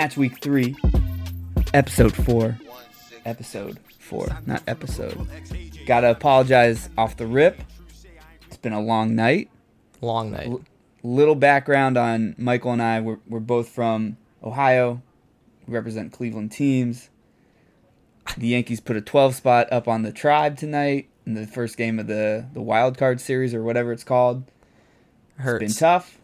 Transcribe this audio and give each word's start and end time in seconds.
Match 0.00 0.16
week 0.16 0.38
three, 0.38 0.74
episode 1.74 2.16
four. 2.16 2.58
Episode 3.26 3.78
four, 3.98 4.28
not 4.46 4.62
episode. 4.66 5.28
Gotta 5.84 6.10
apologize 6.10 6.88
off 6.96 7.18
the 7.18 7.26
rip. 7.26 7.60
It's 8.46 8.56
been 8.56 8.72
a 8.72 8.80
long 8.80 9.14
night. 9.14 9.50
Long 10.00 10.30
night. 10.30 10.46
L- 10.46 10.62
little 11.02 11.34
background 11.34 11.98
on 11.98 12.34
Michael 12.38 12.72
and 12.72 12.80
I. 12.80 13.00
We're, 13.00 13.18
we're 13.28 13.40
both 13.40 13.68
from 13.68 14.16
Ohio. 14.42 15.02
We 15.66 15.74
represent 15.74 16.12
Cleveland 16.12 16.50
teams. 16.50 17.10
The 18.38 18.48
Yankees 18.48 18.80
put 18.80 18.96
a 18.96 19.02
12 19.02 19.34
spot 19.34 19.70
up 19.70 19.86
on 19.86 20.00
the 20.00 20.12
Tribe 20.12 20.56
tonight 20.56 21.10
in 21.26 21.34
the 21.34 21.46
first 21.46 21.76
game 21.76 21.98
of 21.98 22.06
the, 22.06 22.46
the 22.54 22.62
wild 22.62 22.96
card 22.96 23.20
series 23.20 23.52
or 23.52 23.62
whatever 23.62 23.92
it's 23.92 24.04
called. 24.04 24.44
Hurts. 25.36 25.62
It's 25.62 25.74
been 25.74 25.78
tough 25.78 26.19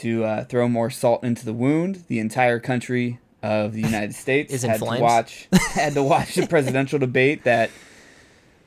to 0.00 0.24
uh, 0.24 0.44
throw 0.44 0.68
more 0.68 0.90
salt 0.90 1.24
into 1.24 1.44
the 1.44 1.52
wound. 1.52 2.04
The 2.08 2.18
entire 2.18 2.58
country 2.60 3.18
of 3.42 3.72
the 3.72 3.80
United 3.80 4.14
States 4.24 4.52
Is 4.52 4.62
had 4.62 4.78
flames. 4.78 4.98
to 4.98 5.02
watch 5.02 5.48
had 5.72 5.94
to 5.94 6.02
watch 6.02 6.34
the 6.34 6.46
presidential 6.46 6.98
debate 6.98 7.44
that 7.44 7.70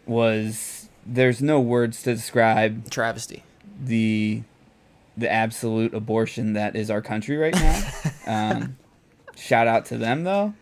was 0.06 0.90
there's 1.06 1.42
no 1.42 1.60
words 1.60 2.02
to 2.04 2.14
describe 2.16 2.90
Travesty. 2.90 3.44
the 3.84 4.44
the 5.16 5.32
absolute 5.32 5.94
abortion 5.94 6.54
that 6.54 6.76
is 6.76 6.90
our 6.90 7.02
country 7.02 7.38
right 7.38 7.54
now. 7.54 7.84
um, 8.28 8.78
shout 9.36 9.68
out 9.68 9.86
to 9.88 9.98
them 9.98 10.24
though. 10.24 10.54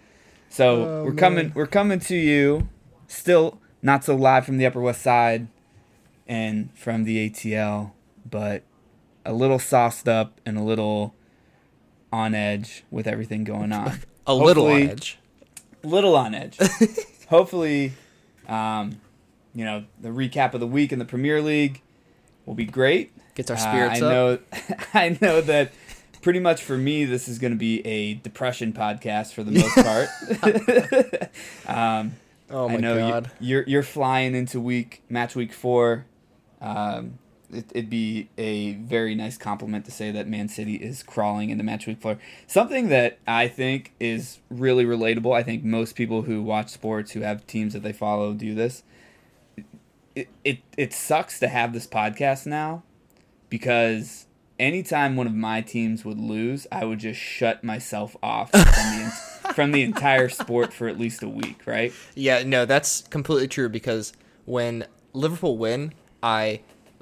So 0.50 0.84
Oh, 0.86 1.04
we're 1.06 1.14
coming 1.14 1.52
we're 1.56 1.68
coming 1.68 2.00
to 2.02 2.16
you 2.16 2.68
still 3.08 3.60
not 3.82 4.04
so 4.04 4.16
live 4.16 4.46
from 4.46 4.58
the 4.58 4.66
Upper 4.66 4.82
West 4.82 5.02
Side 5.02 5.48
and 6.28 6.70
from 6.78 7.04
the 7.06 7.30
ATL, 7.30 7.92
but 8.30 8.64
a 9.26 9.34
little 9.34 9.60
sauced 9.60 10.08
up 10.10 10.40
and 10.46 10.58
a 10.58 10.62
little 10.64 11.14
on 12.12 12.34
edge 12.36 12.84
with 12.92 13.08
everything 13.08 13.44
going 13.44 13.72
on. 13.72 14.00
A 14.28 14.36
little 14.36 14.68
on 14.68 14.82
edge. 14.84 15.18
little 15.84 16.16
on 16.16 16.36
edge. 16.36 16.58
Hopefully, 17.30 17.94
um, 18.48 19.02
you 19.56 19.66
know, 19.66 19.84
the 20.00 20.10
recap 20.10 20.54
of 20.54 20.60
the 20.60 20.68
week 20.68 20.92
in 20.94 21.00
the 21.00 21.06
Premier 21.06 21.42
League 21.42 21.82
will 22.46 22.54
be 22.54 22.66
great. 22.66 23.12
Gets 23.34 23.50
our 23.50 23.58
Uh, 23.58 23.60
spirits 23.60 24.02
I 24.02 24.06
up. 24.06 24.12
know, 24.12 24.76
I 24.94 25.18
know 25.22 25.42
that 25.42 25.72
pretty 26.22 26.40
much 26.40 26.62
for 26.62 26.78
me, 26.78 27.04
this 27.06 27.28
is 27.28 27.40
going 27.40 27.52
to 27.54 27.58
be 27.58 27.86
a 27.86 28.14
depression 28.16 28.74
podcast 28.74 29.34
for 29.34 29.44
the 29.44 29.52
most 29.52 29.76
part. 29.76 31.68
um, 31.68 32.14
Oh 32.50 32.68
my 32.68 32.76
I 32.76 32.78
know 32.78 32.98
god. 32.98 33.32
You, 33.40 33.48
you're 33.56 33.64
you're 33.68 33.84
flying 33.84 34.36
into 34.36 34.60
week 34.60 35.02
match 35.10 35.36
week 35.36 35.54
four. 35.54 36.06
Um, 36.62 37.18
it, 37.54 37.66
it'd 37.74 37.90
be 37.90 38.30
a 38.38 38.74
very 38.74 39.16
nice 39.16 39.38
compliment 39.38 39.86
to 39.86 39.92
say 39.92 40.12
that 40.12 40.28
Man 40.28 40.48
City 40.48 40.76
is 40.76 41.04
crawling 41.04 41.50
into 41.50 41.64
match 41.64 41.88
week 41.88 42.02
four. 42.02 42.18
Something 42.48 42.90
that 42.90 43.20
I 43.28 43.48
think 43.48 43.94
is 44.00 44.40
really 44.50 44.86
relatable. 44.86 45.36
I 45.36 45.44
think 45.44 45.64
most 45.64 45.96
people 45.96 46.24
who 46.24 46.42
watch 46.42 46.70
sports 46.70 47.12
who 47.12 47.22
have 47.22 47.46
teams 47.48 47.74
that 47.74 47.84
they 47.84 47.94
follow 47.94 48.34
do 48.34 48.54
this. 48.54 48.84
It 50.16 50.28
it, 50.44 50.60
it 50.78 50.94
sucks 50.94 51.40
to 51.40 51.48
have 51.48 51.74
this 51.74 51.88
podcast 51.88 52.46
now 52.46 52.84
because 53.50 54.26
anytime 54.60 55.16
one 55.16 55.28
of 55.28 55.34
my 55.34 55.62
teams 55.62 56.06
would 56.06 56.20
lose, 56.20 56.68
I 56.72 56.86
would 56.86 57.00
just 57.00 57.20
shut 57.20 57.64
myself 57.64 58.16
off 58.22 58.52
from 58.52 58.62
the 58.62 59.54
from 59.54 59.72
the 59.72 59.82
entire 59.84 60.30
sport 60.30 60.72
for 60.74 60.88
at 60.88 60.98
least 60.98 61.24
a 61.24 61.30
week, 61.30 61.62
right? 61.66 61.94
Yeah, 62.16 62.44
no, 62.44 62.66
that's 62.66 63.02
completely 63.10 63.48
true 63.48 63.70
because 63.70 64.14
when 64.46 64.86
Liverpool 65.14 65.58
win, 65.58 65.94
I 66.24 66.62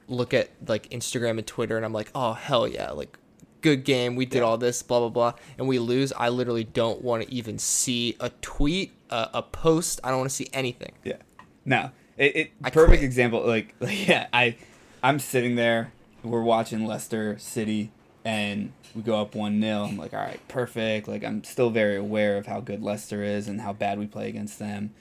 look 0.09 0.33
at 0.33 0.49
like 0.67 0.89
Instagram 0.89 1.37
and 1.37 1.47
Twitter 1.47 1.77
and 1.77 1.85
I'm 1.85 1.93
like, 1.93 2.11
"Oh, 2.13 2.33
hell 2.33 2.67
yeah, 2.67 2.91
like 2.91 3.17
good 3.61 3.83
game. 3.85 4.15
We 4.15 4.25
did 4.25 4.41
all 4.41 4.57
this, 4.57 4.81
blah 4.83 4.99
blah 4.99 5.09
blah." 5.09 5.33
And 5.57 5.67
we 5.67 5.79
lose, 5.79 6.11
I 6.17 6.29
literally 6.29 6.63
don't 6.63 7.01
want 7.01 7.23
to 7.23 7.33
even 7.33 7.59
see 7.59 8.17
a 8.19 8.29
tweet, 8.41 8.91
a, 9.09 9.29
a 9.35 9.41
post. 9.41 9.99
I 10.03 10.09
don't 10.09 10.19
want 10.19 10.29
to 10.29 10.35
see 10.35 10.49
anything. 10.51 10.93
Yeah. 11.03 11.17
No. 11.65 11.91
It, 12.17 12.35
it 12.35 12.61
perfect 12.61 12.87
quit. 12.87 13.03
example. 13.03 13.45
Like, 13.45 13.75
like, 13.79 14.07
yeah, 14.07 14.27
I, 14.33 14.57
I'm 15.01 15.19
sitting 15.19 15.55
there. 15.55 15.93
We're 16.21 16.43
watching 16.43 16.85
Leicester 16.85 17.37
City, 17.39 17.91
and 18.25 18.73
we 18.93 19.01
go 19.01 19.21
up 19.21 19.35
one 19.35 19.61
0 19.61 19.83
I'm 19.85 19.97
like, 19.97 20.13
all 20.13 20.19
right, 20.19 20.45
perfect. 20.49 21.07
Like, 21.07 21.23
I'm 21.23 21.45
still 21.45 21.69
very 21.69 21.95
aware 21.95 22.37
of 22.37 22.45
how 22.45 22.59
good 22.59 22.83
Leicester 22.83 23.23
is 23.23 23.47
and 23.47 23.61
how 23.61 23.71
bad 23.71 23.97
we 23.97 24.05
play 24.05 24.27
against 24.27 24.59
them. 24.59 24.93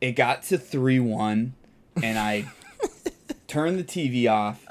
It 0.00 0.12
got 0.12 0.42
to 0.44 0.58
three 0.58 1.00
one, 1.00 1.54
and 2.02 2.18
I 2.18 2.46
turned 3.48 3.78
the 3.78 3.84
TV 3.84 4.30
off, 4.30 4.64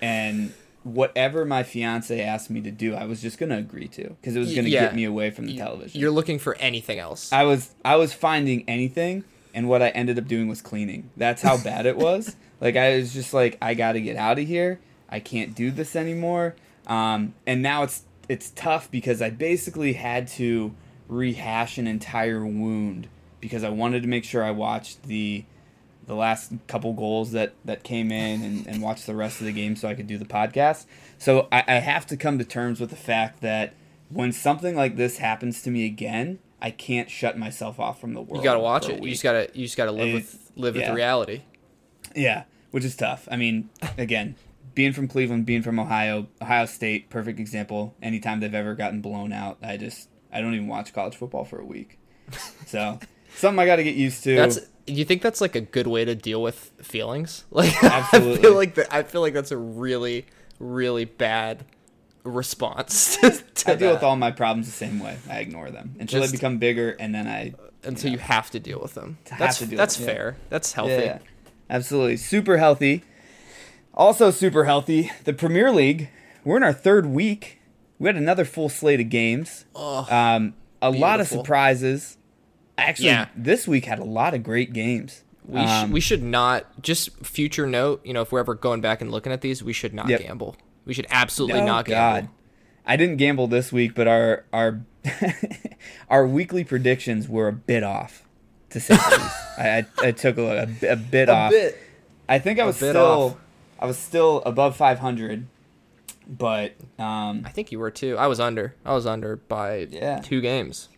and 0.00 0.52
whatever 0.82 1.44
my 1.44 1.62
fiance 1.62 2.20
asked 2.20 2.50
me 2.50 2.60
to 2.62 2.70
do, 2.70 2.94
I 2.94 3.04
was 3.04 3.22
just 3.22 3.38
gonna 3.38 3.58
agree 3.58 3.88
to 3.88 4.08
because 4.08 4.34
it 4.34 4.40
was 4.40 4.54
gonna 4.54 4.68
yeah. 4.68 4.86
get 4.86 4.94
me 4.96 5.04
away 5.04 5.30
from 5.30 5.46
the 5.46 5.56
television. 5.56 6.00
You're 6.00 6.10
looking 6.10 6.38
for 6.38 6.56
anything 6.56 6.98
else. 6.98 7.32
I 7.32 7.44
was 7.44 7.74
I 7.84 7.96
was 7.96 8.12
finding 8.12 8.64
anything, 8.68 9.24
and 9.54 9.68
what 9.68 9.82
I 9.82 9.90
ended 9.90 10.18
up 10.18 10.26
doing 10.26 10.48
was 10.48 10.60
cleaning. 10.60 11.10
That's 11.16 11.42
how 11.42 11.56
bad 11.62 11.86
it 11.86 11.96
was. 11.96 12.34
like 12.60 12.76
I 12.76 12.96
was 12.96 13.12
just 13.12 13.32
like, 13.32 13.58
I 13.62 13.74
got 13.74 13.92
to 13.92 14.00
get 14.00 14.16
out 14.16 14.38
of 14.38 14.46
here. 14.46 14.80
I 15.08 15.20
can't 15.20 15.54
do 15.54 15.70
this 15.70 15.94
anymore. 15.94 16.56
Um, 16.86 17.34
and 17.46 17.62
now 17.62 17.82
it's 17.82 18.02
it's 18.28 18.50
tough 18.50 18.90
because 18.90 19.22
I 19.22 19.30
basically 19.30 19.92
had 19.92 20.28
to 20.28 20.74
rehash 21.08 21.78
an 21.78 21.86
entire 21.86 22.44
wound 22.44 23.08
because 23.40 23.62
I 23.62 23.68
wanted 23.68 24.02
to 24.02 24.08
make 24.08 24.24
sure 24.24 24.42
I 24.42 24.50
watched 24.50 25.04
the 25.04 25.44
the 26.06 26.14
last 26.14 26.52
couple 26.66 26.92
goals 26.92 27.32
that 27.32 27.54
that 27.64 27.82
came 27.82 28.10
in 28.12 28.42
and, 28.42 28.66
and 28.66 28.82
watch 28.82 29.04
the 29.06 29.14
rest 29.14 29.40
of 29.40 29.46
the 29.46 29.52
game 29.52 29.76
so 29.76 29.88
I 29.88 29.94
could 29.94 30.06
do 30.06 30.18
the 30.18 30.24
podcast. 30.24 30.86
So 31.18 31.48
I, 31.50 31.64
I 31.66 31.74
have 31.74 32.06
to 32.06 32.16
come 32.16 32.38
to 32.38 32.44
terms 32.44 32.80
with 32.80 32.90
the 32.90 32.96
fact 32.96 33.40
that 33.40 33.74
when 34.08 34.32
something 34.32 34.76
like 34.76 34.96
this 34.96 35.18
happens 35.18 35.62
to 35.62 35.70
me 35.70 35.84
again, 35.86 36.38
I 36.62 36.70
can't 36.70 37.10
shut 37.10 37.36
myself 37.38 37.80
off 37.80 38.00
from 38.00 38.14
the 38.14 38.20
world. 38.22 38.38
you 38.38 38.44
gotta 38.44 38.60
watch 38.60 38.88
it. 38.88 39.02
You 39.02 39.10
just 39.10 39.22
gotta 39.22 39.48
you 39.54 39.64
just 39.66 39.76
gotta 39.76 39.92
live 39.92 40.08
It- 40.08 40.14
with 40.14 40.52
live 40.56 40.76
yeah. 40.76 40.82
with 40.82 40.88
the 40.90 40.94
reality. 40.94 41.42
Yeah, 42.14 42.44
which 42.70 42.84
is 42.84 42.96
tough. 42.96 43.28
I 43.30 43.36
mean, 43.36 43.68
again, 43.98 44.36
being 44.74 44.92
from 44.92 45.08
Cleveland, 45.08 45.44
being 45.44 45.62
from 45.62 45.78
Ohio, 45.78 46.28
Ohio 46.40 46.66
State, 46.66 47.10
perfect 47.10 47.40
example. 47.40 47.94
Anytime 48.00 48.40
they've 48.40 48.54
ever 48.54 48.74
gotten 48.74 49.00
blown 49.00 49.32
out, 49.32 49.58
I 49.62 49.76
just 49.76 50.08
I 50.32 50.40
don't 50.40 50.54
even 50.54 50.68
watch 50.68 50.92
college 50.92 51.16
football 51.16 51.44
for 51.44 51.58
a 51.58 51.64
week. 51.64 51.98
So 52.66 53.00
something 53.36 53.58
I 53.58 53.66
got 53.66 53.76
to 53.76 53.84
get 53.84 53.96
used 53.96 54.22
to. 54.24 54.36
That's 54.36 54.60
you 54.86 55.04
think 55.04 55.22
that's 55.22 55.40
like 55.40 55.54
a 55.56 55.60
good 55.60 55.86
way 55.86 56.04
to 56.04 56.14
deal 56.14 56.42
with 56.42 56.72
feelings? 56.82 57.44
Like 57.50 57.82
I 57.82 57.88
Absolutely. 58.00 58.42
feel 58.42 58.54
like 58.54 58.74
that 58.76 58.92
I 58.94 59.02
feel 59.02 59.20
like 59.20 59.34
that's 59.34 59.50
a 59.50 59.56
really 59.56 60.26
really 60.58 61.04
bad 61.04 61.64
response 62.24 63.16
to, 63.18 63.30
to 63.54 63.72
I 63.72 63.74
deal 63.76 63.92
with 63.92 64.02
all 64.02 64.16
my 64.16 64.30
problems 64.30 64.66
the 64.66 64.72
same 64.72 64.98
way. 65.00 65.18
I 65.30 65.38
ignore 65.40 65.70
them 65.70 65.94
until 65.98 66.20
Just- 66.20 66.32
they 66.32 66.36
become 66.36 66.58
bigger, 66.58 66.90
and 66.98 67.14
then 67.14 67.26
I 67.26 67.54
until 67.84 68.10
you 68.10 68.18
have 68.18 68.50
to 68.50 68.58
deal 68.60 68.80
with 68.80 68.94
them. 68.94 69.18
That's 69.38 69.58
that's 69.60 69.98
with- 69.98 70.06
yeah. 70.08 70.14
fair. 70.14 70.36
That's 70.50 70.72
healthy. 70.72 70.92
Yeah, 70.92 71.00
yeah. 71.04 71.18
absolutely 71.70 72.16
super 72.16 72.58
healthy. 72.58 73.04
Also 73.94 74.30
super 74.30 74.64
healthy. 74.64 75.10
The 75.24 75.32
Premier 75.32 75.70
League. 75.72 76.10
We're 76.44 76.58
in 76.58 76.62
our 76.62 76.72
third 76.72 77.06
week. 77.06 77.60
We 77.98 78.06
had 78.08 78.16
another 78.16 78.44
full 78.44 78.68
slate 78.68 79.00
of 79.00 79.08
games. 79.08 79.64
Oh, 79.74 80.06
Um, 80.10 80.54
a 80.82 80.90
lot 80.90 81.18
of 81.20 81.26
surprises. 81.26 82.18
Actually, 82.78 83.06
Yeah. 83.08 83.28
this 83.36 83.66
week 83.66 83.84
had 83.86 83.98
a 83.98 84.04
lot 84.04 84.34
of 84.34 84.42
great 84.42 84.72
games. 84.72 85.22
we 85.48 85.60
Um, 85.60 85.88
sh- 85.90 85.92
we 85.92 86.00
should 86.00 86.22
not 86.22 86.82
just 86.82 87.24
future 87.24 87.66
note. 87.66 88.00
You 88.04 88.12
know, 88.12 88.22
if 88.22 88.32
we're 88.32 88.40
ever 88.40 88.54
going 88.54 88.80
back 88.80 89.00
and 89.00 89.10
looking 89.12 89.32
at 89.32 89.40
these, 89.42 89.62
we 89.62 89.72
should 89.72 89.94
not 89.94 90.08
Yep. 90.08 90.20
gamble. 90.22 90.56
We 90.84 90.92
should 90.92 91.06
absolutely 91.08 91.60
Oh, 91.60 91.66
not 91.66 91.84
God. 91.84 92.14
gamble. 92.22 92.32
I 92.84 92.96
didn't 92.96 93.16
gamble 93.16 93.46
this 93.46 93.72
week, 93.72 93.94
but 93.94 94.06
our 94.08 94.44
our 94.52 94.80
our 96.10 96.26
weekly 96.26 96.64
predictions 96.64 97.28
were 97.28 97.48
a 97.48 97.52
bit 97.52 97.82
off, 97.82 98.24
to 98.70 98.80
say 98.80 98.96
the 98.96 99.02
least. 99.02 99.36
I, 99.58 99.86
I, 100.02 100.10
took 100.12 100.36
a, 100.38 100.68
a, 100.82 100.92
a 100.92 100.96
bit 100.96 101.28
off. 101.28 101.52
I 102.28 102.38
think 102.38 102.58
I 102.58 102.64
was 102.64 102.76
still 102.76 102.96
off. 102.96 103.36
I 103.78 103.86
was 103.86 103.96
still 103.98 104.42
above 104.46 104.76
500, 104.76 105.46
but 106.28 106.72
um, 106.98 107.42
I 107.44 107.50
think 107.50 107.70
you 107.72 107.78
were 107.78 107.90
too. 107.90 108.16
I 108.18 108.26
was 108.26 108.40
under. 108.40 108.74
I 108.84 108.94
was 108.94 109.06
under 109.06 109.36
by 109.36 109.86
Yeah. 109.90 110.20
two 110.20 110.40
games. 110.40 110.88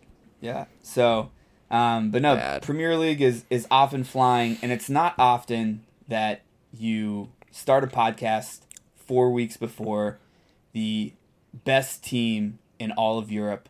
Yeah. 0.41 0.67
So, 0.83 1.31
um, 1.71 2.11
but 2.11 2.23
no, 2.23 2.37
Bad. 2.37 2.63
Premier 2.63 2.97
League 2.97 3.21
is 3.21 3.45
is 3.51 3.67
often 3.71 4.05
flying, 4.05 4.59
and 4.63 4.73
it's 4.73 4.89
not 4.89 5.15
often 5.19 5.85
that 6.09 6.43
you 6.73 7.31
start 7.51 7.85
a 7.85 7.87
podcast 7.87 8.61
four 8.95 9.31
weeks 9.31 9.57
before 9.57 10.19
the 10.73 11.13
best 11.53 12.05
team 12.05 12.59
in 12.79 12.93
all 12.93 13.19
of 13.19 13.31
Europe 13.33 13.69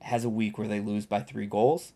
has 0.00 0.24
a 0.24 0.28
week 0.28 0.56
where 0.56 0.68
they 0.68 0.80
lose 0.80 1.04
by 1.04 1.20
three 1.20 1.46
goals. 1.46 1.92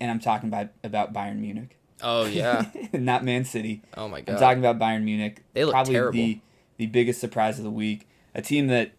And 0.00 0.10
I'm 0.10 0.20
talking 0.20 0.48
about 0.48 0.68
about 0.84 1.12
Bayern 1.12 1.38
Munich, 1.38 1.76
Oh 2.02 2.24
yeah. 2.26 2.66
not 2.92 3.24
Man 3.24 3.44
City. 3.44 3.82
oh 3.96 4.08
my 4.08 4.20
god, 4.20 4.34
I'm 4.34 4.38
talking 4.38 4.64
about 4.64 4.78
Bayern 4.78 5.02
Munich. 5.04 5.42
They 5.54 5.64
look 5.64 5.72
probably 5.72 5.94
terrible. 5.94 6.12
the 6.12 6.40
the 6.76 6.86
biggest 6.86 7.20
surprise 7.20 7.58
of 7.58 7.64
the 7.64 7.70
week. 7.70 8.06
A 8.34 8.42
team 8.42 8.68
that 8.68 8.92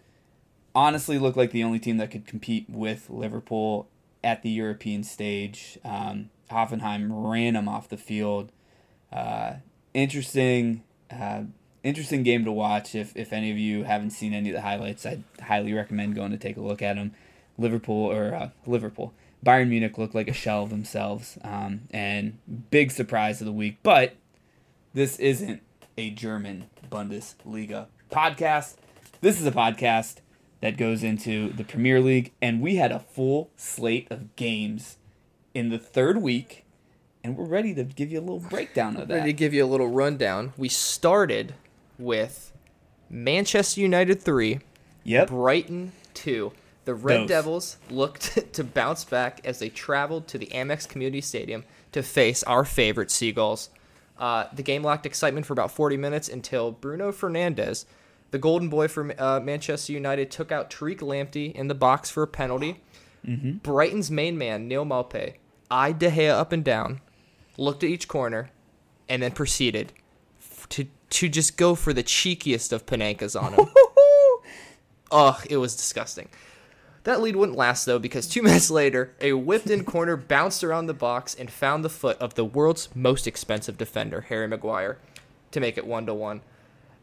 honestly 0.75 1.17
looked 1.17 1.37
like 1.37 1.51
the 1.51 1.63
only 1.63 1.79
team 1.79 1.97
that 1.97 2.11
could 2.11 2.25
compete 2.27 2.65
with 2.69 3.09
Liverpool 3.09 3.87
at 4.24 4.42
the 4.44 4.50
European 4.50 5.04
stage. 5.04 5.77
Um, 5.83 6.30
Hoffenheim 6.50 7.10
ran 7.12 7.54
them 7.54 7.68
off 7.68 7.89
the 7.89 7.98
field. 7.98 8.51
Uh, 9.12 9.56
interesting, 9.94 10.83
uh, 11.12 11.44
interesting 11.83 12.24
game 12.24 12.45
to 12.45 12.51
watch. 12.51 12.95
If 12.95 13.16
if 13.16 13.33
any 13.33 13.51
of 13.51 13.57
you 13.57 13.83
haven't 13.83 14.12
seen 14.12 14.33
any 14.33 14.50
of 14.50 14.56
the 14.56 14.62
highlights, 14.62 15.06
I'd 15.06 15.24
highly 15.42 15.74
recommend 15.74 16.16
going 16.16 16.31
to 16.31 16.38
take 16.38 16.57
a 16.57 16.62
look 16.62 16.81
at 16.81 16.95
them. 16.95 17.13
Liverpool 17.57 18.12
or 18.12 18.33
uh, 18.33 18.50
Liverpool. 18.66 19.13
Bayern 19.45 19.69
Munich 19.69 19.98
looked 19.98 20.16
like 20.16 20.27
a 20.27 20.33
shell 20.33 20.63
of 20.63 20.69
themselves, 20.69 21.38
um, 21.44 21.81
and 21.92 22.38
big 22.71 22.92
surprise 22.92 23.42
of 23.42 23.45
the 23.45 23.54
week. 23.54 23.77
But 23.83 24.16
this 24.94 25.18
isn't 25.19 25.62
a 25.98 26.10
German 26.10 26.66
Bundesliga 26.92 27.88
podcast. 28.12 28.75
This 29.21 29.39
is 29.39 29.48
a 29.48 29.51
podcast 29.51 30.18
that 30.61 30.77
goes 30.77 31.03
into 31.03 31.50
the 31.53 31.63
Premier 31.63 32.00
League, 32.01 32.31
and 32.41 32.61
we 32.61 32.75
had 32.75 32.91
a 32.91 33.00
full 33.00 33.50
slate 33.56 34.07
of 34.09 34.35
games 34.35 34.97
in 35.53 35.69
the 35.69 35.79
third 35.79 36.21
week, 36.21 36.65
and 37.23 37.38
we're 37.38 37.45
ready 37.45 37.73
to 37.73 37.83
give 37.83 38.11
you 38.11 38.19
a 38.19 38.21
little 38.21 38.39
breakdown 38.39 38.97
of 38.97 39.09
Ready 39.09 39.27
to 39.31 39.33
give 39.33 39.53
you 39.53 39.63
a 39.63 39.67
little 39.67 39.88
rundown. 39.89 40.53
We 40.57 40.69
started 40.69 41.53
with 41.97 42.51
Manchester 43.09 43.81
United 43.81 44.21
3, 44.21 44.59
Yep. 45.03 45.29
Brighton 45.29 45.91
2. 46.13 46.51
The 46.85 46.94
Red 46.95 47.21
Those. 47.21 47.27
Devils 47.27 47.77
looked 47.89 48.53
to 48.53 48.63
bounce 48.63 49.03
back 49.06 49.41
as 49.44 49.59
they 49.59 49.69
traveled 49.69 50.27
to 50.29 50.38
the 50.38 50.47
Amex 50.47 50.88
Community 50.88 51.21
Stadium 51.21 51.63
to 51.91 52.01
face 52.03 52.41
our 52.44 52.65
favorite 52.65 53.11
Seagulls. 53.11 53.69
Uh, 54.17 54.45
the 54.53 54.63
game 54.63 54.83
lacked 54.83 55.06
excitement 55.06 55.45
for 55.45 55.53
about 55.53 55.71
40 55.71 55.97
minutes 55.97 56.27
until 56.29 56.71
Bruno 56.71 57.11
Fernandes, 57.11 57.85
the 58.31 58.39
golden 58.39 58.69
boy 58.69 58.87
for 58.87 59.13
uh, 59.21 59.39
Manchester 59.39 59.93
United, 59.93 60.31
took 60.31 60.51
out 60.51 60.69
Tariq 60.69 60.99
Lamptey 60.99 61.53
in 61.53 61.67
the 61.67 61.75
box 61.75 62.09
for 62.09 62.23
a 62.23 62.27
penalty. 62.27 62.81
Brighton's 63.63 64.09
main 64.09 64.37
man, 64.37 64.67
Neal 64.67 64.85
Maupay, 64.85 65.35
eyed 65.69 65.99
De 65.99 66.09
Gea 66.09 66.29
up 66.29 66.51
and 66.51 66.63
down, 66.63 67.01
looked 67.57 67.83
at 67.83 67.89
each 67.89 68.07
corner, 68.07 68.49
and 69.09 69.21
then 69.21 69.31
proceeded 69.31 69.91
to, 70.69 70.87
to 71.09 71.27
just 71.29 71.57
go 71.57 71.75
for 71.75 71.93
the 71.93 72.03
cheekiest 72.03 72.71
of 72.71 72.85
Panenkas 72.85 73.39
on 73.39 73.53
him. 73.53 73.67
Ugh, 75.11 75.47
it 75.49 75.57
was 75.57 75.75
disgusting. 75.75 76.29
That 77.03 77.21
lead 77.21 77.35
wouldn't 77.35 77.57
last 77.57 77.85
though 77.85 77.99
because 77.99 78.27
two 78.27 78.41
minutes 78.43 78.69
later, 78.69 79.15
a 79.19 79.33
whipped 79.33 79.69
in 79.69 79.83
corner 79.83 80.15
bounced 80.15 80.63
around 80.63 80.85
the 80.85 80.93
box 80.93 81.33
and 81.33 81.51
found 81.51 81.83
the 81.83 81.89
foot 81.89 82.17
of 82.19 82.35
the 82.35 82.45
world's 82.45 82.89
most 82.95 83.27
expensive 83.27 83.77
defender, 83.77 84.21
Harry 84.21 84.47
Maguire, 84.47 84.97
to 85.51 85.59
make 85.59 85.77
it 85.77 85.87
one 85.87 86.05
to 86.05 86.13
one. 86.13 86.41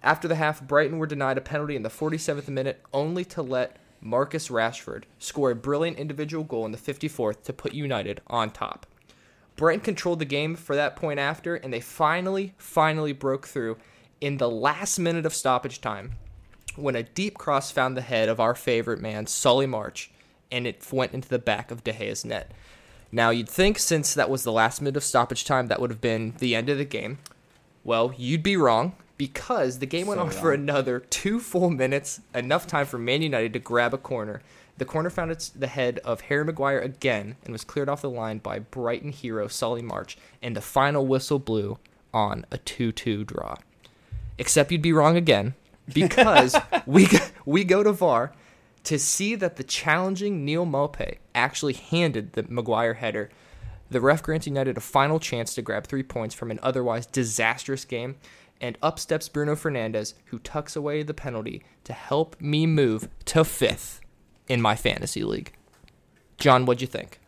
After 0.07 0.29
the 0.29 0.37
half, 0.37 0.63
Brighton 0.63 0.99
were 0.99 1.07
denied 1.07 1.37
a 1.37 1.41
penalty 1.41 1.75
in 1.75 1.83
the 1.83 1.89
47th 1.89 2.47
minute, 2.47 2.81
only 2.95 3.25
to 3.25 3.43
let 3.43 3.77
Marcus 4.01 4.51
Rashford 4.51 5.03
score 5.19 5.51
a 5.51 5.57
brilliant 5.57 5.99
individual 5.99 6.45
goal 6.45 6.65
in 6.65 6.71
the 6.71 6.79
54th 6.79 7.43
to 7.43 7.53
put 7.53 7.75
United 7.75 8.21
on 8.29 8.51
top. 8.51 8.87
Brighton 9.57 9.81
controlled 9.81 10.21
the 10.21 10.25
game 10.25 10.55
for 10.55 10.77
that 10.77 10.95
point 10.95 11.19
after, 11.19 11.57
and 11.57 11.73
they 11.73 11.81
finally, 11.81 12.55
finally 12.57 13.13
broke 13.13 13.49
through 13.49 13.79
in 14.21 14.37
the 14.37 14.49
last 14.49 15.01
minute 15.01 15.27
of 15.27 15.35
stoppage 15.35 15.81
time 15.81 16.13
when 16.77 16.95
a 16.95 17.03
deep 17.03 17.37
cross 17.37 17.73
found 17.73 17.97
the 17.97 18.01
head 18.01 18.29
of 18.29 18.39
our 18.39 18.55
favorite 18.55 19.01
man, 19.01 19.27
Solly 19.27 19.67
March, 19.67 20.13
and 20.53 20.69
it 20.69 20.87
went 20.93 21.15
into 21.15 21.29
the 21.29 21.41
back 21.41 21.73
of 21.73 21.83
De 21.83 21.93
Gea's 21.93 22.25
net. 22.25 22.53
Now, 23.11 23.31
you'd 23.31 23.49
think 23.49 23.81
since 23.81 24.15
that 24.15 24.31
was 24.31 24.45
the 24.45 24.53
last 24.53 24.81
minute 24.81 24.99
of 24.99 25.03
stoppage 25.03 25.45
time, 25.45 25.67
that 25.67 25.81
would 25.81 25.91
have 25.91 26.01
been 26.01 26.35
the 26.39 26.55
end 26.55 26.69
of 26.69 26.79
the 26.79 26.85
game. 26.85 27.19
Well, 27.83 28.15
you'd 28.17 28.45
be 28.45 28.57
wrong 28.57 28.95
because 29.17 29.79
the 29.79 29.87
game 29.87 30.07
went 30.07 30.19
So 30.21 30.27
on 30.27 30.31
for 30.31 30.53
another 30.53 31.01
two 31.01 31.41
full 31.41 31.71
minutes, 31.71 32.21
enough 32.35 32.67
time 32.67 32.87
for 32.87 32.99
Man 32.99 33.23
United 33.23 33.53
to 33.55 33.59
grab 33.59 33.95
a 33.95 33.99
corner. 33.99 34.43
The 34.79 34.85
corner 34.85 35.09
found 35.09 35.31
its 35.31 35.49
the 35.49 35.69
head 35.69 36.01
of 36.05 36.23
Harry 36.23 36.45
Maguire 36.45 36.81
again 36.81 37.37
and 37.45 37.53
was 37.53 37.65
cleared 37.65 37.89
off 37.89 38.03
the 38.03 38.11
line 38.11 38.39
by 38.39 38.59
Brighton 38.59 39.13
hero 39.13 39.49
Solly 39.49 39.83
March, 39.83 40.19
and 40.43 40.55
the 40.55 40.61
final 40.61 41.07
whistle 41.07 41.39
blew 41.39 41.79
on 42.13 42.45
a 42.51 42.59
2-2 42.59 43.27
draw. 43.27 43.57
Except 44.39 44.71
you'd 44.71 44.83
be 44.83 44.93
wrong 44.93 45.17
again 45.17 45.55
because 45.93 46.57
we 46.87 47.09
we 47.47 47.65
go 47.65 47.83
to 47.83 47.93
VAR 47.93 48.33
to 48.85 48.99
see 48.99 49.35
that 49.35 49.57
the 49.57 49.65
challenging 49.65 50.45
Neal 50.45 50.67
Maupay 50.67 51.17
actually 51.35 51.73
handed 51.73 52.35
the 52.35 52.45
Maguire 52.49 52.95
header. 52.95 53.31
The 53.91 54.01
ref 54.01 54.23
grants 54.23 54.47
United 54.47 54.77
a 54.77 54.81
final 54.81 55.19
chance 55.19 55.55
to 55.55 55.63
grab 55.63 55.87
three 55.87 56.03
points 56.03 56.35
from 56.35 56.51
an 56.51 56.61
otherwise 56.63 57.07
disastrous 57.07 57.85
game, 57.85 58.17
and 58.61 58.77
up 58.83 58.99
steps 58.99 59.29
Bruno 59.29 59.55
Fernandes, 59.55 60.15
who 60.27 60.39
tucks 60.39 60.77
away 60.77 61.03
the 61.03 61.15
penalty 61.15 61.63
to 61.85 61.93
help 61.93 62.41
me 62.41 62.67
move 62.67 63.09
to 63.27 63.45
fifth 63.45 64.01
in 64.49 64.61
my 64.63 64.77
fantasy 64.77 65.25
league. 65.25 65.53
John, 66.39 66.67
what'd 66.67 66.81
you 66.81 66.87
think? 66.87 67.19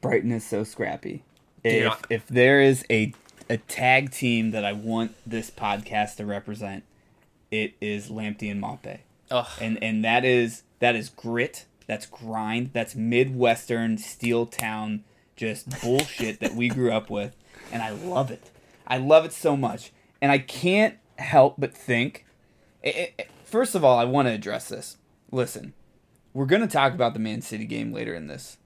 Brighton 0.00 0.32
is 0.32 0.46
so 0.46 0.64
scrappy. 0.64 1.22
If, 1.64 1.90
I- 1.92 1.96
if 2.10 2.26
there 2.28 2.60
is 2.60 2.84
a 2.90 3.12
a 3.50 3.56
tag 3.56 4.10
team 4.10 4.50
that 4.50 4.62
I 4.64 4.72
want 4.74 5.14
this 5.26 5.50
podcast 5.50 6.16
to 6.16 6.26
represent, 6.26 6.84
it 7.50 7.72
is 7.80 8.08
Lamptey 8.10 8.50
and 8.50 8.62
Maupay. 8.62 8.98
Ugh. 9.30 9.46
And 9.60 9.82
and 9.82 10.04
that 10.04 10.24
is 10.24 10.62
that 10.80 10.94
is 10.94 11.08
grit, 11.08 11.64
that's 11.86 12.06
grind, 12.06 12.70
that's 12.74 12.94
Midwestern 12.94 13.96
steel 13.98 14.46
town 14.46 15.04
just 15.34 15.80
bullshit 15.80 16.40
that 16.40 16.54
we 16.54 16.68
grew 16.68 16.92
up 16.92 17.08
with, 17.10 17.34
and 17.72 17.82
I 17.82 17.90
love 17.90 18.30
it. 18.30 18.50
I 18.88 18.96
love 18.96 19.24
it 19.24 19.32
so 19.32 19.56
much, 19.56 19.92
and 20.20 20.32
I 20.32 20.38
can't 20.38 20.96
help 21.18 21.56
but 21.58 21.76
think. 21.76 22.24
i 22.84 23.12
i 23.18 23.24
first 23.44 23.74
of 23.74 23.84
all, 23.84 23.98
I 23.98 24.04
want 24.04 24.26
to 24.28 24.32
address 24.34 24.68
this. 24.68 24.96
Listen, 25.30 25.74
we're 26.32 26.46
going 26.46 26.62
to 26.62 26.66
talk 26.68 26.94
about 26.94 27.12
the 27.14 27.20
Man 27.20 27.42
City 27.42 27.64
game 27.66 27.92
later 27.92 28.14
in 28.14 28.26
this. 28.26 28.56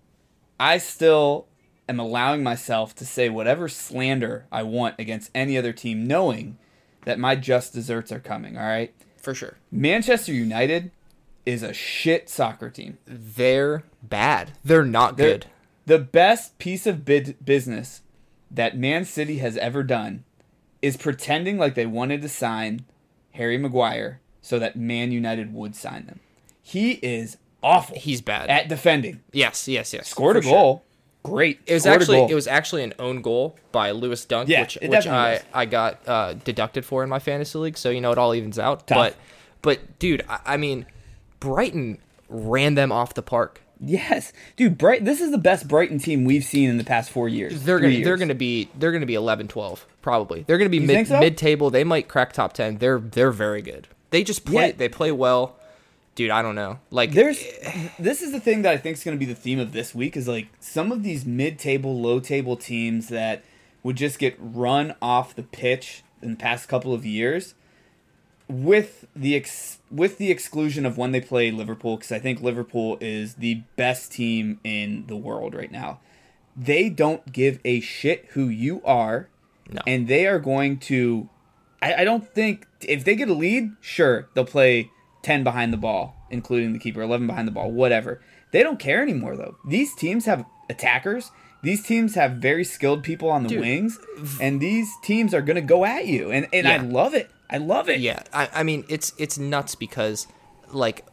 I 0.60 0.78
still 0.78 1.46
am 1.88 1.98
allowing 1.98 2.42
myself 2.42 2.94
to 2.96 3.04
say 3.06 3.28
whatever 3.28 3.68
slander 3.68 4.46
I 4.52 4.62
want 4.62 4.94
against 4.98 5.30
any 5.34 5.58
other 5.58 5.72
team, 5.72 6.06
knowing 6.06 6.56
that 7.04 7.18
my 7.18 7.34
just 7.34 7.72
desserts 7.72 8.12
are 8.12 8.20
coming. 8.20 8.56
All 8.56 8.64
right, 8.64 8.94
For 9.16 9.34
sure. 9.34 9.56
Manchester 9.72 10.32
United 10.32 10.92
is 11.44 11.64
a 11.64 11.72
shit 11.72 12.28
soccer 12.30 12.70
team. 12.70 12.98
They're 13.06 13.82
bad. 14.02 14.52
They're 14.64 14.84
not 14.84 15.16
They're- 15.16 15.30
good. 15.32 15.46
The 15.86 15.98
best 15.98 16.58
piece 16.58 16.86
of 16.86 17.04
bid- 17.04 17.44
business 17.44 18.02
that 18.52 18.76
Man 18.76 19.04
City 19.04 19.38
has 19.38 19.56
ever 19.56 19.82
done 19.82 20.24
is 20.80 20.96
pretending 20.96 21.58
like 21.58 21.74
they 21.74 21.86
wanted 21.86 22.22
to 22.22 22.28
sign 22.28 22.84
Harry 23.32 23.56
Maguire 23.56 24.20
so 24.40 24.58
that 24.58 24.76
Man 24.76 25.10
United 25.12 25.54
would 25.54 25.74
sign 25.74 26.06
them. 26.06 26.20
He 26.62 26.92
is 26.94 27.38
awful 27.62 27.96
He's 27.98 28.20
bad. 28.20 28.50
at 28.50 28.68
defending. 28.68 29.20
yes, 29.32 29.66
yes, 29.68 29.92
yes. 29.92 30.08
Scored 30.08 30.36
a 30.36 30.42
sure. 30.42 30.52
goal. 30.52 30.84
Great. 31.22 31.60
It 31.66 31.74
was 31.74 31.84
Scored 31.84 32.02
actually 32.02 32.22
it 32.24 32.34
was 32.34 32.46
actually 32.48 32.82
an 32.82 32.94
own 32.98 33.22
goal 33.22 33.56
by 33.70 33.92
Lewis 33.92 34.24
Dunk, 34.24 34.48
Yeah, 34.48 34.62
which 34.62 34.76
which 34.82 35.06
I 35.06 35.34
was. 35.34 35.42
I 35.54 35.66
got 35.66 36.08
uh, 36.08 36.34
deducted 36.34 36.84
for 36.84 37.04
in 37.04 37.08
my 37.08 37.20
fantasy 37.20 37.58
league, 37.58 37.78
so 37.78 37.90
you 37.90 38.00
know 38.00 38.10
it 38.10 38.18
all 38.18 38.34
evens 38.34 38.58
out. 38.58 38.86
Tough. 38.88 38.96
But 38.98 39.16
but 39.62 39.98
dude, 40.00 40.24
I, 40.28 40.40
I 40.44 40.56
mean, 40.56 40.86
Brighton 41.38 41.98
ran 42.28 42.74
them 42.74 42.90
off 42.90 43.14
the 43.14 43.22
park. 43.22 43.62
Yes, 43.84 44.32
dude. 44.56 44.78
Bright. 44.78 45.04
This 45.04 45.20
is 45.20 45.32
the 45.32 45.38
best 45.38 45.66
Brighton 45.66 45.98
team 45.98 46.24
we've 46.24 46.44
seen 46.44 46.70
in 46.70 46.78
the 46.78 46.84
past 46.84 47.10
four 47.10 47.28
years. 47.28 47.64
They're 47.64 47.80
gonna 47.80 48.02
they're 48.04 48.16
gonna 48.16 48.34
be 48.34 48.68
they're 48.78 48.92
gonna 48.92 49.06
be 49.06 49.14
11, 49.14 49.48
12, 49.48 49.86
probably. 50.02 50.44
They're 50.46 50.58
gonna 50.58 50.70
be 50.70 50.78
You 50.78 50.86
mid 50.86 51.08
so? 51.08 51.18
mid 51.18 51.36
table. 51.36 51.70
They 51.70 51.82
might 51.84 52.06
crack 52.08 52.32
top 52.32 52.52
ten. 52.52 52.78
They're 52.78 52.98
they're 53.00 53.32
very 53.32 53.60
good. 53.60 53.88
They 54.10 54.22
just 54.22 54.44
play 54.44 54.68
Yeah. 54.68 54.72
they 54.76 54.88
play 54.88 55.10
well. 55.10 55.56
Dude, 56.14 56.30
I 56.30 56.42
don't 56.42 56.54
know. 56.54 56.78
Like 56.90 57.12
There's. 57.12 57.42
This 57.98 58.20
is 58.22 58.32
the 58.32 58.40
thing 58.40 58.62
that 58.62 58.72
I 58.72 58.76
think 58.76 58.98
is 58.98 59.04
going 59.04 59.16
to 59.16 59.18
be 59.18 59.24
the 59.32 59.34
theme 59.38 59.58
of 59.58 59.72
this 59.72 59.94
week 59.94 60.14
is 60.16 60.28
like 60.28 60.48
some 60.60 60.92
of 60.92 61.02
these 61.02 61.24
mid-table, 61.24 61.98
low-table 61.98 62.56
teams 62.58 63.08
that 63.08 63.42
would 63.82 63.96
just 63.96 64.18
get 64.18 64.36
run 64.38 64.94
off 65.00 65.34
the 65.34 65.42
pitch 65.42 66.02
in 66.20 66.32
the 66.32 66.36
past 66.36 66.68
couple 66.68 66.92
of 66.92 67.06
years, 67.06 67.54
with 68.52 69.06
the 69.16 69.34
ex- 69.34 69.78
with 69.90 70.18
the 70.18 70.30
exclusion 70.30 70.84
of 70.86 70.98
when 70.98 71.12
they 71.12 71.20
play 71.20 71.50
Liverpool, 71.50 71.96
because 71.96 72.12
I 72.12 72.18
think 72.18 72.40
Liverpool 72.40 72.98
is 73.00 73.34
the 73.34 73.62
best 73.76 74.12
team 74.12 74.60
in 74.64 75.04
the 75.06 75.16
world 75.16 75.54
right 75.54 75.70
now. 75.72 76.00
They 76.56 76.88
don't 76.90 77.32
give 77.32 77.58
a 77.64 77.80
shit 77.80 78.26
who 78.32 78.48
you 78.48 78.82
are, 78.84 79.28
No. 79.70 79.80
and 79.86 80.06
they 80.06 80.26
are 80.26 80.38
going 80.38 80.78
to. 80.80 81.28
I, 81.80 81.94
I 81.94 82.04
don't 82.04 82.28
think 82.28 82.66
if 82.82 83.04
they 83.04 83.16
get 83.16 83.28
a 83.28 83.34
lead, 83.34 83.72
sure 83.80 84.28
they'll 84.34 84.44
play 84.44 84.90
ten 85.22 85.42
behind 85.44 85.72
the 85.72 85.78
ball, 85.78 86.14
including 86.30 86.72
the 86.74 86.78
keeper, 86.78 87.00
eleven 87.02 87.26
behind 87.26 87.48
the 87.48 87.52
ball, 87.52 87.70
whatever. 87.72 88.20
They 88.52 88.62
don't 88.62 88.78
care 88.78 89.02
anymore 89.02 89.36
though. 89.36 89.56
These 89.66 89.94
teams 89.94 90.26
have 90.26 90.44
attackers. 90.68 91.30
These 91.62 91.84
teams 91.84 92.14
have 92.16 92.32
very 92.32 92.64
skilled 92.64 93.02
people 93.04 93.30
on 93.30 93.44
the 93.44 93.48
Dude. 93.50 93.60
wings, 93.60 93.98
and 94.40 94.60
these 94.60 94.88
teams 95.02 95.32
are 95.32 95.42
going 95.42 95.54
to 95.56 95.60
go 95.62 95.84
at 95.84 96.06
you, 96.06 96.30
and 96.30 96.48
and 96.52 96.66
I 96.66 96.78
love 96.78 97.14
it. 97.14 97.30
I 97.48 97.58
love 97.58 97.88
it. 97.88 98.00
Yeah, 98.00 98.22
I, 98.32 98.48
I 98.52 98.62
mean 98.64 98.84
it's 98.88 99.12
it's 99.18 99.38
nuts 99.38 99.74
because 99.76 100.26
like 100.72 101.04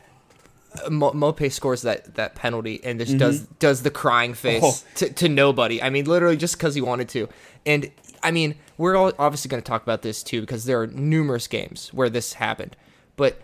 Mo- 0.90 1.12
Maupay 1.12 1.52
scores 1.52 1.82
that 1.84 2.16
that 2.16 2.36
penalty 2.36 2.80
and 2.84 3.00
just 3.00 3.18
does 3.18 3.42
does 3.60 3.84
the 3.84 3.92
crying 3.92 4.34
face 4.34 4.62
Mm-hmm. 4.64 4.88
Oh. 4.92 4.96
to, 4.96 5.14
to 5.14 5.30
nobody. 5.30 5.82
I 5.84 5.90
mean, 5.90 6.06
literally 6.06 6.38
just 6.38 6.58
because 6.58 6.74
he 6.76 6.82
wanted 6.82 7.10
to. 7.10 7.28
And 7.66 7.92
I 8.24 8.32
mean, 8.32 8.56
we're 8.78 8.96
all 8.96 9.12
obviously 9.20 9.50
going 9.50 9.62
to 9.62 9.68
talk 9.68 9.84
about 9.84 10.02
this 10.02 10.24
too 10.24 10.42
because 10.42 10.66
there 10.66 10.82
are 10.82 10.88
numerous 10.88 11.48
games 11.48 11.90
where 11.94 12.10
this 12.10 12.34
happened. 12.34 12.76
But 13.18 13.40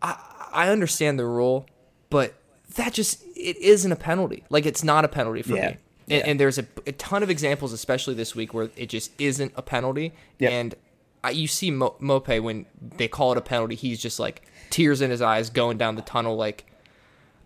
I 0.00 0.16
I 0.52 0.68
understand 0.70 1.18
the 1.18 1.26
rule, 1.26 1.66
but 2.10 2.34
that 2.76 2.92
just 2.94 3.22
it 3.36 3.56
isn't 3.58 3.90
a 3.92 3.96
penalty. 3.96 4.44
Like 4.48 4.64
it's 4.64 4.84
not 4.84 5.04
a 5.04 5.08
penalty 5.08 5.42
for 5.42 5.56
Yeah. 5.56 5.70
me. 5.72 5.76
And, 6.10 6.24
and 6.24 6.40
there's 6.40 6.58
a, 6.58 6.66
a 6.86 6.92
ton 6.92 7.22
of 7.22 7.30
examples, 7.30 7.72
especially 7.72 8.14
this 8.14 8.34
week, 8.34 8.54
where 8.54 8.70
it 8.76 8.88
just 8.88 9.12
isn't 9.20 9.52
a 9.56 9.62
penalty. 9.62 10.12
Yep. 10.38 10.52
And 10.52 10.74
I, 11.22 11.30
you 11.30 11.46
see 11.46 11.70
Mo, 11.70 11.96
Maupay 12.00 12.42
when 12.42 12.66
they 12.80 13.08
call 13.08 13.32
it 13.32 13.38
a 13.38 13.42
penalty, 13.42 13.74
he's 13.74 14.00
just 14.00 14.18
like 14.18 14.42
tears 14.70 15.00
in 15.00 15.10
his 15.10 15.20
eyes, 15.22 15.50
going 15.50 15.78
down 15.78 15.96
the 15.96 16.02
tunnel. 16.02 16.36
Like 16.36 16.64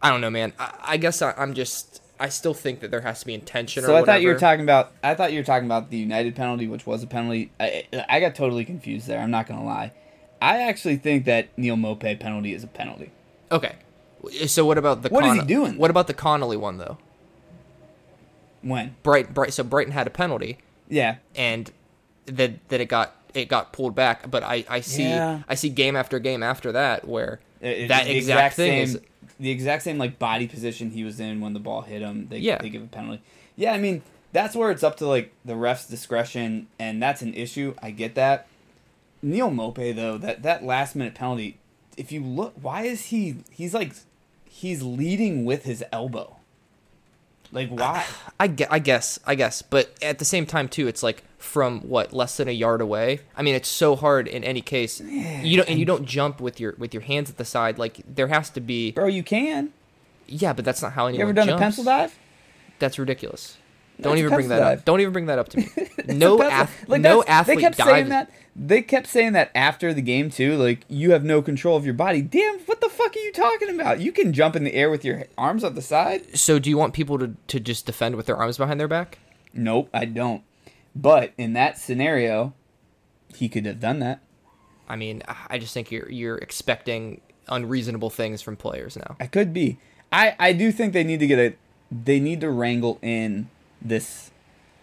I 0.02 0.10
don't 0.10 0.20
know, 0.20 0.30
man. 0.30 0.52
I, 0.58 0.74
I 0.82 0.96
guess 0.96 1.22
I, 1.22 1.32
I'm 1.36 1.54
just. 1.54 2.00
I 2.20 2.28
still 2.28 2.54
think 2.54 2.80
that 2.80 2.92
there 2.92 3.00
has 3.00 3.20
to 3.20 3.26
be 3.26 3.34
intention. 3.34 3.82
So 3.82 3.96
I 3.96 4.04
thought 4.04 4.22
you 4.22 4.28
were 4.28 4.38
talking 4.38 4.62
about. 4.62 4.92
I 5.02 5.14
thought 5.14 5.32
you 5.32 5.40
were 5.40 5.44
talking 5.44 5.66
about 5.66 5.90
the 5.90 5.96
United 5.96 6.36
penalty, 6.36 6.68
which 6.68 6.86
was 6.86 7.02
a 7.02 7.06
penalty. 7.06 7.50
I, 7.58 7.84
I 8.08 8.20
got 8.20 8.34
totally 8.34 8.64
confused 8.64 9.08
there. 9.08 9.18
I'm 9.18 9.30
not 9.30 9.46
gonna 9.46 9.64
lie. 9.64 9.92
I 10.40 10.62
actually 10.62 10.96
think 10.96 11.24
that 11.24 11.56
Neal 11.56 11.76
Maupay 11.76 12.18
penalty 12.20 12.52
is 12.52 12.62
a 12.62 12.68
penalty. 12.68 13.10
Okay. 13.50 13.76
So 14.46 14.64
what 14.64 14.78
about 14.78 15.02
the? 15.02 15.08
What 15.08 15.24
is 15.24 15.34
he 15.34 15.46
doing? 15.46 15.76
What 15.78 15.90
about 15.90 16.06
the 16.06 16.14
Connolly 16.14 16.56
one 16.56 16.78
though? 16.78 16.98
When? 18.62 18.94
Bright, 19.02 19.34
Bright. 19.34 19.52
So 19.52 19.62
Brighton 19.64 19.92
had 19.92 20.06
a 20.06 20.10
penalty, 20.10 20.58
Yeah. 20.88 21.16
and 21.34 21.70
that 22.26 22.68
that 22.68 22.80
it 22.80 22.86
got 22.86 23.14
it 23.34 23.48
got 23.48 23.72
pulled 23.72 23.94
back. 23.94 24.30
But 24.30 24.42
I 24.42 24.64
I 24.68 24.80
see 24.80 25.04
Yeah. 25.04 25.42
I 25.48 25.54
see 25.54 25.68
game 25.68 25.96
after 25.96 26.18
game 26.18 26.42
after 26.42 26.72
that 26.72 27.06
where 27.06 27.40
It- 27.60 27.66
it- 27.82 27.88
that 27.88 28.04
the 28.06 28.16
exact, 28.16 28.56
thing 28.56 28.86
same, 28.86 28.96
is 28.96 29.00
the 29.40 29.50
exact 29.50 29.82
same 29.82 29.98
like 29.98 30.18
body 30.18 30.46
position 30.46 30.90
he 30.90 31.02
was 31.04 31.18
in 31.20 31.40
when 31.40 31.52
the 31.54 31.60
ball 31.60 31.82
hit 31.82 32.02
him. 32.02 32.28
They, 32.28 32.38
Yeah. 32.38 32.58
they 32.58 32.68
give 32.68 32.82
a 32.82 32.86
penalty. 32.86 33.22
Yeah, 33.56 33.72
I 33.72 33.78
mean 33.78 34.02
that's 34.32 34.54
where 34.56 34.70
it's 34.70 34.82
up 34.82 34.96
to 34.98 35.06
like 35.06 35.32
the 35.44 35.56
ref's 35.56 35.86
discretion, 35.86 36.66
and 36.78 37.02
that's 37.02 37.20
an 37.22 37.34
issue. 37.34 37.74
I 37.82 37.90
get 37.90 38.14
that. 38.14 38.46
Neal 39.22 39.50
Maupay 39.50 39.94
though, 39.94 40.18
that 40.18 40.42
that 40.42 40.64
last 40.64 40.94
minute 40.96 41.14
penalty. 41.14 41.58
If 41.96 42.10
you 42.12 42.20
look, 42.22 42.54
why 42.60 42.82
is 42.84 43.06
he? 43.06 43.36
He's 43.50 43.74
like, 43.74 43.92
he's 44.48 44.82
leading 44.82 45.44
with 45.44 45.64
his 45.64 45.84
elbow. 45.92 46.36
Like 47.52 47.68
why? 47.68 48.04
I 48.40 48.46
guess, 48.48 48.68
I 48.70 48.78
guess, 48.78 49.18
I 49.26 49.34
guess, 49.34 49.62
but 49.62 49.94
at 50.02 50.18
the 50.18 50.24
same 50.24 50.46
time 50.46 50.68
too, 50.68 50.88
it's 50.88 51.02
like 51.02 51.22
from 51.38 51.80
what 51.82 52.12
less 52.12 52.36
than 52.38 52.48
a 52.48 52.52
yard 52.52 52.80
away. 52.80 53.20
I 53.36 53.42
mean, 53.42 53.54
it's 53.54 53.68
so 53.68 53.94
hard 53.94 54.26
in 54.26 54.42
any 54.42 54.60
case. 54.62 55.00
You 55.00 55.58
don't 55.58 55.68
and 55.68 55.78
you 55.78 55.84
don't 55.84 56.06
jump 56.06 56.40
with 56.40 56.58
your 56.58 56.74
with 56.78 56.94
your 56.94 57.02
hands 57.02 57.30
at 57.30 57.36
the 57.36 57.44
side. 57.44 57.78
Like 57.78 58.00
there 58.06 58.28
has 58.28 58.50
to 58.50 58.60
be. 58.60 58.92
Bro, 58.92 59.08
you 59.08 59.22
can. 59.22 59.72
Yeah, 60.26 60.52
but 60.54 60.64
that's 60.64 60.80
not 60.82 60.92
how 60.94 61.06
anyone. 61.06 61.18
You 61.18 61.24
ever 61.24 61.32
done 61.34 61.46
jumps. 61.48 61.60
a 61.60 61.64
pencil 61.64 61.84
dive? 61.84 62.18
That's 62.78 62.98
ridiculous. 62.98 63.58
Don't 64.00 64.18
even 64.18 64.32
bring 64.32 64.48
that 64.48 64.58
dive. 64.60 64.78
up. 64.78 64.84
Don't 64.84 65.00
even 65.00 65.12
bring 65.12 65.26
that 65.26 65.38
up 65.38 65.48
to 65.50 65.58
me. 65.58 65.68
No 66.08 66.42
ath- 66.42 66.88
like, 66.88 67.00
no 67.00 67.22
athlete 67.22 67.58
They 67.58 67.62
kept 67.62 67.76
dives. 67.78 67.90
saying 67.90 68.08
that. 68.08 68.30
They 68.54 68.82
kept 68.82 69.06
saying 69.06 69.32
that 69.32 69.50
after 69.54 69.94
the 69.94 70.02
game 70.02 70.28
too. 70.30 70.56
Like 70.56 70.84
you 70.88 71.12
have 71.12 71.24
no 71.24 71.40
control 71.40 71.76
of 71.76 71.84
your 71.84 71.94
body. 71.94 72.20
Damn, 72.20 72.58
what 72.60 72.80
the 72.80 72.88
fuck 72.88 73.16
are 73.16 73.20
you 73.20 73.32
talking 73.32 73.70
about? 73.70 74.00
You 74.00 74.12
can 74.12 74.32
jump 74.32 74.56
in 74.56 74.64
the 74.64 74.74
air 74.74 74.90
with 74.90 75.04
your 75.04 75.24
arms 75.38 75.64
up 75.64 75.74
the 75.74 75.82
side. 75.82 76.38
So 76.38 76.58
do 76.58 76.68
you 76.68 76.76
want 76.76 76.92
people 76.92 77.18
to 77.18 77.34
to 77.46 77.60
just 77.60 77.86
defend 77.86 78.16
with 78.16 78.26
their 78.26 78.36
arms 78.36 78.58
behind 78.58 78.78
their 78.78 78.88
back? 78.88 79.18
Nope, 79.54 79.88
I 79.94 80.04
don't. 80.04 80.42
But 80.94 81.32
in 81.38 81.54
that 81.54 81.78
scenario, 81.78 82.52
he 83.34 83.48
could 83.48 83.64
have 83.66 83.80
done 83.80 84.00
that. 84.00 84.20
I 84.88 84.96
mean, 84.96 85.22
I 85.48 85.58
just 85.58 85.72
think 85.72 85.90
you're 85.90 86.10
you're 86.10 86.38
expecting 86.38 87.22
unreasonable 87.48 88.10
things 88.10 88.42
from 88.42 88.56
players 88.56 88.96
now. 88.96 89.16
I 89.18 89.26
could 89.26 89.54
be. 89.54 89.78
I 90.12 90.36
I 90.38 90.52
do 90.52 90.70
think 90.72 90.92
they 90.92 91.04
need 91.04 91.20
to 91.20 91.26
get 91.26 91.38
a. 91.38 91.54
They 91.90 92.20
need 92.20 92.40
to 92.42 92.50
wrangle 92.50 92.98
in 93.02 93.48
this 93.80 94.30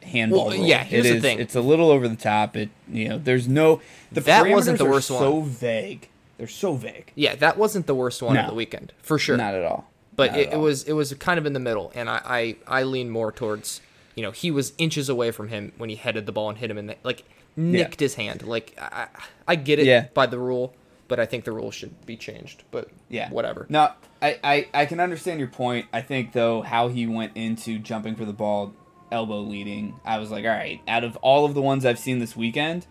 handball. 0.03 0.47
Well, 0.47 0.55
yeah, 0.55 0.83
here's 0.83 1.05
It 1.05 1.09
the 1.09 1.15
is- 1.17 1.21
thing. 1.21 1.39
It's 1.39 1.55
a 1.55 1.61
little 1.61 1.89
over 1.91 2.07
the 2.07 2.15
top. 2.15 2.55
It 2.57 2.69
you 2.91 3.09
know, 3.09 3.17
there's 3.17 3.47
no. 3.47 3.81
The 4.11 4.21
That 4.21 4.47
wasn't 4.49 4.77
the 4.79 4.85
are 4.85 4.91
worst 4.91 5.09
one. 5.11 5.19
So 5.19 5.41
vague. 5.41 6.09
They're 6.37 6.47
so 6.47 6.73
vague. 6.75 7.11
Yeah, 7.15 7.35
that 7.35 7.57
wasn't 7.57 7.85
the 7.87 7.95
worst 7.95 8.21
one 8.21 8.37
of 8.37 8.47
the 8.47 8.53
weekend 8.53 8.93
for 9.01 9.17
sure. 9.19 9.35
Not 9.37 9.53
at 9.55 9.63
all. 9.63 9.89
but 10.15 10.35
it, 10.37 10.47
at 10.47 10.53
it 10.53 10.57
was 10.57 10.83
it 10.83 10.93
was 10.93 11.13
kind 11.15 11.37
of 11.37 11.45
in 11.45 11.53
the 11.53 11.59
middle, 11.59 11.91
and 11.95 12.09
I, 12.09 12.21
I 12.25 12.79
I 12.79 12.83
lean 12.83 13.09
more 13.09 13.31
towards 13.31 13.81
you 14.15 14.23
know 14.23 14.31
he 14.31 14.49
was 14.51 14.73
inches 14.77 15.09
away 15.09 15.31
from 15.31 15.49
him 15.49 15.73
when 15.77 15.89
he 15.89 15.95
headed 15.95 16.25
the 16.25 16.31
ball 16.31 16.49
and 16.49 16.57
hit 16.57 16.71
him 16.71 16.77
in 16.77 16.87
the 16.87 16.95
like 17.03 17.23
nicked 17.55 17.99
his 17.99 18.15
hand. 18.15 18.43
Like 18.43 18.73
I 18.81 19.03
I- 19.03 19.07
I 19.49 19.55
get 19.55 19.79
it 19.79 19.85
Yeah. 19.85 20.05
by 20.13 20.27
the 20.27 20.37
rule, 20.39 20.73
but 21.07 21.19
I 21.19 21.25
think 21.25 21.43
the 21.43 21.51
rule 21.51 21.71
should 21.71 22.05
be 22.05 22.15
changed. 22.15 22.63
But 22.71 22.87
Yeah. 23.09 23.29
whatever. 23.31 23.65
No, 23.67 23.91
I, 24.21 24.37
I, 24.43 24.67
I 24.73 24.85
can 24.85 24.99
understand 24.99 25.39
your 25.39 25.47
point. 25.49 25.87
I 25.91 26.01
think 26.01 26.33
though 26.33 26.61
how 26.61 26.87
he 26.89 27.05
went 27.07 27.31
into 27.35 27.79
jumping 27.79 28.15
for 28.15 28.25
the 28.25 28.33
ball, 28.33 28.73
elbow 29.11 29.41
leading, 29.41 29.99
I 30.05 30.17
was 30.19 30.31
like, 30.31 30.45
all 30.45 30.51
right. 30.51 30.81
Out 30.87 31.03
of 31.03 31.15
all 31.17 31.45
of 31.45 31.53
the 31.53 31.61
ones 31.61 31.85
I've 31.85 31.99
seen 31.99 32.19
this 32.19 32.35
weekend, 32.35 32.85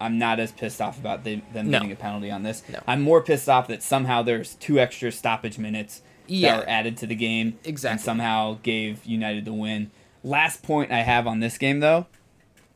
I'm 0.00 0.18
not 0.18 0.40
as 0.40 0.50
pissed 0.52 0.80
off 0.80 0.98
about 0.98 1.24
the, 1.24 1.40
them 1.52 1.70
No. 1.70 1.78
getting 1.78 1.92
a 1.92 1.96
penalty 1.96 2.30
on 2.30 2.42
this. 2.42 2.62
No. 2.68 2.80
I'm 2.86 3.02
more 3.02 3.22
pissed 3.22 3.48
off 3.48 3.68
that 3.68 3.82
somehow 3.82 4.22
there's 4.22 4.54
two 4.56 4.78
extra 4.80 5.12
stoppage 5.12 5.58
minutes 5.58 6.02
Yeah. 6.26 6.56
that 6.56 6.64
were 6.64 6.68
added 6.70 6.96
to 6.98 7.06
the 7.06 7.14
game, 7.14 7.58
Exactly. 7.64 7.92
and 7.92 8.00
somehow 8.00 8.58
gave 8.62 9.04
United 9.06 9.44
the 9.44 9.52
win. 9.52 9.90
Last 10.24 10.62
point 10.62 10.90
I 10.92 11.00
have 11.02 11.26
on 11.26 11.40
this 11.40 11.56
game 11.58 11.80
though, 11.80 12.06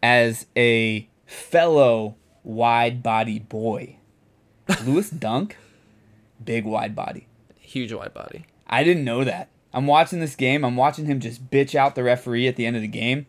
as 0.03 0.47
a 0.57 1.09
fellow 1.27 2.15
wide 2.45 3.03
body 3.03 3.39
boy, 3.41 3.97
Lewis 4.85 5.11
Dunk, 5.11 5.57
big 6.45 6.65
wide 6.65 6.95
body. 6.95 7.27
Huge 7.59 7.93
wide 7.93 8.15
body. 8.15 8.47
I 8.69 8.85
didn't 8.85 9.05
know 9.05 9.25
that. 9.25 9.49
I'm 9.77 9.87
watching 9.87 10.21
this 10.21 10.35
game. 10.35 10.65
I'm 10.65 10.75
watching 10.75 11.05
him 11.05 11.21
just 11.21 11.51
bitch 11.51 11.75
out 11.75 11.95
the 11.95 12.03
referee 12.03 12.49
at 12.49 12.57
the 12.57 12.65
end 12.65 12.77
of 12.77 12.83
the 12.83 12.89
game. 12.89 13.27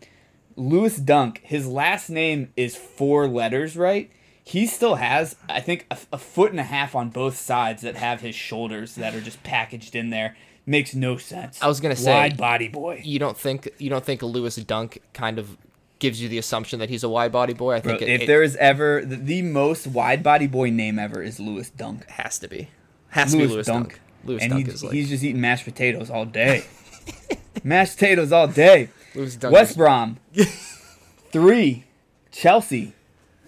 Lewis 0.56 0.96
Dunk, 0.96 1.42
his 1.44 1.68
last 1.68 2.10
name 2.10 2.52
is 2.56 2.76
four 2.76 3.28
letters, 3.28 3.76
right? 3.76 4.10
He 4.44 4.66
still 4.66 4.96
has, 4.96 5.36
I 5.50 5.60
think, 5.60 5.86
a, 5.92 5.98
a 6.14 6.18
foot 6.18 6.52
and 6.52 6.60
a 6.60 6.64
half 6.64 6.96
on 6.96 7.10
both 7.10 7.38
sides 7.38 7.82
that 7.82 7.96
have 7.96 8.22
his 8.22 8.34
shoulders 8.34 8.96
that 8.96 9.14
are 9.14 9.20
just 9.20 9.44
packaged 9.44 9.94
in 9.94 10.10
there. 10.10 10.38
Makes 10.66 10.96
no 10.96 11.18
sense. 11.18 11.62
I 11.62 11.68
was 11.68 11.80
gonna 11.82 11.96
say- 11.98 12.12
wide 12.14 12.38
body 12.38 12.70
boy. 12.70 13.02
You 13.04 13.20
don't 13.20 13.38
think 13.38 13.70
you 13.78 13.90
don't 13.90 14.04
think 14.06 14.22
Lewis 14.22 14.56
Dunk 14.56 15.02
kind 15.14 15.38
of 15.40 15.58
gives 16.00 16.22
you 16.22 16.30
the 16.30 16.38
assumption 16.38 16.80
that 16.80 16.90
he's 16.90 17.04
a 17.04 17.10
wide 17.10 17.32
body 17.34 17.54
boy? 17.54 17.76
I 17.76 17.80
Bro, 17.82 17.92
think 17.98 18.02
it, 18.04 18.10
if 18.10 18.22
it 18.22 18.28
there 18.28 18.42
is 18.44 18.56
ever 18.56 19.04
the, 19.04 19.16
the 19.18 19.42
most 19.42 19.86
wide 19.88 20.24
body 20.24 20.48
boy 20.48 20.70
name 20.70 20.98
ever 20.98 21.22
is 21.22 21.40
Lewis 21.42 21.70
Dunk. 21.70 22.06
has 22.10 22.40
to 22.40 22.48
be 22.48 22.70
has 23.10 23.32
to 23.34 23.38
be 23.38 23.48
Lewis 23.48 23.68
Dunk. 23.68 24.00
Lewis 24.28 24.44
and 24.44 24.52
Dunk 24.52 24.68
he, 24.68 24.72
is 24.74 24.84
like 24.84 24.94
he's 24.94 25.10
just 25.10 25.24
eating 25.24 25.42
mashed 25.42 25.66
potatoes 25.66 26.10
all 26.10 26.26
day. 26.26 26.66
mashed 27.64 27.94
potatoes 27.98 28.32
all 28.32 28.48
day. 28.48 28.90
Lewis 29.16 29.36
Dunk. 29.36 29.54
West 29.54 29.72
is- 29.72 29.78
Brom, 29.78 30.18
three. 31.32 31.84
Chelsea, 32.32 32.94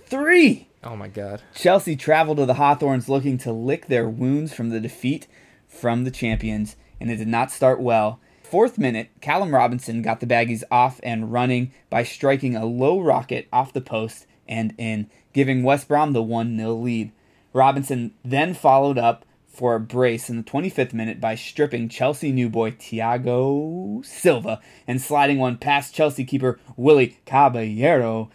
three. 0.05 0.67
oh 0.83 0.95
my 0.95 1.07
god. 1.07 1.43
Chelsea 1.53 1.95
travel 1.95 2.36
to 2.36 2.45
the 2.45 2.55
Hawthorns 2.55 3.07
looking 3.07 3.38
to 3.39 3.51
lick 3.51 3.86
their 3.88 4.09
wounds 4.09 4.53
from 4.53 4.69
the 4.69 4.79
defeat 4.79 5.27
from 5.67 6.03
the 6.03 6.12
champions, 6.12 6.75
and 7.00 7.12
it 7.12 7.17
did 7.17 7.27
not 7.27 7.51
start 7.51 7.79
well. 7.79 8.19
Fourth 8.41 8.79
minute, 8.79 9.09
Callum 9.21 9.53
Robinson 9.53 10.01
got 10.01 10.19
the 10.21 10.25
Baggies 10.25 10.63
off 10.71 11.00
and 11.03 11.31
running 11.31 11.71
by 11.91 12.03
striking 12.03 12.55
a 12.55 12.65
low 12.65 13.00
rocket 13.00 13.48
off 13.53 13.71
the 13.74 13.81
post 13.81 14.25
and 14.48 14.74
in, 14.79 15.07
giving 15.33 15.62
West 15.62 15.88
Brom 15.88 16.13
the 16.13 16.24
1 16.24 16.57
0 16.57 16.74
lead. 16.74 17.12
Robinson 17.53 18.12
then 18.25 18.55
followed 18.55 18.98
up 18.98 19.24
for 19.59 19.75
a 19.75 19.79
brace 19.79 20.29
in 20.29 20.37
the 20.37 20.43
25th 20.43 20.93
minute 20.93 21.19
by 21.19 21.35
stripping 21.35 21.89
Chelsea 21.89 22.31
new 22.31 22.47
boy 22.47 22.71
Thiago 22.71 24.05
Silva 24.05 24.61
and 24.87 25.01
sliding 25.01 25.37
one 25.37 25.57
past 25.57 25.93
Chelsea 25.93 26.23
keeper 26.23 26.57
Willy 26.77 27.17
Caballero. 27.25 28.29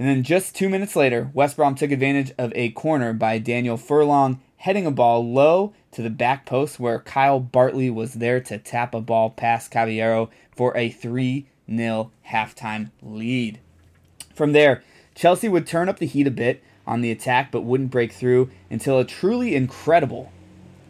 And 0.00 0.08
then 0.08 0.24
just 0.24 0.56
two 0.56 0.68
minutes 0.68 0.96
later, 0.96 1.30
West 1.32 1.54
Brom 1.54 1.76
took 1.76 1.92
advantage 1.92 2.32
of 2.36 2.52
a 2.56 2.70
corner 2.70 3.12
by 3.12 3.38
Darnell 3.38 3.76
Furlong, 3.76 4.40
heading 4.56 4.84
a 4.84 4.90
ball 4.90 5.24
low 5.24 5.72
to 5.92 6.02
the 6.02 6.10
back 6.10 6.44
post 6.44 6.80
where 6.80 6.98
Kyle 6.98 7.38
Bartley 7.38 7.88
was 7.88 8.14
there 8.14 8.40
to 8.40 8.58
tap 8.58 8.96
a 8.96 9.00
ball 9.00 9.30
past 9.30 9.70
Caballero 9.70 10.28
for 10.56 10.76
a 10.76 10.90
3 10.90 11.46
0 11.72 12.10
halftime 12.28 12.90
lead. 13.00 13.60
From 14.34 14.50
there, 14.50 14.82
Chelsea 15.14 15.48
would 15.48 15.68
turn 15.68 15.88
up 15.88 16.00
the 16.00 16.06
heat 16.06 16.26
a 16.26 16.32
bit 16.32 16.64
on 16.84 17.00
the 17.00 17.12
attack 17.12 17.52
but 17.52 17.62
wouldn't 17.62 17.92
break 17.92 18.10
through 18.10 18.50
until 18.68 18.98
a 18.98 19.04
truly 19.04 19.54
incredible, 19.54 20.32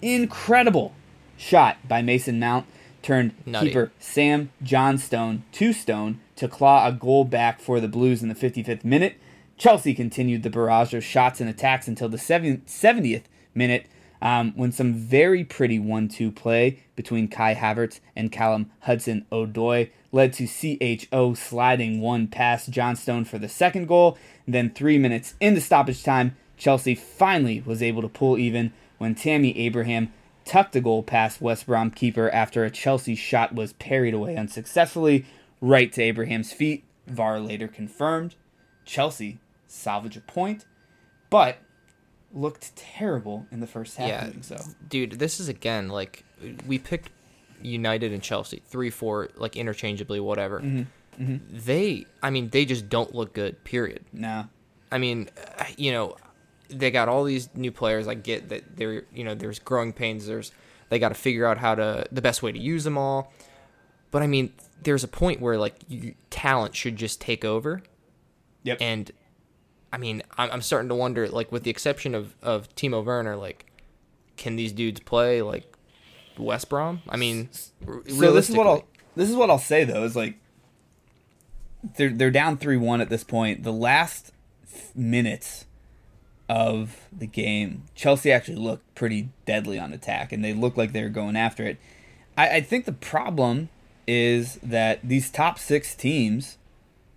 incredible 0.04 0.92
shot 1.37 1.78
by 1.88 2.02
Mason 2.02 2.38
Mount 2.38 2.66
turned 3.02 3.32
Nutty. 3.46 3.68
keeper 3.68 3.92
Sam 3.99 4.50
Johnstone 4.62 5.44
to 5.52 5.73
stone 5.73 6.20
to 6.37 6.49
claw 6.49 6.87
a 6.87 6.92
goal 6.92 7.25
back 7.25 7.61
for 7.61 7.80
the 7.80 7.88
Blues 7.88 8.23
in 8.23 8.28
the 8.28 8.34
55th 8.34 8.84
minute. 8.84 9.16
Chelsea 9.56 9.94
continued 9.94 10.42
the 10.42 10.50
barrage 10.50 10.92
of 10.94 11.04
shots 11.04 11.40
and 11.40 11.49
attacks 11.49 11.88
until 11.88 12.08
the 12.08 12.16
70th 12.16 13.23
minute 13.54 13.87
um, 14.20 14.52
when 14.56 14.73
some 14.73 14.94
very 14.94 15.44
pretty 15.44 15.78
1 15.78 16.08
2 16.08 16.30
play 16.32 16.80
between 16.96 17.28
Kai 17.28 17.54
Havertz 17.54 18.00
and 18.16 18.32
Callum 18.32 18.70
Hudson 18.80 19.26
Odoi 19.30 19.90
led 20.12 20.32
to 20.34 20.46
CHO 20.46 21.34
sliding 21.34 22.00
one 22.00 22.26
past 22.26 22.70
Johnstone 22.70 23.25
for 23.25 23.38
the 23.38 23.49
second 23.49 23.87
goal. 23.87 24.16
then, 24.46 24.70
three 24.70 24.96
minutes 24.96 25.34
into 25.40 25.61
stoppage 25.61 26.02
time, 26.02 26.37
Chelsea 26.56 26.94
finally 26.94 27.61
was 27.61 27.82
able 27.82 28.00
to 28.02 28.08
pull 28.08 28.38
even 28.38 28.73
when 29.04 29.14
Tammy 29.14 29.56
Abraham 29.58 30.12
tucked 30.46 30.75
a 30.75 30.80
goal 30.80 31.02
past 31.02 31.40
West 31.42 31.66
Brom 31.66 31.90
keeper 31.90 32.30
after 32.30 32.64
a 32.64 32.70
Chelsea 32.70 33.14
shot 33.14 33.54
was 33.54 33.75
parried 33.75 34.14
away 34.14 34.34
unsuccessfully, 34.34 35.26
right 35.61 35.92
to 35.92 36.02
Abraham's 36.02 36.52
feet. 36.54 36.84
VAR 37.06 37.38
later 37.38 37.68
confirmed. 37.68 38.34
Chelsea 38.87 39.38
salvage 39.66 40.16
a 40.16 40.20
point, 40.23 40.64
but 41.28 41.58
looked 42.32 42.75
terrible 42.76 43.46
in 43.52 43.61
the 43.61 43.66
first 43.66 43.96
half. 43.99 44.08
Yeah. 44.08 44.30
so. 44.40 44.56
dude 44.88 45.12
this 45.12 45.38
is 45.38 45.49
again 45.49 45.88
like 45.88 46.25
we 46.66 46.78
picked 46.80 47.11
united 47.62 48.12
and 48.12 48.23
chelsea 48.25 48.61
three 48.66 48.90
four 48.90 49.28
like 49.37 49.54
interchangeably 49.56 50.18
whatever 50.18 50.58
Mm-hmm. 50.61 51.37
they 51.52 52.06
i 52.25 52.30
mean 52.30 52.49
they 52.49 52.64
just 52.64 52.88
don't 52.88 53.14
look 53.14 53.32
good 53.34 53.62
period 53.62 54.04
No. 54.12 54.46
i 54.90 54.99
mean 54.99 55.28
you 55.76 55.92
know 55.92 56.16
they 56.68 56.90
got 56.90 57.09
all 57.09 57.25
these 57.25 57.49
new 57.54 57.71
players 57.71 58.09
i 58.09 58.14
get 58.14 58.49
that 58.49 58.76
they're 58.76 59.04
you 59.12 59.25
know 59.25 59.35
there's 59.35 59.59
growing 59.59 59.92
pains 59.92 60.26
there's 60.26 60.52
They 60.90 60.99
got 60.99 61.09
to 61.09 61.14
figure 61.14 61.47
out 61.47 61.59
how 61.59 61.75
to 61.75 62.06
the 62.12 62.21
best 62.21 62.42
way 62.42 62.52
to 62.52 62.59
use 62.59 62.85
them 62.85 62.97
all. 62.99 63.33
But 64.11 64.23
I 64.23 64.26
mean, 64.28 64.52
there's 64.83 65.02
a 65.02 65.09
point 65.09 65.40
where 65.40 65.59
like 65.59 65.75
you, 65.88 66.14
talent 66.30 66.76
should 66.76 66.97
just 66.97 67.21
take 67.21 67.44
over. 67.44 67.83
Yep. 68.62 68.78
And 68.80 69.11
I 69.92 69.99
mean, 69.99 70.23
I'm, 70.37 70.50
I'm 70.52 70.62
starting 70.62 70.88
to 70.90 70.94
wonder, 70.94 71.26
like, 71.28 71.50
with 71.50 71.62
the 71.64 71.71
exception 71.71 72.14
of 72.14 72.37
of 72.42 72.68
Timo 72.76 73.02
Werner, 73.02 73.35
like, 73.35 73.66
can 74.37 74.56
these 74.56 74.73
dudes 74.73 75.00
play 75.00 75.42
like 75.42 75.75
West 76.38 76.68
Brom? 76.68 77.00
I 77.09 77.16
mean, 77.16 77.49
r- 77.88 78.02
So 78.09 78.33
this 78.33 78.50
is 78.50 78.54
what 78.54 78.66
I'll 78.66 78.85
this 79.16 79.28
is 79.30 79.35
what 79.35 79.50
I'll 79.50 79.59
say 79.59 79.85
though 79.85 80.04
is 80.04 80.14
like 80.14 80.37
they're 81.97 82.11
they're 82.11 82.30
down 82.30 82.56
three 82.56 82.76
one 82.76 83.00
at 83.00 83.09
this 83.09 83.25
point. 83.25 83.64
The 83.64 83.73
last 83.73 84.33
minutes 84.94 85.64
of 86.48 87.08
the 87.16 87.26
game, 87.26 87.84
Chelsea 87.94 88.30
actually 88.30 88.56
looked 88.56 88.94
pretty 88.94 89.30
deadly 89.46 89.78
on 89.78 89.92
attack, 89.92 90.32
and 90.32 90.44
they 90.44 90.52
looked 90.52 90.76
like 90.76 90.92
they 90.92 91.02
were 91.02 91.08
going 91.08 91.36
after 91.36 91.64
it. 91.64 91.78
I, 92.36 92.56
I 92.56 92.60
think 92.60 92.84
the 92.84 92.92
problem 92.92 93.68
is 94.06 94.56
that 94.56 95.00
these 95.02 95.30
top 95.30 95.58
six 95.58 95.94
teams 95.94 96.58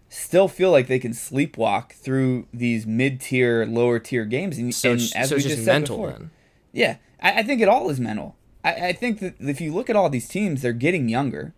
still 0.10 0.48
feel 0.48 0.72
like 0.72 0.88
they 0.88 1.00
can 1.00 1.12
sleepwalk 1.12 1.91
through 1.91 2.48
these 2.53 2.88
mid-tier, 2.88 3.65
lower-tier 3.65 4.25
games, 4.25 4.57
and, 4.57 4.74
so 4.74 4.91
and 4.91 5.01
it's, 5.01 5.15
as 5.15 5.29
so 5.29 5.36
we 5.36 5.41
just 5.41 5.65
said 5.65 5.74
mental 5.74 5.98
before, 5.98 6.12
then. 6.12 6.31
yeah, 6.72 6.96
I, 7.22 7.39
I 7.39 7.43
think 7.43 7.62
it 7.62 7.67
all 7.67 7.89
is 7.89 8.00
mental. 8.00 8.36
I, 8.63 8.88
I 8.88 8.93
think 8.93 9.19
that 9.19 9.36
if 9.39 9.60
you 9.60 9.74
look 9.74 9.89
at 9.89 9.96
all 9.96 10.10
these 10.10 10.29
teams, 10.29 10.62
they're 10.62 10.74
getting 10.74 11.10
younger, 11.10 11.53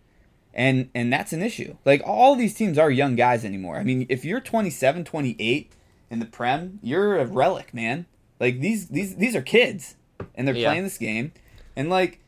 and 0.53 0.89
and 0.95 1.13
that's 1.13 1.33
an 1.33 1.43
issue. 1.43 1.77
Like 1.85 2.01
all 2.05 2.35
these 2.35 2.55
teams 2.55 2.77
are 2.77 2.89
young 2.89 3.15
guys 3.15 3.45
anymore. 3.45 3.77
I 3.77 3.83
mean, 3.83 4.07
if 4.09 4.25
you're 4.25 4.39
27, 4.39 5.03
28 5.03 5.71
in 6.09 6.19
the 6.19 6.25
Prem, 6.25 6.79
you're 6.81 7.17
a 7.17 7.25
relic, 7.25 7.73
man. 7.73 8.05
Like 8.39 8.59
these 8.59 8.87
these 8.87 9.15
these 9.15 9.35
are 9.35 9.41
kids, 9.41 9.95
and 10.35 10.47
they're 10.47 10.55
Yeah. 10.55 10.69
playing 10.69 10.83
this 10.83 10.97
game, 10.97 11.31
and 11.75 11.89
like 11.89 12.19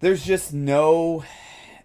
there's 0.00 0.24
just 0.24 0.52
no 0.52 1.24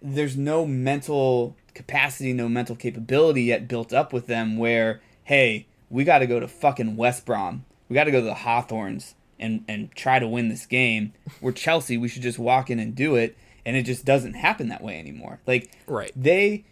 there's 0.02 0.36
no 0.36 0.64
mental 0.66 1.56
capacity, 1.74 2.32
no 2.32 2.48
mental 2.48 2.74
capability 2.76 3.44
yet 3.44 3.68
built 3.68 3.92
up 3.92 4.12
with 4.12 4.26
them 4.26 4.56
where, 4.58 5.00
hey, 5.24 5.66
we 5.88 6.04
got 6.04 6.18
to 6.18 6.26
go 6.26 6.40
to 6.40 6.48
fucking 6.48 6.96
West 6.96 7.24
Brom. 7.26 7.64
We 7.88 7.94
got 7.94 8.04
to 8.04 8.10
go 8.10 8.20
to 8.20 8.26
the 8.26 8.34
Hawthorns 8.34 9.14
and, 9.38 9.64
and 9.68 9.90
try 9.94 10.18
to 10.18 10.26
win 10.28 10.48
this 10.48 10.64
game. 10.66 11.12
We're 11.40 11.52
Chelsea. 11.52 11.96
We 11.98 12.08
should 12.08 12.22
just 12.22 12.38
walk 12.38 12.70
in 12.70 12.78
and 12.78 12.94
do 12.94 13.14
it. 13.16 13.36
And 13.66 13.76
it 13.76 13.82
just 13.84 14.04
doesn't 14.04 14.34
happen 14.34 14.68
that 14.68 14.82
way 14.82 14.98
anymore. 14.98 15.40
Like, 15.46 15.70
Right. 15.86 16.12
they, 16.16 16.64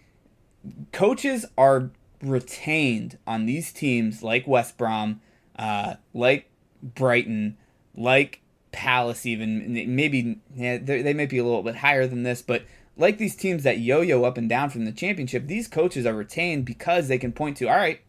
coaches 0.93 1.45
are 1.57 1.91
retained 2.23 3.19
on 3.27 3.47
these 3.47 3.73
teams 3.73 4.23
like 4.23 4.47
West 4.47 4.77
Brom, 4.77 5.21
uh, 5.59 5.95
like 6.13 6.51
Brighton, 6.83 7.57
like 7.97 8.41
Palace, 8.73 9.27
even 9.27 9.73
maybe 9.95 10.41
yeah, 10.55 10.79
they 10.79 11.03
they 11.03 11.15
might 11.15 11.31
be 11.31 11.39
a 11.39 11.45
little 11.45 11.63
bit 11.63 11.77
higher 11.77 12.07
than 12.07 12.23
this, 12.23 12.43
but 12.43 12.65
like 12.97 13.19
these 13.19 13.37
teams 13.37 13.63
that 13.63 13.79
yo-yo 13.79 14.25
up 14.25 14.37
and 14.37 14.49
down 14.49 14.71
from 14.71 14.85
the 14.85 14.93
championship, 14.93 15.47
these 15.47 15.69
coaches 15.69 16.05
are 16.05 16.15
retained 16.15 16.65
because 16.65 17.07
they 17.07 17.19
can 17.19 17.33
point 17.33 17.57
to, 17.57 17.69
all 17.69 17.77
right, 17.77 18.01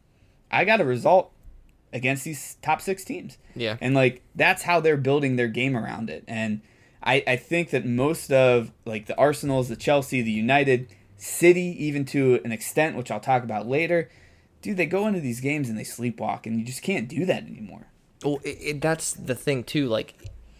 I 0.51 0.65
got 0.65 0.81
a 0.81 0.85
result 0.85 1.31
against 1.93 2.23
these 2.23 2.57
top 2.61 2.81
six 2.81 3.03
teams. 3.03 3.37
Yeah. 3.55 3.77
And 3.81 3.93
like 3.93 4.23
that's 4.35 4.63
how 4.63 4.79
they're 4.79 4.97
building 4.97 5.35
their 5.35 5.47
game 5.47 5.77
around 5.77 6.09
it. 6.09 6.23
And 6.27 6.61
I, 7.03 7.23
I 7.25 7.35
think 7.35 7.69
that 7.69 7.85
most 7.85 8.31
of 8.31 8.71
like 8.85 9.05
the 9.05 9.17
Arsenals, 9.17 9.69
the 9.69 9.75
Chelsea, 9.75 10.21
the 10.21 10.31
United, 10.31 10.93
City, 11.19 11.75
even 11.85 12.05
to 12.05 12.39
an 12.45 12.51
extent, 12.51 12.95
which 12.95 13.11
I'll 13.11 13.19
talk 13.19 13.43
about 13.43 13.67
later, 13.67 14.09
dude, 14.61 14.77
they 14.77 14.85
go 14.85 15.05
into 15.05 15.19
these 15.19 15.41
games 15.41 15.69
and 15.69 15.77
they 15.77 15.83
sleepwalk, 15.83 16.45
and 16.45 16.57
you 16.57 16.65
just 16.65 16.81
can't 16.81 17.07
do 17.07 17.25
that 17.25 17.43
anymore. 17.43 17.87
Well, 18.23 18.39
it, 18.43 18.57
it, 18.61 18.81
that's 18.81 19.13
the 19.13 19.35
thing 19.35 19.63
too. 19.63 19.87
Like, 19.87 20.15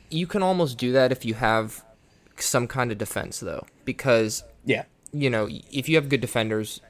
you 0.09 0.27
can 0.27 0.43
almost 0.43 0.77
do 0.77 0.91
that 0.91 1.11
if 1.11 1.25
you 1.25 1.33
have 1.35 1.83
some 2.37 2.67
kind 2.67 2.91
of 2.91 2.97
defense, 2.97 3.39
though, 3.39 3.65
because 3.85 4.43
Yeah. 4.65 4.83
you 5.11 5.29
know 5.29 5.47
if 5.71 5.89
you 5.89 5.95
have 5.95 6.09
good 6.09 6.21
defenders, 6.21 6.81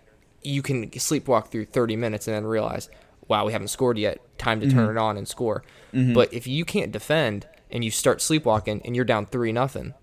you 0.41 0.61
can 0.61 0.89
sleepwalk 0.91 1.47
through 1.47 1.65
30 1.65 1.95
minutes 1.95 2.27
and 2.27 2.35
then 2.35 2.45
realize, 2.45 2.89
wow, 3.27 3.45
we 3.45 3.51
haven't 3.51 3.67
scored 3.67 3.97
yet. 3.97 4.19
Time 4.37 4.59
to 4.59 4.67
mm-hmm. 4.67 4.77
turn 4.77 4.97
it 4.97 4.99
on 4.99 5.17
and 5.17 5.27
score. 5.27 5.63
Mm-hmm. 5.93 6.13
But 6.13 6.33
if 6.33 6.47
you 6.47 6.65
can't 6.65 6.91
defend 6.91 7.47
and 7.69 7.83
you 7.83 7.91
start 7.91 8.21
sleepwalking 8.21 8.81
and 8.83 8.95
you're 8.95 9.05
down 9.05 9.25
three 9.25 9.51
nothing, 9.51 9.93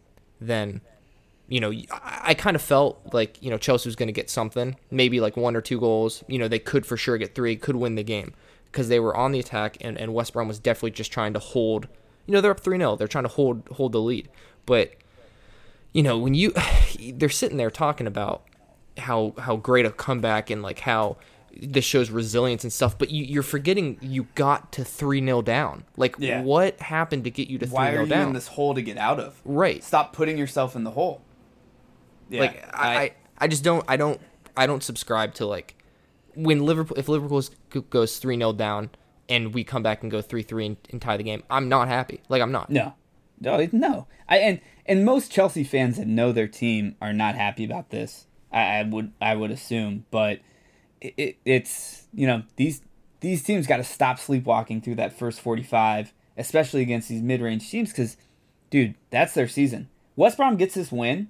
then 0.40 0.80
you 1.48 1.60
know, 1.60 1.70
I, 1.90 2.20
I 2.24 2.34
kind 2.34 2.56
of 2.56 2.62
felt 2.62 3.00
like, 3.12 3.40
you 3.42 3.50
know, 3.50 3.58
Chelsea 3.58 3.88
was 3.88 3.96
going 3.96 4.08
to 4.08 4.12
get 4.12 4.28
something, 4.30 4.76
maybe 4.90 5.20
like 5.20 5.36
one 5.36 5.54
or 5.56 5.60
two 5.60 5.78
goals. 5.78 6.24
You 6.28 6.38
know, 6.38 6.48
they 6.48 6.58
could 6.58 6.84
for 6.86 6.96
sure 6.96 7.16
get 7.18 7.34
three, 7.34 7.56
could 7.56 7.76
win 7.76 7.94
the 7.94 8.02
game 8.02 8.34
because 8.66 8.88
they 8.88 8.98
were 9.00 9.16
on 9.16 9.32
the 9.32 9.38
attack 9.40 9.76
and, 9.80 9.96
and 9.98 10.12
West 10.12 10.32
Brom 10.32 10.48
was 10.48 10.58
definitely 10.58 10.90
just 10.92 11.12
trying 11.12 11.32
to 11.34 11.38
hold, 11.38 11.88
you 12.26 12.32
know, 12.32 12.40
they're 12.40 12.50
up 12.50 12.60
3 12.60 12.78
0. 12.78 12.96
They're 12.96 13.06
trying 13.08 13.24
to 13.24 13.30
hold 13.30 13.68
hold 13.72 13.92
the 13.92 14.00
lead. 14.00 14.28
But, 14.66 14.94
you 15.92 16.02
know, 16.02 16.18
when 16.18 16.34
you, 16.34 16.52
they're 17.14 17.28
sitting 17.28 17.56
there 17.56 17.70
talking 17.70 18.06
about 18.06 18.42
how 18.98 19.34
how 19.38 19.56
great 19.56 19.86
a 19.86 19.90
comeback 19.90 20.50
and 20.50 20.62
like 20.62 20.80
how 20.80 21.16
this 21.58 21.84
shows 21.84 22.10
resilience 22.10 22.64
and 22.64 22.72
stuff, 22.72 22.98
but 22.98 23.10
you, 23.10 23.24
you're 23.24 23.42
forgetting 23.42 23.96
you 24.02 24.26
got 24.34 24.72
to 24.72 24.84
3 24.84 25.24
0 25.24 25.42
down. 25.42 25.84
Like, 25.96 26.16
Yeah. 26.18 26.42
what 26.42 26.80
happened 26.80 27.24
to 27.24 27.30
get 27.30 27.48
you 27.48 27.56
to 27.58 27.66
3 27.66 27.74
Why 27.74 27.88
are 27.90 27.92
0 27.92 28.02
you 28.04 28.08
down? 28.10 28.26
in 28.28 28.32
this 28.34 28.48
hole 28.48 28.74
to 28.74 28.82
get 28.82 28.98
out 28.98 29.20
of? 29.20 29.40
right. 29.44 29.82
Stop 29.82 30.12
putting 30.12 30.36
yourself 30.36 30.74
in 30.76 30.84
the 30.84 30.90
hole. 30.90 31.22
Yeah, 32.28 32.40
like 32.40 32.64
I, 32.74 32.96
I, 32.96 33.12
I 33.38 33.48
just 33.48 33.64
don't 33.64 33.84
I 33.88 33.96
don't 33.96 34.20
I 34.56 34.66
don't 34.66 34.82
subscribe 34.82 35.34
to 35.34 35.46
like 35.46 35.74
when 36.34 36.64
Liverpool 36.64 36.96
if 36.98 37.08
Liverpool 37.08 37.42
goes 37.90 38.18
three 38.18 38.36
0 38.36 38.52
down 38.52 38.90
and 39.28 39.54
we 39.54 39.64
come 39.64 39.82
back 39.82 40.02
and 40.02 40.10
go 40.10 40.20
three 40.20 40.42
three 40.42 40.66
and, 40.66 40.76
and 40.90 41.02
tie 41.02 41.16
the 41.16 41.22
game, 41.22 41.42
I'm 41.50 41.68
not 41.68 41.88
happy. 41.88 42.20
Like 42.28 42.42
I'm 42.42 42.52
not. 42.52 42.70
No, 42.70 42.94
no, 43.40 43.68
no. 43.72 44.06
I 44.28 44.38
and 44.38 44.60
and 44.86 45.04
most 45.04 45.30
Chelsea 45.30 45.64
fans 45.64 45.96
that 45.96 46.06
know 46.06 46.32
their 46.32 46.48
team 46.48 46.96
are 47.00 47.12
not 47.12 47.34
happy 47.34 47.64
about 47.64 47.90
this. 47.90 48.26
I, 48.52 48.78
I 48.78 48.82
would 48.84 49.12
I 49.20 49.34
would 49.34 49.50
assume, 49.50 50.06
but 50.10 50.40
it, 51.00 51.14
it, 51.16 51.36
it's 51.44 52.06
you 52.12 52.26
know 52.26 52.42
these 52.56 52.82
these 53.20 53.42
teams 53.42 53.66
got 53.66 53.78
to 53.78 53.84
stop 53.84 54.18
sleepwalking 54.18 54.80
through 54.80 54.96
that 54.96 55.16
first 55.18 55.40
forty 55.40 55.62
five, 55.62 56.12
especially 56.36 56.82
against 56.82 57.08
these 57.08 57.22
mid 57.22 57.40
range 57.40 57.68
teams, 57.68 57.90
because 57.90 58.16
dude, 58.70 58.94
that's 59.10 59.34
their 59.34 59.48
season. 59.48 59.88
West 60.14 60.36
Brom 60.36 60.56
gets 60.56 60.74
this 60.74 60.90
win. 60.90 61.28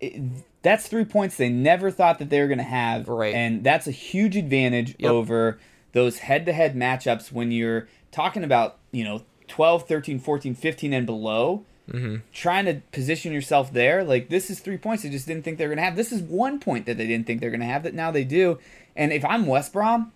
It, 0.00 0.44
that's 0.62 0.88
three 0.88 1.04
points 1.04 1.36
they 1.36 1.48
never 1.48 1.90
thought 1.90 2.18
that 2.18 2.30
they 2.30 2.40
were 2.40 2.46
going 2.46 2.58
to 2.58 2.64
have, 2.64 3.08
Right. 3.08 3.34
And 3.34 3.64
that's 3.64 3.86
a 3.86 3.92
huge 3.92 4.36
advantage 4.36 4.94
Yep. 4.98 5.10
over 5.10 5.58
those 5.92 6.18
head-to-head 6.18 6.76
matchups 6.76 7.32
when 7.32 7.50
you're 7.50 7.88
talking 8.12 8.44
about 8.44 8.76
you 8.92 9.04
know 9.04 9.22
12 9.48 9.86
13 9.88 10.18
14 10.18 10.54
15 10.54 10.92
and 10.92 11.06
below 11.06 11.64
mm-hmm. 11.90 12.16
trying 12.32 12.64
to 12.66 12.74
position 12.92 13.32
yourself 13.32 13.72
there 13.72 14.04
like 14.04 14.28
this 14.28 14.50
is 14.50 14.60
three 14.60 14.76
points 14.78 15.02
they 15.02 15.08
just 15.10 15.26
didn't 15.26 15.42
think 15.42 15.58
they 15.58 15.64
were 15.64 15.70
going 15.74 15.78
to 15.78 15.84
have 15.84 15.96
this 15.96 16.12
is 16.12 16.22
one 16.22 16.58
point 16.60 16.86
that 16.86 16.96
they 16.96 17.06
didn't 17.06 17.26
think 17.26 17.40
they're 17.40 17.50
going 17.50 17.60
to 17.60 17.66
have 17.66 17.82
that 17.82 17.94
now 17.94 18.10
they 18.10 18.24
do 18.24 18.58
and 18.96 19.12
if 19.12 19.24
i'm 19.24 19.46
west 19.46 19.72
brom 19.72 20.12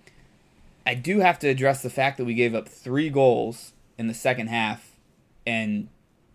i 0.86 0.94
do 0.94 1.20
have 1.20 1.38
to 1.38 1.48
address 1.48 1.82
the 1.82 1.90
fact 1.90 2.16
that 2.18 2.24
we 2.24 2.34
gave 2.34 2.54
up 2.54 2.68
three 2.68 3.10
goals 3.10 3.72
in 3.98 4.06
the 4.06 4.14
second 4.14 4.48
half 4.48 4.92
and 5.46 5.88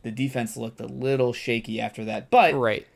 the 0.03 0.11
defense 0.11 0.57
looked 0.57 0.79
a 0.79 0.87
little 0.87 1.33
shaky 1.33 1.79
after 1.79 2.03
that 2.05 2.29
but 2.29 2.53
Right. 2.53 2.87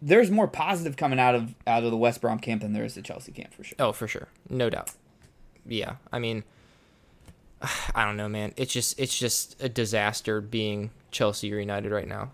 There's 0.00 0.30
more 0.30 0.46
positive 0.48 0.96
coming 0.96 1.18
out 1.18 1.34
of 1.34 1.54
out 1.66 1.84
of 1.84 1.90
the 1.90 1.96
west 1.96 2.20
brom 2.20 2.38
camp 2.38 2.62
than 2.62 2.72
there 2.72 2.84
is 2.84 2.94
the 2.94 3.02
chelsea 3.02 3.32
camp 3.32 3.52
for 3.52 3.64
sure 3.64 3.76
Oh, 3.78 3.92
for 3.92 4.06
sure. 4.08 4.28
No 4.48 4.70
doubt. 4.70 4.92
Yeah. 5.66 5.96
I 6.12 6.18
mean 6.18 6.44
I 7.94 8.04
don't 8.04 8.16
know, 8.16 8.28
man. 8.28 8.52
It's 8.56 8.72
just 8.72 8.98
it's 8.98 9.18
just 9.18 9.60
a 9.62 9.68
disaster 9.68 10.40
being 10.40 10.90
Chelsea 11.10 11.52
or 11.52 11.58
United 11.58 11.90
right 11.90 12.06
now. 12.08 12.30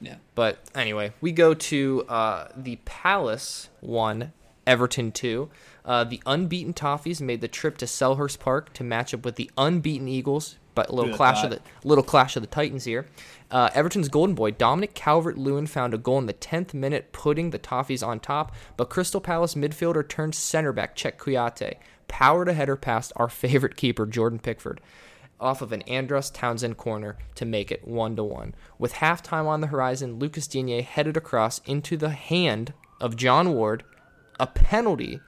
yeah 0.00 0.16
But 0.34 0.58
anyway, 0.74 1.12
we 1.20 1.32
go 1.32 1.54
to 1.54 2.04
uh, 2.08 2.48
the 2.56 2.76
Palace 2.84 3.68
one, 3.80 4.32
Everton 4.66 5.12
two. 5.12 5.48
Uh, 5.84 6.04
the 6.04 6.20
unbeaten 6.26 6.74
Toffees 6.74 7.20
made 7.22 7.40
the 7.40 7.48
trip 7.48 7.78
to 7.78 7.86
Selhurst 7.86 8.38
Park 8.38 8.74
to 8.74 8.84
match 8.84 9.14
up 9.14 9.24
with 9.24 9.36
the 9.36 9.50
unbeaten 9.56 10.06
Eagles. 10.08 10.56
But 10.78 10.90
a 10.90 10.94
little 10.94 11.16
clash 11.16 11.42
of 11.42 11.50
the 11.50 11.60
little 11.82 12.04
clash 12.04 12.36
of 12.36 12.42
the 12.42 12.46
Titans 12.46 12.84
here. 12.84 13.04
Uh, 13.50 13.68
Everton's 13.74 14.08
golden 14.08 14.36
boy 14.36 14.52
Dominic 14.52 14.94
Calvert-Lewin 14.94 15.66
found 15.66 15.92
a 15.92 15.98
goal 15.98 16.18
in 16.18 16.26
the 16.26 16.32
10th 16.32 16.72
minute, 16.72 17.10
putting 17.10 17.50
the 17.50 17.58
Toffees 17.58 18.06
on 18.06 18.20
top. 18.20 18.54
But 18.76 18.88
Crystal 18.88 19.20
Palace 19.20 19.56
midfielder 19.56 20.08
turned 20.08 20.36
center 20.36 20.72
back 20.72 20.94
Czech 20.94 21.18
Kouyate 21.18 21.78
powered 22.06 22.48
a 22.48 22.52
header 22.52 22.76
past 22.76 23.12
our 23.16 23.28
favorite 23.28 23.74
keeper 23.74 24.06
Jordan 24.06 24.38
Pickford 24.38 24.80
off 25.40 25.62
of 25.62 25.72
an 25.72 25.82
Andros 25.82 26.30
Townsend 26.30 26.76
corner 26.76 27.18
to 27.34 27.44
make 27.44 27.72
it 27.72 27.86
one 27.86 28.14
to 28.14 28.22
one. 28.22 28.54
With 28.78 28.94
halftime 28.94 29.46
on 29.46 29.60
the 29.60 29.66
horizon, 29.66 30.20
Lucas 30.20 30.46
Digne 30.46 30.82
headed 30.82 31.16
across 31.16 31.58
into 31.66 31.96
the 31.96 32.10
hand 32.10 32.72
of 33.00 33.16
John 33.16 33.52
Ward. 33.52 33.82
A 34.38 34.46
penalty 34.46 35.18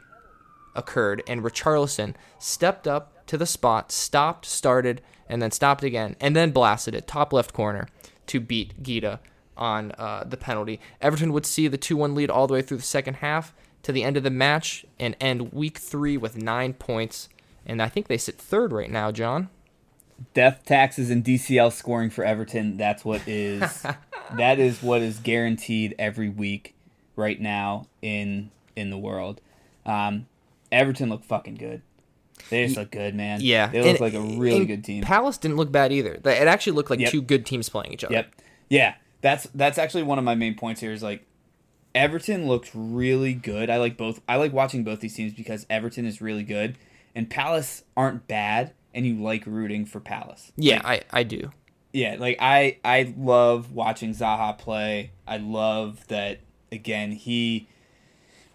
occurred, 0.76 1.24
and 1.26 1.42
Richarlison 1.42 2.14
stepped 2.38 2.86
up 2.86 3.19
to 3.30 3.38
the 3.38 3.46
spot, 3.46 3.92
stopped, 3.92 4.44
started, 4.44 5.00
and 5.28 5.40
then 5.40 5.52
stopped 5.52 5.84
again, 5.84 6.16
and 6.20 6.34
then 6.34 6.50
blasted 6.50 6.94
it 6.94 7.06
top 7.06 7.32
left 7.32 7.52
corner 7.52 7.88
to 8.26 8.40
beat 8.40 8.82
Gita 8.82 9.20
on 9.56 9.92
uh, 9.92 10.24
the 10.26 10.36
penalty. 10.36 10.80
Everton 11.00 11.32
would 11.32 11.46
see 11.46 11.68
the 11.68 11.78
2 11.78 11.96
1 11.96 12.14
lead 12.14 12.28
all 12.28 12.46
the 12.48 12.54
way 12.54 12.62
through 12.62 12.78
the 12.78 12.82
second 12.82 13.14
half 13.14 13.54
to 13.82 13.92
the 13.92 14.02
end 14.02 14.16
of 14.16 14.24
the 14.24 14.30
match 14.30 14.84
and 14.98 15.16
end 15.20 15.52
week 15.52 15.78
three 15.78 16.16
with 16.16 16.36
nine 16.36 16.72
points. 16.74 17.28
And 17.64 17.80
I 17.80 17.88
think 17.88 18.08
they 18.08 18.18
sit 18.18 18.36
third 18.36 18.72
right 18.72 18.90
now, 18.90 19.12
John. 19.12 19.48
death 20.34 20.64
taxes 20.66 21.08
and 21.10 21.24
DCL 21.24 21.72
scoring 21.72 22.10
for 22.10 22.24
Everton. 22.24 22.76
That's 22.76 23.04
what 23.04 23.22
is 23.28 23.86
that 24.36 24.58
is 24.58 24.82
what 24.82 25.02
is 25.02 25.18
guaranteed 25.18 25.94
every 25.98 26.28
week 26.28 26.74
right 27.16 27.40
now 27.40 27.86
in 28.02 28.50
in 28.76 28.90
the 28.90 28.98
world. 28.98 29.40
Um, 29.86 30.26
Everton 30.72 31.08
look 31.08 31.24
fucking 31.24 31.54
good. 31.56 31.82
They 32.48 32.64
just 32.66 32.76
look 32.78 32.90
good, 32.90 33.14
man. 33.14 33.40
Yeah, 33.42 33.66
they 33.68 33.80
look 33.80 33.88
and- 33.88 34.00
like 34.00 34.14
a 34.14 34.20
really 34.20 34.64
good 34.66 34.84
team. 34.84 35.02
Palace 35.02 35.36
didn't 35.38 35.56
look 35.56 35.70
bad 35.70 35.92
either. 35.92 36.14
It 36.14 36.26
actually 36.26 36.72
looked 36.72 36.90
like 36.90 37.00
Yep. 37.00 37.10
two 37.10 37.22
good 37.22 37.44
teams 37.46 37.68
playing 37.68 37.92
each 37.92 38.04
other. 38.04 38.14
Yep. 38.14 38.34
Yeah, 38.68 38.94
that's 39.20 39.48
that's 39.54 39.78
actually 39.78 40.04
one 40.04 40.18
of 40.18 40.24
my 40.24 40.34
main 40.34 40.54
points 40.54 40.80
here. 40.80 40.92
Is 40.92 41.02
like 41.02 41.26
Everton 41.94 42.46
looks 42.46 42.70
really 42.74 43.34
good. 43.34 43.68
I 43.68 43.78
like 43.78 43.96
both. 43.96 44.20
I 44.28 44.36
like 44.36 44.52
watching 44.52 44.84
both 44.84 45.00
these 45.00 45.14
teams 45.14 45.32
because 45.32 45.66
Everton 45.68 46.06
is 46.06 46.20
really 46.20 46.44
good, 46.44 46.76
and 47.14 47.28
Palace 47.28 47.82
aren't 47.96 48.28
bad, 48.28 48.72
and 48.94 49.04
you 49.06 49.16
like 49.16 49.44
rooting 49.46 49.84
for 49.84 49.98
Palace. 50.00 50.52
Yeah, 50.56 50.80
I, 50.84 51.02
I 51.10 51.22
do. 51.24 51.50
yeah 51.92 52.14
like 52.20 52.36
i 52.40 52.76
i 52.84 53.12
love 53.18 53.72
watching 53.72 54.10
zaha 54.14 54.56
play 54.56 55.10
i 55.26 55.36
love 55.36 56.06
that 56.06 56.38
again 56.70 57.10
he 57.10 57.66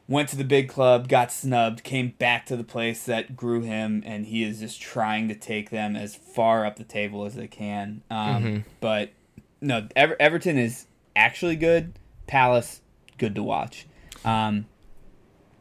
went 0.07 0.29
to 0.29 0.35
the 0.35 0.43
big 0.43 0.69
club 0.69 1.07
got 1.07 1.31
snubbed 1.31 1.83
came 1.83 2.13
back 2.19 2.45
to 2.45 2.55
the 2.55 2.63
place 2.63 3.03
that 3.05 3.35
grew 3.35 3.61
him 3.61 4.03
and 4.05 4.27
he 4.27 4.43
is 4.43 4.59
just 4.59 4.79
trying 4.81 5.27
to 5.27 5.35
take 5.35 5.69
them 5.71 5.95
as 5.95 6.15
far 6.15 6.65
up 6.65 6.75
the 6.75 6.83
table 6.83 7.25
as 7.25 7.35
they 7.35 7.47
can. 7.47 8.01
Um, 8.11 8.65
but 8.79 9.11
no 9.61 9.87
Ever- 9.95 10.15
everton 10.19 10.57
is 10.57 10.85
actually 11.15 11.55
good. 11.55 11.93
Palace 12.27 12.81
good 13.17 13.33
to 13.35 13.43
watch. 13.43 13.87
Um, 14.23 14.65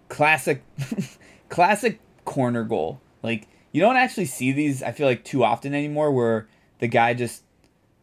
classic 0.09 0.63
classic 1.49 2.01
corner 2.25 2.65
goal. 2.65 3.01
Like 3.23 3.49
you 3.73 3.81
don't 3.81 3.97
actually 3.97 4.27
see 4.27 4.53
these 4.53 4.83
i 4.85 4.93
feel 4.93 5.07
like 5.07 5.25
too 5.25 5.43
often 5.43 5.75
anymore 5.75 6.13
where 6.13 6.47
the 6.79 6.87
guy 6.87 7.13
just 7.13 7.43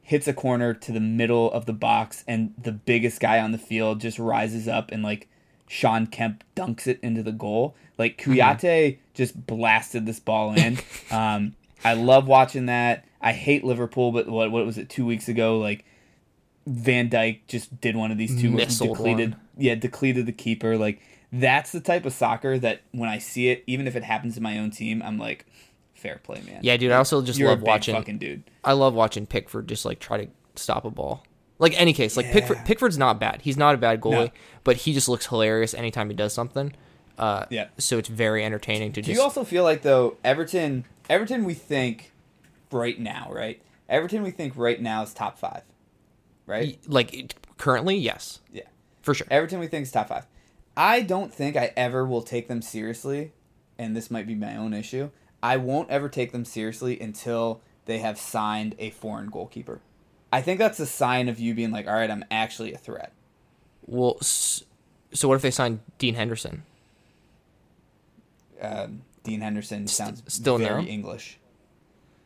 hits 0.02 0.28
a 0.28 0.34
corner 0.34 0.74
to 0.74 0.92
the 0.92 1.00
middle 1.00 1.50
of 1.54 1.66
the 1.66 1.72
box 1.72 2.26
and 2.28 2.54
the 2.62 2.74
biggest 2.74 3.22
guy 3.22 3.40
on 3.40 3.54
the 3.54 3.58
field 3.58 4.02
just 4.02 4.20
rises 4.20 4.68
up 4.68 4.92
and 4.92 5.02
like 5.02 5.30
Shawn 5.72 6.06
Kemp 6.06 6.44
dunks 6.54 6.86
it 6.86 7.00
into 7.02 7.24
the 7.24 7.32
goal. 7.32 7.76
Like 7.98 8.18
Kouyate 8.18 8.98
just 9.14 9.48
blasted 9.48 10.06
this 10.06 10.20
ball 10.20 10.54
in. 10.54 10.78
um, 11.12 11.56
I 11.82 11.94
love 11.94 12.28
watching 12.28 12.66
that. 12.66 13.06
I 13.22 13.32
hate 13.32 13.64
Liverpool, 13.64 14.12
but 14.12 14.28
what 14.28 14.52
what 14.52 14.66
was 14.66 14.78
it 14.78 14.90
two 14.90 15.06
weeks 15.06 15.30
ago? 15.30 15.60
Like 15.60 15.86
Van 16.68 17.10
Dijk 17.10 17.40
just 17.48 17.80
did 17.80 17.96
one 17.96 18.12
of 18.12 18.18
these 18.18 18.40
two 18.42 18.52
where 18.52 18.66
he 18.66 18.66
Missiled 18.66 18.98
depleted, 18.98 19.32
one. 19.32 19.42
yeah, 19.58 19.76
depleted 19.76 20.26
the 20.26 20.34
keeper. 20.34 20.78
Like 20.78 21.02
that's 21.32 21.72
the 21.72 21.80
type 21.80 22.06
of 22.06 22.12
soccer 22.12 22.60
that 22.60 22.82
when 22.92 23.08
I 23.08 23.20
see 23.20 23.48
it, 23.48 23.64
even 23.66 23.88
if 23.88 23.96
it 23.96 24.04
happens 24.04 24.36
to 24.36 24.42
my 24.42 24.58
own 24.60 24.72
team, 24.72 25.02
I'm 25.02 25.18
like, 25.18 25.46
fair 25.94 26.20
play, 26.22 26.42
man. 26.46 26.60
Yeah, 26.64 26.76
dude. 26.76 26.92
I 26.92 26.98
also 26.98 27.22
just 27.22 27.40
You're 27.40 27.48
love 27.48 27.62
watching. 27.62 27.96
fucking 27.96 28.18
dude. 28.18 28.44
I 28.66 28.74
love 28.74 28.94
watching 28.94 29.26
Pickford 29.26 29.70
just 29.70 29.86
like 29.86 30.00
try 30.00 30.26
to 30.26 30.32
stop 30.58 30.84
a 30.84 30.92
ball. 30.92 31.24
Like 31.62 31.80
any 31.80 31.94
case, 31.94 32.18
like 32.18 32.26
Pickford. 32.32 32.58
Pickford's 32.66 32.98
not 32.98 33.20
bad. 33.20 33.42
He's 33.44 33.56
not 33.56 33.76
a 33.76 33.78
bad 33.78 34.02
goalie, 34.02 34.26
No. 34.26 34.30
but 34.66 34.76
he 34.78 34.94
just 34.94 35.08
looks 35.08 35.28
hilarious 35.28 35.74
anytime 35.74 36.10
he 36.10 36.16
does 36.16 36.34
something. 36.34 36.74
Uh, 37.18 37.46
Yeah. 37.50 37.68
So 37.78 37.98
it's 38.00 38.10
very 38.10 38.44
entertaining 38.44 38.92
to 38.94 39.02
Do 39.02 39.06
just. 39.06 39.16
you 39.16 39.22
also 39.22 39.44
feel 39.44 39.64
like 39.64 39.84
though 39.84 40.18
Everton, 40.24 40.86
Everton, 41.10 41.46
we 41.46 41.54
think 41.54 42.12
right 42.72 43.00
now, 43.00 43.30
right? 43.32 43.62
Everton, 43.88 44.24
we 44.24 44.32
think 44.32 44.54
right 44.58 44.82
now 44.82 45.04
is 45.04 45.14
top 45.14 45.38
five, 45.38 45.62
right? 46.48 46.80
like 46.88 47.14
it- 47.14 47.36
currently, 47.58 47.96
yes, 47.96 48.40
Yeah. 48.52 48.64
for 49.04 49.14
sure. 49.14 49.28
Everton, 49.30 49.60
we 49.60 49.68
think 49.68 49.84
is 49.84 49.92
top 49.92 50.08
five. 50.10 50.26
I 50.76 51.02
don't 51.02 51.32
think 51.34 51.56
I 51.56 51.74
ever 51.78 52.06
will 52.08 52.22
take 52.24 52.48
them 52.48 52.62
seriously, 52.62 53.34
and 53.78 53.96
this 53.96 54.10
might 54.10 54.26
be 54.26 54.34
my 54.36 54.56
own 54.58 54.74
issue. 54.74 55.12
I 55.44 55.58
won't 55.58 55.90
ever 55.92 56.10
take 56.10 56.32
them 56.32 56.46
seriously 56.46 57.00
until 57.00 57.62
they 57.86 58.00
have 58.00 58.18
signed 58.18 58.74
a 58.80 58.90
foreign 58.92 59.28
goalkeeper. 59.28 59.82
I 60.32 60.42
think 60.42 60.60
that's 60.60 60.80
a 60.80 60.86
sign 60.86 61.28
of 61.28 61.40
you 61.40 61.54
being 61.54 61.72
like, 61.72 61.88
all 61.88 61.94
right, 61.94 62.10
I'm 62.10 62.24
actually 62.32 62.74
a 62.74 62.78
threat. 62.78 63.12
Well, 63.86 64.18
so 64.22 65.28
what 65.28 65.36
if 65.36 65.42
they 65.42 65.52
sign 65.52 65.82
Dean 65.98 66.16
Henderson? 66.16 66.64
Um, 68.62 69.02
Dean 69.24 69.42
Henderson 69.42 69.88
sounds 69.88 70.24
still 70.28 70.58
very 70.58 70.84
no? 70.84 70.88
English. 70.88 71.38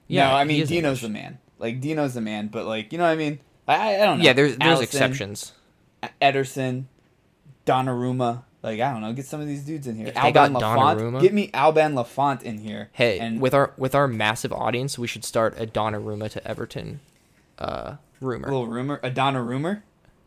Yeah, 0.07 0.29
no, 0.29 0.35
I 0.35 0.43
mean 0.43 0.65
Dino's 0.65 0.71
English. 0.71 1.01
the 1.01 1.09
man. 1.09 1.39
Like 1.57 1.81
Dino's 1.81 2.13
the 2.13 2.21
man, 2.21 2.47
but 2.47 2.65
like 2.65 2.91
you 2.91 2.97
know 2.97 3.05
what 3.05 3.11
I 3.11 3.15
mean. 3.15 3.39
I 3.67 3.95
I, 3.95 4.05
don't 4.05 4.19
know. 4.19 4.25
Yeah, 4.25 4.33
there's 4.33 4.57
there's 4.57 4.79
Alisson, 4.79 4.83
exceptions. 4.83 5.53
Ederson, 6.21 6.85
Donnarumma. 7.65 8.43
Like 8.61 8.79
I 8.81 8.91
don't 8.91 9.01
know, 9.01 9.13
get 9.13 9.25
some 9.25 9.41
of 9.41 9.47
these 9.47 9.63
dudes 9.63 9.87
in 9.87 9.95
here. 9.95 10.07
If 10.07 10.15
they 10.15 10.31
got 10.31 10.51
Alban 10.51 10.53
Lafont. 10.53 10.99
Donnarumma- 10.99 11.21
Get 11.21 11.33
me 11.33 11.49
Alban 11.53 11.95
Lafont 11.95 12.43
in 12.43 12.59
here. 12.59 12.89
Hey, 12.91 13.19
and 13.19 13.39
with 13.39 13.53
our 13.53 13.73
with 13.77 13.95
our 13.95 14.07
massive 14.07 14.51
audience, 14.51 14.99
we 14.99 15.07
should 15.07 15.23
start 15.23 15.59
a 15.59 15.65
Donnarumma 15.65 16.29
to 16.31 16.47
Everton 16.47 16.99
uh, 17.59 17.95
rumor. 18.21 18.47
a 18.47 18.51
little 18.51 18.67
rumor, 18.67 18.99
a 19.03 19.11
Donnarumma. 19.11 19.81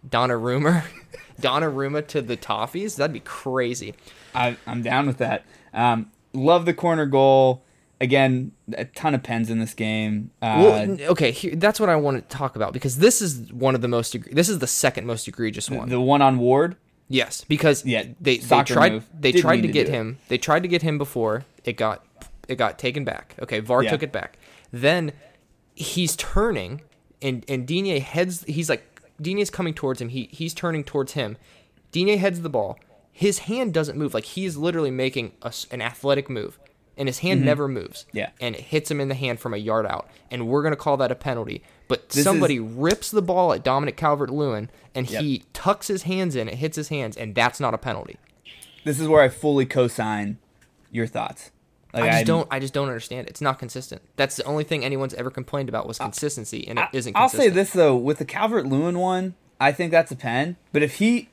Donnarumma, 0.08 0.84
Donnarumma 1.40 2.06
to 2.08 2.22
the 2.22 2.36
Toffees. 2.36 2.96
That'd 2.96 3.12
be 3.12 3.20
crazy. 3.20 3.94
I, 4.34 4.56
I'm 4.66 4.82
down 4.82 5.06
with 5.06 5.18
that. 5.18 5.44
Um, 5.74 6.10
love 6.32 6.64
the 6.66 6.74
corner 6.74 7.06
goal. 7.06 7.64
Again, 8.00 8.52
a 8.74 8.84
ton 8.84 9.12
of 9.16 9.24
pens 9.24 9.50
in 9.50 9.58
this 9.58 9.74
game. 9.74 10.30
Uh, 10.40 10.54
Well, 10.60 10.96
okay, 11.10 11.32
here, 11.32 11.56
that's 11.56 11.80
what 11.80 11.88
I 11.88 11.96
want 11.96 12.16
to 12.28 12.36
talk 12.36 12.54
about 12.54 12.72
because 12.72 12.98
this 12.98 13.20
is 13.20 13.52
one 13.52 13.74
of 13.74 13.80
the 13.80 13.88
most. 13.88 14.14
egre- 14.14 14.32
This 14.32 14.48
is 14.48 14.60
the 14.60 14.68
second 14.68 15.04
most 15.06 15.26
egregious 15.26 15.68
one. 15.68 15.88
the 15.88 16.00
one 16.00 16.22
on 16.22 16.38
Ward. 16.38 16.76
yes, 17.08 17.44
because 17.48 17.84
Yeah, 17.84 18.04
they 18.20 18.36
they 18.38 18.62
tried 18.62 18.92
move. 18.92 19.06
they 19.18 19.32
Didn't 19.32 19.42
tried 19.42 19.62
to 19.62 19.68
get 19.68 19.86
do 19.86 19.92
it. 19.92 19.94
him. 19.96 20.18
They 20.28 20.38
tried 20.38 20.62
to 20.62 20.68
get 20.68 20.82
him 20.82 20.96
before 20.96 21.44
it 21.64 21.72
got 21.76 22.04
it 22.46 22.54
got 22.54 22.78
taken 22.78 23.02
back. 23.04 23.34
Okay, 23.42 23.58
VAR 23.58 23.82
Yeah. 23.82 23.90
took 23.90 24.04
it 24.04 24.12
back. 24.12 24.38
Then 24.70 25.10
he's 25.74 26.14
turning 26.14 26.82
and 27.22 27.44
and 27.48 27.66
Digne 27.66 27.98
heads. 28.00 28.44
He's 28.44 28.68
like 28.68 28.84
Digne's 29.20 29.50
coming 29.50 29.74
towards 29.74 30.00
him. 30.00 30.08
He 30.10 30.28
he's 30.32 30.54
turning 30.54 30.84
towards 30.84 31.12
him. 31.12 31.36
Digne 31.92 32.16
heads 32.16 32.40
the 32.42 32.50
ball. 32.50 32.78
His 33.12 33.40
hand 33.40 33.74
doesn't 33.74 33.98
move. 33.98 34.14
Like 34.14 34.24
he's 34.24 34.56
literally 34.56 34.90
making 34.90 35.32
a 35.42 35.52
an 35.70 35.82
athletic 35.82 36.30
move, 36.30 36.58
and 36.96 37.08
his 37.08 37.18
hand 37.20 37.44
never 37.44 37.66
moves. 37.66 38.04
Mm-hmm. 38.08 38.16
Yeah. 38.18 38.30
and 38.40 38.54
it 38.54 38.60
hits 38.60 38.90
him 38.90 39.00
in 39.00 39.08
the 39.08 39.14
hand 39.14 39.40
from 39.40 39.54
a 39.54 39.56
yard 39.56 39.86
out, 39.86 40.08
and 40.30 40.46
we're 40.48 40.62
gonna 40.62 40.76
call 40.76 40.96
that 40.98 41.10
a 41.10 41.16
penalty. 41.16 41.62
But 41.88 42.10
This 42.10 42.22
somebody 42.22 42.60
rips 42.60 43.10
the 43.10 43.22
ball 43.22 43.52
at 43.54 43.64
Dominic 43.64 43.96
Calvert-Lewin, 43.96 44.70
and 44.94 45.10
Yep. 45.10 45.22
he 45.22 45.42
tucks 45.54 45.88
his 45.88 46.02
hands 46.02 46.36
in. 46.36 46.48
It 46.48 46.56
hits 46.56 46.76
his 46.76 46.88
hands, 46.90 47.16
and 47.16 47.34
that's 47.34 47.58
not 47.60 47.72
a 47.74 47.78
penalty. 47.78 48.16
This 48.84 49.00
is 49.00 49.08
where 49.08 49.22
I 49.22 49.28
fully 49.30 49.64
co-sign 49.66 50.38
your 50.92 51.06
thoughts. 51.06 51.50
Like, 51.94 52.02
I 52.04 52.06
just 52.06 52.16
I'm- 52.18 52.26
don't. 52.26 52.48
I 52.50 52.58
just 52.58 52.74
don't 52.74 52.88
understand. 52.88 53.26
it. 53.26 53.30
It's 53.30 53.40
not 53.40 53.58
consistent. 53.58 54.02
That's 54.16 54.36
the 54.36 54.44
only 54.44 54.64
thing 54.64 54.84
anyone's 54.84 55.14
ever 55.14 55.30
complained 55.30 55.68
about 55.68 55.86
was 55.86 55.98
consistency, 55.98 56.66
and 56.68 56.78
it 56.78 56.82
I- 56.82 56.88
isn't. 56.92 57.14
Consistent. 57.14 57.40
I'll 57.40 57.46
say 57.46 57.48
this 57.54 57.72
though, 57.72 57.96
with 57.96 58.18
the 58.18 58.24
Calvert 58.24 58.66
Lewin 58.66 58.98
one, 58.98 59.34
I 59.60 59.72
think 59.72 59.90
that's 59.90 60.10
a 60.12 60.16
pen. 60.16 60.56
But 60.72 60.82
if 60.82 60.96
he 60.96 61.28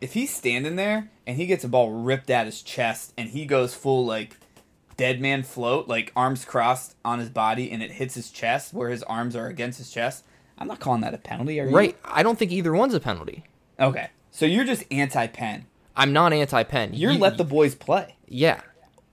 if 0.00 0.12
he's 0.12 0.32
standing 0.34 0.76
there 0.76 1.08
and 1.26 1.38
he 1.38 1.46
gets 1.46 1.64
a 1.64 1.68
ball 1.68 1.90
ripped 1.90 2.28
at 2.28 2.44
his 2.46 2.60
chest 2.60 3.14
and 3.16 3.30
he 3.30 3.46
goes 3.46 3.74
full 3.74 4.04
like 4.04 4.36
dead 4.98 5.20
man 5.20 5.42
float, 5.42 5.88
like 5.88 6.12
arms 6.14 6.44
crossed 6.44 6.94
on 7.04 7.18
his 7.18 7.30
body 7.30 7.70
and 7.70 7.82
it 7.82 7.92
hits 7.92 8.14
his 8.14 8.30
chest 8.30 8.74
where 8.74 8.90
his 8.90 9.02
arms 9.04 9.34
are 9.34 9.46
against 9.46 9.78
his 9.78 9.90
chest, 9.90 10.24
I'm 10.58 10.68
not 10.68 10.80
calling 10.80 11.00
that 11.00 11.14
a 11.14 11.18
penalty, 11.18 11.58
are 11.60 11.66
you? 11.68 11.74
Right. 11.74 11.96
I 12.04 12.22
don't 12.22 12.38
think 12.38 12.52
either 12.52 12.74
one's 12.74 12.92
a 12.92 13.00
penalty. 13.00 13.44
Okay. 13.80 14.08
So 14.30 14.44
you're 14.44 14.64
just 14.64 14.84
anti 14.90 15.26
pen. 15.28 15.64
I'm 15.96 16.12
not 16.12 16.34
anti-pen. 16.34 16.92
You're 16.92 17.12
You- 17.12 17.18
let 17.18 17.38
the 17.38 17.44
boys 17.44 17.74
play. 17.74 18.16
yeah. 18.28 18.60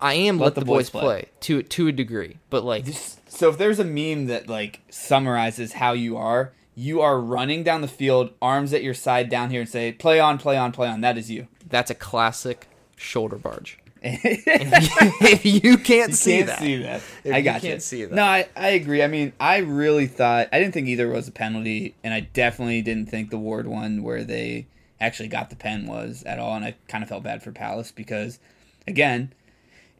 I 0.03 0.15
am 0.15 0.37
let, 0.37 0.53
the, 0.53 0.65
boys, 0.65 0.89
play. 0.89 1.01
play. 1.01 1.25
to 1.41 1.63
to 1.63 1.87
a 1.87 1.91
degree, 1.91 2.37
but 2.49 2.63
like 2.63 2.85
So 3.27 3.49
if 3.49 3.57
there's 3.57 3.79
a 3.79 3.85
meme 3.85 4.25
that 4.27 4.49
like 4.49 4.81
summarizes 4.89 5.73
how 5.73 5.93
you 5.93 6.17
are, 6.17 6.51
you 6.75 7.01
are 7.01 7.19
running 7.19 7.63
down 7.63 7.81
the 7.81 7.87
field, 7.87 8.31
arms 8.41 8.73
at 8.73 8.83
your 8.83 8.93
side 8.93 9.29
down 9.29 9.49
here 9.49 9.61
and 9.61 9.69
say, 9.69 9.93
play 9.93 10.19
on, 10.19 10.37
play 10.37 10.57
on, 10.57 10.71
play 10.73 10.87
on. 10.89 11.01
That 11.01 11.17
is 11.17 11.31
you. 11.31 11.47
that's 11.69 11.89
a 11.89 11.95
classic 11.95 12.67
shoulder 12.97 13.37
barge. 13.37 13.79
if 14.05 15.45
you 15.45 15.77
can't 15.77 16.09
You 16.09 16.15
see 16.15 16.31
can't 16.33 16.47
that, 16.47 16.59
see 16.59 16.75
that. 16.83 17.01
If 17.23 17.33
I 17.33 17.37
you 17.37 17.43
got 17.45 17.61
can't 17.61 17.81
see 17.81 18.03
that. 18.03 18.13
No, 18.13 18.23
I, 18.23 18.49
I 18.57 18.69
agree. 18.71 19.01
I 19.01 19.07
mean, 19.07 19.31
I 19.39 19.59
really 19.59 20.07
thought 20.07 20.49
I 20.51 20.59
didn't 20.59 20.73
think 20.73 20.89
either 20.89 21.07
was 21.07 21.29
a 21.29 21.31
penalty, 21.31 21.95
and 22.03 22.13
I 22.13 22.19
definitely 22.19 22.81
didn't 22.81 23.09
think 23.09 23.29
the 23.29 23.37
Ward 23.37 23.65
one 23.65 24.03
where 24.03 24.25
they 24.25 24.67
actually 24.99 25.29
got 25.29 25.49
the 25.49 25.55
pen 25.55 25.87
was 25.87 26.23
at 26.23 26.37
all. 26.37 26.53
And 26.53 26.65
I 26.65 26.75
kind 26.89 27.01
of 27.01 27.07
felt 27.09 27.23
bad 27.23 27.41
for 27.43 27.53
Palace 27.53 27.93
because, 27.93 28.39
again, 28.85 29.31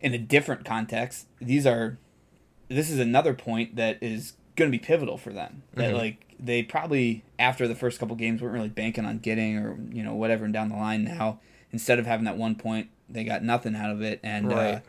in 0.04 0.14
a 0.14 0.20
different 0.20 0.66
context, 0.66 1.26
these 1.42 1.66
are 1.66 1.98
this 2.70 2.90
is 2.90 3.00
another 3.00 3.34
point 3.34 3.76
that 3.78 3.98
is 4.02 4.34
going 4.56 4.72
to 4.72 4.78
be 4.78 4.84
pivotal 4.84 5.18
for 5.18 5.32
them. 5.34 5.64
That 5.74 5.94
Mhm. 5.94 5.98
like 5.98 6.36
they 6.40 6.62
probably 6.62 7.24
after 7.40 7.68
the 7.68 7.76
first 7.76 8.00
couple 8.00 8.16
games 8.16 8.42
weren't 8.42 8.54
really 8.54 8.70
banking 8.70 9.06
on 9.06 9.18
getting 9.20 9.58
or 9.58 9.78
you 9.92 10.04
know 10.04 10.14
whatever 10.14 10.44
and 10.46 10.54
down 10.54 10.70
the 10.70 10.76
line 10.76 11.06
now 11.06 11.40
instead 11.72 12.00
of 12.00 12.06
having 12.06 12.26
that 12.26 12.38
one 12.38 12.56
point 12.56 12.90
they 13.10 13.24
got 13.24 13.44
nothing 13.44 13.76
out 13.76 13.92
of 13.92 14.02
it 14.02 14.20
and 14.24 14.52
uh, 14.52 14.80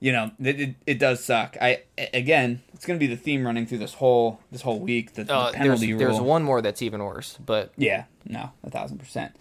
you 0.00 0.10
know 0.10 0.30
it, 0.40 0.60
it, 0.60 0.74
it 0.86 0.98
does 0.98 1.22
suck 1.22 1.56
i 1.60 1.82
again 2.12 2.62
it's 2.74 2.84
going 2.84 2.98
to 2.98 3.06
be 3.06 3.12
the 3.12 3.20
theme 3.20 3.44
running 3.44 3.64
through 3.66 3.78
this 3.78 3.94
whole 3.94 4.40
this 4.50 4.62
whole 4.62 4.80
week 4.80 5.14
the, 5.14 5.24
the 5.24 5.32
uh, 5.32 5.44
there's, 5.52 5.56
penalty 5.56 5.92
there's 5.92 6.18
rule 6.18 6.26
one 6.26 6.42
more 6.42 6.60
that's 6.60 6.82
even 6.82 7.02
worse. 7.04 7.38
But 7.44 7.72
yeah 7.76 8.04
no 8.24 8.50
a 8.64 8.70
thousand 8.70 8.98
percent 8.98 9.36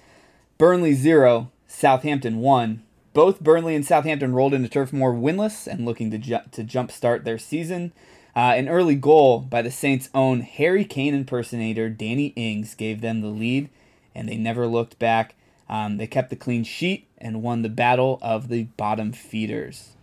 burnley 0.58 0.94
zero 0.94 1.50
southampton 1.68 2.38
one 2.40 2.84
both 3.14 3.42
burnley 3.42 3.76
and 3.76 3.86
southampton 3.86 4.34
rolled 4.34 4.54
into 4.54 4.70
turf 4.70 4.92
moor 4.94 5.14
winless 5.14 5.68
and 5.68 5.86
looking 5.86 6.12
to, 6.12 6.18
ju- 6.18 6.40
to 6.52 6.64
jump 6.64 6.92
start 6.92 7.24
their 7.26 7.38
season 7.38 7.92
Uh, 8.34 8.54
an 8.56 8.70
early 8.70 8.96
goal 8.96 9.40
by 9.42 9.62
the 9.62 9.70
Saints' 9.70 10.10
own 10.16 10.40
Harry 10.40 10.86
Kane 10.86 11.14
impersonator 11.14 11.90
Danny 11.90 12.28
Ings 12.38 12.76
gave 12.76 13.02
them 13.02 13.20
the 13.20 13.28
lead, 13.28 13.68
and 14.16 14.30
they 14.30 14.38
never 14.38 14.68
looked 14.68 14.98
back. 15.00 15.36
Um, 15.68 15.98
they 15.98 16.08
kept 16.08 16.30
the 16.30 16.38
clean 16.38 16.64
sheet 16.64 17.08
and 17.18 17.44
won 17.44 17.62
the 17.62 17.68
battle 17.68 18.20
of 18.22 18.48
the 18.48 18.70
bottom 18.78 19.12
feeders. 19.12 19.98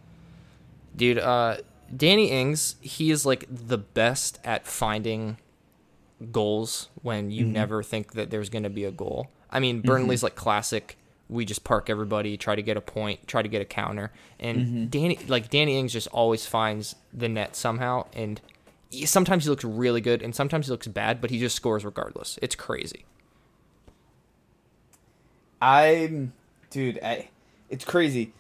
Dude, 0.95 1.19
uh, 1.19 1.57
Danny 1.97 2.27
Ings, 2.31 2.77
he 2.83 3.11
is 3.11 3.25
like 3.25 3.47
the 3.49 3.79
best 3.79 4.39
at 4.45 4.67
finding 4.67 5.39
goals 6.31 6.91
when 7.01 7.31
you 7.31 7.47
never 7.47 7.83
think 7.83 8.13
that 8.13 8.29
there's 8.29 8.51
going 8.51 8.65
to 8.65 8.69
be 8.69 8.85
a 8.85 8.91
goal. 8.93 9.29
I 9.51 9.59
mean, 9.59 9.81
Burnley's 9.81 10.23
like 10.23 10.35
classic. 10.35 10.98
We 11.29 11.45
just 11.45 11.65
park 11.65 11.91
everybody, 11.91 12.37
try 12.37 12.57
to 12.57 12.63
get 12.63 12.77
a 12.77 12.81
point, 12.81 13.27
try 13.29 13.43
to 13.43 13.49
get 13.49 13.61
a 13.61 13.67
counter, 13.67 14.13
and 14.41 14.59
mm-hmm. 14.59 14.87
Danny, 14.87 15.19
like 15.29 15.51
Danny 15.51 15.79
Ings, 15.79 15.93
just 15.93 16.09
always 16.09 16.47
finds 16.47 16.97
the 17.13 17.29
net 17.29 17.55
somehow. 17.55 18.07
And 18.15 18.41
he- 18.91 19.07
sometimes 19.07 19.45
he 19.45 19.51
looks 19.51 19.65
really 19.65 20.01
good, 20.01 20.23
and 20.23 20.35
sometimes 20.35 20.67
he 20.67 20.71
looks 20.71 20.87
bad, 20.87 21.21
but 21.21 21.31
he 21.31 21.39
just 21.39 21.55
scores 21.55 21.85
regardless. 21.85 22.39
It's 22.41 22.55
crazy. 22.55 23.05
I'm, 25.61 26.33
dude, 26.71 26.99
I, 27.03 27.29
it's 27.69 27.85
crazy. 27.85 28.33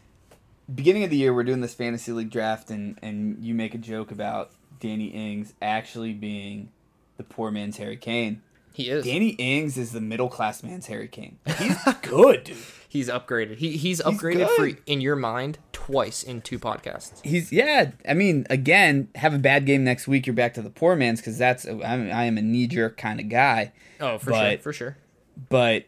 Beginning 0.72 1.04
of 1.04 1.10
the 1.10 1.16
year, 1.16 1.34
we're 1.34 1.44
doing 1.44 1.60
this 1.60 1.74
fantasy 1.74 2.12
league 2.12 2.30
draft, 2.30 2.70
and 2.70 2.98
and 3.02 3.38
you 3.42 3.54
make 3.54 3.74
a 3.74 3.78
joke 3.78 4.10
about 4.10 4.50
Danny 4.80 5.06
Ings 5.06 5.54
actually 5.60 6.12
being 6.12 6.70
the 7.16 7.24
poor 7.24 7.50
man's 7.50 7.76
Harry 7.78 7.96
Kane. 7.96 8.42
He 8.78 8.90
is. 8.90 9.04
Danny 9.04 9.30
Ings 9.30 9.76
is 9.76 9.90
the 9.90 10.00
middle 10.00 10.28
class 10.28 10.62
man's 10.62 10.86
Harry 10.86 11.08
Kane. 11.08 11.40
He's 11.58 11.76
good, 12.02 12.44
dude. 12.44 12.56
He's 12.88 13.08
upgraded. 13.08 13.56
He 13.56 13.76
he's 13.76 14.00
upgraded 14.00 14.48
for 14.54 14.70
in 14.86 15.00
your 15.00 15.16
mind 15.16 15.58
twice 15.72 16.22
in 16.22 16.40
two 16.40 16.60
podcasts. 16.60 17.22
He's 17.24 17.52
yeah. 17.52 17.90
I 18.08 18.14
mean, 18.14 18.46
again, 18.48 19.08
have 19.16 19.34
a 19.34 19.38
bad 19.38 19.66
game 19.66 19.82
next 19.82 20.06
week. 20.06 20.28
You're 20.28 20.34
back 20.34 20.54
to 20.54 20.62
the 20.62 20.70
poor 20.70 20.94
man's 20.94 21.20
because 21.20 21.36
that's 21.36 21.66
I'm, 21.66 21.82
I 21.82 22.24
am 22.24 22.38
a 22.38 22.42
knee 22.42 22.68
jerk 22.68 22.96
kind 22.96 23.18
of 23.18 23.28
guy. 23.28 23.72
Oh, 24.00 24.16
for 24.16 24.32
sure, 24.32 24.58
for 24.58 24.72
sure. 24.72 24.96
but 25.50 25.84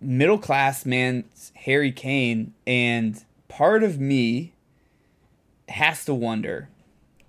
middle 0.00 0.36
class 0.36 0.84
man's 0.84 1.52
Harry 1.54 1.92
Kane, 1.92 2.52
and 2.66 3.24
part 3.46 3.84
of 3.84 4.00
me 4.00 4.52
has 5.68 6.04
to 6.04 6.12
wonder, 6.12 6.68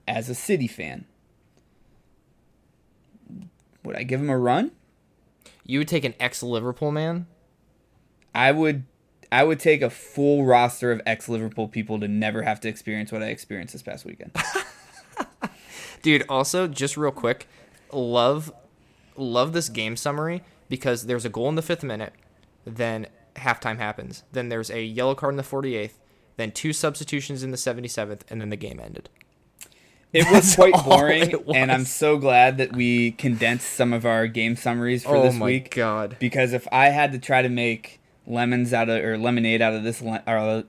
as 0.08 0.30
a 0.30 0.36
City 0.36 0.68
fan, 0.68 1.06
would 3.84 3.96
I 3.96 4.02
give 4.02 4.20
him 4.20 4.32
a 4.32 4.38
run? 4.38 4.72
You 5.66 5.80
would 5.80 5.88
take 5.88 6.06
an 6.06 6.14
ex 6.20 6.44
Liverpool 6.44 6.92
man. 6.92 7.28
I 8.34 8.52
would. 8.52 8.86
I 9.32 9.44
would 9.44 9.60
take 9.60 9.82
a 9.82 9.90
full 9.90 10.46
roster 10.46 10.92
of 10.92 11.02
ex 11.06 11.28
Liverpool 11.28 11.68
people 11.68 12.00
to 12.00 12.08
never 12.08 12.44
have 12.44 12.62
to 12.62 12.70
experience 12.70 13.12
what 13.12 13.24
I 13.24 13.28
experienced 13.28 13.74
this 13.74 13.82
past 13.82 14.06
weekend. 14.06 14.32
Dude, 16.02 16.24
also 16.30 16.68
just 16.68 16.98
real 16.98 17.12
quick, 17.12 17.48
love 17.92 18.54
love 19.18 19.54
this 19.54 19.70
game 19.70 19.96
summary 19.96 20.44
because 20.70 21.06
there's 21.06 21.26
a 21.26 21.30
goal 21.30 21.48
in 21.48 21.56
the 21.56 21.62
5th 21.62 21.84
minute, 21.84 22.14
then 22.66 23.08
halftime 23.36 23.78
happens. 23.78 24.24
Then 24.32 24.50
there's 24.50 24.70
a 24.70 24.84
yellow 24.84 25.16
card 25.16 25.34
in 25.34 25.38
the 25.38 25.44
48th, 25.44 25.94
then 26.38 26.52
two 26.52 26.74
substitutions 26.74 27.44
in 27.44 27.52
the 27.52 27.58
77th 27.58 28.22
and 28.30 28.42
then 28.42 28.50
the 28.50 28.56
game 28.56 28.80
ended. 28.80 29.10
It 30.16 30.32
was 30.32 30.56
quite 30.56 30.74
boring, 30.86 31.32
it 31.32 31.44
and 31.54 31.72
I'm 31.72 31.86
so 31.86 32.18
glad 32.18 32.58
that 32.58 32.74
we 32.74 33.12
condensed 33.12 33.70
some 33.74 33.94
of 33.94 34.06
our 34.06 34.28
game 34.28 34.56
summaries 34.56 35.04
for 35.04 35.18
oh 35.18 35.24
this 35.24 35.36
my 35.36 35.46
week. 35.46 35.76
god. 35.76 36.18
because 36.20 36.54
if 36.54 36.68
I 36.72 36.90
had 36.90 37.12
to 37.12 37.20
try 37.20 37.42
to 37.42 37.50
make 37.50 38.00
lemons 38.26 38.74
out 38.74 38.90
of 38.90 39.04
or 39.04 39.18
lemonade 39.18 39.62
out 39.62 39.74
of 39.74 39.84
this 39.84 40.02
le- 40.02 40.24
or 40.26 40.64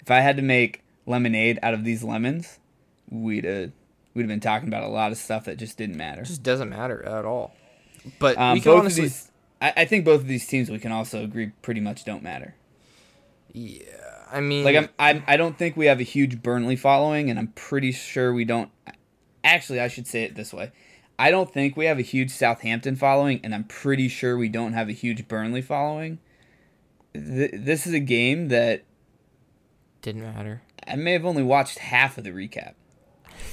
if 0.00 0.10
I 0.10 0.20
had 0.20 0.36
to 0.36 0.42
make 0.42 0.82
lemonade 1.06 1.58
out 1.62 1.74
of 1.74 1.84
these 1.84 2.04
lemons, 2.04 2.58
we'd 3.08 3.44
have 3.44 3.72
we'd 4.14 4.22
have 4.22 4.28
been 4.28 4.40
talking 4.40 4.68
about 4.68 4.82
a 4.82 4.88
lot 4.88 5.10
of 5.12 5.18
stuff 5.18 5.44
that 5.46 5.56
just 5.56 5.76
didn't 5.78 5.96
matter. 5.96 6.22
It 6.22 6.26
just 6.26 6.42
doesn't 6.42 6.68
matter 6.68 7.02
at 7.04 7.24
all. 7.24 7.54
But 8.18 8.36
Um, 8.38 8.54
we 8.54 8.60
can 8.60 8.72
both 8.72 8.80
honestly 8.80 9.04
of 9.04 9.10
these, 9.10 9.30
I, 9.60 9.72
I 9.78 9.84
think 9.84 10.04
both 10.04 10.20
of 10.20 10.26
these 10.26 10.46
teams 10.46 10.70
we 10.70 10.78
can 10.78 10.92
also 10.92 11.22
agree 11.24 11.52
pretty 11.62 11.80
much 11.80 12.04
don't 12.04 12.22
matter. 12.22 12.54
Yeah, 13.52 13.84
I 14.32 14.40
mean 14.40 14.64
Like 14.64 14.76
I'm, 14.76 14.88
I'm 14.98 15.24
I 15.26 15.36
don't 15.36 15.58
think 15.58 15.76
we 15.76 15.86
have 15.86 16.00
a 16.00 16.04
huge 16.04 16.42
Burnley 16.42 16.76
following, 16.76 17.30
and 17.30 17.38
I'm 17.38 17.48
pretty 17.48 17.92
sure 17.92 18.32
we 18.32 18.44
don't. 18.44 18.70
Actually, 19.42 19.80
I 19.80 19.88
should 19.88 20.06
say 20.06 20.24
it 20.24 20.34
this 20.34 20.52
way. 20.52 20.72
I 21.18 21.30
don't 21.30 21.52
think 21.52 21.76
we 21.76 21.84
have 21.84 21.98
a 21.98 22.02
huge 22.02 22.30
Southampton 22.30 22.96
following, 22.96 23.40
and 23.44 23.54
I'm 23.54 23.64
pretty 23.64 24.08
sure 24.08 24.36
we 24.36 24.48
don't 24.48 24.72
have 24.72 24.88
a 24.88 24.92
huge 24.92 25.28
Burnley 25.28 25.62
following. 25.62 26.18
Th- 27.12 27.50
this 27.52 27.86
is 27.86 27.92
a 27.92 28.00
game 28.00 28.48
that 28.48 28.84
didn't 30.02 30.22
matter. 30.22 30.62
I 30.86 30.96
may 30.96 31.12
have 31.12 31.26
only 31.26 31.42
watched 31.42 31.78
half 31.78 32.16
of 32.18 32.24
the 32.24 32.30
recap. 32.30 32.74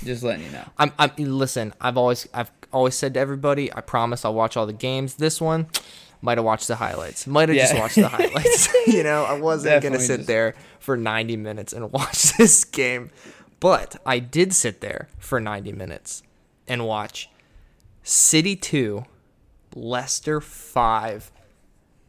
Just 0.03 0.23
letting 0.23 0.45
you 0.45 0.51
know. 0.51 0.65
I'm, 0.77 0.91
I'm 0.97 1.11
listen. 1.17 1.73
I've 1.81 1.97
always 1.97 2.27
I've 2.33 2.51
always 2.71 2.95
said 2.95 3.13
to 3.15 3.19
everybody, 3.19 3.73
I 3.73 3.81
promise 3.81 4.25
I'll 4.25 4.33
watch 4.33 4.57
all 4.57 4.65
the 4.65 4.73
games. 4.73 5.15
This 5.15 5.41
one, 5.41 5.67
might 6.21 6.37
have 6.37 6.45
watched 6.45 6.67
the 6.67 6.75
highlights. 6.75 7.27
Might 7.27 7.49
have 7.49 7.57
just 7.57 7.75
watched 7.77 7.95
the 7.95 8.07
highlights. 8.07 8.73
you 8.87 9.03
know, 9.03 9.23
I 9.23 9.39
wasn't 9.39 9.83
gonna 9.83 9.99
sit 9.99 10.17
just- 10.17 10.27
there 10.27 10.55
for 10.79 10.97
90 10.97 11.37
minutes 11.37 11.73
and 11.73 11.91
watch 11.91 12.33
this 12.37 12.63
game, 12.63 13.11
but 13.59 13.95
I 14.05 14.19
did 14.19 14.53
sit 14.53 14.81
there 14.81 15.09
for 15.19 15.39
90 15.39 15.71
minutes 15.73 16.23
and 16.67 16.85
watch 16.85 17.29
City 18.03 18.55
two, 18.55 19.05
Leicester 19.75 20.39
five. 20.41 21.31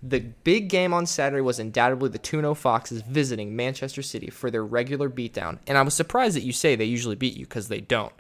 The 0.01 0.21
big 0.21 0.69
game 0.69 0.95
on 0.95 1.07
Saturday 1.07 1.41
was 1.41 1.59
undoubtedly 1.59 2.09
the 2.11 2.19
2 2.19 2.39
0 2.41 2.55
Foxes 2.55 3.03
visiting 3.03 3.57
Manchester 3.57 4.01
City 4.01 4.31
for 4.31 4.49
their 4.49 4.65
regular 4.65 5.11
beatdown. 5.11 5.59
And 5.67 5.77
I 5.77 5.83
was 5.83 5.95
surprised 5.95 6.37
that 6.37 6.45
you 6.45 6.53
say 6.53 6.77
they 6.77 6.85
usually 6.85 7.17
beat 7.17 7.37
you 7.37 7.47
because 7.47 7.67
they 7.67 7.81
don't. 7.81 8.13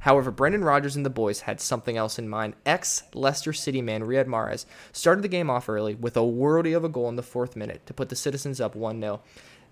However, 0.00 0.30
Brendan 0.30 0.64
Rodgers 0.64 0.96
and 0.96 1.04
the 1.04 1.10
boys 1.10 1.40
had 1.40 1.60
something 1.60 1.96
else 1.96 2.18
in 2.18 2.28
mind. 2.28 2.54
Ex 2.64 3.02
Leicester 3.14 3.52
City 3.52 3.82
man 3.82 4.02
Riyad 4.02 4.26
Mahrez 4.26 4.66
started 4.92 5.22
the 5.22 5.28
game 5.28 5.50
off 5.50 5.68
early 5.68 5.94
with 5.94 6.16
a 6.16 6.20
worldy 6.20 6.76
of 6.76 6.84
a 6.84 6.88
goal 6.88 7.08
in 7.08 7.16
the 7.16 7.22
fourth 7.22 7.56
minute 7.56 7.84
to 7.86 7.94
put 7.94 8.08
the 8.08 8.16
citizens 8.16 8.60
up 8.60 8.76
1 8.76 9.00
0. 9.00 9.20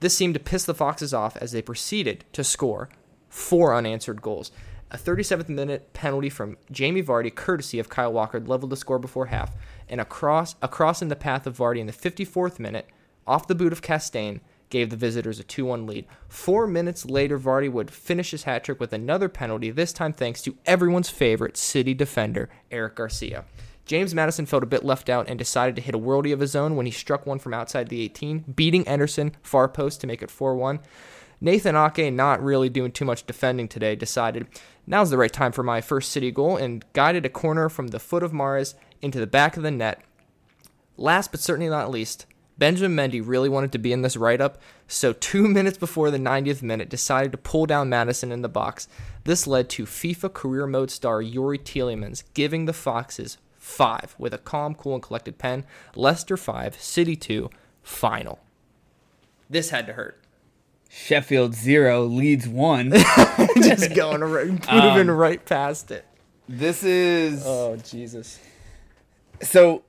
This 0.00 0.16
seemed 0.16 0.34
to 0.34 0.40
piss 0.40 0.64
the 0.64 0.74
Foxes 0.74 1.14
off 1.14 1.36
as 1.36 1.52
they 1.52 1.62
proceeded 1.62 2.24
to 2.32 2.44
score 2.44 2.88
four 3.28 3.74
unanswered 3.74 4.22
goals. 4.22 4.50
A 4.90 4.96
37th 4.96 5.48
minute 5.48 5.92
penalty 5.92 6.28
from 6.28 6.56
Jamie 6.70 7.02
Vardy, 7.02 7.34
courtesy 7.34 7.78
of 7.78 7.88
Kyle 7.88 8.12
Walker, 8.12 8.38
leveled 8.38 8.70
the 8.70 8.76
score 8.76 8.98
before 8.98 9.26
half, 9.26 9.52
and 9.88 10.00
a 10.00 10.04
cross, 10.04 10.54
a 10.62 10.68
cross 10.68 11.02
in 11.02 11.08
the 11.08 11.16
path 11.16 11.46
of 11.46 11.56
Vardy 11.56 11.80
in 11.80 11.86
the 11.86 11.92
54th 11.92 12.58
minute, 12.58 12.88
off 13.26 13.48
the 13.48 13.54
boot 13.54 13.72
of 13.72 13.82
Castagne, 13.82 14.40
gave 14.74 14.90
the 14.90 14.96
visitors 14.96 15.38
a 15.38 15.44
2 15.44 15.64
1 15.64 15.86
lead. 15.86 16.04
Four 16.26 16.66
minutes 16.66 17.06
later, 17.06 17.38
Vardy 17.38 17.70
would 17.70 17.92
finish 17.92 18.32
his 18.32 18.42
hat 18.42 18.64
trick 18.64 18.80
with 18.80 18.92
another 18.92 19.28
penalty, 19.28 19.70
this 19.70 19.92
time 19.92 20.12
thanks 20.12 20.42
to 20.42 20.56
everyone's 20.66 21.08
favorite 21.08 21.56
City 21.56 21.94
defender, 21.94 22.50
Eric 22.72 22.96
Garcia. 22.96 23.44
James 23.86 24.12
Maddison 24.16 24.46
felt 24.46 24.64
a 24.64 24.66
bit 24.66 24.84
left 24.84 25.08
out 25.08 25.28
and 25.28 25.38
decided 25.38 25.76
to 25.76 25.82
hit 25.82 25.94
a 25.94 25.98
worldie 25.98 26.32
of 26.32 26.40
his 26.40 26.56
own 26.56 26.74
when 26.74 26.86
he 26.86 26.92
struck 26.92 27.24
one 27.24 27.38
from 27.38 27.54
outside 27.54 27.88
the 27.88 28.02
18, 28.02 28.46
beating 28.56 28.84
Ederson 28.86 29.34
far 29.44 29.68
post 29.68 30.00
to 30.00 30.08
make 30.08 30.22
it 30.22 30.30
4 30.30 30.56
1. 30.56 30.80
Nathan 31.40 31.76
Ake, 31.76 32.12
not 32.12 32.42
really 32.42 32.68
doing 32.68 32.90
too 32.90 33.04
much 33.04 33.28
defending 33.28 33.68
today, 33.68 33.94
decided 33.94 34.48
now's 34.88 35.10
the 35.10 35.18
right 35.18 35.32
time 35.32 35.52
for 35.52 35.62
my 35.62 35.80
first 35.80 36.10
City 36.10 36.32
goal 36.32 36.56
and 36.56 36.84
guided 36.94 37.24
a 37.24 37.28
corner 37.28 37.68
from 37.68 37.88
the 37.88 38.00
foot 38.00 38.24
of 38.24 38.32
Mahrez 38.32 38.74
into 39.00 39.20
the 39.20 39.28
back 39.28 39.56
of 39.56 39.62
the 39.62 39.70
net. 39.70 40.02
Last 40.96 41.30
but 41.30 41.38
certainly 41.38 41.68
not 41.68 41.92
least, 41.92 42.26
Benjamin 42.56 42.96
Mendy 43.10 43.20
really 43.24 43.48
wanted 43.48 43.72
to 43.72 43.78
be 43.78 43.92
in 43.92 44.02
this 44.02 44.16
write 44.16 44.40
up, 44.40 44.58
so 44.86 45.12
two 45.12 45.48
minutes 45.48 45.78
before 45.78 46.10
the 46.10 46.18
90th 46.18 46.62
minute 46.62 46.88
decided 46.88 47.32
to 47.32 47.38
pull 47.38 47.66
down 47.66 47.88
Maddison 47.88 48.30
in 48.32 48.42
the 48.42 48.48
box. 48.48 48.86
This 49.24 49.46
led 49.46 49.68
to 49.70 49.84
FIFA 49.86 50.32
career 50.32 50.66
mode 50.66 50.90
star 50.90 51.20
Youri 51.22 51.58
Tielemans 51.58 52.22
giving 52.34 52.66
the 52.66 52.72
Foxes 52.72 53.38
five 53.56 54.14
with 54.18 54.34
a 54.34 54.38
calm, 54.38 54.74
cool, 54.74 54.94
and 54.94 55.02
collected 55.02 55.38
pen. 55.38 55.64
Leicester 55.96 56.36
5, 56.36 56.78
City 56.80 57.16
2, 57.16 57.48
final. 57.82 58.38
This 59.48 59.70
had 59.70 59.86
to 59.86 59.94
hurt. 59.94 60.20
Sheffield 60.90 61.54
zero 61.54 62.04
leads 62.04 62.46
one. 62.46 62.92
Just 63.56 63.94
going 63.94 64.20
right, 64.22 64.46
moving 64.72 65.10
um, 65.10 65.16
right 65.16 65.44
past 65.44 65.90
it. 65.90 66.04
this 66.48 66.84
is 66.84 67.42
Oh, 67.44 67.76
Jesus. 67.76 68.38
so. 69.42 69.82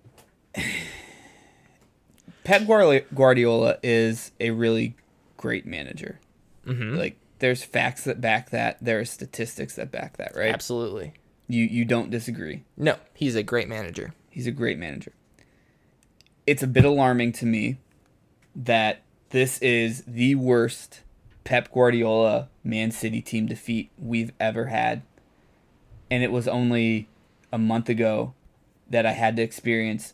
Pep 2.45 2.65
Guardiola 3.13 3.77
is 3.83 4.31
a 4.39 4.51
really 4.51 4.95
great 5.35 5.65
manager. 5.65 6.19
Mm-hmm. 6.65 6.95
Like, 6.95 7.17
there's 7.39 7.63
facts 7.63 8.05
that 8.05 8.21
back 8.21 8.51
that. 8.51 8.77
There 8.79 8.99
are 8.99 9.05
statistics 9.05 9.75
that 9.75 9.91
back 9.91 10.15
that. 10.17 10.33
Right? 10.35 10.53
Absolutely. 10.53 11.13
You 11.47 11.63
you 11.65 11.83
don't 11.83 12.09
disagree. 12.09 12.63
No, 12.77 12.95
he's 13.13 13.35
a 13.35 13.43
great 13.43 13.67
manager. 13.67 14.13
He's 14.29 14.47
a 14.47 14.51
great 14.51 14.77
manager. 14.77 15.11
It's 16.47 16.63
a 16.63 16.67
bit 16.67 16.85
alarming 16.85 17.33
to 17.33 17.45
me 17.45 17.77
that 18.55 19.01
this 19.31 19.57
is 19.59 20.03
the 20.07 20.35
worst 20.35 21.01
Pep 21.43 21.73
Guardiola 21.73 22.49
Man 22.63 22.91
City 22.91 23.21
team 23.21 23.47
defeat 23.47 23.91
we've 23.97 24.31
ever 24.39 24.67
had. 24.67 25.01
And 26.09 26.23
it 26.23 26.31
was 26.31 26.47
only 26.47 27.09
a 27.51 27.57
month 27.57 27.89
ago 27.89 28.33
that 28.89 29.05
I 29.05 29.11
had 29.11 29.35
to 29.37 29.41
experience 29.41 30.13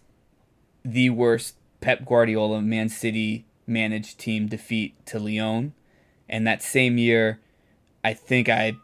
the 0.83 1.09
worst 1.09 1.55
Pep 1.81 2.05
Guardiola 2.05 2.61
Man 2.61 2.89
City 2.89 3.45
managed 3.67 4.19
team 4.19 4.47
defeat 4.47 4.93
to 5.07 5.19
Lyon. 5.19 5.73
And 6.29 6.47
that 6.47 6.63
same 6.63 6.97
year, 6.97 7.39
I 8.03 8.13
think 8.13 8.47
I 8.47 8.77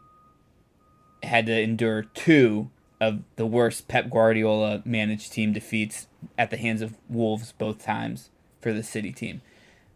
had 1.22 1.46
to 1.46 1.60
endure 1.60 2.02
two 2.02 2.70
of 3.00 3.22
the 3.36 3.46
worst 3.46 3.88
Pep 3.88 4.10
Guardiola 4.10 4.82
managed 4.84 5.32
team 5.32 5.52
defeats 5.52 6.08
at 6.36 6.50
the 6.50 6.56
hands 6.56 6.82
of 6.82 6.96
Wolves 7.08 7.52
both 7.52 7.82
times 7.82 8.30
for 8.60 8.72
the 8.72 8.82
City 8.82 9.12
team. 9.12 9.40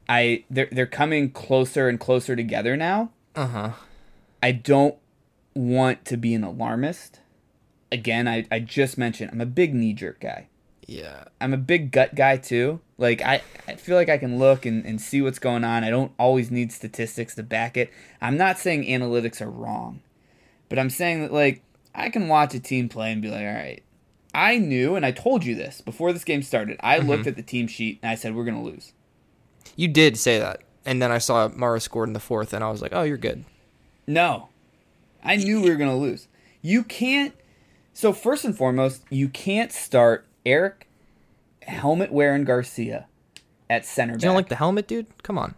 I 0.08 0.44
they're 0.50 0.68
they're 0.70 0.86
coming 0.86 1.30
closer 1.30 1.88
and 1.88 1.98
closer 1.98 2.36
together 2.36 2.76
now. 2.76 3.10
Uh 3.34 3.46
huh. 3.46 3.70
I 4.42 4.52
don't 4.52 4.96
want 5.54 6.04
to 6.06 6.16
be 6.16 6.34
an 6.34 6.44
alarmist. 6.44 7.20
Again, 7.90 8.26
I, 8.26 8.46
I 8.50 8.58
just 8.58 8.96
mentioned 8.96 9.30
I'm 9.32 9.40
a 9.40 9.46
big 9.46 9.74
knee 9.74 9.92
jerk 9.92 10.20
guy. 10.20 10.48
Yeah. 10.87 11.25
I'm 11.40 11.55
a 11.55 11.59
big 11.59 11.90
gut 11.90 12.14
guy 12.14 12.37
too. 12.37 12.81
Like 12.99 13.23
I, 13.23 13.42
I 13.66 13.77
feel 13.77 13.97
like 13.97 14.09
I 14.09 14.18
can 14.18 14.38
look 14.38 14.66
and, 14.66 14.85
and 14.85 15.01
see 15.01 15.23
what's 15.23 15.38
going 15.38 15.64
on. 15.64 15.85
I 15.85 15.90
don't 15.90 16.12
always 16.18 16.51
need 16.51 16.73
statistics 16.73 17.35
to 17.37 17.42
back 17.42 17.77
it. 17.77 17.90
I'm 18.21 18.37
not 18.37 18.59
saying 18.59 18.85
analytics 18.85 19.40
are 19.40 19.51
wrong. 19.51 20.01
But 20.68 20.79
I'm 20.79 20.90
saying 20.90 21.23
that 21.23 21.33
like 21.33 21.62
I 21.95 22.09
can 22.09 22.29
watch 22.29 22.55
a 22.55 22.61
team 22.61 22.88
play 22.88 23.12
and 23.12 23.23
be 23.23 23.31
like, 23.31 23.47
all 23.47 23.53
right, 23.53 23.83
I 24.35 24.59
knew 24.59 24.97
and 24.97 25.05
I 25.05 25.11
told 25.11 25.45
you 25.45 25.55
this 25.55 25.81
before 25.81 26.12
this 26.12 26.25
game 26.25 26.42
started. 26.42 26.79
I 26.81 26.99
mm-hmm. 26.99 27.09
looked 27.09 27.27
at 27.27 27.37
the 27.37 27.42
team 27.42 27.66
sheet 27.66 27.99
and 28.03 28.11
I 28.11 28.14
said 28.14 28.35
we're 28.35 28.45
gonna 28.45 28.62
lose. 28.62 28.92
You 29.77 29.88
did 29.88 30.18
say 30.18 30.38
that, 30.38 30.62
and 30.85 31.01
then 31.01 31.11
I 31.11 31.18
saw 31.18 31.49
Mahrez 31.49 31.83
scored 31.83 32.09
in 32.09 32.12
the 32.12 32.21
fourth, 32.21 32.53
and 32.53 32.62
I 32.62 32.71
was 32.71 32.83
like, 32.83 32.92
"Oh, 32.92 33.03
you're 33.03 33.16
good." 33.16 33.45
No. 34.07 34.49
I 35.25 35.37
knew 35.37 35.61
we 35.61 35.71
were 35.71 35.77
going 35.77 35.90
to 35.90 35.97
lose. 35.97 36.29
You 36.61 36.83
can't. 36.83 37.35
So, 37.95 38.12
first 38.12 38.45
and 38.45 38.57
foremost, 38.57 39.03
you 39.11 39.29
can't 39.29 39.73
start 39.73 40.27
Eric 40.44 40.88
helmet 41.62 42.12
wearing 42.12 42.44
Garcia 42.44 43.07
at 43.70 43.85
center 43.87 44.14
back. 44.14 44.22
You 44.22 44.28
don't 44.28 44.37
like 44.37 44.48
the 44.48 44.57
helmet, 44.57 44.87
dude? 44.87 45.07
Come 45.22 45.38
on. 45.38 45.55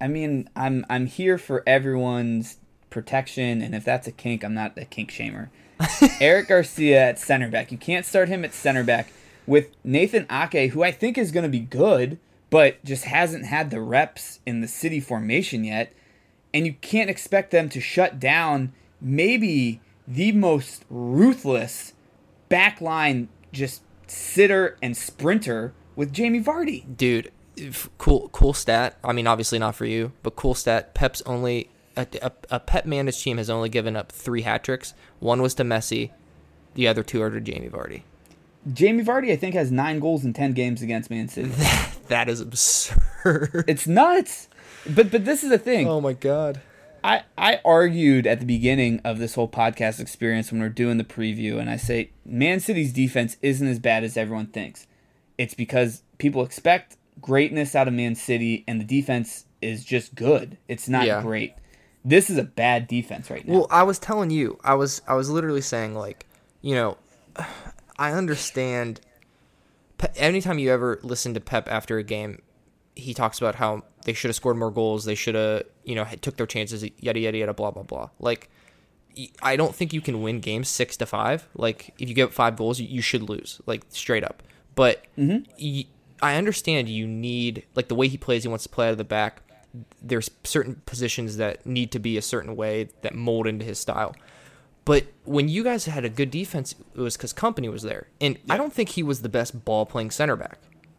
I 0.00 0.08
mean, 0.08 0.48
I'm 0.54 0.86
I'm 0.88 1.06
here 1.06 1.38
for 1.38 1.62
everyone's 1.66 2.58
protection, 2.90 3.60
and 3.62 3.74
if 3.74 3.84
that's 3.84 4.06
a 4.06 4.12
kink, 4.12 4.44
I'm 4.44 4.54
not 4.54 4.78
a 4.78 4.84
kink 4.84 5.10
shamer. 5.10 5.48
Eric 6.20 6.48
Garcia 6.48 7.00
at 7.00 7.18
center 7.18 7.48
back. 7.48 7.70
You 7.72 7.78
can't 7.78 8.06
start 8.06 8.28
him 8.28 8.44
at 8.44 8.54
center 8.54 8.84
back 8.84 9.12
with 9.46 9.70
Nathan 9.84 10.26
Ake, 10.30 10.72
who 10.72 10.82
I 10.82 10.92
think 10.92 11.16
is 11.16 11.32
going 11.32 11.44
to 11.44 11.48
be 11.48 11.60
good, 11.60 12.18
but 12.50 12.84
just 12.84 13.04
hasn't 13.04 13.46
had 13.46 13.70
the 13.70 13.80
reps 13.80 14.40
in 14.46 14.60
the 14.60 14.68
city 14.68 15.00
formation 15.00 15.64
yet. 15.64 15.92
And 16.52 16.66
you 16.66 16.74
can't 16.80 17.10
expect 17.10 17.50
them 17.50 17.68
to 17.70 17.80
shut 17.80 18.18
down 18.18 18.72
maybe 19.00 19.80
the 20.06 20.32
most 20.32 20.84
ruthless 20.88 21.92
backline 22.50 23.28
just 23.52 23.82
sitter 24.10 24.76
and 24.82 24.96
sprinter 24.96 25.72
with 25.96 26.12
Jamie 26.12 26.42
Vardy. 26.42 26.96
dude 26.96 27.30
cool 27.98 28.28
cool 28.28 28.52
stat 28.52 28.96
i 29.02 29.12
mean 29.12 29.26
obviously 29.26 29.58
not 29.58 29.74
for 29.74 29.84
you 29.84 30.12
but 30.22 30.36
cool 30.36 30.54
stat 30.54 30.94
pep's 30.94 31.20
only 31.22 31.68
a, 31.96 32.06
a, 32.22 32.30
a 32.50 32.60
pep 32.60 32.86
managed 32.86 33.20
team 33.20 33.36
has 33.36 33.50
only 33.50 33.68
given 33.68 33.96
up 33.96 34.12
three 34.12 34.42
hat 34.42 34.62
tricks 34.62 34.94
one 35.18 35.42
was 35.42 35.54
to 35.54 35.64
messi 35.64 36.10
the 36.74 36.86
other 36.86 37.02
two 37.02 37.20
are 37.20 37.30
to 37.30 37.40
jamie 37.40 37.68
vardy 37.68 38.02
Jamie 38.72 39.04
Vardy, 39.04 39.32
I 39.32 39.36
think, 39.36 39.54
has 39.54 39.70
nine 39.72 39.98
goals 39.98 40.24
in 40.24 40.34
ten 40.34 40.52
games 40.52 40.82
against 40.82 41.08
Man 41.08 41.28
City. 41.28 41.48
that 42.08 42.28
is 42.28 42.40
absurd 42.40 43.64
It's 43.66 43.86
nuts. 43.86 44.48
But 44.88 45.10
but 45.10 45.24
this 45.24 45.42
is 45.42 45.48
the 45.50 45.58
thing. 45.58 45.88
oh 45.88 46.00
my 46.00 46.12
god 46.12 46.60
I, 47.04 47.22
I 47.36 47.60
argued 47.64 48.26
at 48.26 48.40
the 48.40 48.46
beginning 48.46 49.00
of 49.04 49.18
this 49.18 49.34
whole 49.34 49.48
podcast 49.48 50.00
experience 50.00 50.50
when 50.50 50.60
we 50.60 50.66
are 50.66 50.70
doing 50.70 50.98
the 50.98 51.04
preview, 51.04 51.58
and 51.58 51.70
I 51.70 51.76
say 51.76 52.10
Man 52.24 52.60
City's 52.60 52.92
defense 52.92 53.36
isn't 53.42 53.66
as 53.66 53.78
bad 53.78 54.04
as 54.04 54.16
everyone 54.16 54.46
thinks. 54.48 54.86
It's 55.36 55.54
because 55.54 56.02
people 56.18 56.42
expect 56.42 56.96
greatness 57.20 57.74
out 57.74 57.88
of 57.88 57.94
Man 57.94 58.14
City, 58.14 58.64
and 58.66 58.80
the 58.80 58.84
defense 58.84 59.44
is 59.62 59.84
just 59.84 60.14
good. 60.14 60.56
It's 60.68 60.88
not 60.88 61.06
Yeah. 61.06 61.22
great. 61.22 61.54
This 62.04 62.30
is 62.30 62.38
a 62.38 62.44
bad 62.44 62.86
defense 62.88 63.30
right 63.30 63.46
now. 63.46 63.52
Well, 63.54 63.66
I 63.70 63.82
was 63.82 63.98
telling 63.98 64.30
you, 64.30 64.58
I 64.64 64.74
was 64.74 65.02
I 65.06 65.14
was 65.14 65.28
literally 65.30 65.60
saying 65.60 65.94
like, 65.94 66.26
you 66.62 66.74
know, 66.74 66.96
I 67.98 68.12
understand. 68.12 69.00
Pe- 69.98 70.12
anytime 70.16 70.58
you 70.60 70.70
ever 70.70 71.00
listen 71.02 71.34
to 71.34 71.40
Pep 71.40 71.66
after 71.68 71.98
a 71.98 72.04
game, 72.04 72.40
he 72.98 73.14
talks 73.14 73.38
about 73.38 73.54
how 73.54 73.82
they 74.04 74.12
should 74.12 74.28
have 74.28 74.36
scored 74.36 74.56
more 74.56 74.70
goals, 74.70 75.04
they 75.04 75.14
should 75.14 75.34
have, 75.34 75.62
you 75.84 75.94
know, 75.94 76.04
took 76.20 76.36
their 76.36 76.46
chances, 76.46 76.84
yada 76.98 77.20
yada 77.20 77.38
yada, 77.38 77.54
blah 77.54 77.70
blah 77.70 77.82
blah. 77.82 78.10
Like, 78.18 78.50
I 79.42 79.56
don't 79.56 79.74
think 79.74 79.92
you 79.92 80.00
can 80.00 80.22
win 80.22 80.40
games 80.40 80.68
six 80.68 80.96
to 80.98 81.06
five. 81.06 81.48
Like, 81.54 81.94
if 81.98 82.08
you 82.08 82.14
give 82.14 82.32
five 82.32 82.56
goals, 82.56 82.80
you, 82.80 82.88
you 82.88 83.02
should 83.02 83.28
lose, 83.28 83.60
like 83.66 83.82
straight 83.90 84.24
up. 84.24 84.42
But 84.74 85.04
mm-hmm. 85.16 85.50
y- 85.60 85.86
I 86.20 86.36
understand 86.36 86.88
you 86.88 87.06
need 87.06 87.64
like 87.74 87.88
the 87.88 87.94
way 87.94 88.08
he 88.08 88.16
plays. 88.16 88.42
He 88.42 88.48
wants 88.48 88.64
to 88.64 88.70
play 88.70 88.86
out 88.88 88.92
of 88.92 88.98
the 88.98 89.04
back. 89.04 89.42
There's 90.02 90.30
certain 90.44 90.82
positions 90.86 91.36
that 91.36 91.64
need 91.66 91.92
to 91.92 91.98
be 91.98 92.16
a 92.16 92.22
certain 92.22 92.56
way 92.56 92.88
that 93.02 93.14
mold 93.14 93.46
into 93.46 93.64
his 93.64 93.78
style. 93.78 94.14
But 94.84 95.04
when 95.24 95.50
you 95.50 95.62
guys 95.62 95.84
had 95.84 96.06
a 96.06 96.08
good 96.08 96.30
defense, 96.30 96.74
it 96.94 97.00
was 97.00 97.14
because 97.14 97.34
Kompany 97.34 97.70
was 97.70 97.82
there, 97.82 98.06
and 98.22 98.38
I 98.48 98.56
don't 98.56 98.72
think 98.72 98.88
he 98.90 99.02
was 99.02 99.20
the 99.20 99.28
best 99.28 99.66
ball 99.66 99.84
playing 99.84 100.10
center 100.10 100.34
back. 100.34 100.58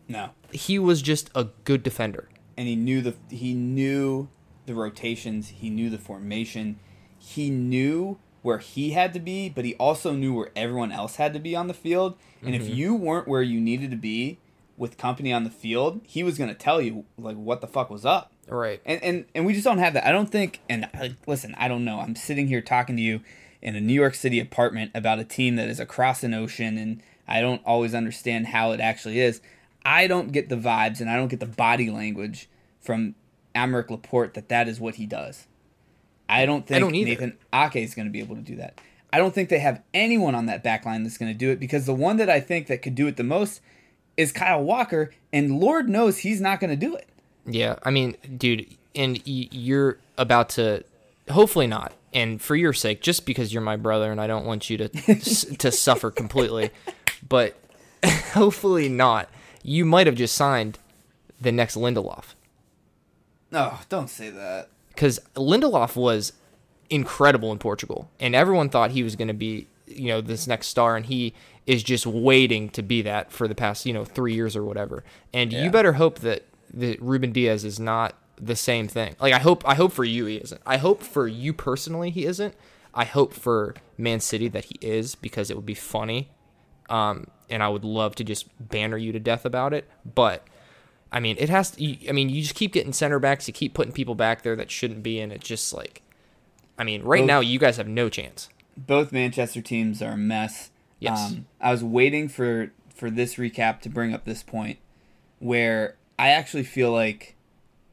No. 0.10 0.32
He 0.52 0.78
was 0.78 1.02
just 1.02 1.30
a 1.34 1.46
good 1.64 1.84
defender. 1.84 2.28
and 2.58 2.68
he 2.68 2.76
knew 2.76 3.02
the 3.02 3.14
he 3.30 3.54
knew 3.54 4.28
the 4.66 4.74
rotations, 4.76 5.48
he 5.50 5.70
knew 5.70 5.90
the 5.90 5.98
formation, 5.98 6.78
he 7.18 7.50
knew 7.50 8.18
where 8.42 8.58
he 8.58 8.92
had 8.92 9.14
to 9.14 9.20
be, 9.20 9.48
but 9.50 9.64
he 9.66 9.76
also 9.76 10.14
knew 10.14 10.34
where 10.34 10.50
everyone 10.56 10.92
else 10.92 11.16
had 11.16 11.34
to 11.34 11.40
be 11.40 11.56
on 11.56 11.68
the 11.68 11.74
field. 11.74 12.16
And 12.44 12.54
if 12.56 12.68
you 12.70 12.96
weren't 12.96 13.28
where 13.28 13.42
you 13.42 13.60
needed 13.62 13.92
to 13.92 13.98
be 13.98 14.40
with 14.78 14.98
Kompany 14.98 15.36
on 15.36 15.44
the 15.44 15.50
field, 15.50 16.02
he 16.06 16.24
was 16.24 16.38
going 16.38 16.50
to 16.50 16.56
tell 16.56 16.82
you 16.82 17.06
like 17.18 17.36
what 17.38 17.62
the 17.62 17.68
fuck 17.68 17.90
was 17.90 18.06
up. 18.06 18.32
Right. 18.48 18.82
And 18.86 19.02
and 19.04 19.26
and 19.36 19.46
we 19.46 19.54
just 19.54 19.66
don't 19.66 19.78
have 19.80 19.94
that. 19.94 20.06
I 20.08 20.12
don't 20.12 20.30
think. 20.32 20.60
And 20.70 20.90
uh, 21.00 21.10
listen, 21.28 21.54
I 21.58 21.68
don't 21.68 21.86
know. 21.86 22.00
I'm 22.00 22.16
sitting 22.16 22.48
here 22.48 22.62
talking 22.62 22.96
to 22.96 23.02
you 23.02 23.22
in 23.62 23.76
a 23.76 23.82
New 23.82 23.94
York 23.94 24.16
City 24.16 24.40
apartment 24.40 24.92
about 24.96 25.20
a 25.20 25.24
team 25.26 25.56
that 25.58 25.68
is 25.70 25.80
across 25.80 26.24
an 26.24 26.34
ocean, 26.34 26.78
and 26.78 27.02
I 27.28 27.42
don't 27.42 27.62
always 27.66 27.94
understand 27.94 28.48
how 28.48 28.72
it 28.72 28.80
actually 28.80 29.20
is. 29.20 29.42
I 29.90 30.06
don't 30.06 30.32
get 30.32 30.50
the 30.50 30.56
vibes, 30.56 31.02
and 31.02 31.10
I 31.10 31.16
don't 31.16 31.30
get 31.30 31.40
the 31.40 31.48
body 31.48 31.90
language 31.90 32.48
from 32.80 33.16
Aymeric 33.56 33.90
Laporte 33.90 34.36
that 34.36 34.48
that 34.50 34.68
is 34.68 34.80
what 34.80 34.96
he 34.96 35.08
does. 35.08 35.48
I 36.30 36.46
don't 36.46 36.68
think 36.68 36.76
I 36.78 36.80
don't. 36.80 36.92
Nathan 36.92 37.38
Ake 37.52 37.78
is 37.78 37.96
going 37.96 38.06
to 38.08 38.12
be 38.12 38.20
able 38.20 38.36
to 38.36 38.42
do 38.42 38.56
that. 38.58 38.80
I 39.12 39.18
don't 39.18 39.34
think 39.34 39.50
they 39.50 39.58
have 39.58 39.82
anyone 39.92 40.36
on 40.36 40.46
that 40.46 40.62
back 40.64 40.86
line 40.86 41.02
that's 41.02 41.18
going 41.18 41.32
to 41.32 41.38
do 41.38 41.50
it 41.50 41.60
because 41.60 41.88
the 41.88 41.96
one 41.96 42.18
that 42.18 42.30
I 42.30 42.40
think 42.40 42.68
that 42.68 42.84
could 42.84 42.94
do 42.94 43.08
it 43.08 43.18
the 43.18 43.24
most 43.24 43.62
is 44.16 44.32
Kyle 44.32 44.62
Walker, 44.62 45.10
and 45.34 45.60
Lord 45.60 45.90
knows 45.90 46.20
he's 46.20 46.40
not 46.40 46.60
going 46.60 46.70
to 46.70 46.76
do 46.76 46.96
it. 46.96 47.08
Yeah, 47.48 47.80
I 47.82 47.90
mean, 47.90 48.16
dude, 48.38 48.68
and 48.96 49.20
you're 49.26 49.98
about 50.20 50.50
to, 50.50 50.84
hopefully 51.32 51.66
not, 51.66 51.94
and 52.14 52.40
for 52.40 52.56
your 52.56 52.74
sake, 52.74 53.02
just 53.02 53.26
because 53.26 53.52
you're 53.52 53.64
my 53.64 53.76
brother 53.76 54.12
and 54.12 54.22
I 54.22 54.28
don't 54.28 54.46
want 54.46 54.70
you 54.70 54.78
to 54.78 54.90
s- 55.08 55.46
to 55.58 55.72
suffer 55.72 56.12
completely, 56.12 56.70
but 57.28 57.56
hopefully 58.34 58.88
not. 58.88 59.30
You 59.64 59.86
might 59.86 60.08
have 60.08 60.16
just 60.16 60.36
signed 60.36 60.80
the 61.42 61.52
next 61.52 61.76
Lindelof 61.76 62.34
Oh, 63.52 63.82
don't 63.90 64.10
say 64.10 64.30
that. 64.30 64.70
because 64.90 65.20
Lindelof 65.36 65.96
was 65.96 66.34
incredible 66.90 67.52
in 67.52 67.58
Portugal, 67.60 68.10
and 68.20 68.36
everyone 68.36 68.70
thought 68.70 68.92
he 68.92 69.04
was 69.04 69.16
going 69.16 69.28
to 69.28 69.34
be, 69.34 69.68
you 69.88 70.08
know, 70.08 70.22
this 70.22 70.46
next 70.48 70.68
star, 70.68 70.96
and 70.96 71.06
he 71.08 71.34
is 71.66 71.82
just 71.84 72.06
waiting 72.06 72.70
to 72.70 72.82
be 72.84 73.02
that 73.04 73.32
for 73.32 73.48
the 73.48 73.56
past, 73.56 73.86
you 73.86 73.94
know, 73.94 74.06
three 74.06 74.34
years 74.34 74.56
or 74.56 74.64
whatever. 74.64 75.04
And 75.34 75.52
Yeah. 75.54 75.64
you 75.64 75.72
better 75.72 75.94
hope 75.94 76.20
that 76.20 76.44
that 76.72 77.02
Ruben 77.02 77.32
Dias 77.32 77.64
is 77.64 77.80
not 77.80 78.14
the 78.40 78.56
same 78.56 78.88
thing. 78.88 79.16
Like 79.20 79.34
I 79.34 79.40
hope, 79.40 79.68
I 79.68 79.74
hope 79.74 79.92
for 79.92 80.04
you 80.04 80.26
he 80.26 80.36
isn't. 80.38 80.62
I 80.68 80.78
hope 80.78 81.02
for 81.02 81.28
you 81.28 81.52
personally 81.52 82.12
he 82.12 82.26
isn't. 82.26 82.54
I 82.94 83.06
hope 83.06 83.34
for 83.34 83.74
Man 83.98 84.20
City 84.20 84.48
that 84.50 84.66
he 84.66 84.76
is 84.80 85.16
because 85.16 85.50
it 85.50 85.56
would 85.56 85.66
be 85.66 85.74
funny, 85.74 86.30
um, 86.90 87.28
and 87.50 87.64
I 87.64 87.70
would 87.70 87.86
love 87.86 88.16
to 88.16 88.24
just 88.24 88.48
banner 88.60 88.98
you 88.98 89.12
to 89.12 89.20
death 89.20 89.46
about 89.46 89.74
it. 89.74 89.90
But 90.06 90.46
I 91.12 91.20
mean, 91.20 91.36
it 91.40 91.50
has. 91.50 91.72
To, 91.72 92.10
I 92.10 92.12
mean, 92.12 92.30
you 92.30 92.42
just 92.42 92.56
keep 92.56 92.74
getting 92.74 92.94
center 92.94 93.20
backs. 93.20 93.48
You 93.48 93.54
keep 93.54 93.74
putting 93.74 93.94
people 93.94 94.16
back 94.16 94.44
there 94.44 94.56
that 94.56 94.70
shouldn't 94.70 95.04
be, 95.04 95.20
in. 95.20 95.32
it's 95.32 95.48
just 95.48 95.74
like, 95.74 96.02
I 96.78 96.84
mean, 96.84 97.04
right 97.04 97.22
Both- 97.22 97.28
now 97.28 97.40
you 97.40 97.60
guys 97.60 97.78
have 97.78 97.88
no 97.88 98.10
chance. 98.10 98.50
Both 98.78 99.12
Manchester 99.12 99.62
teams 99.62 100.02
are 100.02 100.14
a 100.14 100.18
mess. 100.18 100.72
Yes. 101.00 101.32
Um, 101.32 101.46
I 101.60 101.72
was 101.72 101.84
waiting 101.84 102.30
for 102.30 102.72
for 102.94 103.10
this 103.10 103.36
recap 103.36 103.82
to 103.82 103.90
bring 103.90 104.14
up 104.14 104.26
this 104.26 104.44
point 104.44 104.78
where 105.40 105.96
I 106.18 106.30
actually 106.30 106.64
feel 106.64 106.92
like 106.92 107.36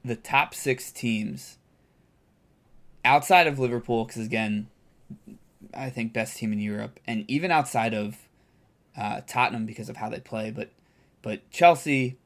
the 0.04 0.16
top 0.16 0.54
six 0.54 0.90
teams 0.90 1.58
outside 3.04 3.46
of 3.46 3.58
Liverpool, 3.58 4.04
because 4.04 4.26
again, 4.26 4.68
I 5.72 5.90
think 5.90 6.12
best 6.12 6.36
team 6.36 6.52
in 6.52 6.58
Europe, 6.58 7.00
and 7.06 7.24
even 7.28 7.50
outside 7.50 7.94
of 7.94 8.25
uh, 8.96 9.20
Tottenham 9.26 9.66
because 9.66 9.88
of 9.88 9.96
how 9.96 10.08
they 10.08 10.20
play, 10.20 10.50
but 10.50 10.70
but 11.22 11.48
Chelsea, 11.50 12.18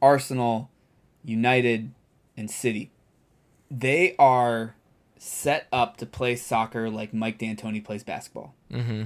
Arsenal, 0.00 0.70
United, 1.24 1.92
and 2.36 2.50
City, 2.50 2.90
they 3.70 4.14
are 4.18 4.74
set 5.18 5.66
up 5.72 5.96
to 5.98 6.06
play 6.06 6.36
soccer 6.36 6.88
like 6.88 7.12
Mike 7.12 7.38
D'Antoni 7.38 7.84
plays 7.84 8.04
basketball. 8.04 8.54
Mm-hmm. 8.72 9.04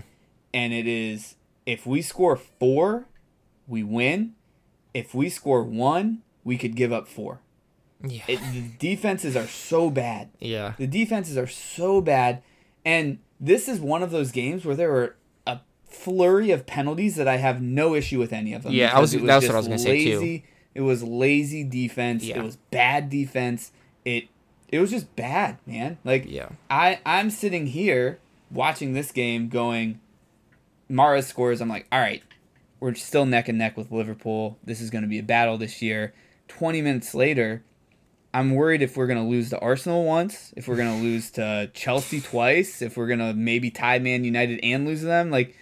And 0.53 0.73
it 0.73 0.87
is 0.87 1.37
if 1.67 1.87
we 1.87 2.03
score 2.03 2.37
four, 2.37 3.07
we 3.67 3.83
win. 3.83 4.35
If 4.93 5.15
we 5.15 5.29
score 5.29 5.63
one, 5.63 6.23
we 6.43 6.59
could 6.59 6.75
give 6.75 6.93
up 6.93 7.07
four. 7.07 7.41
Yeah. 8.03 8.23
It, 8.27 8.41
the 8.53 8.65
defenses 8.79 9.37
are 9.37 9.47
so 9.47 9.91
bad. 9.91 10.31
yeah. 10.41 10.75
The 10.79 10.87
defenses 10.87 11.37
are 11.37 11.47
so 11.47 12.01
bad, 12.01 12.43
and 12.85 13.19
this 13.39 13.69
is 13.69 13.79
one 13.79 14.03
of 14.03 14.11
those 14.11 14.33
games 14.33 14.65
where 14.65 14.75
there 14.75 14.91
were 14.91 15.17
flurry 15.91 16.51
of 16.51 16.67
penalties 16.67 17.17
that 17.17 17.29
I 17.29 17.37
have 17.37 17.61
no 17.61 17.95
issue 17.95 18.19
with 18.19 18.33
any 18.33 18.53
of 18.55 18.63
them. 18.63 18.73
Yeah, 18.73 18.97
I 18.97 19.01
was- 19.01 19.13
it 19.15 19.25
that's 19.27 19.47
what 19.47 19.55
I 19.55 19.59
was 19.59 19.67
gonna 19.69 19.79
say, 19.79 20.05
too. 20.05 20.21
lazy- 20.21 20.45
It 20.75 20.81
was 20.83 21.03
lazy 21.03 21.65
defense. 21.65 22.23
Yeah. 22.25 22.39
It 22.39 22.43
was 22.45 22.57
bad 22.71 23.11
defense. 23.11 23.73
It 24.05 24.29
it 24.69 24.79
was 24.79 24.91
just 24.91 25.15
bad, 25.17 25.59
man. 25.67 25.99
Like 26.05 26.25
Yeah. 26.29 26.51
I 26.71 27.01
I'm 27.05 27.29
sitting 27.31 27.67
here 27.67 28.19
watching 28.53 28.93
this 28.93 29.11
game 29.13 29.49
going 29.49 30.01
Mahrez 30.91 31.25
scores. 31.25 31.61
I'm 31.61 31.69
like, 31.69 31.87
all 31.93 32.01
right, 32.01 32.23
we're 32.79 32.95
still 32.95 33.27
neck 33.27 33.49
and 33.49 33.59
neck 33.59 33.77
with 33.77 33.91
Liverpool. 33.93 34.59
This 34.65 34.81
is 34.81 34.91
going 34.91 35.03
to 35.03 35.09
be 35.09 35.19
a 35.19 35.23
battle 35.23 35.59
this 35.59 35.83
year. 35.83 36.13
20 36.49 36.83
minutes 36.83 37.15
later, 37.15 37.63
I'm 38.35 38.53
worried 38.55 38.83
if 38.83 38.97
we're 38.97 39.07
going 39.07 39.23
to 39.23 39.29
lose 39.29 39.51
to 39.51 39.59
Arsenal 39.61 40.05
once, 40.05 40.53
if 40.57 40.67
we're 40.67 40.77
going 40.77 40.97
to 40.99 41.03
lose 41.03 41.31
to 41.33 41.71
Chelsea 41.75 42.21
twice, 42.21 42.81
if 42.83 42.97
we're 42.97 43.07
going 43.07 43.19
to 43.21 43.35
maybe 43.35 43.71
tie 43.71 43.99
Man 44.01 44.25
United 44.25 44.59
and 44.65 44.85
lose 44.87 45.01
to 45.01 45.07
them. 45.07 45.31
Like 45.31 45.57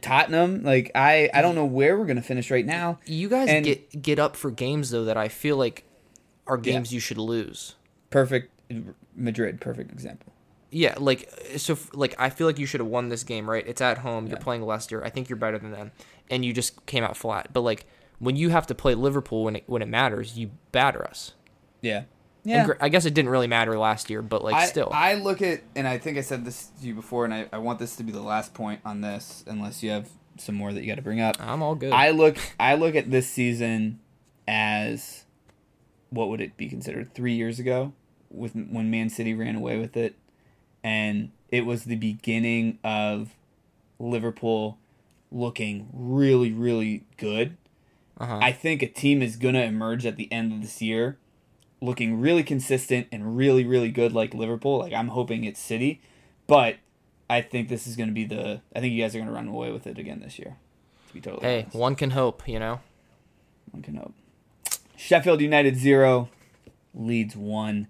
Tottenham, 0.00 0.62
like 0.62 0.90
I 0.94 1.30
I 1.34 1.42
don't 1.42 1.52
mm. 1.52 1.56
know 1.56 1.64
where 1.66 1.98
we're 1.98 2.06
going 2.06 2.16
to 2.16 2.22
finish 2.22 2.50
right 2.50 2.66
now. 2.66 2.98
You 3.04 3.28
guys 3.28 3.48
And- 3.48 3.64
get 3.64 4.02
get 4.02 4.18
up 4.18 4.36
for 4.36 4.50
games 4.50 4.90
though 4.90 5.04
that 5.04 5.16
I 5.16 5.28
feel 5.28 5.56
like 5.56 5.84
are 6.46 6.56
games 6.56 6.92
you 6.92 7.00
should 7.00 7.18
lose. 7.18 7.74
Perfect 8.10 8.50
Madrid, 9.16 9.60
perfect 9.60 9.92
example. 9.92 10.32
Yeah, 10.70 10.94
like 10.98 11.28
so. 11.58 11.76
Like 11.92 12.14
I 12.18 12.30
feel 12.30 12.46
like 12.46 12.58
you 12.58 12.66
should 12.66 12.80
have 12.80 12.88
won 12.88 13.08
this 13.10 13.24
game, 13.24 13.48
right? 13.48 13.66
It's 13.66 13.80
at 13.80 13.98
home. 13.98 14.26
You're 14.26 14.38
Yeah. 14.38 14.44
playing 14.44 14.62
Leicester. 14.62 15.04
I 15.04 15.10
think 15.10 15.28
you're 15.28 15.36
better 15.36 15.58
than 15.58 15.70
them, 15.70 15.92
and 16.30 16.44
you 16.44 16.52
just 16.52 16.86
came 16.86 17.04
out 17.04 17.16
flat. 17.16 17.48
But 17.52 17.60
like 17.60 17.84
when 18.18 18.36
you 18.36 18.48
have 18.50 18.66
to 18.68 18.74
play 18.74 18.94
Liverpool 18.94 19.44
when 19.44 19.56
it 19.56 19.64
when 19.66 19.82
it 19.82 19.88
matters, 19.88 20.38
you 20.38 20.50
batter 20.70 21.04
us. 21.04 21.32
Yeah. 21.82 22.04
And 22.44 22.66
gr- 22.66 22.72
I 22.80 22.88
guess 22.88 23.04
it 23.04 23.14
didn't 23.14 23.30
really 23.30 23.46
matter 23.46 23.78
last 23.78 24.10
year, 24.10 24.22
but 24.22 24.42
like 24.42 24.54
I, 24.54 24.66
still, 24.66 24.90
I 24.92 25.14
look 25.14 25.42
at, 25.42 25.62
and 25.76 25.86
I 25.86 25.98
think 25.98 26.18
I 26.18 26.22
said 26.22 26.44
this 26.44 26.70
to 26.80 26.86
you 26.86 26.94
before, 26.94 27.24
and 27.24 27.32
I, 27.32 27.46
I 27.52 27.58
want 27.58 27.78
this 27.78 27.96
to 27.96 28.02
be 28.02 28.12
the 28.12 28.22
last 28.22 28.52
point 28.52 28.80
on 28.84 29.00
this, 29.00 29.44
unless 29.46 29.82
you 29.82 29.90
have 29.90 30.08
some 30.38 30.54
more 30.56 30.72
that 30.72 30.80
you 30.80 30.88
got 30.88 30.96
to 30.96 31.02
bring 31.02 31.20
up. 31.20 31.36
I'm 31.38 31.62
all 31.62 31.74
good. 31.74 31.92
I 31.92 32.10
look, 32.10 32.36
I 32.58 32.74
look 32.74 32.94
at 32.96 33.10
this 33.10 33.28
season 33.28 34.00
as 34.48 35.24
what 36.10 36.28
would 36.28 36.40
it 36.40 36.56
be 36.56 36.68
considered 36.68 37.14
three 37.14 37.34
years 37.34 37.58
ago, 37.60 37.92
with 38.28 38.54
when 38.54 38.90
Man 38.90 39.08
City 39.08 39.34
ran 39.34 39.54
away 39.54 39.78
with 39.78 39.96
it, 39.96 40.16
and 40.82 41.30
it 41.48 41.64
was 41.64 41.84
the 41.84 41.96
beginning 41.96 42.78
of 42.82 43.36
Liverpool 44.00 44.78
looking 45.30 45.88
really, 45.92 46.52
really 46.52 47.04
good. 47.16 47.56
uh-huh. 48.18 48.40
I 48.42 48.52
think 48.52 48.82
a 48.82 48.88
team 48.88 49.22
is 49.22 49.36
going 49.36 49.54
to 49.54 49.62
emerge 49.62 50.04
at 50.04 50.16
the 50.16 50.30
end 50.32 50.52
of 50.52 50.60
this 50.60 50.82
year 50.82 51.18
looking 51.82 52.20
really 52.20 52.44
consistent 52.44 53.08
and 53.12 53.36
really, 53.36 53.64
really 53.64 53.90
good 53.90 54.12
like 54.12 54.32
Liverpool. 54.32 54.78
Like, 54.78 54.92
I'm 54.92 55.08
hoping 55.08 55.44
it's 55.44 55.60
City. 55.60 56.00
But 56.46 56.76
I 57.28 57.42
think 57.42 57.68
this 57.68 57.86
is 57.86 57.96
going 57.96 58.08
to 58.08 58.14
be 58.14 58.24
the. 58.24 58.62
I 58.74 58.80
think 58.80 58.94
you 58.94 59.02
guys 59.02 59.14
are 59.14 59.18
going 59.18 59.28
to 59.28 59.34
run 59.34 59.48
away 59.48 59.70
with 59.72 59.86
it 59.86 59.98
again 59.98 60.20
this 60.20 60.38
year. 60.38 60.56
To 61.08 61.14
be 61.14 61.20
totally 61.20 61.46
hey, 61.46 61.60
honest. 61.62 61.76
one 61.76 61.94
can 61.96 62.10
hope, 62.10 62.48
you 62.48 62.58
know. 62.58 62.80
One 63.70 63.82
can 63.82 63.96
hope. 63.96 64.14
Sheffield 64.96 65.40
United 65.40 65.76
0, 65.76 66.28
Leeds 66.94 67.36
1. 67.36 67.88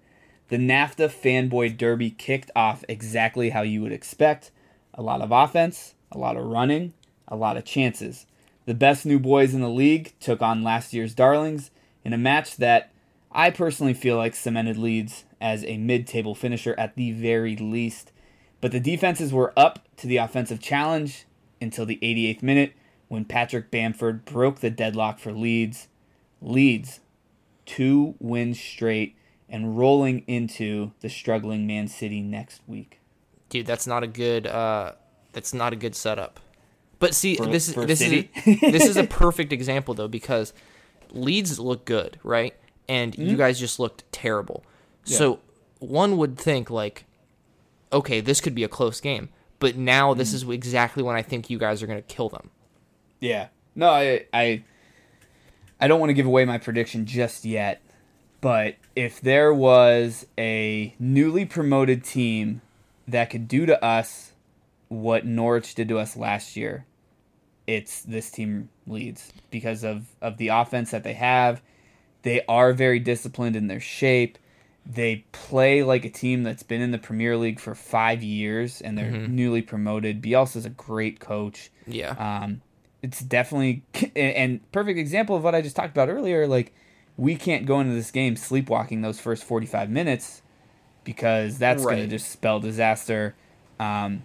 The 0.49 0.57
NAFTA 0.57 1.09
Fanboy 1.09 1.77
Derby 1.77 2.11
kicked 2.11 2.51
off 2.55 2.83
exactly 2.87 3.51
how 3.51 3.61
you 3.61 3.81
would 3.81 3.91
expect 3.91 4.51
a 4.93 5.01
lot 5.01 5.21
of 5.21 5.31
offense, 5.31 5.95
a 6.11 6.17
lot 6.17 6.37
of 6.37 6.45
running, 6.45 6.93
a 7.27 7.35
lot 7.35 7.57
of 7.57 7.65
chances. 7.65 8.25
The 8.65 8.73
best 8.73 9.05
new 9.05 9.19
boys 9.19 9.53
in 9.53 9.61
the 9.61 9.69
league 9.69 10.13
took 10.19 10.41
on 10.41 10.63
last 10.63 10.93
year's 10.93 11.13
darlings 11.13 11.69
in 12.05 12.13
a 12.13 12.17
match 12.17 12.57
that 12.57 12.92
I 13.33 13.49
personally 13.49 13.93
feel 13.93 14.15
like 14.17 14.35
cemented 14.35 14.77
Leeds 14.77 15.25
as 15.41 15.63
a 15.65 15.77
mid 15.77 16.07
table 16.07 16.35
finisher 16.35 16.75
at 16.77 16.95
the 16.95 17.11
very 17.11 17.55
least. 17.55 18.11
But 18.61 18.71
the 18.71 18.79
defenses 18.79 19.33
were 19.33 19.51
up 19.57 19.79
to 19.97 20.07
the 20.07 20.17
offensive 20.17 20.59
challenge 20.61 21.25
until 21.59 21.85
the 21.85 21.97
88th 22.01 22.41
minute 22.43 22.73
when 23.07 23.25
Patrick 23.25 23.69
Bamford 23.71 24.23
broke 24.25 24.59
the 24.59 24.69
deadlock 24.69 25.19
for 25.19 25.31
Leeds. 25.33 25.87
Leeds, 26.41 26.99
two 27.65 28.15
wins 28.19 28.59
straight 28.59 29.15
and 29.49 29.77
rolling 29.77 30.23
into 30.27 30.91
the 31.01 31.09
struggling 31.09 31.67
Man 31.67 31.87
City 31.87 32.21
next 32.21 32.61
week. 32.67 32.99
Dude, 33.49 33.65
that's 33.65 33.85
not 33.87 34.03
a 34.03 34.07
good. 34.07 34.47
uh 34.47 34.93
That's 35.33 35.53
not 35.53 35.73
a 35.73 35.75
good 35.75 35.95
setup. 35.95 36.39
But 36.99 37.13
see, 37.13 37.35
For- 37.35 37.45
this 37.47 37.67
is 37.67 37.75
this 37.75 37.99
City? 37.99 38.31
is 38.45 38.59
this 38.61 38.85
is 38.85 38.97
a 38.97 39.03
perfect 39.07 39.51
example 39.51 39.93
though 39.93 40.07
because 40.07 40.53
Leeds 41.11 41.59
look 41.59 41.85
good, 41.85 42.17
right? 42.23 42.55
And 42.87 43.17
you 43.17 43.27
mm-hmm. 43.27 43.37
guys 43.37 43.59
just 43.59 43.79
looked 43.79 44.03
terrible. 44.11 44.63
So 45.05 45.39
one 45.79 46.17
would 46.17 46.37
think 46.37 46.69
like, 46.69 47.05
okay, 47.91 48.21
this 48.21 48.41
could 48.41 48.55
be 48.55 48.63
a 48.63 48.69
close 48.69 48.99
game. 49.01 49.29
But 49.59 49.75
now 49.75 50.13
this 50.13 50.29
mm-hmm. 50.29 50.51
is 50.51 50.55
exactly 50.55 51.03
when 51.03 51.15
I 51.15 51.21
think 51.21 51.49
you 51.49 51.57
guys 51.57 51.81
are 51.81 51.87
going 51.87 52.01
to 52.01 52.13
kill 52.13 52.29
them. 52.29 52.49
Yeah. 53.19 53.47
No, 53.75 53.89
I 53.89 54.25
I 54.33 54.63
I 55.79 55.87
don't 55.87 55.99
want 55.99 56.09
to 56.09 56.13
give 56.13 56.25
away 56.25 56.45
my 56.45 56.57
prediction 56.57 57.05
just 57.05 57.45
yet, 57.45 57.81
but 58.41 58.75
if 58.95 59.21
there 59.21 59.53
was 59.53 60.25
a 60.37 60.93
newly 60.99 61.45
promoted 61.45 62.03
team 62.03 62.61
that 63.07 63.29
could 63.29 63.47
do 63.47 63.65
to 63.65 63.83
us 63.83 64.33
what 64.89 65.25
Norwich 65.25 65.75
did 65.75 65.87
to 65.89 65.97
us 65.97 66.15
last 66.15 66.55
year, 66.55 66.85
it's 67.65 68.01
this 68.01 68.29
team 68.29 68.69
Leeds 68.85 69.31
because 69.49 69.83
of 69.83 70.05
of 70.21 70.37
the 70.37 70.49
offense 70.49 70.91
that 70.91 71.03
they 71.03 71.13
have. 71.13 71.61
They 72.23 72.43
are 72.47 72.73
very 72.73 72.99
disciplined 72.99 73.55
in 73.55 73.67
their 73.67 73.79
shape. 73.79 74.37
They 74.85 75.25
play 75.31 75.83
like 75.83 76.03
a 76.03 76.09
team 76.09 76.43
that's 76.43 76.63
been 76.63 76.81
in 76.81 76.91
the 76.91 76.97
Premier 76.97 77.37
League 77.37 77.59
for 77.59 77.73
five 77.75 78.21
years 78.21 78.81
and 78.81 78.97
they're 78.97 79.11
newly 79.11 79.61
promoted. 79.61 80.21
Bielsa's 80.21 80.65
a 80.65 80.69
great 80.69 81.19
coach. 81.21 81.71
Yeah. 81.87 82.15
Um, 82.17 82.61
it's 83.01 83.21
definitely 83.21 83.83
and, 84.15 84.59
perfect 84.71 84.97
example 84.99 85.35
of 85.35 85.43
what 85.43 85.55
I 85.55 85.61
just 85.61 85.75
talked 85.75 85.91
about 85.91 86.09
earlier. 86.09 86.47
Like 86.47 86.73
we 87.15 87.35
can't 87.35 87.65
go 87.65 87.79
into 87.79 87.93
this 87.93 88.11
game 88.11 88.35
sleepwalking 88.35 89.01
those 89.01 89.19
first 89.19 89.43
forty 89.43 89.67
five 89.67 89.89
minutes 89.89 90.41
because 91.03 91.57
that's 91.57 91.83
going 91.83 91.97
to 91.97 92.07
just 92.07 92.29
spell 92.29 92.59
disaster. 92.59 93.35
Um, 93.79 94.23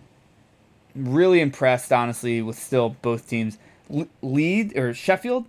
really 0.95 1.41
impressed, 1.41 1.93
honestly, 1.93 2.43
with 2.43 2.59
still 2.59 2.91
both 3.03 3.29
teams. 3.29 3.59
Le- 3.89 4.09
lead 4.23 4.77
or 4.77 4.95
Sheffield, 4.95 5.47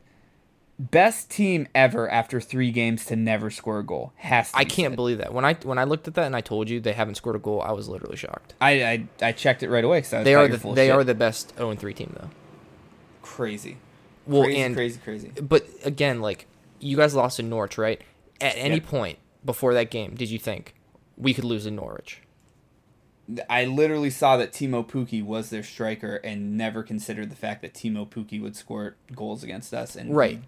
best 0.80 1.30
team 1.30 1.68
ever 1.76 2.10
after 2.10 2.40
three 2.40 2.72
games 2.72 3.06
to 3.08 3.16
never 3.16 3.50
score 3.52 3.80
a 3.80 3.84
goal. 3.84 4.14
Has 4.16 4.52
to 4.52 4.58
I 4.58 4.64
can't 4.64 4.92
said. 4.92 4.96
believe 4.96 5.18
that. 5.18 5.34
When 5.34 5.44
I 5.46 5.54
when 5.56 5.78
I 5.78 5.84
looked 5.84 6.08
at 6.08 6.14
that 6.16 6.26
and 6.26 6.36
I 6.36 6.42
told 6.42 6.70
you 6.70 6.80
they 6.80 6.94
haven't 6.94 7.16
scored 7.16 7.36
a 7.36 7.40
goal, 7.40 7.62
I 7.62 7.72
was 7.74 7.90
literally 7.90 8.16
shocked. 8.16 8.54
I, 8.62 8.84
I 8.84 9.08
I 9.22 9.32
checked 9.34 9.62
it 9.64 9.70
right 9.70 9.84
away 9.84 10.00
because 10.00 10.24
They 10.24 10.36
are 10.36 10.48
the 10.48 10.58
they 10.74 10.90
are 10.90 11.04
the 11.04 11.14
best 11.16 11.54
0 11.58 11.76
3 11.76 11.94
team 11.94 12.16
though. 12.20 12.30
crazy. 13.22 13.78
Well, 14.26 14.44
crazy, 14.44 14.62
and 14.62 14.76
crazy, 14.76 15.00
crazy. 15.04 15.32
but 15.42 15.66
again, 15.84 16.22
like 16.22 16.48
you 16.80 16.96
guys 16.98 17.14
lost 17.16 17.38
to 17.38 17.44
Norwich, 17.44 17.78
right? 17.78 18.02
At 18.40 18.54
any 18.56 18.76
Yeah. 18.76 18.82
point 18.86 19.20
before 19.44 19.74
that 19.74 19.90
game, 19.92 20.16
did 20.16 20.30
you 20.30 20.40
think 20.40 20.76
we 21.18 21.34
could 21.34 21.44
lose 21.44 21.66
in 21.66 21.76
Norwich? 21.76 22.22
I 23.50 23.66
literally 23.66 24.10
saw 24.10 24.38
that 24.38 24.54
Teemu 24.54 24.88
Pukki 24.88 25.24
was 25.24 25.50
their 25.52 25.62
striker 25.62 26.16
and 26.24 26.58
never 26.58 26.82
considered 26.82 27.30
the 27.30 27.36
fact 27.36 27.62
that 27.62 27.74
Teemu 27.76 28.08
Pukki 28.10 28.42
would 28.42 28.56
score 28.56 28.96
goals 29.16 29.44
against 29.44 29.72
us. 29.74 29.96
And 29.96 30.16
Right. 30.16 30.42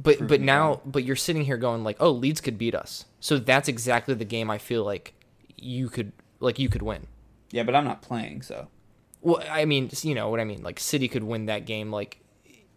But 0.00 0.26
but 0.26 0.40
now 0.40 0.80
but 0.84 1.04
you're 1.04 1.16
sitting 1.16 1.44
here 1.44 1.56
going 1.56 1.84
like, 1.84 1.96
"Oh, 2.00 2.10
Leeds 2.10 2.40
could 2.40 2.58
beat 2.58 2.74
us." 2.74 3.04
So 3.20 3.38
that's 3.38 3.68
exactly 3.68 4.14
the 4.14 4.24
game 4.24 4.50
I 4.50 4.58
feel 4.58 4.84
like 4.84 5.14
you 5.56 5.88
could 5.88 6.12
like 6.40 6.58
you 6.58 6.68
could 6.68 6.82
win. 6.82 7.06
Yeah, 7.52 7.62
but 7.62 7.74
I'm 7.74 7.84
not 7.84 8.02
playing, 8.02 8.42
so 8.42 8.68
Well, 9.20 9.42
I 9.48 9.64
mean, 9.64 9.90
you 10.02 10.14
know 10.14 10.28
what 10.30 10.40
I 10.40 10.44
mean. 10.44 10.62
Like 10.62 10.80
City 10.80 11.06
could 11.08 11.22
win 11.22 11.46
that 11.46 11.66
game, 11.66 11.92
like 11.92 12.18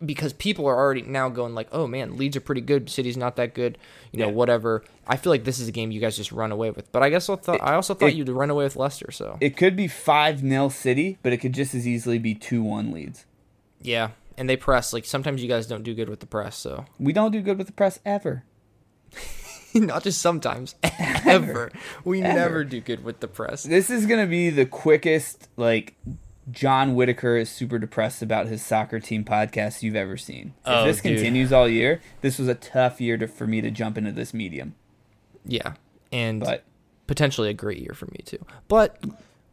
because 0.05 0.33
people 0.33 0.67
are 0.67 0.75
already 0.75 1.01
now 1.01 1.29
going 1.29 1.55
like, 1.55 1.69
"Oh 1.71 1.87
man, 1.87 2.17
Leeds 2.17 2.35
are 2.37 2.41
pretty 2.41 2.61
good. 2.61 2.89
City's 2.89 3.17
not 3.17 3.37
that 3.37 3.55
good." 3.55 3.77
You 4.11 4.19
know, 4.19 4.27
Yeah. 4.27 4.33
whatever. 4.33 4.83
I 5.07 5.15
feel 5.17 5.31
like 5.31 5.45
this 5.45 5.57
is 5.57 5.67
a 5.67 5.71
game 5.71 5.89
you 5.91 6.01
guys 6.01 6.17
just 6.17 6.31
run 6.31 6.51
away 6.51 6.69
with. 6.69 6.91
But 6.91 7.01
I 7.01 7.09
guess 7.09 7.27
I 7.29 7.37
thought 7.37 7.61
I 7.63 7.73
also 7.73 7.93
thought 7.95 8.09
it- 8.09 8.15
you'd 8.15 8.29
run 8.29 8.49
away 8.51 8.65
with 8.65 8.75
Leicester. 8.75 9.09
So 9.11 9.37
it 9.39 9.55
could 9.57 9.75
be 9.75 9.87
five 9.87 10.41
0 10.41 10.69
City, 10.69 11.17
but 11.23 11.31
it 11.33 11.37
could 11.37 11.53
just 11.53 11.73
as 11.73 11.87
easily 11.87 12.19
be 12.19 12.35
two 12.35 12.61
one 12.61 12.91
Leeds. 12.91 13.25
yeah, 13.81 14.09
and 14.37 14.49
they 14.49 14.57
press. 14.57 14.93
Like 14.93 15.05
sometimes 15.05 15.41
you 15.41 15.49
guys 15.49 15.67
don't 15.67 15.83
do 15.83 15.93
good 15.93 16.09
with 16.09 16.19
the 16.19 16.25
press. 16.27 16.55
So 16.57 16.85
We 16.99 17.13
don't 17.13 17.31
do 17.31 17.41
good 17.41 17.57
with 17.57 17.67
the 17.67 17.73
press 17.73 17.99
ever. 18.05 18.43
not 19.73 20.03
just 20.03 20.21
sometimes, 20.21 20.75
ever. 20.99 21.71
We 22.03 22.21
never 22.21 22.63
do 22.63 22.79
good 22.81 23.03
with 23.03 23.19
the 23.19 23.27
press. 23.27 23.63
This 23.63 23.89
is 23.89 24.05
gonna 24.05 24.27
be 24.27 24.49
the 24.49 24.65
quickest 24.65 25.49
like 25.57 25.95
John 26.51 26.95
Whitaker 26.95 27.35
is 27.37 27.49
super 27.49 27.79
depressed 27.79 28.21
about 28.21 28.47
his 28.47 28.61
soccer 28.63 28.99
team 28.99 29.23
podcast 29.25 29.81
you've 29.83 29.95
ever 29.95 30.15
seen. 30.15 30.53
If 30.59 30.67
Oh, 30.67 30.85
this 30.85 31.01
dude. 31.01 31.15
continues 31.15 31.51
all 31.51 31.67
year, 31.67 32.01
this 32.21 32.37
was 32.37 32.47
a 32.47 32.55
tough 32.55 33.01
year 33.01 33.17
to, 33.17 33.27
for 33.27 33.47
me 33.47 33.61
to 33.61 33.71
jump 33.71 33.97
into 33.97 34.11
this 34.11 34.33
medium. 34.33 34.75
Yeah, 35.43 35.73
and 36.11 36.39
But 36.41 36.63
potentially 37.07 37.49
a 37.49 37.53
great 37.53 37.79
year 37.79 37.93
for 37.93 38.05
me 38.07 38.19
too. 38.25 38.43
But 38.67 39.03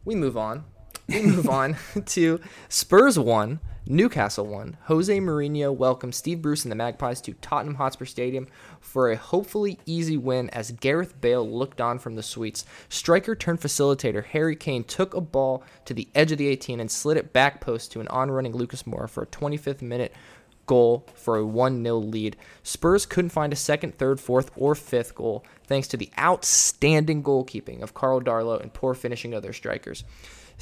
we 0.05 0.15
move 0.15 0.37
on. 0.37 0.65
We 1.09 1.21
move 1.23 1.49
on 1.61 1.75
to 2.05 2.39
Spurs 2.69 3.17
one, 3.19 3.59
Newcastle 3.85 4.47
won. 4.47 4.77
Jose 4.83 5.19
Mourinho 5.19 5.75
welcomed 5.75 6.15
Steve 6.15 6.41
Bruce 6.41 6.63
and 6.63 6.71
the 6.71 6.75
Magpies 6.75 7.19
to 7.19 7.33
Tottenham 7.33 7.75
Hotspur 7.75 8.05
Stadium 8.05 8.47
for 8.79 9.11
a 9.11 9.17
hopefully 9.17 9.77
easy 9.85 10.15
win 10.15 10.49
as 10.51 10.71
Gareth 10.71 11.19
Bale 11.19 11.45
looked 11.45 11.81
on 11.81 11.99
from 11.99 12.15
the 12.15 12.23
suites. 12.23 12.63
Striker 12.87 13.35
turned 13.35 13.59
facilitator 13.59 14.23
Harry 14.23 14.55
Kane 14.55 14.85
took 14.85 15.13
a 15.13 15.19
ball 15.19 15.65
to 15.83 15.93
the 15.93 16.07
edge 16.15 16.31
of 16.31 16.37
the 16.37 16.47
18 16.47 16.79
and 16.79 16.89
slid 16.89 17.17
it 17.17 17.33
back 17.33 17.59
post 17.59 17.91
to 17.91 17.99
an 17.99 18.07
on-running 18.07 18.53
Lucas 18.53 18.83
Moura 18.83 19.09
for 19.09 19.23
a 19.23 19.27
25th 19.27 19.81
minute 19.81 20.13
goal 20.65 21.05
for 21.13 21.35
a 21.35 21.45
1 21.45 21.83
0 21.83 21.97
lead. 21.97 22.37
Spurs 22.63 23.05
couldn't 23.05 23.31
find 23.31 23.51
a 23.51 23.57
second, 23.57 23.97
third, 23.97 24.17
fourth, 24.17 24.49
or 24.55 24.75
fifth 24.75 25.13
goal 25.13 25.43
thanks 25.67 25.89
to 25.89 25.97
the 25.97 26.09
outstanding 26.17 27.21
goalkeeping 27.21 27.81
of 27.81 27.93
Karl 27.93 28.21
Darlow 28.21 28.61
and 28.61 28.73
poor 28.73 28.93
finishing 28.93 29.33
of 29.33 29.43
their 29.43 29.51
strikers. 29.51 30.05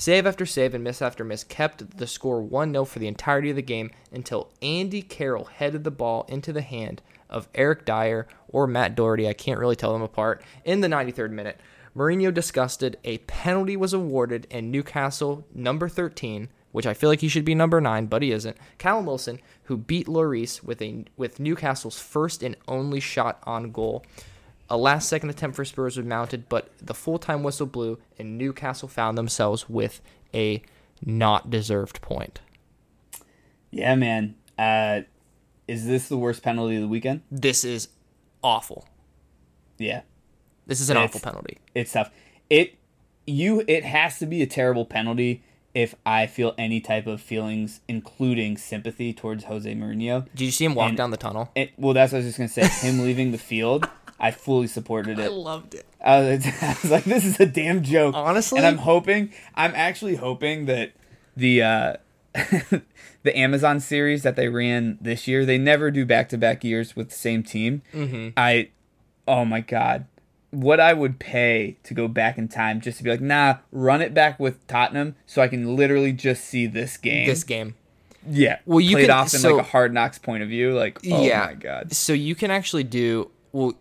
Save 0.01 0.25
after 0.25 0.47
save 0.47 0.73
and 0.73 0.83
miss 0.83 0.99
after 0.99 1.23
miss 1.23 1.43
kept 1.43 1.99
the 1.99 2.07
score 2.07 2.41
1 2.41 2.71
0 2.71 2.85
for 2.85 2.97
the 2.97 3.05
entirety 3.05 3.51
of 3.51 3.55
the 3.55 3.61
game 3.61 3.91
until 4.11 4.49
Andy 4.59 5.03
Carroll 5.03 5.45
headed 5.45 5.83
the 5.83 5.91
ball 5.91 6.25
into 6.27 6.51
the 6.51 6.63
hand 6.63 7.03
of 7.29 7.47
Eric 7.53 7.85
Dier 7.85 8.27
or 8.47 8.65
Matt 8.65 8.95
Doherty. 8.95 9.29
I 9.29 9.33
can't 9.33 9.59
really 9.59 9.75
tell 9.75 9.93
them 9.93 10.01
apart. 10.01 10.41
In 10.65 10.81
the 10.81 10.87
93rd 10.87 11.29
minute, 11.29 11.59
Mourinho 11.95 12.33
disgusted, 12.33 12.97
a 13.03 13.19
penalty 13.19 13.77
was 13.77 13.93
awarded, 13.93 14.47
and 14.49 14.71
Newcastle, 14.71 15.45
number 15.53 15.87
13, 15.87 16.49
which 16.71 16.87
I 16.87 16.95
feel 16.95 17.11
like 17.11 17.21
he 17.21 17.27
should 17.27 17.45
be 17.45 17.53
number 17.53 17.79
nine, 17.79 18.07
but 18.07 18.23
he 18.23 18.31
isn't. 18.31 18.57
Callum 18.79 19.05
Wilson, 19.05 19.39
who 19.65 19.77
beat 19.77 20.07
Lloris 20.07 20.63
with 20.63 20.81
a 20.81 21.05
with 21.15 21.39
Newcastle's 21.39 21.99
first 21.99 22.41
and 22.41 22.57
only 22.67 23.01
shot 23.01 23.37
on 23.43 23.71
goal. 23.71 24.03
A 24.71 24.77
last 24.77 25.09
second 25.09 25.29
attempt 25.29 25.57
for 25.57 25.65
Spurs 25.65 25.97
was 25.97 26.05
mounted, 26.05 26.47
but 26.47 26.69
the 26.81 26.93
full 26.93 27.19
time 27.19 27.43
whistle 27.43 27.65
blew, 27.65 27.99
and 28.17 28.37
Newcastle 28.37 28.87
found 28.87 29.17
themselves 29.17 29.67
with 29.69 29.99
a 30.33 30.61
not 31.05 31.49
deserved 31.49 31.99
point. 32.01 32.39
Yeah, 33.69 33.95
man. 33.95 34.35
Uh, 34.57 35.01
is 35.67 35.85
this 35.87 36.07
the 36.07 36.17
worst 36.17 36.41
penalty 36.41 36.75
of 36.75 36.81
the 36.83 36.87
weekend? 36.87 37.21
This 37.29 37.63
is 37.65 37.89
awful. 38.43 38.87
Yeah, 39.77 40.01
This 40.67 40.79
is 40.79 40.89
an 40.89 40.97
It's- 40.97 41.09
awful 41.15 41.19
penalty. 41.21 41.57
it's 41.75 41.91
tough. 41.91 42.11
It 42.49 42.75
you 43.27 43.63
it 43.67 43.83
has 43.83 44.19
to 44.19 44.25
be 44.25 44.41
a 44.41 44.47
terrible 44.47 44.85
penalty 44.85 45.43
if 45.73 45.95
I 46.05 46.27
feel 46.27 46.53
any 46.57 46.79
type 46.81 47.07
of 47.07 47.19
feelings, 47.21 47.81
including 47.87 48.57
sympathy 48.57 49.11
towards 49.13 49.45
Jose 49.45 49.73
Mourinho. 49.73 50.27
Did 50.35 50.45
you 50.45 50.51
see 50.51 50.65
him 50.65 50.75
walk 50.75 50.89
And- 50.89 50.97
down 50.97 51.11
the 51.11 51.17
tunnel? 51.17 51.49
It, 51.55 51.71
well, 51.77 51.93
that's 51.93 52.11
what 52.13 52.19
I 52.21 52.25
was 52.25 52.35
just 52.35 52.37
gonna 52.37 52.69
say. 52.69 52.87
Him 52.87 52.99
leaving 53.03 53.31
the 53.31 53.37
field, 53.37 53.87
I 54.23 54.29
fully 54.31 54.67
supported 54.67 55.17
it. 55.17 55.23
I 55.23 55.27
loved 55.29 55.73
it. 55.73 55.85
I 56.03 56.19
was, 56.19 56.45
I 56.61 56.77
was 56.81 56.91
like, 56.91 57.03
this 57.05 57.25
is 57.25 57.39
a 57.39 57.45
damn 57.47 57.81
joke. 57.83 58.13
Honestly? 58.15 58.59
and 58.59 58.67
I'm 58.67 58.77
hoping, 58.77 59.31
I'm 59.55 59.73
actually 59.75 60.15
hoping 60.15 60.67
that 60.67 60.91
the 61.35 61.63
uh, 61.63 61.93
the 63.23 63.37
Amazon 63.37 63.79
series 63.79 64.23
that 64.23 64.35
they 64.35 64.47
ran 64.47 64.97
this 65.01 65.27
year, 65.27 65.45
they 65.45 65.57
never 65.57 65.91
do 65.91 66.05
back 66.05 66.29
to 66.29 66.37
back 66.37 66.63
years 66.63 66.95
with 66.95 67.09
the 67.09 67.15
same 67.15 67.43
team. 67.43 67.81
Mm-hmm. 67.93 68.29
I, 68.37 68.69
oh 69.27 69.43
my 69.45 69.61
god, 69.61 70.05
what 70.51 70.79
I 70.79 70.93
would 70.93 71.19
pay 71.19 71.77
to 71.83 71.93
go 71.93 72.07
back 72.07 72.37
in 72.37 72.47
time 72.47 72.79
just 72.81 72.97
to 72.99 73.03
be 73.03 73.09
like, 73.09 73.21
nah, 73.21 73.57
run 73.71 74.01
it 74.01 74.13
back 74.13 74.39
with 74.39 74.65
Tottenham, 74.67 75.15
so 75.25 75.41
I 75.41 75.47
can 75.47 75.75
literally 75.75 76.13
just 76.13 76.45
see 76.45 76.67
this 76.67 76.97
game. 76.97 77.25
This 77.25 77.43
game. 77.43 77.75
yeah, 78.29 78.59
Well, 78.65 78.81
you 78.81 78.95
played 78.97 79.07
can- 79.07 79.17
off 79.17 79.33
in 79.33 79.39
so- 79.39 79.55
like 79.55 79.65
a 79.65 79.69
hard 79.69 79.93
knocks 79.93 80.19
point 80.19 80.43
of 80.43 80.49
view. 80.49 80.73
Like, 80.73 80.99
oh 81.09 81.23
yeah. 81.23 81.45
my 81.47 81.53
god, 81.55 81.93
So 81.93 82.13
you 82.13 82.35
can 82.35 82.51
actually 82.51 82.83
do 82.83 83.31
well. 83.51 83.73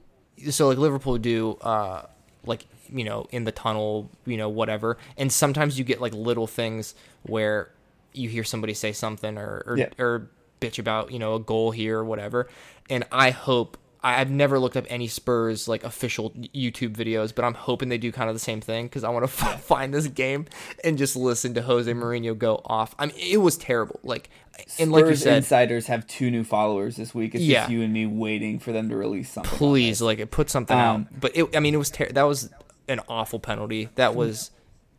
So 0.49 0.69
like 0.69 0.79
Liverpool 0.79 1.19
do, 1.19 1.57
uh, 1.61 2.07
like 2.47 2.67
you 2.93 3.05
know, 3.05 3.27
in 3.31 3.45
the 3.45 3.53
tunnel, 3.53 4.11
you 4.27 4.37
know, 4.37 4.49
whatever. 4.49 4.97
And 5.17 5.31
sometimes 5.33 5.79
you 5.79 5.85
get 5.85 6.01
like 6.01 6.15
little 6.15 6.47
things 6.47 6.95
where 7.23 7.71
you 8.13 8.29
hear 8.29 8.43
somebody 8.45 8.75
say 8.75 8.93
something 8.93 9.37
or 9.39 9.63
or, 9.67 9.79
Yeah. 9.79 9.89
or 9.99 10.31
bitch 10.61 10.79
about 10.79 11.11
you 11.13 11.19
know 11.19 11.35
a 11.37 11.41
goal 11.41 11.71
here 11.71 11.99
or 11.99 12.05
whatever. 12.05 12.49
And 12.89 13.05
I 13.13 13.31
hope. 13.31 13.77
I've 14.03 14.31
never 14.31 14.59
looked 14.59 14.77
up 14.77 14.87
any 14.89 15.09
Spurs 15.09 15.69
like 15.69 15.85
official 15.85 16.31
YouTube 16.31 16.97
videos, 16.97 17.35
but 17.35 17.45
I'm 17.45 17.55
hoping 17.55 17.91
they 17.91 17.99
do 17.99 18.11
kind 18.13 18.31
of 18.31 18.35
the 18.35 18.41
same 18.41 18.61
thing 18.61 18.87
because 18.87 19.05
I 19.05 19.11
want 19.11 19.27
to 19.27 19.33
f- 19.47 19.63
find 19.63 19.93
this 19.93 20.07
game 20.07 20.47
and 20.83 20.97
just 20.97 21.17
listen 21.17 21.53
to 21.55 21.63
Jose 21.63 21.93
Mourinho 21.93 22.37
go 22.37 22.63
off. 22.65 22.95
I 22.99 23.07
mean, 23.07 23.17
it 23.19 23.39
was 23.39 23.57
terrible. 23.59 24.01
Like, 24.03 24.31
and 24.79 24.91
like 24.93 25.01
you 25.03 25.07
Spurs 25.09 25.23
said, 25.23 25.37
insiders 25.39 25.87
have 25.89 26.07
two 26.07 26.31
new 26.31 26.45
followers 26.45 26.97
this 26.97 27.15
week. 27.15 27.35
It's 27.35 27.45
Yeah. 27.45 27.61
just 27.61 27.71
you 27.73 27.83
and 27.83 27.93
me 27.93 28.07
waiting 28.07 28.59
for 28.59 28.73
them 28.73 28.89
to 28.89 28.97
release 28.97 29.31
something. 29.31 29.51
please 29.57 30.01
like 30.03 30.19
it 30.19 30.31
put 30.31 30.49
something 30.51 30.77
Um, 30.79 30.83
out 31.13 31.21
but 31.21 31.37
it, 31.37 31.55
i 31.57 31.61
mean 31.61 31.75
it 31.75 31.79
was 31.79 31.91
ter- 31.91 32.11
that 32.13 32.23
was 32.25 32.51
an 32.89 33.01
awful 33.09 33.39
penalty 33.39 33.89
that 33.95 34.15
was 34.15 34.51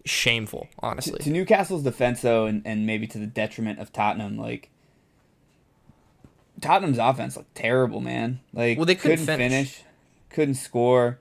shameful 0.03 0.67
honestly 0.79 1.19
to 1.19 1.29
Newcastle's 1.29 1.83
defense 1.83 2.21
though, 2.21 2.45
and, 2.47 2.63
and 2.65 2.87
maybe 2.87 3.05
to 3.07 3.19
the 3.19 3.27
detriment 3.27 3.77
of 3.79 3.93
Tottenham, 3.93 4.35
like 4.37 4.70
Tottenham's 6.61 6.97
offense 6.97 7.35
looked 7.35 7.55
terrible, 7.55 8.01
man. 8.01 8.39
Like 8.53 8.77
Well, 8.77 8.85
they 8.85 8.95
couldn't 8.95 9.25
finish. 9.25 9.81
couldn't 10.29 10.55
score. 10.55 11.19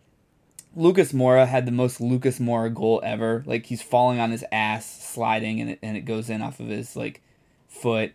Lucas 0.77 1.13
Moura 1.13 1.49
had 1.49 1.67
the 1.67 1.73
most 1.73 2.01
Lucas 2.01 2.39
Moura 2.39 2.73
goal 2.73 3.01
ever. 3.03 3.43
Like 3.47 3.67
he's 3.67 3.83
falling 3.83 4.21
on 4.21 4.31
his 4.31 4.45
ass, 4.53 5.03
sliding, 5.03 5.61
and 5.61 5.71
it 5.71 5.79
and 5.83 5.97
it 5.97 6.03
goes 6.03 6.31
in 6.31 6.43
off 6.43 6.61
of 6.61 6.69
his 6.69 6.95
like 6.95 7.23
foot. 7.69 8.13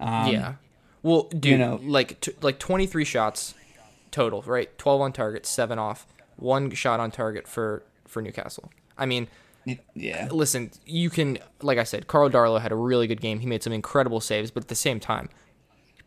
Um, 0.00 0.32
yeah 0.32 0.54
well 1.02 1.28
dude 1.38 1.58
know- 1.58 1.80
like 1.82 2.20
t- 2.20 2.32
like 2.40 2.58
23 2.58 3.04
shots 3.04 3.54
total 4.10 4.42
right 4.42 4.76
12 4.78 5.00
on 5.00 5.12
target 5.12 5.46
7 5.46 5.78
off 5.78 6.06
one 6.36 6.70
shot 6.70 7.00
on 7.00 7.10
target 7.10 7.46
for 7.46 7.82
for 8.06 8.22
newcastle 8.22 8.70
i 8.96 9.06
mean 9.06 9.28
yeah. 9.94 10.28
listen 10.30 10.70
you 10.86 11.08
can 11.08 11.38
like 11.60 11.78
i 11.78 11.84
said 11.84 12.06
karl 12.06 12.28
darlow 12.28 12.60
had 12.60 12.72
a 12.72 12.76
really 12.76 13.06
good 13.06 13.20
game 13.20 13.40
he 13.40 13.46
made 13.46 13.62
some 13.62 13.72
incredible 13.72 14.20
saves 14.20 14.50
but 14.50 14.64
at 14.64 14.68
the 14.68 14.74
same 14.74 14.98
time 15.00 15.28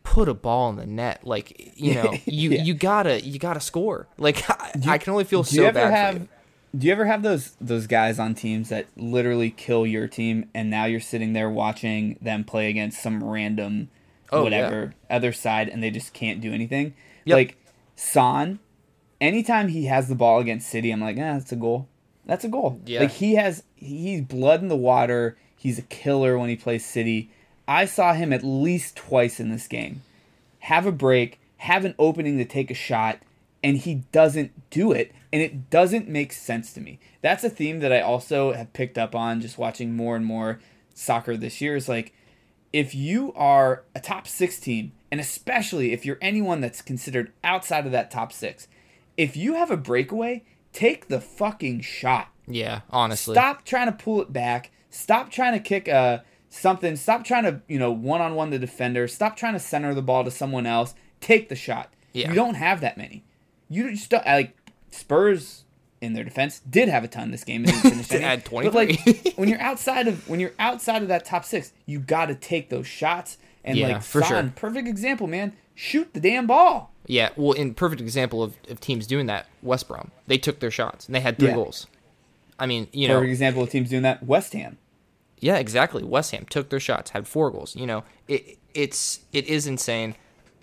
put 0.06 0.28
a 0.28 0.34
ball 0.34 0.70
in 0.70 0.76
the 0.76 0.86
net 0.86 1.20
like 1.26 1.72
you 1.76 1.94
know 1.94 2.14
you 2.26 2.50
Yeah. 2.50 2.62
you 2.62 2.74
gotta 2.74 3.20
you 3.20 3.38
gotta 3.40 3.58
score 3.60 4.06
like 4.18 4.48
i, 4.48 4.72
I 4.86 4.98
can 4.98 5.10
only 5.12 5.24
feel 5.24 5.42
Do 5.42 5.56
you 5.56 5.62
so 5.62 5.66
ever 5.68 5.74
bad 5.80 5.88
for 5.88 5.96
have? 5.96 6.14
you. 6.22 6.28
Do 6.78 6.86
you 6.86 6.92
ever 6.92 7.06
have 7.06 7.22
those 7.22 7.56
those 7.60 7.86
guys 7.86 8.18
on 8.18 8.34
teams 8.34 8.68
that 8.68 8.86
literally 8.96 9.50
kill 9.50 9.86
your 9.86 10.06
team, 10.08 10.48
and 10.54 10.68
now 10.70 10.84
you're 10.84 11.00
sitting 11.00 11.32
there 11.32 11.48
watching 11.50 12.18
them 12.20 12.44
play 12.44 12.68
against 12.68 13.02
some 13.02 13.24
random, 13.24 13.88
Oh, 14.30 14.42
whatever 14.44 14.94
other 15.08 15.32
side, 15.32 15.68
and 15.70 15.82
they 15.82 15.90
just 15.90 16.12
can't 16.12 16.40
do 16.40 16.52
anything? 16.52 16.94
Yep. 17.24 17.34
Like 17.34 17.56
Son, 17.94 18.58
anytime 19.20 19.68
he 19.68 19.86
has 19.86 20.08
the 20.08 20.14
ball 20.14 20.38
against 20.38 20.68
City, 20.68 20.90
I'm 20.90 21.00
like, 21.00 21.16
ah, 21.16 21.38
that's 21.38 21.52
a 21.52 21.56
goal. 21.56 21.88
That's 22.26 22.44
a 22.44 22.48
goal. 22.48 22.80
Yeah. 22.84 23.00
Like 23.00 23.12
he 23.12 23.36
has, 23.36 23.62
he's 23.76 24.20
blood 24.20 24.60
in 24.60 24.68
the 24.68 24.76
water. 24.76 25.38
He's 25.56 25.78
a 25.78 25.82
killer 25.82 26.36
when 26.38 26.50
he 26.50 26.56
plays 26.56 26.84
City. 26.84 27.30
I 27.68 27.84
saw 27.84 28.12
him 28.12 28.32
at 28.32 28.44
least 28.44 28.96
twice 28.96 29.40
in 29.40 29.50
this 29.50 29.66
game 29.66 30.02
have 30.66 30.84
a 30.84 30.92
break, 30.92 31.38
have 31.58 31.84
an 31.84 31.94
opening 31.96 32.38
to 32.38 32.44
take 32.44 32.72
a 32.72 32.74
shot, 32.74 33.20
and 33.62 33.76
he 33.76 34.02
doesn't 34.10 34.68
do 34.70 34.90
it. 34.90 35.12
And 35.32 35.40
it 35.40 35.70
doesn't 35.70 36.08
make 36.08 36.32
sense 36.32 36.72
to 36.72 36.80
me. 36.80 36.98
That's 37.22 37.44
a 37.44 37.50
theme 37.50 37.78
that 37.80 37.92
I 37.92 38.00
also 38.00 38.52
have 38.52 38.72
picked 38.72 38.98
up 38.98 39.14
on 39.14 39.40
just 39.40 39.58
watching 39.58 39.94
more 39.94 40.16
and 40.16 40.24
more 40.24 40.60
soccer 40.94 41.36
this 41.36 41.60
year 41.60 41.76
is 41.76 41.88
like 41.88 42.14
if 42.72 42.94
you 42.94 43.32
are 43.34 43.84
a 43.94 44.00
top 44.00 44.26
six 44.26 44.58
team, 44.58 44.92
and 45.10 45.20
especially 45.20 45.92
if 45.92 46.04
you're 46.04 46.18
anyone 46.20 46.60
that's 46.60 46.82
considered 46.82 47.32
outside 47.44 47.86
of 47.86 47.92
that 47.92 48.10
top 48.10 48.32
six, 48.32 48.66
if 49.16 49.36
you 49.36 49.54
have 49.54 49.70
a 49.70 49.76
breakaway, 49.76 50.42
take 50.72 51.08
the 51.08 51.20
fucking 51.20 51.80
shot. 51.80 52.28
yeah 52.46 52.80
honestly 52.90 53.34
Stop 53.34 53.64
trying 53.64 53.86
to 53.86 53.92
pull 53.92 54.20
it 54.20 54.32
back. 54.32 54.70
Stop 54.90 55.30
trying 55.30 55.52
to 55.52 55.60
kick 55.60 55.88
uh, 55.88 56.18
something. 56.56 56.96
Stop 56.96 57.24
trying 57.24 57.44
to, 57.44 57.60
you 57.68 57.78
know, 57.78 57.90
one 57.92 58.20
on 58.20 58.34
one 58.34 58.50
the 58.50 58.58
defender. 58.58 59.06
Stop 59.08 59.36
trying 59.36 59.52
to 59.54 59.58
center 59.60 59.94
the 59.94 60.02
ball 60.02 60.24
to 60.24 60.30
someone 60.30 60.66
else. 60.66 60.94
Take 61.20 61.48
the 61.48 61.56
shot. 61.56 61.92
Yeah. 62.12 62.28
You 62.30 62.34
don't 62.34 62.54
have 62.54 62.80
that 62.80 62.96
many. 62.96 63.24
You 63.68 63.90
just 63.90 64.10
don't, 64.10 64.24
like 64.24 64.56
Spurs 64.90 65.64
in 66.00 66.12
their 66.12 66.24
defense 66.24 66.60
did 66.68 66.88
have 66.88 67.04
a 67.04 67.08
ton 67.08 67.30
this 67.30 67.42
game 67.44 67.64
They 67.64 68.20
had 68.20 68.44
But 68.50 68.74
like 68.74 69.34
when 69.36 69.48
you're 69.48 69.60
outside 69.70 70.08
of 70.08 70.28
when 70.28 70.40
you're 70.40 70.52
outside 70.58 71.02
of 71.02 71.08
that 71.08 71.24
top 71.24 71.44
six, 71.44 71.72
you 71.86 71.98
got 71.98 72.26
to 72.26 72.34
take 72.34 72.68
those 72.70 72.86
shots. 72.86 73.38
And 73.64 73.76
Yeah, 73.76 73.88
like 73.88 74.02
for 74.02 74.22
Son, 74.22 74.46
sure. 74.46 74.52
perfect 74.56 74.86
example, 74.88 75.26
man. 75.26 75.52
Shoot 75.74 76.14
the 76.14 76.20
damn 76.20 76.46
ball. 76.46 76.92
Yeah, 77.06 77.30
well, 77.36 77.52
in 77.52 77.74
perfect 77.74 78.00
example 78.00 78.42
of, 78.42 78.54
of 78.68 78.80
teams 78.80 79.06
doing 79.06 79.26
that, 79.26 79.46
West 79.62 79.86
Brom. 79.88 80.10
They 80.26 80.38
took 80.38 80.60
their 80.60 80.70
shots 80.70 81.06
and 81.06 81.14
they 81.14 81.20
had 81.20 81.38
three 81.38 81.48
Yeah. 81.48 81.54
goals. 81.54 81.86
I 82.58 82.66
mean, 82.66 82.88
you 82.92 83.06
know, 83.08 83.14
Perfect 83.16 83.30
example 83.32 83.62
of 83.62 83.70
teams 83.70 83.90
doing 83.90 84.02
that. 84.02 84.22
West 84.24 84.52
Ham. 84.54 84.78
Yeah, 85.46 85.56
exactly. 85.58 86.02
West 86.02 86.30
Ham 86.32 86.44
took 86.50 86.66
their 86.70 86.80
shots, 86.88 87.10
had 87.10 87.26
four 87.28 87.50
goals. 87.50 87.76
You 87.76 87.86
know, 87.86 88.00
it 88.28 88.58
it's 88.74 89.20
it 89.32 89.46
is 89.46 89.66
insane. 89.66 90.14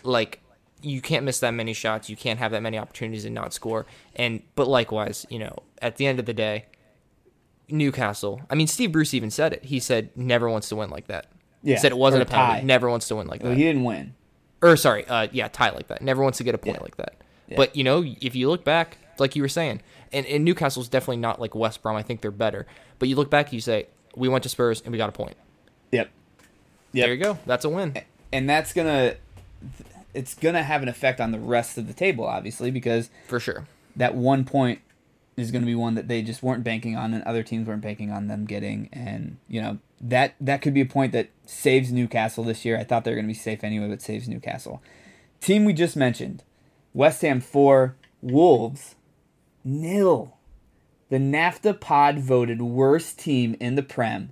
Like 0.03 0.39
you 0.81 0.99
can't 1.01 1.23
miss 1.23 1.39
that 1.39 1.51
many 1.53 1.73
shots, 1.73 2.09
you 2.09 2.17
can't 2.17 2.39
have 2.39 2.51
that 2.51 2.61
many 2.61 2.77
opportunities 2.77 3.23
and 3.25 3.33
not 3.33 3.53
score. 3.53 3.85
And 4.15 4.41
but 4.55 4.67
likewise, 4.67 5.25
you 5.29 5.39
know, 5.39 5.55
at 5.81 5.95
the 5.97 6.05
end 6.05 6.19
of 6.19 6.25
the 6.25 6.33
day, 6.33 6.65
Newcastle. 7.69 8.41
I 8.49 8.55
mean, 8.55 8.67
Steve 8.67 8.91
Bruce 8.91 9.13
even 9.13 9.31
said 9.31 9.53
it. 9.53 9.63
He 9.65 9.79
said 9.79 10.09
never 10.15 10.49
wants 10.49 10.69
to 10.69 10.75
win 10.75 10.89
like 10.89 11.07
that. 11.07 11.27
Yeah, 11.61 11.75
he 11.75 11.79
said 11.81 11.91
it 11.91 11.97
wasn't 11.97 12.23
a 12.23 12.25
penalty. 12.25 12.59
tie. 12.59 12.65
Never 12.65 12.89
wants 12.89 13.07
to 13.07 13.15
win 13.15 13.27
like 13.27 13.41
Well, 13.41 13.51
that. 13.51 13.57
he 13.57 13.63
didn't 13.63 13.83
win. 13.85 14.13
or 14.61 14.75
sorry, 14.75 15.05
uh, 15.07 15.27
yeah, 15.31 15.47
tie 15.47 15.69
like 15.71 15.87
that. 15.87 16.01
Never 16.01 16.21
wants 16.21 16.37
to 16.39 16.43
get 16.43 16.53
a 16.55 16.57
point 16.57 16.77
Yeah. 16.77 16.83
like 16.83 16.97
that. 16.97 17.15
Yeah. 17.47 17.57
But 17.57 17.75
you 17.75 17.83
know, 17.85 18.03
if 18.21 18.35
you 18.35 18.49
look 18.49 18.63
back, 18.65 18.97
like 19.19 19.35
you 19.35 19.41
were 19.41 19.49
saying, 19.49 19.81
and, 20.11 20.25
and 20.25 20.43
Newcastle's 20.43 20.89
definitely 20.89 21.17
not 21.17 21.39
like 21.39 21.55
West 21.55 21.81
Brom. 21.81 21.95
I 21.95 22.01
think 22.03 22.19
they're 22.21 22.31
better. 22.31 22.67
But 22.99 23.07
you 23.09 23.15
look 23.15 23.29
back, 23.29 23.53
you 23.53 23.61
say 23.61 23.87
we 24.15 24.27
went 24.29 24.43
to 24.43 24.49
Spurs 24.49 24.81
and 24.81 24.91
we 24.91 24.97
got 24.97 25.09
a 25.09 25.13
point. 25.13 25.35
Yep. 25.91 26.09
Yep. 26.93 27.05
There 27.05 27.13
you 27.13 27.23
go. 27.23 27.37
That's 27.45 27.65
a 27.65 27.69
win. 27.69 27.93
and 28.31 28.49
that's 28.49 28.73
gonna 28.73 29.15
it's 30.13 30.35
gonna 30.35 30.63
have 30.63 30.81
an 30.83 30.89
effect 30.89 31.19
on 31.19 31.31
the 31.31 31.39
rest 31.39 31.77
of 31.77 31.87
the 31.87 31.93
table, 31.93 32.25
obviously, 32.25 32.69
because 32.71 33.09
For 33.27 33.39
sure. 33.39 33.67
that 33.95 34.15
one 34.15 34.45
point 34.45 34.79
is 35.35 35.49
going 35.49 35.63
to 35.63 35.65
be 35.65 35.73
one 35.73 35.95
that 35.95 36.07
they 36.07 36.21
just 36.21 36.43
weren't 36.43 36.63
banking 36.63 36.95
on 36.95 37.11
and 37.11 37.23
other 37.23 37.41
teams 37.41 37.67
weren't 37.67 37.81
banking 37.81 38.11
on 38.11 38.27
them 38.27 38.45
getting 38.45 38.87
and 38.93 39.37
you 39.47 39.59
know 39.59 39.79
that 39.99 40.35
that 40.39 40.61
could 40.61 40.75
be 40.75 40.81
a 40.81 40.85
point 40.85 41.11
that 41.13 41.29
saves 41.47 41.91
Newcastle 41.91 42.43
this 42.43 42.63
year. 42.65 42.77
I 42.77 42.83
thought 42.83 43.03
they 43.03 43.09
were 43.09 43.15
going 43.15 43.25
to 43.25 43.33
be 43.33 43.39
safe 43.39 43.63
anyway, 43.63 43.87
but 43.87 44.01
saves 44.01 44.27
Newcastle. 44.27 44.81
Team 45.41 45.65
we 45.65 45.73
just 45.73 45.95
mentioned, 45.95 46.43
West 46.93 47.21
Ham 47.23 47.39
4, 47.41 47.95
Wolves 48.21 48.95
nil. 49.63 50.37
The 51.13 51.19
NAFTA 51.19 51.79
pod 51.79 52.17
voted 52.17 52.59
worst 52.59 53.19
team 53.19 53.55
in 53.59 53.75
the 53.75 53.83
Prem 53.83 54.29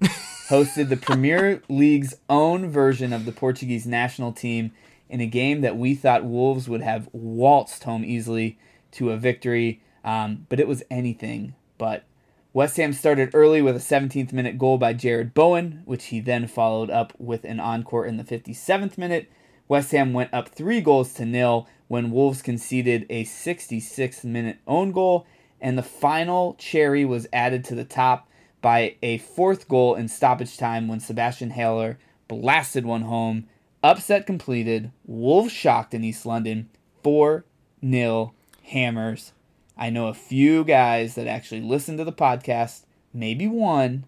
hosted 0.49 0.89
the 0.89 0.97
Premier 0.97 1.61
League's 1.69 2.15
own 2.27 2.71
version 2.71 3.13
of 3.13 3.25
the 3.25 3.31
Portuguese 3.31 3.85
national 3.85 4.31
team 4.31 4.71
in 5.07 5.21
a 5.21 5.27
game 5.27 5.61
that 5.61 5.77
we 5.77 5.93
thought 5.93 6.25
Wolves 6.25 6.67
would 6.67 6.81
have 6.81 7.07
waltzed 7.11 7.83
home 7.83 8.03
easily 8.03 8.57
to 8.93 9.11
a 9.11 9.15
victory, 9.15 9.79
um, 10.03 10.47
but 10.49 10.59
it 10.59 10.67
was 10.67 10.81
anything 10.89 11.53
but. 11.77 12.03
West 12.51 12.77
Ham 12.77 12.93
started 12.93 13.29
early 13.35 13.61
with 13.61 13.75
a 13.75 13.79
17th 13.79 14.33
minute 14.33 14.57
goal 14.57 14.79
by 14.79 14.95
Jarrod 14.95 15.35
Bowen, 15.35 15.83
which 15.85 16.05
he 16.05 16.19
then 16.19 16.47
followed 16.47 16.89
up 16.89 17.13
with 17.19 17.45
an 17.45 17.59
encore 17.59 18.07
in 18.07 18.17
the 18.17 18.23
57th 18.23 18.97
minute. 18.97 19.29
West 19.67 19.91
Ham 19.91 20.13
went 20.13 20.33
up 20.33 20.49
three 20.49 20.81
goals 20.81 21.13
to 21.13 21.27
nil 21.27 21.67
when 21.89 22.09
Wolves 22.09 22.41
conceded 22.41 23.05
a 23.07 23.23
66th 23.23 24.23
minute 24.23 24.57
own 24.65 24.91
goal, 24.91 25.27
and 25.61 25.77
the 25.77 25.83
final 25.83 26.55
cherry 26.55 27.05
was 27.05 27.27
added 27.31 27.63
to 27.65 27.75
the 27.75 27.85
top 27.85 28.27
by 28.61 28.95
a 29.01 29.19
fourth 29.19 29.67
goal 29.67 29.95
in 29.95 30.07
stoppage 30.07 30.57
time 30.57 30.87
when 30.87 30.99
Sebastien 30.99 31.51
Haller 31.51 31.97
blasted 32.27 32.85
one 32.85 33.03
home. 33.03 33.47
Upset 33.83 34.25
completed. 34.27 34.91
Wolves 35.05 35.51
shocked 35.51 35.93
in 35.93 36.03
East 36.03 36.25
London. 36.25 36.69
4 37.03 37.45
0 37.83 38.33
Hammers. 38.63 39.33
I 39.77 39.89
know 39.89 40.07
a 40.07 40.13
few 40.13 40.63
guys 40.63 41.15
that 41.15 41.25
actually 41.27 41.61
listen 41.61 41.97
to 41.97 42.03
the 42.03 42.11
podcast, 42.13 42.83
maybe 43.13 43.47
one. 43.47 44.05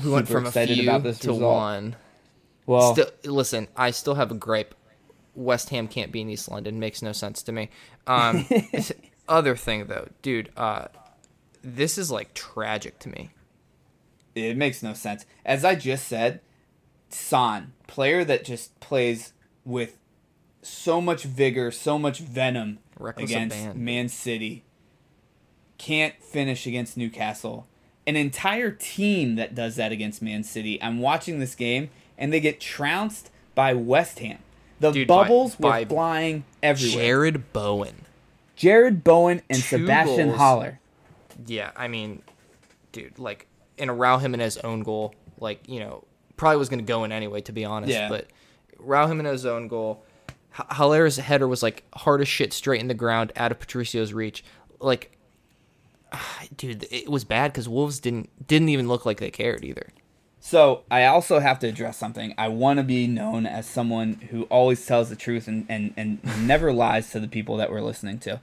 We 0.00 0.10
went 0.10 0.28
Super 0.28 0.38
from 0.38 0.44
a 0.44 0.48
excited 0.48 0.78
few 0.78 0.88
about 0.88 1.02
this 1.02 1.18
to 1.20 1.28
result. 1.32 1.54
one. 1.54 1.96
Well, 2.66 2.92
Still, 2.92 3.10
listen, 3.24 3.66
I 3.76 3.90
still 3.90 4.14
have 4.14 4.30
a 4.30 4.34
gripe. 4.34 4.74
West 5.34 5.70
Ham 5.70 5.88
can't 5.88 6.12
be 6.12 6.20
in 6.20 6.30
East 6.30 6.50
London. 6.50 6.78
Makes 6.78 7.02
no 7.02 7.12
sense 7.12 7.42
to 7.44 7.52
me. 7.52 7.70
Um, 8.06 8.46
other 9.28 9.56
thing 9.56 9.86
though, 9.86 10.08
dude, 10.22 10.50
uh, 10.56 10.86
this 11.62 11.98
is 11.98 12.10
like 12.10 12.34
tragic 12.34 12.98
to 13.00 13.08
me. 13.08 13.30
it 14.34 14.56
makes 14.56 14.82
no 14.82 14.94
sense. 14.94 15.26
As 15.44 15.64
I 15.64 15.74
just 15.74 16.06
said, 16.06 16.40
Son, 17.10 17.72
player 17.86 18.24
that 18.24 18.44
just 18.44 18.78
plays 18.80 19.32
with 19.64 19.98
so 20.62 21.00
much 21.00 21.24
vigor, 21.24 21.70
so 21.70 21.98
much 21.98 22.18
venom 22.20 22.78
Reckless 22.98 23.30
against. 23.30 23.74
Man 23.74 24.08
City, 24.08 24.64
can't 25.78 26.14
finish 26.22 26.66
against 26.66 26.96
Newcastle. 26.96 27.66
An 28.06 28.16
entire 28.16 28.70
team 28.70 29.36
that 29.36 29.54
does 29.54 29.76
that 29.76 29.92
against 29.92 30.22
Man 30.22 30.42
City. 30.42 30.82
I'm 30.82 30.98
watching 30.98 31.38
this 31.38 31.54
game 31.54 31.90
and 32.16 32.32
they 32.32 32.40
get 32.40 32.60
trounced 32.60 33.30
by 33.54 33.74
West 33.74 34.18
Ham. 34.18 34.38
The 34.80 34.92
Dude, 34.92 35.08
bubbles 35.08 35.56
by 35.56 35.80
were 35.80 35.86
flying 35.86 36.44
everywhere. 36.62 37.30
Jarrod 37.32 37.42
Bowen. 37.52 38.06
Jarrod 38.58 39.04
Bowen 39.04 39.42
and 39.48 39.58
Two 39.58 39.78
Sebastien 39.78 40.28
goals. 40.28 40.38
Haller. 40.38 40.80
Yeah, 41.46 41.70
I 41.76 41.88
mean, 41.88 42.22
dude, 42.92 43.18
like 43.18 43.46
in 43.76 43.88
a 43.88 43.94
Raul 43.94 44.20
Jimenez 44.20 44.58
own 44.58 44.82
goal, 44.82 45.14
like 45.38 45.68
you 45.68 45.80
know, 45.80 46.04
probably 46.36 46.56
was 46.58 46.68
going 46.68 46.80
to 46.80 46.84
go 46.84 47.04
in 47.04 47.12
anyway, 47.12 47.40
to 47.42 47.52
be 47.52 47.64
honest. 47.64 47.92
Yeah. 47.92 48.08
But 48.08 48.26
Raul 48.80 49.08
Jimenez 49.08 49.46
own 49.46 49.68
goal, 49.68 50.04
H- 50.58 50.66
Haller's 50.70 51.16
header 51.16 51.46
was 51.46 51.62
like 51.62 51.84
hard 51.94 52.20
as 52.20 52.28
shit, 52.28 52.52
straight 52.52 52.80
in 52.80 52.88
the 52.88 52.94
ground, 52.94 53.32
out 53.36 53.52
of 53.52 53.60
Patricio's 53.60 54.12
reach. 54.12 54.44
Like, 54.80 55.16
dude, 56.56 56.86
it 56.90 57.08
was 57.08 57.24
bad 57.24 57.52
because 57.52 57.68
Wolves 57.68 58.00
didn't 58.00 58.30
didn't 58.46 58.70
even 58.70 58.88
look 58.88 59.06
like 59.06 59.20
they 59.20 59.30
cared 59.30 59.64
either. 59.64 59.88
So 60.48 60.84
I 60.90 61.04
also 61.04 61.40
have 61.40 61.58
to 61.58 61.66
address 61.66 61.98
something. 61.98 62.34
I 62.38 62.48
want 62.48 62.78
to 62.78 62.82
be 62.82 63.06
known 63.06 63.44
as 63.44 63.66
someone 63.66 64.14
who 64.30 64.44
always 64.44 64.86
tells 64.86 65.10
the 65.10 65.14
truth 65.14 65.46
and, 65.46 65.66
and, 65.68 65.92
and 65.94 66.20
never 66.48 66.72
lies 66.72 67.10
to 67.10 67.20
the 67.20 67.28
people 67.28 67.58
that 67.58 67.70
we're 67.70 67.82
listening 67.82 68.18
to. 68.20 68.40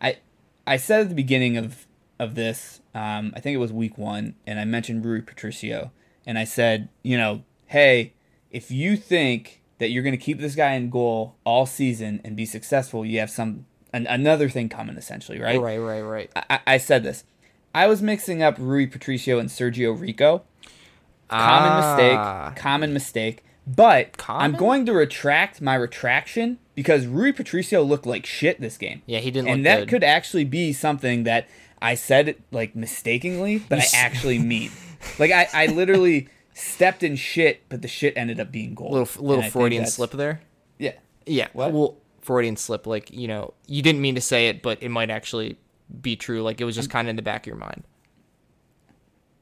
I 0.00 0.18
I 0.64 0.76
said 0.76 1.00
at 1.00 1.08
the 1.08 1.16
beginning 1.16 1.56
of 1.56 1.88
of 2.20 2.36
this, 2.36 2.82
um, 2.94 3.32
I 3.34 3.40
think 3.40 3.56
it 3.56 3.58
was 3.58 3.72
week 3.72 3.98
one, 3.98 4.36
and 4.46 4.60
I 4.60 4.64
mentioned 4.64 5.04
Rui 5.04 5.22
Patricio, 5.22 5.90
and 6.24 6.38
I 6.38 6.44
said, 6.44 6.88
you 7.02 7.18
know, 7.18 7.42
hey, 7.66 8.12
if 8.52 8.70
you 8.70 8.96
think 8.96 9.60
that 9.78 9.90
you're 9.90 10.04
going 10.04 10.16
to 10.16 10.24
keep 10.24 10.38
this 10.38 10.54
guy 10.54 10.74
in 10.74 10.88
goal 10.88 11.34
all 11.42 11.66
season 11.66 12.20
and 12.22 12.36
be 12.36 12.46
successful, 12.46 13.04
you 13.04 13.18
have 13.18 13.30
some 13.30 13.66
an, 13.92 14.06
another 14.06 14.48
thing 14.48 14.68
coming, 14.68 14.96
essentially, 14.96 15.40
right? 15.40 15.60
Right, 15.60 15.78
right, 15.78 16.02
right. 16.02 16.30
I, 16.36 16.60
I 16.64 16.78
said 16.78 17.02
this. 17.02 17.24
I 17.74 17.88
was 17.88 18.00
mixing 18.00 18.40
up 18.40 18.54
Rui 18.56 18.86
Patricio 18.86 19.40
and 19.40 19.48
Sergio 19.48 19.98
Rico. 19.98 20.44
Common 21.30 21.70
Ah. 21.72 22.46
mistake. 22.50 22.62
Common 22.62 22.92
mistake. 22.92 23.44
But 23.66 24.20
I'm 24.28 24.52
going 24.56 24.84
to 24.86 24.92
retract 24.92 25.60
my 25.60 25.74
retraction 25.76 26.58
because 26.74 27.06
Rui 27.06 27.32
Patricio 27.32 27.82
looked 27.82 28.06
like 28.06 28.26
shit 28.26 28.60
this 28.60 28.76
game. 28.76 29.02
Yeah, 29.06 29.20
he 29.20 29.30
didn't 29.30 29.48
and 29.48 29.64
that 29.66 29.80
good. 29.80 29.88
could 29.88 30.04
actually 30.04 30.44
be 30.44 30.72
something 30.72 31.22
that 31.24 31.46
I 31.80 31.94
said 31.94 32.36
like 32.50 32.74
mistakenly, 32.74 33.58
but 33.68 33.78
I 33.78 33.84
actually 33.94 34.38
mean. 34.52 34.70
Like 35.18 35.30
I, 35.30 35.48
I 35.52 35.66
literally 35.66 36.28
stepped 36.52 37.02
in 37.02 37.14
shit, 37.16 37.62
but 37.68 37.82
the 37.82 37.88
shit 37.88 38.14
ended 38.16 38.40
up 38.40 38.50
being 38.50 38.74
gold. 38.74 38.92
Little 38.92 39.24
little 39.24 39.44
Freudian 39.50 39.86
slip 39.86 40.10
there. 40.10 40.40
Yeah. 40.78 40.94
Yeah. 41.26 41.48
What? 41.52 41.72
Well, 41.72 41.96
Freudian 42.22 42.56
slip, 42.56 42.86
like, 42.86 43.10
you 43.12 43.28
know, 43.28 43.54
you 43.66 43.82
didn't 43.82 44.00
mean 44.00 44.14
to 44.16 44.20
say 44.20 44.48
it, 44.48 44.62
but 44.62 44.82
it 44.82 44.88
might 44.88 45.10
actually 45.10 45.58
be 46.02 46.16
true. 46.16 46.42
Like, 46.42 46.60
it 46.60 46.64
was 46.64 46.74
just 46.74 46.90
kind 46.90 47.06
of 47.06 47.10
in 47.10 47.16
the 47.16 47.22
back 47.22 47.42
of 47.42 47.46
your 47.46 47.56
mind. 47.56 47.84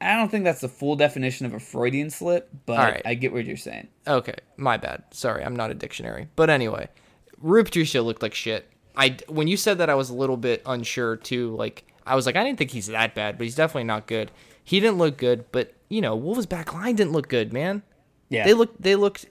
I 0.01 0.17
don't 0.17 0.31
think 0.31 0.45
that's 0.45 0.61
the 0.61 0.69
full 0.69 0.97
definition 0.97 1.47
of 1.47 1.55
a 1.55 1.61
Freudian 1.61 2.11
slip, 2.11 2.51
but 2.67 2.79
right. 2.79 3.03
I 3.05 3.15
get 3.15 3.33
what 3.33 3.45
you're 3.45 3.57
saying. 3.57 3.89
Okay, 4.07 4.37
my 4.57 4.77
bad. 4.77 5.03
Sorry, 5.11 5.45
I'm 5.45 5.57
not 5.57 5.71
a 5.71 5.75
dictionary. 5.75 6.29
But 6.37 6.51
anyway, 6.51 6.89
Rui 7.41 7.65
Patricio 7.65 8.03
looked 8.03 8.23
like 8.23 8.35
shit. 8.35 8.71
I 8.97 9.17
when 9.29 9.49
you 9.49 9.57
said 9.57 9.79
that, 9.79 9.91
I 9.91 9.95
was 9.95 10.11
a 10.11 10.15
little 10.15 10.37
bit 10.37 10.63
unsure 10.67 11.17
too. 11.17 11.55
Like, 11.57 11.85
I 12.07 12.15
was 12.15 12.27
like, 12.27 12.37
I 12.37 12.45
didn't 12.45 12.59
think 12.59 12.71
he's 12.71 12.87
that 12.89 13.15
bad, 13.15 13.39
but 13.39 13.45
he's 13.45 13.57
definitely 13.57 13.85
not 13.85 14.07
good. 14.07 14.31
He 14.63 14.81
didn't 14.81 14.99
look 14.99 15.17
good, 15.17 15.51
but 15.51 15.75
you 15.89 16.01
know, 16.01 16.15
Wolves' 16.15 16.47
back 16.47 16.75
line 16.75 16.95
didn't 16.95 17.13
look 17.13 17.29
good, 17.29 17.53
man. 17.53 17.83
Yeah. 18.29 18.45
They 18.45 18.55
looked, 18.55 18.83
they 18.83 18.95
looked, 18.95 19.27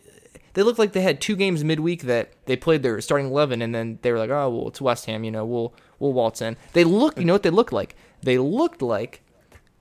they 0.54 0.64
looked 0.64 0.80
like 0.80 0.94
they 0.94 1.02
had 1.02 1.22
two 1.22 1.36
games 1.36 1.64
midweek 1.64 2.04
that 2.04 2.34
they 2.46 2.56
played 2.56 2.82
their 2.84 3.00
starting 3.02 3.28
eleven, 3.28 3.62
and 3.62 3.74
then 3.74 4.00
they 4.02 4.12
were 4.12 4.20
like, 4.20 4.32
oh 4.32 4.50
well, 4.50 4.68
it's 4.68 4.82
West 4.82 5.06
Ham, 5.06 5.24
you 5.24 5.32
know, 5.32 5.46
we'll 5.46 5.74
we'll 6.00 6.14
waltz 6.14 6.42
in. 6.42 6.58
They 6.74 6.84
look, 6.84 7.18
you 7.18 7.26
know 7.26 7.34
what 7.34 7.44
they 7.44 7.52
looked 7.52 7.74
like? 7.74 7.96
They 8.22 8.38
looked 8.38 8.82
like 8.82 9.22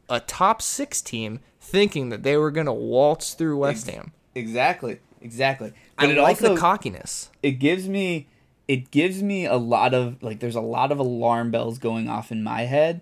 a 0.09 0.21
top 0.21 0.63
six 0.63 1.01
team 1.01 1.41
thinking 1.61 2.11
that 2.11 2.23
they 2.23 2.37
were 2.37 2.51
gonna 2.51 2.75
waltz 2.75 3.35
through 3.35 3.59
West 3.59 3.91
Ham. 3.91 4.13
Exactly. 4.35 5.01
Exactly. 5.21 5.73
But 5.99 6.11
I 6.11 6.13
it 6.13 6.19
like 6.19 6.37
also 6.37 6.55
the 6.55 6.61
cockiness. 6.61 7.31
it 7.43 7.53
gives 7.53 7.89
me 7.89 8.29
it 8.69 8.91
gives 8.91 9.23
me 9.23 9.47
a 9.47 9.57
lot 9.57 9.95
of 9.95 10.23
like 10.23 10.41
there's 10.41 10.57
a 10.57 10.61
lot 10.61 10.93
of 10.93 10.99
alarm 10.99 11.51
bells 11.51 11.79
going 11.79 12.09
off 12.09 12.31
in 12.31 12.43
my 12.43 12.63
head 12.63 13.01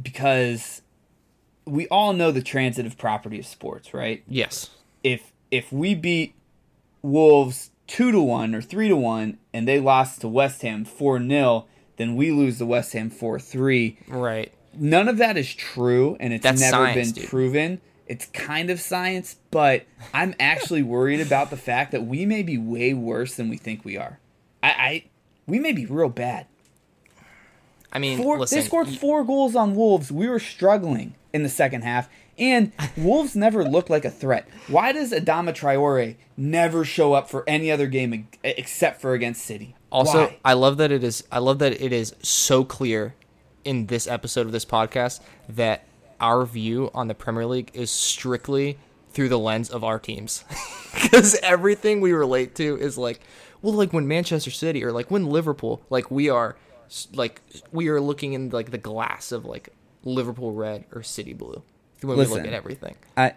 because 0.00 0.82
we 1.64 1.88
all 1.88 2.12
know 2.12 2.30
the 2.30 2.42
transitive 2.42 2.96
property 2.96 3.38
of 3.38 3.46
sports, 3.46 3.92
right? 3.92 4.22
Yes. 4.28 4.70
If 5.02 5.32
if 5.50 5.72
we 5.72 5.94
beat 5.94 6.34
Wolves 7.02 7.70
two 7.86 8.10
to 8.12 8.20
one 8.20 8.54
or 8.54 8.60
three 8.62 8.88
to 8.88 8.96
one 8.96 9.38
and 9.52 9.66
they 9.66 9.78
lost 9.80 10.20
to 10.22 10.28
West 10.28 10.62
Ham 10.62 10.84
four 10.84 11.20
0 11.20 11.66
then 11.96 12.14
we 12.14 12.30
lose 12.30 12.58
to 12.58 12.66
West 12.66 12.92
Ham 12.92 13.10
four 13.10 13.38
three. 13.38 13.98
Right. 14.08 14.52
None 14.78 15.08
of 15.08 15.18
that 15.18 15.36
is 15.36 15.52
true 15.54 16.16
and 16.20 16.32
it's 16.32 16.42
That's 16.42 16.60
never 16.60 16.70
science, 16.70 17.12
been 17.12 17.22
dude. 17.22 17.30
proven. 17.30 17.80
It's 18.06 18.26
kind 18.26 18.70
of 18.70 18.80
science, 18.80 19.36
but 19.50 19.84
I'm 20.14 20.34
actually 20.38 20.82
worried 20.82 21.20
about 21.20 21.50
the 21.50 21.56
fact 21.56 21.90
that 21.92 22.06
we 22.06 22.24
may 22.24 22.42
be 22.42 22.56
way 22.56 22.94
worse 22.94 23.34
than 23.34 23.48
we 23.48 23.56
think 23.56 23.84
we 23.84 23.96
are. 23.96 24.20
I, 24.62 24.68
I 24.68 25.04
we 25.46 25.58
may 25.58 25.72
be 25.72 25.86
real 25.86 26.08
bad. 26.08 26.46
I 27.92 27.98
mean, 27.98 28.18
Four, 28.18 28.40
listen, 28.40 28.58
they 28.58 28.64
scored 28.64 28.88
four 28.88 29.24
goals 29.24 29.56
on 29.56 29.74
Wolves. 29.74 30.12
We 30.12 30.28
were 30.28 30.38
struggling 30.38 31.14
in 31.32 31.42
the 31.42 31.48
second 31.48 31.82
half, 31.82 32.08
and 32.38 32.72
Wolves 32.96 33.34
never 33.34 33.64
looked 33.64 33.90
like 33.90 34.04
a 34.04 34.10
threat. 34.10 34.46
Why 34.68 34.92
does 34.92 35.12
Adama 35.12 35.50
Traore 35.54 36.16
never 36.36 36.84
show 36.84 37.12
up 37.14 37.30
for 37.30 37.42
any 37.48 37.70
other 37.70 37.86
game 37.86 38.28
except 38.44 39.00
for 39.00 39.14
against 39.14 39.42
City? 39.44 39.74
Also, 39.90 40.26
Why? 40.26 40.38
I 40.44 40.52
love 40.52 40.76
that 40.76 40.92
it 40.92 41.02
is. 41.02 41.24
I 41.32 41.38
love 41.38 41.58
that 41.60 41.80
it 41.80 41.92
is 41.92 42.14
so 42.22 42.64
clear 42.64 43.14
in 43.66 43.86
this 43.86 44.06
episode 44.06 44.46
of 44.46 44.52
this 44.52 44.64
podcast 44.64 45.20
that 45.48 45.84
our 46.20 46.46
view 46.46 46.90
on 46.94 47.08
the 47.08 47.14
Premier 47.14 47.44
League 47.44 47.70
is 47.74 47.90
strictly 47.90 48.78
through 49.10 49.28
the 49.28 49.38
lens 49.38 49.68
of 49.70 49.82
our 49.82 49.98
teams, 49.98 50.44
because 50.94 51.34
everything 51.42 52.00
we 52.00 52.12
relate 52.12 52.54
to 52.54 52.76
is 52.78 52.96
like, 52.96 53.20
well, 53.62 53.74
like 53.74 53.92
when 53.92 54.06
Manchester 54.06 54.50
City 54.50 54.84
or 54.84 54.92
like 54.92 55.10
when 55.10 55.26
Liverpool, 55.26 55.82
like 55.90 56.10
we 56.10 56.28
are, 56.30 56.56
like 57.12 57.42
we 57.72 57.88
are 57.88 58.00
looking 58.00 58.32
in 58.34 58.50
like 58.50 58.70
the 58.70 58.78
glass 58.78 59.32
of 59.32 59.44
like 59.44 59.70
Liverpool 60.04 60.52
red 60.52 60.84
or 60.92 61.02
City 61.02 61.32
blue 61.32 61.62
when 62.02 62.10
we 62.10 62.16
Listen. 62.16 62.36
look 62.36 62.46
at 62.46 62.52
everything. 62.52 62.94
I, 63.16 63.34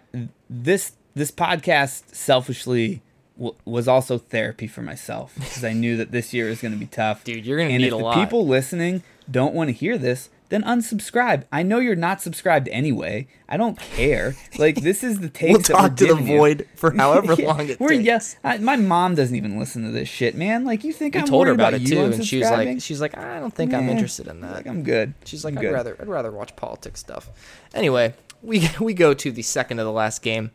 this 0.48 0.92
this 1.14 1.30
podcast 1.30 2.14
selfishly 2.14 3.02
w- 3.36 3.56
was 3.64 3.88
also 3.88 4.18
therapy 4.18 4.66
for 4.66 4.82
myself 4.82 5.34
because 5.34 5.64
I 5.64 5.72
knew 5.72 5.96
that 5.96 6.12
this 6.12 6.32
year 6.32 6.48
is 6.48 6.60
going 6.60 6.72
to 6.72 6.78
be 6.78 6.86
tough. 6.86 7.24
Dude, 7.24 7.44
you're 7.44 7.58
gonna 7.58 7.70
and 7.70 7.82
need 7.82 7.88
if 7.88 7.94
a 7.94 7.96
the 7.96 8.02
lot. 8.04 8.14
people 8.14 8.46
listening 8.46 9.02
don't 9.30 9.54
want 9.54 9.68
to 9.68 9.72
hear 9.72 9.96
this, 9.98 10.28
then 10.48 10.62
unsubscribe. 10.64 11.44
I 11.52 11.62
know 11.62 11.78
you're 11.78 11.94
not 11.94 12.20
subscribed 12.20 12.68
anyway. 12.72 13.28
I 13.48 13.56
don't 13.56 13.78
care. 13.78 14.34
Like 14.58 14.82
this 14.82 15.04
is 15.04 15.20
the 15.20 15.28
takes. 15.30 15.52
We'll 15.52 15.60
that 15.62 15.70
we're 15.72 15.88
talk 15.88 15.96
to 15.96 16.14
the 16.14 16.22
you. 16.22 16.36
void 16.38 16.68
for 16.74 16.90
however 16.96 17.34
Yeah, 17.38 17.46
long 17.46 17.68
it 17.68 17.78
we're- 17.78 17.96
takes. 17.96 18.06
Yes, 18.06 18.36
I, 18.42 18.58
my 18.58 18.76
mom 18.76 19.14
doesn't 19.14 19.36
even 19.36 19.58
listen 19.58 19.84
to 19.84 19.90
this 19.92 20.08
shit, 20.08 20.34
man. 20.34 20.64
Like 20.64 20.82
you 20.84 20.92
think 20.92 21.14
We 21.14 21.20
I'm 21.20 21.26
told 21.26 21.46
her 21.46 21.52
about 21.52 21.74
about, 21.74 21.82
it 21.82 21.86
too, 21.88 22.00
and 22.04 22.24
she 22.24 22.38
was 22.38 22.50
like, 22.50 22.80
she's 22.80 23.00
like, 23.00 23.16
I 23.16 23.38
don't 23.40 23.54
think 23.54 23.72
I'm 23.72 23.88
interested 23.88 24.26
in 24.26 24.40
that. 24.40 24.52
like 24.54 24.66
I'm 24.66 24.82
good. 24.82 25.14
She's 25.24 25.44
like, 25.44 25.52
I'm 25.54 25.58
I'd 25.58 25.62
good. 25.62 25.72
rather 25.72 25.96
I'd 26.00 26.08
rather 26.08 26.30
watch 26.32 26.56
politics 26.56 26.98
stuff. 27.00 27.30
Anyway, 27.74 28.14
we 28.42 28.68
we 28.80 28.94
go 28.94 29.14
to 29.14 29.30
the 29.30 29.42
second 29.42 29.78
of 29.78 29.84
the 29.86 29.92
last 29.92 30.22
game 30.22 30.50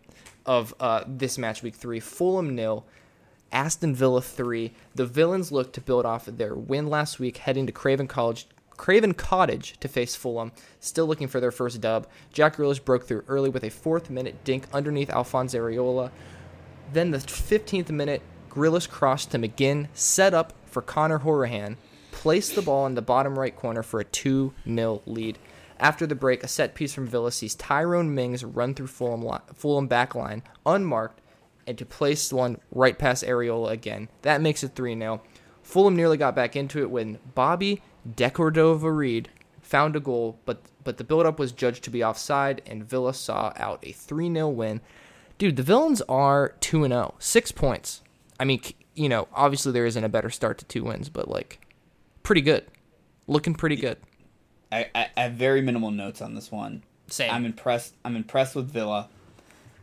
of 0.45 0.75
uh, 0.79 1.03
this 1.07 1.37
match 1.37 1.63
week 1.63 1.75
three. 1.75 1.99
Fulham 2.01 2.53
nil, 2.53 2.85
Aston 3.51 3.95
Villa 3.95 4.21
three. 4.21 4.73
The 4.93 5.05
villains 5.05 5.51
look 5.51 5.71
to 5.73 5.81
build 5.81 6.05
off 6.05 6.27
of 6.27 6.37
their 6.37 6.53
win 6.53 6.87
last 6.87 7.19
week, 7.19 7.37
heading 7.37 7.65
to 7.67 7.71
Craven 7.71 8.07
College. 8.07 8.47
Craven 8.77 9.13
Cottage 9.13 9.79
to 9.79 9.87
face 9.87 10.15
Fulham, 10.15 10.51
still 10.79 11.05
looking 11.05 11.27
for 11.27 11.39
their 11.39 11.51
first 11.51 11.81
dub. 11.81 12.07
Jack 12.33 12.57
Grealish 12.57 12.83
broke 12.83 13.07
through 13.07 13.23
early 13.27 13.49
with 13.49 13.63
a 13.63 13.69
fourth 13.69 14.09
minute 14.09 14.43
dink 14.43 14.67
underneath 14.73 15.09
Alphonse 15.09 15.53
Areola. 15.53 16.11
Then 16.93 17.11
the 17.11 17.17
15th 17.17 17.89
minute, 17.89 18.21
Grealish 18.49 18.89
crossed 18.89 19.31
to 19.31 19.37
McGinn, 19.37 19.87
set 19.93 20.33
up 20.33 20.53
for 20.65 20.81
Conor 20.81 21.19
Hourihane, 21.19 21.77
placed 22.11 22.55
the 22.55 22.61
ball 22.61 22.85
in 22.85 22.95
the 22.95 23.01
bottom 23.01 23.37
right 23.37 23.55
corner 23.55 23.83
for 23.83 23.99
a 23.99 24.05
2 24.05 24.53
0 24.65 25.01
lead. 25.05 25.37
After 25.79 26.07
the 26.07 26.15
break, 26.15 26.43
a 26.43 26.47
set 26.47 26.73
piece 26.73 26.93
from 26.93 27.07
Villa 27.07 27.31
sees 27.31 27.55
Tyrone 27.55 28.15
Mings 28.15 28.45
run 28.45 28.73
through 28.73 28.87
Fulham, 28.87 29.23
li- 29.23 29.39
Fulham 29.53 29.87
back 29.87 30.15
line 30.15 30.41
unmarked 30.65 31.19
and 31.67 31.77
to 31.77 31.85
place 31.85 32.31
one 32.31 32.59
right 32.71 32.97
past 32.97 33.23
Areola 33.23 33.71
again. 33.71 34.09
That 34.21 34.41
makes 34.41 34.63
it 34.63 34.75
3 34.75 34.97
0. 34.97 35.21
Fulham 35.63 35.95
nearly 35.95 36.17
got 36.17 36.35
back 36.35 36.55
into 36.55 36.81
it 36.81 36.91
when 36.91 37.19
Bobby 37.33 37.81
Decordova-Reid 38.07 39.29
found 39.61 39.95
a 39.95 39.99
goal, 39.99 40.39
but 40.45 40.61
but 40.83 40.97
the 40.97 41.03
build-up 41.03 41.39
was 41.39 41.51
judged 41.51 41.83
to 41.85 41.89
be 41.89 42.03
offside, 42.03 42.61
and 42.67 42.87
Villa 42.87 43.13
saw 43.13 43.51
out 43.55 43.79
a 43.83 43.91
3 43.91 44.31
0 44.31 44.49
win. 44.49 44.81
Dude, 45.37 45.55
the 45.55 45.63
villains 45.63 46.01
are 46.07 46.55
2 46.61 46.83
and 46.83 46.93
0, 46.93 47.15
six 47.19 47.51
points. 47.51 48.03
I 48.39 48.45
mean, 48.45 48.61
you 48.95 49.09
know, 49.09 49.27
obviously 49.33 49.71
there 49.71 49.85
isn't 49.85 50.03
a 50.03 50.09
better 50.09 50.29
start 50.29 50.57
to 50.59 50.65
two 50.65 50.83
wins, 50.83 51.09
but 51.09 51.27
like, 51.27 51.59
pretty 52.23 52.41
good. 52.41 52.65
Looking 53.27 53.55
pretty 53.55 53.75
good. 53.75 53.97
I, 54.71 54.89
I, 54.93 55.09
I 55.15 55.21
have 55.23 55.33
very 55.33 55.61
minimal 55.61 55.91
notes 55.91 56.21
on 56.21 56.35
this 56.35 56.51
one. 56.51 56.83
Same. 57.07 57.31
I'm 57.31 57.45
impressed. 57.45 57.95
I'm 58.03 58.15
impressed 58.15 58.55
with 58.55 58.71
Villa. 58.71 59.09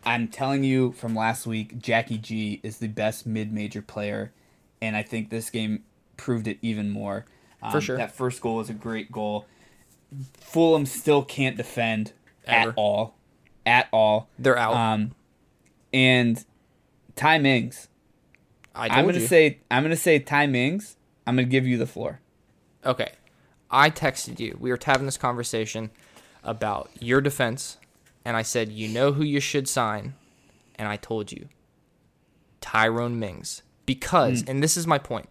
I'm 0.05 0.29
telling 0.29 0.64
you 0.64 0.93
from 0.93 1.14
last 1.14 1.47
week, 1.47 1.79
Jackie 1.79 2.18
G 2.18 2.61
is 2.64 2.79
the 2.79 2.89
best 2.89 3.25
mid-major 3.25 3.83
player, 3.83 4.33
and 4.81 4.97
I 4.97 5.03
think 5.05 5.31
this 5.31 5.49
game 5.49 5.85
proved 6.16 6.49
it 6.49 6.59
even 6.61 6.91
more. 6.91 7.25
Um, 7.63 7.73
For 7.73 7.81
sure. 7.81 7.97
That 7.97 8.13
first 8.13 8.41
goal 8.41 8.57
was 8.57 8.71
a 8.71 8.75
great 8.75 9.13
goal. 9.13 9.47
Fulham 10.39 10.85
still 10.85 11.23
can't 11.23 11.57
defend 11.57 12.13
Ever. 12.45 12.71
at 12.71 12.75
all, 12.77 13.15
at 13.65 13.89
all. 13.93 14.29
They're 14.39 14.59
out. 14.59 14.75
Um, 14.75 15.13
and 15.93 16.45
Ty 17.17 17.39
Mings. 17.39 17.89
I 18.75 18.89
I'm 18.89 19.07
gonna 19.07 19.19
you. 19.19 19.27
say 19.27 19.59
I'm 19.71 19.83
gonna 19.83 19.97
say 19.97 20.19
Ty 20.19 20.47
Mings. 20.47 20.97
I'm 21.27 21.37
gonna 21.37 21.47
give 21.47 21.67
you 21.67 21.79
the 21.79 21.87
floor. 21.87 22.21
Okay. 22.85 23.13
I 23.71 23.91
texted 23.91 24.39
you. 24.39 24.57
We 24.61 24.71
were 24.71 24.79
having 24.83 25.07
this 25.07 25.17
conversation 25.17 25.91
about 26.45 26.91
your 27.01 27.21
defense, 27.21 27.79
and 28.25 28.37
I 28.37 28.43
said, 28.43 28.71
you 28.71 28.89
know 28.89 29.13
who 29.13 29.25
you 29.25 29.41
should 29.41 29.67
sign, 29.69 30.15
and 30.75 30.89
I 30.89 30.97
told 30.97 31.33
you, 31.33 31.49
Tyrone 32.61 33.19
Mings, 33.19 33.63
because, 33.87 34.45
and 34.47 34.63
this 34.63 34.77
is 34.77 34.87
my 34.87 34.99
point, 34.99 35.29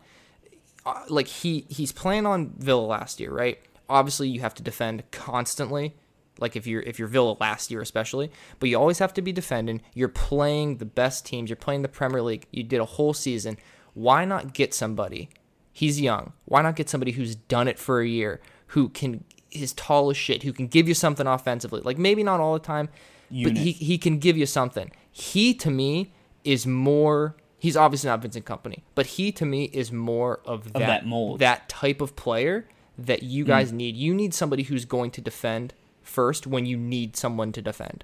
Uh, 0.85 1.03
like 1.09 1.27
he 1.27 1.65
he's 1.69 1.91
playing 1.91 2.25
on 2.25 2.53
Villa 2.57 2.81
last 2.81 3.19
year, 3.19 3.31
right? 3.31 3.59
Obviously, 3.89 4.29
you 4.29 4.39
have 4.41 4.55
to 4.55 4.63
defend 4.63 5.03
constantly. 5.11 5.95
Like 6.39 6.55
if 6.55 6.65
you're 6.65 6.81
if 6.81 6.97
you're 6.97 7.07
Villa 7.07 7.35
last 7.39 7.69
year 7.69 7.81
especially, 7.81 8.31
but 8.59 8.69
you 8.69 8.79
always 8.79 8.99
have 8.99 9.13
to 9.13 9.21
be 9.21 9.31
defending. 9.31 9.81
You're 9.93 10.07
playing 10.07 10.77
the 10.77 10.85
best 10.85 11.25
teams. 11.25 11.49
You're 11.49 11.57
playing 11.57 11.83
the 11.83 11.87
Premier 11.87 12.21
League. 12.21 12.47
You 12.51 12.63
did 12.63 12.79
a 12.79 12.85
whole 12.85 13.13
season. 13.13 13.57
Why 13.93 14.25
not 14.25 14.53
get 14.53 14.73
somebody? 14.73 15.29
He's 15.71 16.01
young. 16.01 16.33
Why 16.45 16.61
not 16.61 16.75
get 16.75 16.89
somebody 16.89 17.11
who's 17.11 17.35
done 17.35 17.67
it 17.67 17.77
for 17.77 18.01
a 18.01 18.07
year, 18.07 18.41
who 18.67 18.89
can 18.89 19.23
is 19.51 19.73
tall 19.73 20.09
as 20.09 20.17
shit, 20.17 20.43
who 20.43 20.53
can 20.53 20.67
give 20.67 20.87
you 20.87 20.93
something 20.93 21.27
offensively? 21.27 21.81
Like 21.81 21.97
maybe 21.97 22.23
not 22.23 22.39
all 22.39 22.53
the 22.53 22.59
time, 22.59 22.89
but 23.29 23.57
he 23.57 23.71
he 23.73 23.97
can 23.97 24.17
give 24.17 24.35
you 24.37 24.45
something. 24.45 24.91
He 25.11 25.53
to 25.55 25.69
me 25.69 26.11
is 26.43 26.65
more. 26.65 27.35
He's 27.61 27.77
obviously 27.77 28.09
not 28.09 28.23
Vincent 28.23 28.43
Kompany, 28.43 28.81
but 28.95 29.05
he 29.05 29.31
to 29.33 29.45
me 29.45 29.65
is 29.65 29.91
more 29.91 30.39
of 30.45 30.73
that, 30.73 30.79
that 30.79 31.05
mold. 31.05 31.37
that 31.41 31.69
type 31.69 32.01
of 32.01 32.15
player 32.15 32.67
that 32.97 33.21
you 33.21 33.43
mm. 33.43 33.49
guys 33.49 33.71
need. 33.71 33.95
You 33.95 34.15
need 34.15 34.33
somebody 34.33 34.63
who's 34.63 34.83
going 34.83 35.11
to 35.11 35.21
defend 35.21 35.75
first 36.01 36.47
when 36.47 36.65
you 36.65 36.75
need 36.75 37.15
someone 37.15 37.51
to 37.51 37.61
defend. 37.61 38.03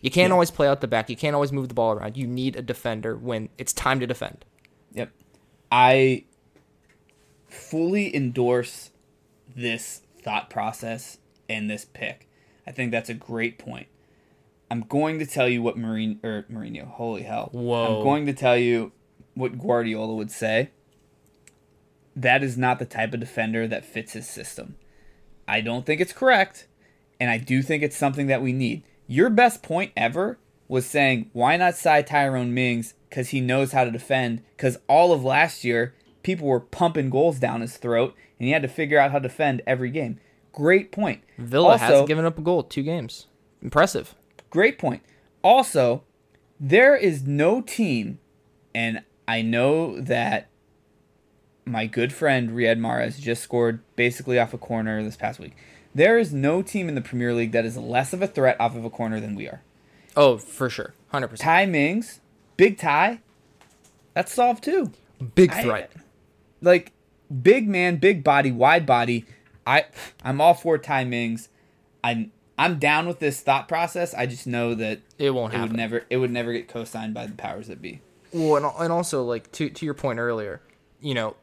You 0.00 0.10
can't 0.10 0.30
Yeah. 0.30 0.32
always 0.32 0.50
play 0.50 0.66
out 0.66 0.80
the 0.80 0.88
back. 0.88 1.10
You 1.10 1.16
can't 1.16 1.34
always 1.34 1.52
move 1.52 1.68
the 1.68 1.74
ball 1.74 1.92
around. 1.92 2.16
You 2.16 2.26
need 2.26 2.56
a 2.56 2.62
defender 2.62 3.14
when 3.14 3.50
it's 3.58 3.74
time 3.74 4.00
to 4.00 4.06
defend. 4.06 4.46
Yep. 4.94 5.10
I 5.70 6.24
fully 7.46 8.16
endorse 8.16 8.90
this 9.54 10.00
thought 10.22 10.48
process 10.48 11.18
and 11.46 11.68
this 11.68 11.84
pick. 11.84 12.26
I 12.66 12.72
think 12.72 12.90
that's 12.90 13.10
a 13.10 13.14
great 13.14 13.58
point. 13.58 13.88
I'm 14.70 14.80
going 14.82 15.18
to 15.18 15.26
tell 15.26 15.48
you 15.48 15.62
what 15.62 15.78
Marine 15.78 16.20
or 16.22 16.44
Mourinho, 16.50 16.86
holy 16.86 17.22
hell. 17.22 17.48
Whoa. 17.52 17.98
I'm 17.98 18.04
going 18.04 18.26
to 18.26 18.32
tell 18.34 18.56
you 18.56 18.92
what 19.34 19.58
Guardiola 19.58 20.14
would 20.14 20.30
say. 20.30 20.70
That 22.14 22.42
is 22.42 22.58
not 22.58 22.78
the 22.78 22.84
type 22.84 23.14
of 23.14 23.20
defender 23.20 23.66
that 23.68 23.84
fits 23.84 24.12
his 24.12 24.28
system. 24.28 24.76
I 25.46 25.60
don't 25.60 25.86
think 25.86 26.00
it's 26.00 26.12
correct, 26.12 26.66
and 27.20 27.30
I 27.30 27.38
do 27.38 27.62
think 27.62 27.82
it's 27.82 27.96
something 27.96 28.26
that 28.26 28.42
we 28.42 28.52
need. 28.52 28.82
Your 29.06 29.30
best 29.30 29.62
point 29.62 29.92
ever 29.96 30.38
was 30.66 30.84
saying, 30.84 31.30
why 31.32 31.56
not 31.56 31.74
side 31.76 32.06
Tyrone 32.06 32.52
Mings? 32.52 32.94
Because 33.08 33.28
he 33.30 33.40
knows 33.40 33.72
how 33.72 33.84
to 33.84 33.90
defend. 33.90 34.42
Because 34.56 34.78
all 34.86 35.12
of 35.12 35.24
last 35.24 35.64
year, 35.64 35.94
people 36.22 36.46
were 36.46 36.60
pumping 36.60 37.08
goals 37.08 37.38
down 37.38 37.62
his 37.62 37.78
throat, 37.78 38.14
and 38.38 38.46
he 38.46 38.52
had 38.52 38.60
to 38.62 38.68
figure 38.68 38.98
out 38.98 39.12
how 39.12 39.18
to 39.18 39.28
defend 39.28 39.62
every 39.66 39.90
game. 39.90 40.20
Great 40.52 40.92
point. 40.92 41.22
Villa 41.38 41.70
Also- 41.70 41.84
hasn't 41.84 42.08
given 42.08 42.26
up 42.26 42.36
a 42.36 42.42
goal 42.42 42.62
two 42.64 42.82
games. 42.82 43.26
Impressive. 43.62 44.14
Great 44.50 44.78
point. 44.78 45.02
Also, 45.42 46.02
there 46.58 46.96
is 46.96 47.24
no 47.24 47.60
team, 47.60 48.18
and 48.74 49.02
I 49.26 49.42
know 49.42 50.00
that 50.00 50.48
my 51.64 51.86
good 51.86 52.12
friend 52.12 52.50
Riyad 52.50 52.78
Mahrez 52.78 53.20
just 53.20 53.42
scored 53.42 53.80
basically 53.94 54.38
off 54.38 54.54
a 54.54 54.58
corner 54.58 55.02
this 55.02 55.16
past 55.16 55.38
week. 55.38 55.54
There 55.94 56.18
is 56.18 56.32
no 56.32 56.62
team 56.62 56.88
in 56.88 56.94
the 56.94 57.00
Premier 57.00 57.34
League 57.34 57.52
that 57.52 57.64
is 57.64 57.76
less 57.76 58.12
of 58.12 58.22
a 58.22 58.26
threat 58.26 58.56
off 58.60 58.74
of 58.76 58.84
a 58.84 58.90
corner 58.90 59.20
than 59.20 59.34
we 59.34 59.48
are. 59.48 59.62
Oh, 60.16 60.38
for 60.38 60.70
sure. 60.70 60.94
100%. 61.12 61.36
Ty 61.38 61.66
Mings, 61.66 62.20
big 62.56 62.78
Ty, 62.78 63.20
that's 64.14 64.32
solved 64.32 64.64
too. 64.64 64.92
Big 65.34 65.52
I- 65.52 65.62
threat. 65.62 65.92
Like 66.60 66.92
big 67.42 67.68
man, 67.68 67.96
big 67.96 68.24
body, 68.24 68.50
wide 68.50 68.84
body. 68.84 69.24
I 69.66 69.84
I'm 70.24 70.40
all 70.40 70.54
for 70.54 70.76
Ty 70.78 71.04
Mings. 71.04 71.48
I'm 72.02 72.32
I'm 72.58 72.78
down 72.80 73.06
with 73.06 73.20
this 73.20 73.40
thought 73.40 73.68
process. 73.68 74.12
I 74.14 74.26
just 74.26 74.46
know 74.46 74.74
that 74.74 75.00
it 75.18 75.30
won't 75.30 75.54
it 75.54 75.56
would 75.56 75.60
happen. 75.60 75.76
never 75.76 76.04
it 76.10 76.16
would 76.16 76.30
never 76.32 76.52
get 76.52 76.68
co-signed 76.68 77.14
by 77.14 77.26
the 77.26 77.34
powers 77.34 77.68
that 77.68 77.80
be. 77.80 78.00
Well, 78.32 78.56
and, 78.56 78.66
and 78.80 78.92
also 78.92 79.22
like 79.22 79.50
to 79.52 79.70
to 79.70 79.84
your 79.84 79.94
point 79.94 80.18
earlier, 80.18 80.60
you 81.00 81.14
know, 81.14 81.36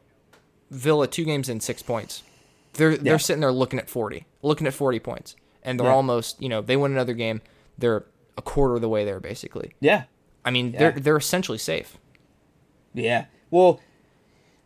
Villa 0.72 1.08
two 1.08 1.24
games 1.24 1.48
in 1.50 1.60
six 1.62 1.82
points. 1.82 2.24
They're 2.74 2.92
Yeah. 2.92 2.98
they're 3.02 3.20
sitting 3.20 3.40
there 3.42 3.52
looking 3.52 3.80
at 3.80 3.90
forty, 3.90 4.26
looking 4.42 4.68
at 4.68 4.74
forty 4.74 5.00
points, 5.00 5.36
and 5.64 5.80
they're 5.80 5.88
Yeah. 5.88 5.94
almost 5.94 6.42
you 6.42 6.50
know 6.50 6.62
they 6.62 6.76
win 6.76 6.92
another 6.92 7.14
game, 7.14 7.42
they're 7.78 8.06
a 8.38 8.42
quarter 8.42 8.76
of 8.76 8.82
the 8.82 8.90
way 8.90 9.06
there 9.06 9.20
basically. 9.22 9.74
Yeah. 9.80 10.04
I 10.44 10.52
mean 10.52 10.74
Yeah. 10.74 10.80
they're 10.80 10.92
they're 11.00 11.18
essentially 11.18 11.58
safe. 11.58 11.98
Yeah. 12.94 13.26
Well, 13.50 13.80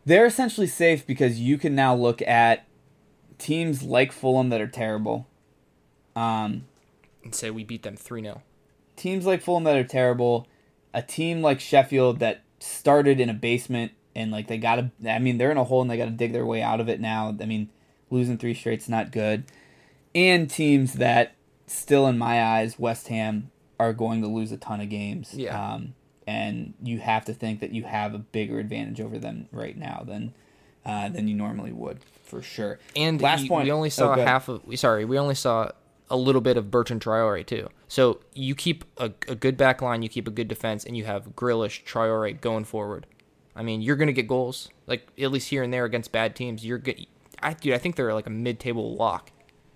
they're 0.04 0.26
essentially 0.26 0.66
safe 0.66 1.06
because 1.06 1.38
you 1.38 1.58
can 1.58 1.74
now 1.76 1.94
look 1.94 2.20
at 2.22 2.64
teams 3.38 3.82
like 3.82 4.10
Fulham 4.12 4.48
that 4.48 4.60
are 4.60 4.66
terrible. 4.66 5.26
Um, 6.16 6.64
And 7.24 7.34
say 7.34 7.50
we 7.50 7.64
beat 7.64 7.82
them 7.82 7.96
three 7.96 8.22
0 8.22 8.42
teams 8.96 9.24
like 9.26 9.40
Fulham 9.42 9.64
that 9.64 9.76
are 9.76 9.84
terrible, 9.84 10.46
a 10.92 11.02
team 11.02 11.40
like 11.42 11.60
Sheffield 11.60 12.18
that 12.18 12.42
started 12.58 13.18
in 13.20 13.30
a 13.30 13.34
basement 13.34 13.92
and 14.14 14.30
like 14.30 14.46
they 14.48 14.58
got 14.58 14.76
to 14.76 14.90
I 15.10 15.18
mean 15.18 15.38
they're 15.38 15.50
in 15.50 15.56
a 15.56 15.64
hole 15.64 15.80
and 15.82 15.90
they 15.90 15.96
got 15.96 16.06
to 16.06 16.10
dig 16.10 16.32
their 16.32 16.44
way 16.46 16.62
out 16.62 16.80
of 16.80 16.88
it 16.88 17.00
now. 17.00 17.34
I 17.40 17.46
mean, 17.46 17.68
losing 18.10 18.36
three 18.38 18.54
straight's 18.54 18.88
not 18.88 19.12
good. 19.12 19.44
And 20.14 20.50
teams 20.50 20.94
that 20.94 21.34
still 21.66 22.06
in 22.08 22.18
my 22.18 22.42
eyes 22.42 22.78
West 22.78 23.08
Ham 23.08 23.50
are 23.78 23.92
going 23.92 24.20
to 24.22 24.26
lose 24.28 24.50
a 24.52 24.56
ton 24.58 24.80
of 24.80 24.88
games. 24.90 25.32
Yeah. 25.34 25.74
Um 25.74 25.94
and 26.26 26.74
you 26.82 26.98
have 26.98 27.24
to 27.26 27.32
think 27.34 27.60
that 27.60 27.72
you 27.72 27.84
have 27.84 28.14
a 28.14 28.18
bigger 28.18 28.58
advantage 28.58 29.00
over 29.00 29.18
them 29.18 29.48
right 29.52 29.76
now 29.76 30.02
than 30.06 30.34
uh, 30.84 31.08
than 31.10 31.28
you 31.28 31.34
normally 31.34 31.72
would 31.72 31.98
for 32.24 32.40
sure. 32.42 32.78
And 32.96 33.20
Last 33.20 33.42
you- 33.44 33.48
point. 33.48 33.64
we 33.64 33.72
only 33.72 33.88
Oh, 33.88 33.90
saw 33.90 34.12
ahead. 34.12 34.26
half 34.28 34.48
of. 34.48 34.64
we 34.66 34.76
Sorry, 34.76 35.04
we 35.04 35.18
only 35.18 35.34
saw 35.34 35.70
a 36.10 36.16
little 36.16 36.40
bit 36.40 36.56
of 36.56 36.70
Bertrand 36.70 37.00
Traore 37.02 37.46
too. 37.46 37.68
So 37.88 38.20
you 38.34 38.54
keep 38.54 38.84
a, 38.98 39.12
a 39.28 39.34
good 39.34 39.56
back 39.56 39.80
line, 39.80 40.02
you 40.02 40.08
keep 40.08 40.26
a 40.28 40.30
good 40.30 40.48
defense, 40.48 40.84
and 40.84 40.96
you 40.96 41.04
have 41.04 41.36
Grealish, 41.36 41.84
Traore 41.84 42.38
going 42.40 42.64
forward. 42.64 43.06
I 43.56 43.62
mean, 43.62 43.80
you're 43.80 43.96
gonna 43.96 44.12
get 44.12 44.26
goals, 44.26 44.68
like 44.86 45.08
at 45.18 45.30
least 45.30 45.48
here 45.48 45.62
and 45.62 45.72
there 45.72 45.84
against 45.84 46.12
bad 46.12 46.34
teams. 46.36 46.64
You're 46.66 46.78
good. 46.78 47.06
I 47.42 47.54
dude, 47.54 47.72
I 47.74 47.78
think 47.78 47.96
they're 47.96 48.12
like 48.14 48.26
a 48.26 48.30
mid-table 48.30 48.94
lock 48.96 49.30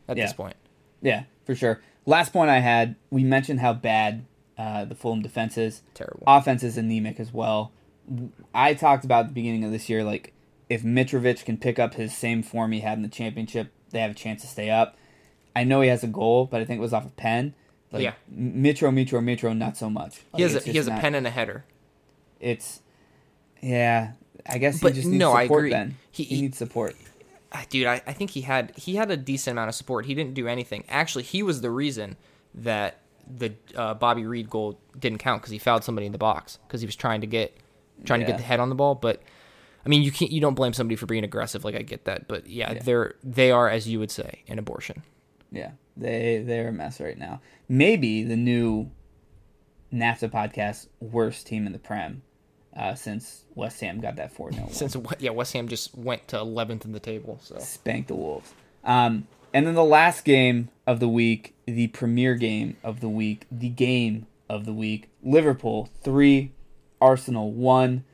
at 0.09 0.17
Yeah. 0.17 0.25
this 0.25 0.33
point. 0.33 0.57
Yeah, 1.01 1.25
for 1.45 1.55
sure. 1.55 1.81
Last 2.07 2.33
point 2.33 2.51
I 2.51 2.59
had, 2.59 2.97
we 3.11 3.25
mentioned 3.25 3.61
how 3.61 3.73
bad 3.73 4.27
uh, 4.59 4.85
the 4.85 4.95
Fulham 4.95 5.23
defense 5.23 5.57
is. 5.57 5.83
Terrible. 5.95 6.23
Offense 6.27 6.63
is 6.63 6.77
anemic 6.77 7.19
as 7.19 7.33
well. 7.33 7.73
I 8.55 8.75
talked 8.75 9.05
about 9.05 9.29
the 9.29 9.33
beginning 9.33 9.65
of 9.65 9.73
this 9.73 9.89
year, 9.89 10.05
like 10.05 10.33
if 10.69 10.83
Mitrovic 10.83 11.45
can 11.45 11.57
pick 11.57 11.79
up 11.79 11.95
his 11.95 12.15
same 12.17 12.43
form 12.43 12.73
he 12.73 12.81
had 12.81 12.99
in 12.99 13.03
the 13.03 13.09
championship, 13.09 13.73
they 13.91 14.01
have 14.01 14.11
a 14.11 14.15
chance 14.15 14.43
to 14.43 14.47
stay 14.49 14.71
up. 14.71 14.97
I 15.57 15.65
know 15.65 15.81
he 15.81 15.89
has 15.89 16.03
a 16.05 16.09
goal, 16.09 16.47
but 16.47 16.61
I 16.61 16.65
think 16.65 16.79
it 16.79 16.83
was 16.83 16.93
off 16.93 17.07
a 17.07 17.11
pen. 17.11 17.55
Like, 17.93 18.03
Yeah. 18.03 18.15
Mitro, 18.37 18.93
Mitro, 18.93 19.23
Mitro, 19.23 19.57
not 19.57 19.77
so 19.77 19.89
much. 19.89 20.21
he 20.35 20.43
has 20.43 20.55
a, 20.55 20.61
he 20.61 20.77
has 20.77 20.87
just 20.87 20.99
a 20.99 21.01
pen 21.01 21.15
and 21.15 21.27
a 21.27 21.31
header. 21.31 21.65
It's 22.41 22.81
yeah. 23.63 24.13
I 24.47 24.59
guess 24.59 24.81
But 24.81 24.93
he 24.93 24.97
just 24.97 25.09
needs 25.09 25.19
no, 25.21 25.33
I 25.33 25.45
support. 25.45 25.61
agree. 25.61 25.71
Then 25.71 25.97
He- 26.11 26.25
he, 26.25 26.37
he- 26.37 26.43
needs 26.43 26.59
support. 26.59 26.97
Dude 27.71 27.87
I, 27.87 28.03
I 28.05 28.13
think 28.13 28.31
he 28.31 28.41
had 28.41 28.73
he 28.77 28.97
had 28.97 29.13
a 29.13 29.17
decent 29.17 29.53
amount 29.55 29.69
of 29.69 29.77
support 29.77 30.07
he 30.07 30.15
didn't 30.17 30.35
do 30.35 30.49
anything 30.49 30.83
actually 30.89 31.23
he 31.23 31.41
was 31.45 31.61
the 31.61 31.71
reason 31.71 32.17
that 32.53 32.99
the 33.33 33.53
uh, 33.77 33.95
bobby 33.95 34.27
reid 34.27 34.51
goal 34.51 34.77
didn't 34.99 35.19
count 35.19 35.41
because 35.41 35.53
he 35.53 35.59
fouled 35.59 35.85
somebody 35.85 36.05
in 36.07 36.11
the 36.11 36.19
box 36.19 36.59
because 36.67 36.81
he 36.81 36.87
was 36.87 36.97
trying 36.97 37.21
to 37.21 37.29
get 37.29 37.57
trying 38.05 38.19
to 38.19 38.27
get 38.27 38.39
the 38.39 38.43
head 38.43 38.59
on 38.59 38.71
the 38.71 38.75
ball 38.75 38.97
but 38.97 39.23
i 39.87 39.89
mean 39.89 40.03
you 40.03 40.11
can't 40.11 40.33
you 40.33 40.41
don't 40.41 40.55
blame 40.55 40.73
somebody 40.73 40.97
for 40.97 41.07
being 41.07 41.23
aggressive 41.23 41.65
like 41.65 41.77
i 41.77 41.83
get 41.83 42.07
that 42.07 42.27
but 42.27 42.45
yeah, 42.49 42.73
Yeah. 42.73 42.81
they're 42.83 43.15
they 43.23 43.53
are 43.53 43.71
as 43.71 43.87
you 43.89 44.01
would 44.01 44.11
say 44.11 44.43
an 44.49 44.59
abortion 44.59 45.05
Yeah, 45.55 45.73
they 45.97 46.43
they're 46.47 46.69
a 46.69 46.73
mess 46.73 47.01
right 47.01 47.19
now. 47.19 47.41
Maybe 47.69 48.23
the 48.23 48.37
new 48.37 48.91
NAFTA 49.93 50.31
podcast 50.31 50.89
worst 51.01 51.47
team 51.47 51.67
in 51.67 51.73
the 51.73 51.79
Prem 51.79 52.23
uh, 52.77 52.95
since 52.95 53.45
West 53.55 53.81
Ham 53.81 54.01
got 54.01 54.17
that 54.17 54.33
four 54.33 54.53
0 54.53 54.69
since 54.73 54.97
yeah 55.19 55.31
west 55.31 55.53
ham 55.53 55.69
just 55.69 55.97
went 55.97 56.27
to 56.29 56.37
11th 56.37 56.85
in 56.85 56.93
the 56.93 57.01
table 57.01 57.39
so 57.43 57.59
spanked 57.59 58.09
the 58.09 58.15
Wolves. 58.15 58.53
Um, 58.83 59.27
and 59.53 59.67
then 59.67 59.75
the 59.75 59.85
last 59.85 60.25
game 60.25 60.69
of 60.87 60.99
the 60.99 61.09
week, 61.09 61.55
the 61.65 61.87
premier 61.89 62.35
game 62.35 62.77
of 62.83 63.01
the 63.01 63.09
week, 63.09 63.47
the 63.51 63.69
game 63.69 64.27
of 64.49 64.67
the 64.67 64.73
week, 64.73 65.09
Liverpool 65.23 65.89
three, 66.03 66.53
Arsenal 67.01 67.53
one. 67.53 68.05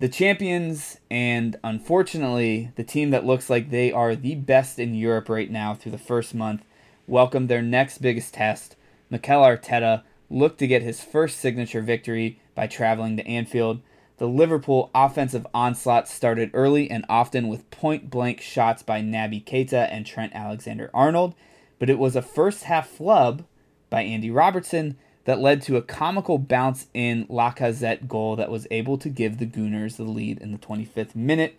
The 0.00 0.08
champions, 0.08 0.98
and 1.08 1.56
unfortunately, 1.64 2.72
the 2.74 2.84
team 2.84 3.10
that 3.10 3.24
looks 3.24 3.48
like 3.48 3.70
they 3.70 3.90
are 3.90 4.14
the 4.14 4.34
best 4.34 4.78
in 4.78 4.94
Europe 4.94 5.28
right 5.28 5.50
now 5.50 5.72
through 5.72 5.92
the 5.92 5.98
first 5.98 6.34
month, 6.34 6.62
welcome 7.06 7.46
their 7.46 7.62
next 7.62 7.98
biggest 7.98 8.34
test. 8.34 8.76
Mikel 9.10 9.42
Arteta 9.42 10.02
looked 10.30 10.58
to 10.58 10.66
get 10.66 10.82
his 10.82 11.02
first 11.02 11.38
signature 11.38 11.82
victory 11.82 12.40
by 12.54 12.66
traveling 12.66 13.16
to 13.16 13.26
Anfield. 13.26 13.80
The 14.18 14.28
Liverpool 14.28 14.90
offensive 14.94 15.46
onslaught 15.52 16.08
started 16.08 16.50
early 16.54 16.90
and 16.90 17.04
often 17.08 17.48
with 17.48 17.70
point 17.70 18.10
blank 18.10 18.40
shots 18.40 18.82
by 18.82 19.00
Naby 19.00 19.44
Keita 19.44 19.88
and 19.90 20.06
Trent 20.06 20.34
Alexander 20.34 20.90
Arnold, 20.94 21.34
but 21.78 21.90
it 21.90 21.98
was 21.98 22.16
a 22.16 22.22
first 22.22 22.64
half 22.64 22.88
flub 22.88 23.44
by 23.90 24.02
Andy 24.02 24.30
Robertson 24.30 24.96
that 25.24 25.40
led 25.40 25.62
to 25.62 25.76
a 25.76 25.82
comical 25.82 26.38
bounce 26.38 26.86
in 26.94 27.26
Lacazette 27.26 28.06
goal 28.06 28.36
that 28.36 28.50
was 28.50 28.66
able 28.70 28.98
to 28.98 29.08
give 29.08 29.38
the 29.38 29.46
Gooners 29.46 29.96
the 29.96 30.04
lead 30.04 30.38
in 30.38 30.52
the 30.52 30.58
25th 30.58 31.14
minute. 31.14 31.58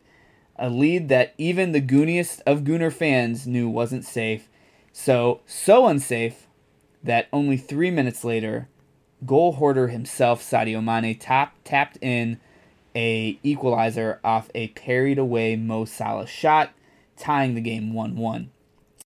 A 0.57 0.69
lead 0.69 1.09
that 1.09 1.33
even 1.37 1.71
the 1.71 1.81
gooniest 1.81 2.41
of 2.45 2.61
Gooner 2.61 2.93
fans 2.93 3.45
knew 3.45 3.67
wasn't 3.67 4.05
safe. 4.05 4.47
So, 4.97 5.41
so 5.45 5.87
unsafe 5.87 6.47
that 7.03 7.27
only 7.33 7.57
three 7.57 7.91
minutes 7.91 8.23
later, 8.23 8.69
goal 9.25 9.51
hoarder 9.51 9.89
himself, 9.89 10.41
Sadio 10.41 10.81
Mane, 10.81 11.19
tap, 11.19 11.53
tapped 11.65 11.97
in 12.01 12.39
a 12.95 13.37
equalizer 13.43 14.21
off 14.23 14.49
a 14.55 14.69
parried 14.69 15.17
away 15.17 15.57
Mo 15.57 15.83
Salah 15.83 16.25
shot, 16.25 16.71
tying 17.17 17.55
the 17.55 17.61
game 17.61 17.91
1-1. 17.91 18.47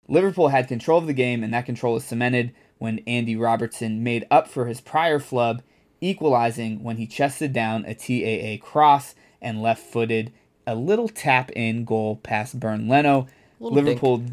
Liverpool 0.08 0.48
had 0.48 0.66
control 0.66 0.98
of 0.98 1.06
the 1.06 1.12
game, 1.12 1.44
and 1.44 1.54
that 1.54 1.64
control 1.64 1.94
was 1.94 2.04
cemented 2.04 2.52
when 2.78 2.98
Andy 3.06 3.36
Robertson 3.36 4.02
made 4.02 4.26
up 4.32 4.48
for 4.48 4.66
his 4.66 4.80
prior 4.80 5.20
flub, 5.20 5.62
equalizing 6.00 6.82
when 6.82 6.96
he 6.96 7.06
chested 7.06 7.52
down 7.52 7.84
a 7.86 7.94
TAA 7.94 8.62
cross 8.62 9.14
and 9.40 9.62
left 9.62 9.84
footed 9.84 10.32
a 10.66 10.74
little 10.74 11.08
tap 11.08 11.52
in 11.52 11.84
goal 11.84 12.16
past 12.16 12.58
Bernd 12.58 12.88
Leno. 12.88 13.28
Liverpool 13.60 14.24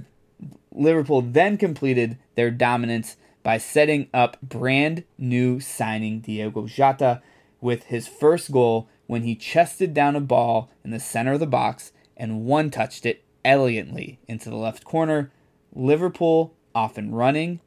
Liverpool 0.71 1.21
then 1.21 1.57
completed 1.57 2.17
their 2.35 2.51
dominance 2.51 3.17
by 3.43 3.57
setting 3.57 4.07
up 4.13 4.37
brand 4.41 5.03
new 5.17 5.59
signing 5.59 6.19
Diogo 6.19 6.67
Jota 6.67 7.21
with 7.61 7.85
his 7.85 8.07
first 8.07 8.51
goal 8.51 8.89
when 9.07 9.23
he 9.23 9.35
chested 9.35 9.93
down 9.93 10.15
a 10.15 10.21
ball 10.21 10.71
in 10.83 10.91
the 10.91 10.99
center 10.99 11.33
of 11.33 11.39
the 11.39 11.47
box 11.47 11.91
and 12.17 12.45
one 12.45 12.69
touched 12.69 13.05
it 13.05 13.23
elegantly 13.43 14.19
into 14.27 14.49
the 14.49 14.55
left 14.55 14.83
corner. 14.83 15.31
Liverpool 15.73 16.53
off 16.73 16.97
and 16.97 17.15
running, 17.15 17.59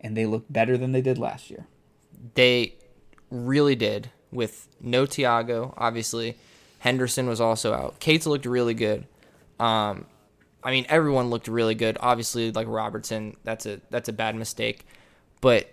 and 0.00 0.16
they 0.16 0.26
look 0.26 0.44
better 0.50 0.76
than 0.76 0.92
they 0.92 1.00
did 1.00 1.18
last 1.18 1.50
year. 1.50 1.66
They 2.34 2.74
really 3.30 3.74
did 3.74 4.10
with 4.30 4.68
no 4.80 5.04
Thiago, 5.04 5.74
obviously. 5.76 6.36
Henderson 6.80 7.28
was 7.28 7.40
also 7.40 7.72
out. 7.72 8.00
Cates 8.00 8.26
looked 8.26 8.46
really 8.46 8.74
good. 8.74 9.06
Um, 9.60 10.06
I 10.64 10.70
mean, 10.70 10.86
everyone 10.88 11.30
looked 11.30 11.48
really 11.48 11.74
good. 11.74 11.98
Obviously, 12.00 12.52
like 12.52 12.66
Robertson, 12.68 13.36
that's 13.44 13.66
a 13.66 13.80
that's 13.90 14.08
a 14.08 14.12
bad 14.12 14.36
mistake. 14.36 14.86
But 15.40 15.70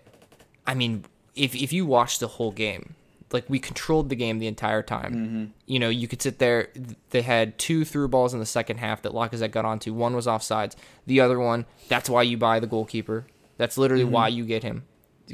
I 0.65 0.73
mean, 0.73 1.05
if 1.35 1.55
if 1.55 1.71
you 1.71 1.85
watch 1.85 2.19
the 2.19 2.27
whole 2.27 2.51
game, 2.51 2.95
like 3.31 3.45
we 3.49 3.59
controlled 3.59 4.09
the 4.09 4.15
game 4.15 4.39
the 4.39 4.47
entire 4.47 4.81
time. 4.81 5.13
Mm-hmm. 5.13 5.45
You 5.67 5.79
know, 5.79 5.89
you 5.89 6.07
could 6.07 6.21
sit 6.21 6.39
there. 6.39 6.69
They 7.11 7.21
had 7.21 7.57
two 7.57 7.85
through 7.85 8.07
balls 8.07 8.33
in 8.33 8.39
the 8.39 8.45
second 8.45 8.77
half 8.77 9.01
that 9.03 9.11
Lacazette 9.11 9.51
got 9.51 9.65
onto. 9.65 9.93
One 9.93 10.15
was 10.15 10.27
offsides. 10.27 10.75
The 11.05 11.21
other 11.21 11.39
one, 11.39 11.65
that's 11.87 12.09
why 12.09 12.23
you 12.23 12.37
buy 12.37 12.59
the 12.59 12.67
goalkeeper. 12.67 13.25
That's 13.57 13.77
literally 13.77 14.03
mm-hmm. 14.03 14.13
why 14.13 14.27
you 14.29 14.45
get 14.45 14.63
him. 14.63 14.83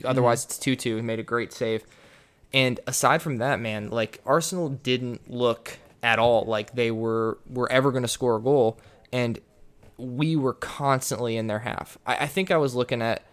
Otherwise, 0.03 0.41
mm-hmm. 0.41 0.49
it's 0.49 0.57
two 0.57 0.75
two. 0.75 0.97
He 0.97 1.01
made 1.01 1.19
a 1.19 1.23
great 1.23 1.53
save. 1.53 1.85
And 2.53 2.79
aside 2.87 3.21
from 3.21 3.37
that, 3.37 3.59
man, 3.59 3.89
like 3.89 4.21
Arsenal 4.25 4.69
didn't 4.69 5.29
look 5.29 5.77
at 6.03 6.19
all 6.19 6.45
like 6.45 6.75
they 6.75 6.91
were 6.91 7.37
were 7.49 7.71
ever 7.71 7.91
going 7.91 8.03
to 8.03 8.07
score 8.07 8.35
a 8.35 8.41
goal, 8.41 8.79
and 9.11 9.39
we 9.97 10.35
were 10.35 10.53
constantly 10.53 11.37
in 11.37 11.47
their 11.47 11.59
half. 11.59 11.97
I, 12.05 12.17
I 12.17 12.27
think 12.27 12.51
I 12.51 12.57
was 12.57 12.75
looking 12.75 13.01
at 13.01 13.23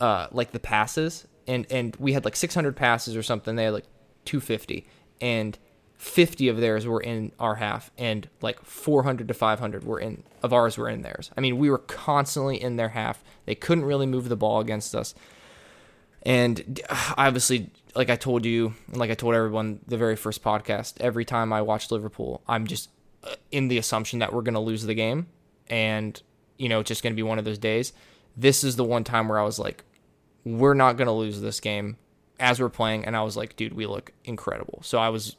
uh, 0.00 0.28
like 0.30 0.52
the 0.52 0.60
passes, 0.60 1.26
and 1.46 1.66
and 1.70 1.96
we 1.96 2.12
had 2.12 2.24
like 2.24 2.36
600 2.36 2.76
passes 2.76 3.16
or 3.16 3.22
something. 3.22 3.56
They 3.56 3.64
had 3.64 3.74
like 3.74 3.86
250, 4.24 4.86
and 5.20 5.58
50 5.96 6.48
of 6.48 6.56
theirs 6.56 6.86
were 6.86 7.00
in 7.00 7.32
our 7.38 7.56
half, 7.56 7.90
and 7.98 8.28
like 8.40 8.64
400 8.64 9.28
to 9.28 9.34
500 9.34 9.84
were 9.84 10.00
in 10.00 10.22
of 10.42 10.52
ours 10.52 10.78
were 10.78 10.88
in 10.88 11.02
theirs. 11.02 11.30
I 11.36 11.40
mean, 11.40 11.58
we 11.58 11.70
were 11.70 11.78
constantly 11.78 12.60
in 12.60 12.76
their 12.76 12.90
half. 12.90 13.22
They 13.44 13.54
couldn't 13.54 13.84
really 13.84 14.06
move 14.06 14.28
the 14.28 14.36
ball 14.36 14.60
against 14.60 14.94
us. 14.94 15.14
And 16.22 16.80
obviously, 17.16 17.70
like 17.94 18.10
I 18.10 18.16
told 18.16 18.44
you, 18.44 18.74
and 18.88 18.96
like 18.96 19.10
I 19.10 19.14
told 19.14 19.34
everyone 19.34 19.80
the 19.86 19.96
very 19.96 20.16
first 20.16 20.42
podcast, 20.42 20.94
every 21.00 21.24
time 21.24 21.52
I 21.52 21.62
watch 21.62 21.90
Liverpool, 21.90 22.42
I'm 22.46 22.66
just 22.66 22.88
uh, 22.88 22.99
in 23.50 23.68
the 23.68 23.78
assumption 23.78 24.18
that 24.20 24.32
we're 24.32 24.42
going 24.42 24.54
to 24.54 24.60
lose 24.60 24.84
the 24.84 24.94
game. 24.94 25.26
And, 25.68 26.20
you 26.58 26.68
know, 26.68 26.80
it's 26.80 26.88
just 26.88 27.02
going 27.02 27.12
to 27.12 27.16
be 27.16 27.22
one 27.22 27.38
of 27.38 27.44
those 27.44 27.58
days. 27.58 27.92
This 28.36 28.64
is 28.64 28.76
the 28.76 28.84
one 28.84 29.04
time 29.04 29.28
where 29.28 29.38
I 29.38 29.44
was 29.44 29.58
like, 29.58 29.84
we're 30.44 30.74
not 30.74 30.96
going 30.96 31.06
to 31.06 31.12
lose 31.12 31.40
this 31.40 31.60
game 31.60 31.96
as 32.38 32.60
we're 32.60 32.68
playing. 32.68 33.04
And 33.04 33.16
I 33.16 33.22
was 33.22 33.36
like, 33.36 33.56
dude, 33.56 33.74
we 33.74 33.86
look 33.86 34.12
incredible. 34.24 34.80
So 34.82 34.98
I 34.98 35.10
was 35.10 35.36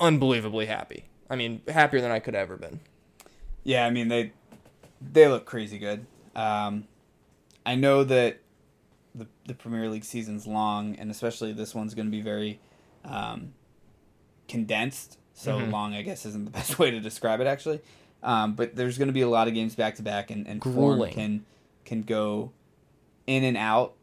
unbelievably 0.00 0.66
happy. 0.66 1.06
I 1.30 1.36
mean, 1.36 1.62
happier 1.68 2.00
than 2.00 2.10
I 2.10 2.18
could 2.18 2.34
ever 2.34 2.56
been. 2.56 2.80
Yeah, 3.64 3.86
I 3.86 3.90
mean 3.90 4.08
they 4.08 4.32
they 5.00 5.26
look 5.26 5.46
crazy 5.46 5.78
good. 5.78 6.06
Um, 6.36 6.86
I 7.64 7.74
know 7.74 8.04
that 8.04 8.40
the 9.14 9.26
the 9.46 9.54
Premier 9.54 9.88
League 9.88 10.04
season's 10.04 10.46
long, 10.46 10.96
and 10.96 11.10
especially 11.10 11.52
this 11.52 11.74
one's 11.74 11.94
going 11.94 12.06
to 12.06 12.12
be 12.12 12.20
very 12.20 12.60
um, 13.04 13.54
condensed. 14.48 15.18
So 15.34 15.58
Mhm. 15.58 15.72
long, 15.72 15.94
I 15.94 16.02
guess, 16.02 16.24
isn't 16.26 16.44
the 16.44 16.50
best 16.58 16.78
way 16.78 16.90
to 16.90 17.00
describe 17.00 17.40
it 17.40 17.46
actually. 17.46 17.80
Um, 18.22 18.54
but 18.54 18.74
there's 18.74 18.96
going 18.96 19.08
to 19.08 19.12
be 19.14 19.20
a 19.20 19.28
lot 19.28 19.48
of 19.48 19.54
games 19.54 19.74
back 19.74 19.96
to 19.96 20.02
back, 20.02 20.30
and 20.30 20.46
and 20.46 20.62
form 20.74 20.98
can 21.12 21.44
can 21.84 22.02
go 22.02 22.52
in 23.26 23.44
and 23.44 23.56
out 23.56 23.94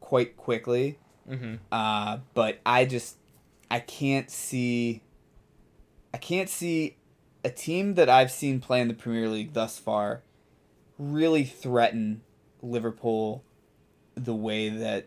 quite 0.00 0.36
quickly. 0.36 0.98
Mm-hmm. 1.30 1.54
Uh, 1.70 2.18
but 2.34 2.58
I 2.66 2.84
just 2.84 3.16
I 3.70 3.80
can't 3.80 4.30
see 4.30 5.02
I 6.12 6.18
can't 6.18 6.50
see 6.50 6.96
a 7.44 7.50
team 7.50 7.94
that 7.94 8.08
I've 8.10 8.30
seen 8.30 8.60
play 8.60 8.80
in 8.82 8.88
the 8.88 8.94
Premier 8.94 9.28
League 9.28 9.52
thus 9.54 9.78
far 9.78 10.22
really 10.98 11.44
threaten 11.44 12.20
Liverpool 12.60 13.42
the 14.14 14.34
way 14.34 14.68
that 14.68 15.06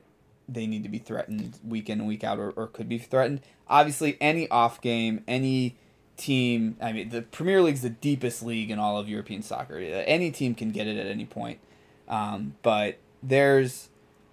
they 0.49 0.65
need 0.67 0.83
to 0.83 0.89
be 0.89 0.97
threatened 0.97 1.59
week 1.63 1.89
in 1.89 1.99
and 1.99 2.07
week 2.07 2.23
out 2.23 2.39
or, 2.39 2.49
or 2.51 2.67
could 2.67 2.89
be 2.89 2.97
threatened. 2.97 3.41
Obviously 3.67 4.17
any 4.21 4.49
off 4.49 4.81
game, 4.81 5.23
any 5.27 5.77
team 6.17 6.77
I 6.81 6.93
mean 6.93 7.09
the 7.09 7.21
Premier 7.21 7.61
League's 7.61 7.81
the 7.81 7.89
deepest 7.89 8.41
league 8.43 8.71
in 8.71 8.79
all 8.79 8.97
of 8.97 9.09
European 9.09 9.41
soccer. 9.41 9.77
Any 9.77 10.31
team 10.31 10.55
can 10.55 10.71
get 10.71 10.87
it 10.87 10.97
at 10.97 11.07
any 11.07 11.25
point. 11.25 11.59
Um, 12.07 12.55
but 12.61 12.97
there's 13.23 13.89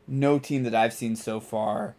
no 0.06 0.38
team 0.38 0.62
that 0.64 0.74
I've 0.74 0.92
seen 0.92 1.16
so 1.16 1.40
far 1.40 1.96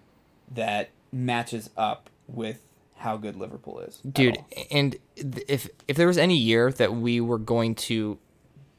that 0.51 0.89
matches 1.11 1.69
up 1.75 2.09
with 2.27 2.65
how 2.97 3.17
good 3.17 3.35
Liverpool 3.35 3.79
is. 3.79 3.97
dude 4.09 4.37
and 4.71 4.95
if 5.17 5.67
if 5.87 5.97
there 5.97 6.07
was 6.07 6.17
any 6.17 6.37
year 6.37 6.71
that 6.71 6.93
we 6.93 7.19
were 7.19 7.37
going 7.37 7.75
to 7.75 8.17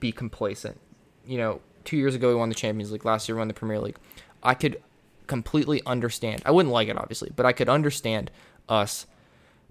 be 0.01 0.11
complacent 0.13 0.81
you 1.27 1.37
know 1.37 1.61
two 1.85 1.97
years 1.97 2.15
ago 2.15 2.29
we 2.29 2.35
won 2.35 2.49
the 2.49 2.55
champions 2.55 2.91
league 2.91 3.05
last 3.05 3.29
year 3.29 3.37
we 3.37 3.41
won 3.41 3.49
the 3.49 3.55
premier 3.55 3.79
league 3.79 3.97
i 4.43 4.55
could 4.55 4.81
completely 5.27 5.83
understand. 5.87 6.43
I 6.45 6.51
wouldn't 6.51 6.72
like 6.72 6.89
it 6.89 6.99
obviously 6.99 7.31
but 7.35 7.47
i 7.47 7.53
could 7.53 7.68
understand 7.68 8.31
us 8.68 9.07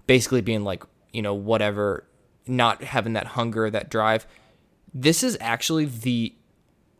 basically 0.06 0.40
being 0.40 0.64
like 0.64 0.84
you 1.12 1.22
know 1.22 1.34
whatever 1.34 2.04
not 2.46 2.82
having 2.82 3.14
that 3.14 3.28
hunger 3.28 3.70
that 3.70 3.88
drive. 3.88 4.26
This 4.92 5.22
is 5.22 5.36
actually 5.40 5.86
the 5.86 6.34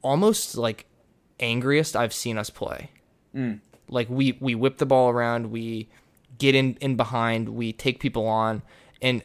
almost 0.02 0.57
like 0.57 0.86
angriest 1.40 1.96
i've 1.96 2.12
seen 2.12 2.38
us 2.38 2.50
play. 2.50 2.90
Mm. 3.34 3.61
Like 3.88 4.09
we 4.09 4.38
we 4.40 4.55
whip 4.55 4.78
the 4.78 4.86
ball 4.86 5.11
around 5.11 5.50
we 5.50 5.88
get 6.38 6.55
in 6.55 6.76
in 6.80 6.96
behind 6.96 7.50
we 7.50 7.72
take 7.72 8.00
people 8.00 8.26
on 8.26 8.62
and 9.02 9.22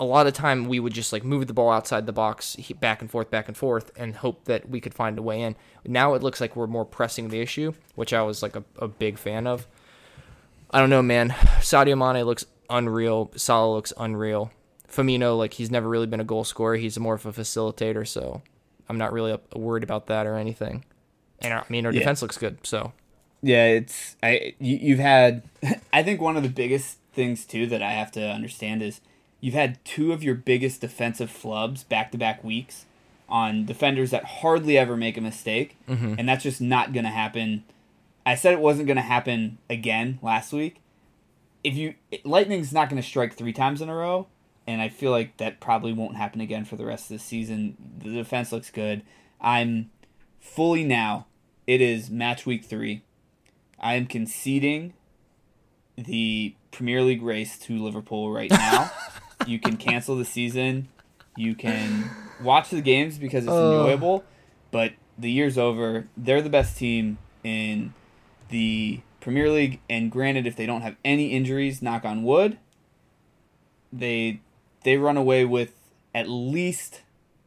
a 0.00 0.04
lot 0.04 0.26
of 0.26 0.32
time 0.32 0.64
we 0.66 0.80
would 0.80 0.92
just 0.94 1.12
like 1.12 1.22
move 1.22 1.46
the 1.46 1.52
ball 1.52 1.70
outside 1.70 2.06
the 2.06 2.12
box 2.12 2.56
back 2.80 3.00
and 3.02 3.10
forth 3.10 3.30
back 3.30 3.46
and 3.48 3.56
forth 3.56 3.92
and 3.96 4.16
hope 4.16 4.46
that 4.46 4.68
we 4.68 4.80
could 4.80 4.94
find 4.94 5.18
a 5.18 5.22
way 5.22 5.40
in. 5.42 5.54
Now 5.86 6.14
it 6.14 6.22
looks 6.22 6.40
like 6.40 6.56
we're 6.56 6.66
more 6.66 6.84
pressing 6.86 7.28
the 7.28 7.40
issue 7.40 7.74
which 7.94 8.12
i 8.12 8.22
was 8.22 8.42
like 8.42 8.56
a, 8.56 8.64
a 8.78 8.88
big 8.88 9.18
fan 9.18 9.46
of. 9.46 9.66
I 10.70 10.80
don't 10.80 10.90
know 10.90 11.02
man. 11.02 11.30
Sadio 11.60 11.96
mane 11.98 12.24
looks 12.24 12.46
unreal. 12.68 13.30
Salah 13.36 13.74
looks 13.74 13.92
unreal. 13.98 14.50
Firmino, 14.90 15.36
like 15.38 15.54
he's 15.54 15.70
never 15.70 15.88
really 15.88 16.06
been 16.06 16.20
a 16.20 16.24
goal 16.24 16.42
scorer. 16.44 16.76
He's 16.76 16.98
more 16.98 17.14
of 17.14 17.26
a 17.26 17.32
facilitator 17.32 18.06
so 18.08 18.42
i'm 18.88 18.98
not 18.98 19.12
really 19.12 19.38
worried 19.54 19.84
about 19.84 20.06
that 20.08 20.26
or 20.26 20.34
anything. 20.36 20.84
And 21.40 21.52
our, 21.52 21.60
i 21.60 21.66
mean 21.68 21.84
our 21.86 21.92
Yeah. 21.92 22.00
defense 22.00 22.22
looks 22.22 22.38
good 22.38 22.58
so. 22.64 22.92
Yeah, 23.42 23.66
it's 23.66 24.16
I 24.22 24.54
you, 24.58 24.76
you've 24.76 24.98
had 24.98 25.42
I 25.92 26.02
think 26.02 26.20
one 26.20 26.36
of 26.36 26.42
the 26.42 26.48
biggest 26.48 26.98
things 27.12 27.44
too 27.44 27.66
that 27.68 27.82
I 27.82 27.92
have 27.92 28.10
to 28.12 28.22
understand 28.22 28.82
is 28.82 29.00
you've 29.40 29.54
had 29.54 29.82
two 29.84 30.12
of 30.12 30.22
your 30.22 30.34
biggest 30.34 30.80
defensive 30.80 31.30
flubs 31.30 31.86
back 31.88 32.12
to 32.12 32.18
back 32.18 32.42
weeks 32.44 32.86
on 33.28 33.64
defenders 33.64 34.10
that 34.10 34.24
hardly 34.24 34.76
ever 34.76 34.96
make 34.96 35.16
a 35.16 35.20
mistake, 35.20 35.76
mm-hmm. 35.88 36.14
and 36.18 36.28
that's 36.28 36.42
just 36.42 36.60
not 36.60 36.92
going 36.92 37.04
to 37.04 37.10
happen. 37.10 37.64
I 38.26 38.34
said 38.34 38.52
it 38.52 38.60
wasn't 38.60 38.86
going 38.86 38.96
to 38.96 39.02
happen 39.02 39.58
again 39.68 40.18
last 40.20 40.52
week. 40.52 40.80
If 41.62 41.74
you 41.74 41.94
Lightning's 42.24 42.72
not 42.72 42.88
going 42.88 43.00
to 43.00 43.06
strike 43.06 43.34
three 43.34 43.52
times 43.52 43.80
in 43.80 43.88
a 43.88 43.94
row, 43.94 44.26
and 44.66 44.80
I 44.80 44.88
feel 44.88 45.10
like 45.10 45.36
that 45.38 45.60
probably 45.60 45.92
won't 45.92 46.16
happen 46.16 46.40
again 46.40 46.64
for 46.64 46.76
the 46.76 46.84
rest 46.84 47.10
of 47.10 47.16
the 47.16 47.22
season. 47.22 47.76
The 47.98 48.10
defense 48.10 48.52
looks 48.52 48.70
good. 48.70 49.02
I'm 49.40 49.90
fully 50.38 50.84
now. 50.84 51.26
It 51.66 51.80
is 51.80 52.10
match 52.10 52.46
week 52.46 52.64
three. 52.64 53.02
I 53.78 53.94
am 53.94 54.06
conceding 54.06 54.94
the 55.96 56.54
Premier 56.70 57.02
League 57.02 57.22
race 57.22 57.58
to 57.60 57.82
Liverpool 57.82 58.32
right 58.32 58.50
now. 58.50 58.90
You 59.46 59.58
can 59.58 59.76
cancel 59.76 60.16
the 60.16 60.24
season. 60.24 60.88
You 61.36 61.54
can 61.54 62.10
watch 62.42 62.70
the 62.70 62.80
games 62.80 63.18
because 63.18 63.44
it's 63.44 63.52
Oh. 63.54 63.70
enjoyable, 63.70 64.24
but 64.70 64.92
the 65.18 65.30
year's 65.30 65.56
over. 65.58 66.08
They're 66.16 66.42
the 66.42 66.50
best 66.50 66.76
team 66.78 67.18
in 67.44 67.92
the 68.48 69.00
Premier 69.20 69.50
League, 69.50 69.80
and 69.88 70.10
granted, 70.10 70.46
if 70.46 70.56
they 70.56 70.66
don't 70.66 70.80
have 70.82 70.96
any 71.04 71.28
injuries, 71.32 71.82
knock 71.82 72.04
on 72.04 72.22
wood, 72.22 72.58
they 73.92 74.40
they 74.84 74.96
run 74.96 75.16
away 75.16 75.44
with 75.44 75.74
at 76.14 76.28
least 76.28 77.02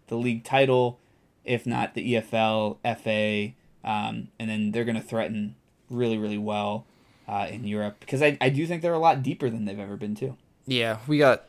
the 0.08 0.16
league 0.16 0.44
title, 0.44 1.00
if 1.44 1.66
not 1.66 1.94
the 1.96 2.14
EFL, 2.16 2.78
FA, 2.84 3.54
um, 3.84 4.28
and 4.40 4.50
then 4.50 4.72
they're 4.72 4.84
going 4.86 4.96
to 4.96 5.02
threaten 5.02 5.56
really, 5.90 6.18
really 6.18 6.38
well 6.38 6.86
uh, 7.28 7.48
in 7.50 7.66
Europe 7.66 7.98
because 8.00 8.22
I, 8.22 8.38
I 8.40 8.50
do 8.50 8.68
think 8.68 8.82
they're 8.82 8.94
a 8.94 9.00
lot 9.00 9.24
deeper 9.24 9.50
than 9.50 9.66
they've 9.66 9.80
ever 9.80 9.98
been 9.98 10.16
too. 10.16 10.38
Yeah, 10.68 11.00
we 11.08 11.18
got 11.18 11.44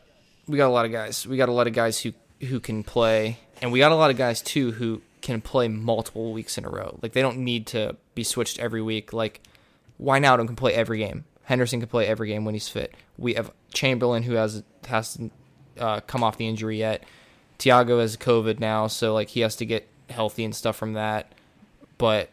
we 0.47 0.57
got 0.57 0.67
a 0.67 0.73
lot 0.73 0.85
of 0.85 0.91
guys. 0.91 1.25
We 1.27 1.37
got 1.37 1.49
a 1.49 1.53
lot 1.53 1.67
of 1.67 1.73
guys 1.73 1.99
who 2.01 2.13
who 2.41 2.59
can 2.59 2.83
play, 2.83 3.39
and 3.61 3.71
we 3.71 3.79
got 3.79 3.91
a 3.91 3.95
lot 3.95 4.11
of 4.11 4.17
guys 4.17 4.41
too 4.41 4.71
who 4.71 5.01
can 5.21 5.41
play 5.41 5.67
multiple 5.67 6.33
weeks 6.33 6.57
in 6.57 6.65
a 6.65 6.69
row. 6.69 6.99
Like 7.01 7.13
they 7.13 7.21
don't 7.21 7.39
need 7.39 7.67
to 7.67 7.95
be 8.13 8.23
switched 8.23 8.59
every 8.59 8.81
week. 8.81 9.13
Like 9.13 9.41
Wijnaldum 10.01 10.47
can 10.47 10.55
play 10.55 10.73
every 10.73 10.99
game. 10.99 11.25
Henderson 11.43 11.79
can 11.79 11.89
play 11.89 12.07
every 12.07 12.27
game 12.27 12.45
when 12.45 12.53
he's 12.53 12.67
fit. 12.67 12.93
We 13.17 13.33
have 13.35 13.51
Chamberlain 13.73 14.23
who 14.23 14.33
has 14.33 14.63
hasn't 14.87 15.31
uh, 15.79 16.01
come 16.01 16.23
off 16.23 16.37
the 16.37 16.47
injury 16.47 16.77
yet. 16.77 17.03
Thiago 17.59 18.01
has 18.01 18.17
COVID 18.17 18.59
now, 18.59 18.87
so 18.87 19.13
like 19.13 19.29
he 19.29 19.41
has 19.41 19.55
to 19.57 19.65
get 19.65 19.87
healthy 20.09 20.43
and 20.43 20.55
stuff 20.55 20.75
from 20.75 20.93
that. 20.93 21.31
But 21.97 22.29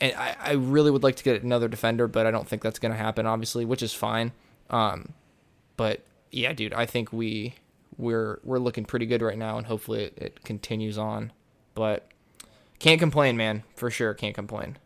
and 0.00 0.14
I, 0.14 0.36
I 0.38 0.52
really 0.52 0.90
would 0.90 1.02
like 1.02 1.16
to 1.16 1.24
get 1.24 1.42
another 1.42 1.68
defender, 1.68 2.06
but 2.06 2.26
I 2.26 2.30
don't 2.30 2.46
think 2.46 2.62
that's 2.62 2.78
going 2.78 2.92
to 2.92 2.98
happen, 2.98 3.26
obviously, 3.26 3.64
which 3.64 3.82
is 3.82 3.92
fine. 3.92 4.32
Um, 4.70 5.12
but 5.76 6.02
yeah, 6.30 6.52
dude, 6.52 6.74
I 6.74 6.86
think 6.86 7.12
we 7.12 7.54
we're 7.96 8.40
we're 8.44 8.58
looking 8.58 8.84
pretty 8.84 9.06
good 9.06 9.22
right 9.22 9.38
now, 9.38 9.58
and 9.58 9.66
hopefully 9.66 10.04
it, 10.04 10.14
it 10.16 10.44
continues 10.44 10.98
on. 10.98 11.32
But 11.74 12.10
can't 12.78 13.00
complain, 13.00 13.36
man. 13.36 13.62
For 13.74 13.90
sure, 13.90 14.14
can't 14.14 14.34
complain. 14.34 14.78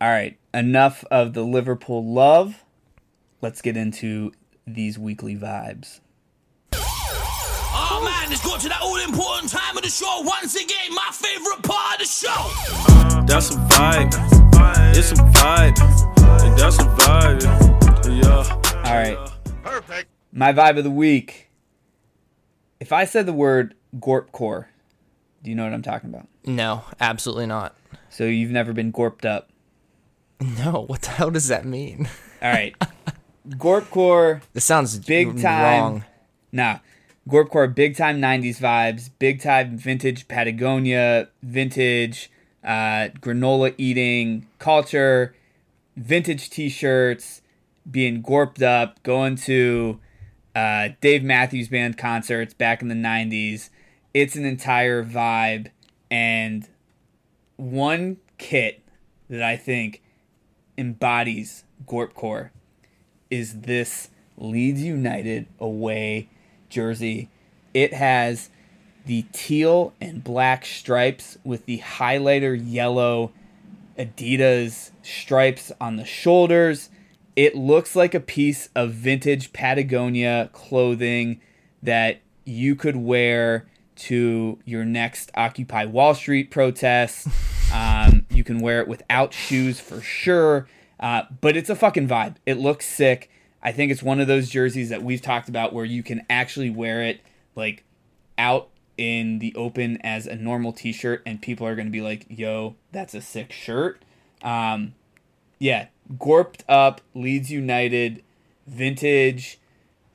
All 0.00 0.08
right, 0.08 0.38
enough 0.52 1.04
of 1.10 1.34
the 1.34 1.42
Liverpool 1.42 2.04
love. 2.04 2.64
Let's 3.40 3.62
get 3.62 3.76
into 3.76 4.32
these 4.66 4.98
weekly 4.98 5.36
vibes. 5.36 6.00
Oh 6.74 8.00
man, 8.04 8.32
it's 8.32 8.44
got 8.44 8.60
to 8.60 8.68
that 8.68 8.80
all 8.82 8.96
important 8.96 9.50
time 9.50 9.76
of 9.76 9.82
the 9.82 9.88
show. 9.88 10.22
Once 10.22 10.54
again, 10.54 10.94
my 10.94 11.10
favorite 11.12 11.62
part 11.62 11.94
of 11.94 11.98
the 12.00 12.04
show. 12.06 13.24
That's 13.26 13.50
a 13.50 13.58
vibe. 13.68 14.42
It's 14.96 15.12
a 15.12 15.14
vibe. 15.14 15.76
That's 16.56 16.78
a 16.78 16.84
vibe. 16.84 18.22
Yeah. 18.22 18.82
All 18.84 18.94
right. 18.94 19.30
Perfect. 19.62 20.11
My 20.32 20.52
vibe 20.52 20.78
of 20.78 20.84
the 20.84 20.90
week. 20.90 21.48
If 22.80 22.92
I 22.92 23.04
said 23.04 23.26
the 23.26 23.32
word 23.32 23.74
Gorpcore, 23.96 24.66
do 25.42 25.50
you 25.50 25.56
know 25.56 25.64
what 25.64 25.72
I'm 25.72 25.82
talking 25.82 26.10
about? 26.10 26.26
No, 26.44 26.84
absolutely 27.00 27.46
not. 27.46 27.76
So 28.10 28.24
you've 28.24 28.50
never 28.50 28.72
been 28.72 28.90
gorped 28.90 29.24
up. 29.24 29.50
No, 30.40 30.84
what 30.88 31.02
the 31.02 31.10
hell 31.10 31.30
does 31.30 31.48
that 31.48 31.64
mean? 31.64 32.08
All 32.42 32.50
right. 32.50 32.74
Gorpcore, 33.48 34.40
This 34.52 34.64
sounds 34.64 34.98
Big 34.98 35.40
time. 35.40 35.62
wrong. 35.82 36.04
nah. 36.50 36.78
Gorpcore, 37.28 37.72
big 37.72 37.96
time 37.96 38.20
90s 38.20 38.58
vibes, 38.58 39.10
big 39.20 39.40
time 39.40 39.76
vintage 39.78 40.26
Patagonia, 40.26 41.28
vintage 41.42 42.30
uh, 42.64 43.10
granola 43.20 43.72
eating 43.78 44.48
culture, 44.58 45.32
vintage 45.96 46.50
t 46.50 46.68
shirts, 46.68 47.40
being 47.88 48.22
gorped 48.22 48.60
up, 48.62 49.00
going 49.04 49.36
to 49.36 50.00
uh, 50.54 50.90
Dave 51.00 51.22
Matthews 51.22 51.68
Band 51.68 51.96
concerts 51.96 52.54
back 52.54 52.82
in 52.82 52.88
the 52.88 52.94
90s. 52.94 53.70
It's 54.12 54.36
an 54.36 54.44
entire 54.44 55.04
vibe. 55.04 55.68
And 56.10 56.68
one 57.56 58.18
kit 58.38 58.82
that 59.30 59.42
I 59.42 59.56
think 59.56 60.02
embodies 60.76 61.64
Gorpcore 61.86 62.50
is 63.30 63.60
this 63.60 64.10
Leeds 64.36 64.82
United 64.82 65.46
away 65.58 66.28
jersey. 66.68 67.30
It 67.72 67.94
has 67.94 68.50
the 69.06 69.24
teal 69.32 69.94
and 70.00 70.22
black 70.22 70.64
stripes 70.64 71.38
with 71.44 71.66
the 71.66 71.78
highlighter 71.78 72.60
yellow 72.62 73.32
Adidas 73.98 74.90
stripes 75.02 75.72
on 75.80 75.96
the 75.96 76.04
shoulders. 76.04 76.90
It 77.34 77.54
looks 77.56 77.96
like 77.96 78.14
a 78.14 78.20
piece 78.20 78.68
of 78.74 78.92
vintage 78.92 79.52
Patagonia 79.52 80.50
clothing 80.52 81.40
that 81.82 82.20
you 82.44 82.74
could 82.74 82.96
wear 82.96 83.66
to 83.94 84.58
your 84.64 84.84
next 84.84 85.30
Occupy 85.34 85.86
Wall 85.86 86.14
Street 86.14 86.50
protest. 86.50 87.28
Um, 87.74 88.26
you 88.28 88.44
can 88.44 88.58
wear 88.58 88.80
it 88.80 88.86
without 88.88 89.32
shoes 89.32 89.80
for 89.80 90.02
sure. 90.02 90.68
Uh, 91.00 91.22
but 91.40 91.56
it's 91.56 91.70
a 91.70 91.74
fucking 91.74 92.06
vibe. 92.06 92.36
It 92.44 92.58
looks 92.58 92.86
sick. 92.86 93.30
I 93.62 93.72
think 93.72 93.90
it's 93.90 94.02
one 94.02 94.20
of 94.20 94.26
those 94.26 94.50
jerseys 94.50 94.90
that 94.90 95.02
we've 95.02 95.22
talked 95.22 95.48
about 95.48 95.72
where 95.72 95.84
you 95.84 96.02
can 96.02 96.26
actually 96.28 96.68
wear 96.68 97.02
it 97.02 97.20
like 97.56 97.84
out 98.36 98.68
in 98.98 99.38
the 99.38 99.54
open 99.54 99.96
as 100.02 100.26
a 100.26 100.36
normal 100.36 100.72
t-shirt 100.72 101.22
and 101.24 101.40
people 101.40 101.66
are 101.66 101.74
going 101.74 101.86
to 101.86 101.92
be 101.92 102.02
like, 102.02 102.26
"Yo, 102.28 102.76
that's 102.92 103.14
a 103.14 103.20
sick 103.20 103.52
shirt." 103.52 104.04
Um, 104.42 104.94
yeah, 105.58 105.86
gorped 106.18 106.64
up 106.68 107.00
Leeds 107.14 107.50
United 107.50 108.22
vintage 108.66 109.58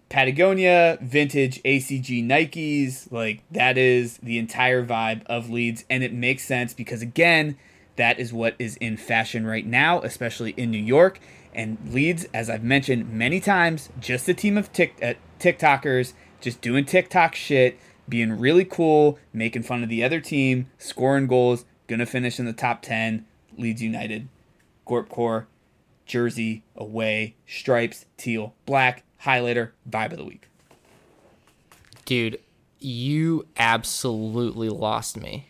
Patagonia, 0.10 0.98
vintage 1.02 1.62
ACG 1.64 2.26
Nikes, 2.26 3.12
like 3.12 3.44
that 3.52 3.78
is 3.78 4.18
the 4.20 4.38
entire 4.38 4.86
vibe 4.86 5.26
of 5.26 5.50
Leeds 5.50 5.84
and 5.90 6.02
it 6.04 6.14
makes 6.14 6.46
sense 6.46 6.74
because 6.74 7.02
again, 7.02 7.58
that 7.98 8.20
is 8.20 8.32
what 8.32 8.56
is 8.58 8.78
in 8.78 8.96
fashion 8.96 9.46
right 9.46 9.66
now, 9.66 10.02
especially 10.02 10.52
in 10.52 10.72
New 10.72 10.78
York. 10.78 11.20
And 11.54 11.78
Leeds, 11.92 12.26
as 12.34 12.50
I've 12.50 12.64
mentioned 12.64 13.12
many 13.12 13.40
times, 13.42 13.90
just 14.00 14.30
a 14.30 14.34
team 14.34 14.58
of 14.58 14.72
tick, 14.72 14.96
uh, 15.02 15.16
TikTokers 15.40 16.14
just 16.40 16.62
doing 16.62 16.86
TikTok 16.86 17.36
shit, 17.36 17.78
being 18.08 18.32
really 18.40 18.64
cool, 18.64 19.18
making 19.34 19.64
fun 19.64 19.84
of 19.84 19.90
the 19.90 20.04
other 20.04 20.22
team, 20.22 20.70
scoring 20.78 21.28
goals, 21.28 21.66
gonna 21.88 22.06
finish 22.06 22.40
in 22.40 22.46
the 22.46 22.54
top 22.54 22.82
10. 22.82 23.26
Leeds 23.58 23.82
United, 23.82 24.28
Gorp 24.86 25.10
Core, 25.10 25.48
jersey, 26.08 26.64
away, 26.76 27.36
stripes, 27.46 28.06
teal, 28.18 28.56
black, 28.66 29.04
highlighter, 29.24 29.72
vibe 29.90 30.12
of 30.12 30.18
the 30.18 30.26
week. 30.26 30.48
Dude, 32.06 32.40
you 32.80 33.46
absolutely 33.58 34.70
lost 34.70 35.18
me 35.18 35.48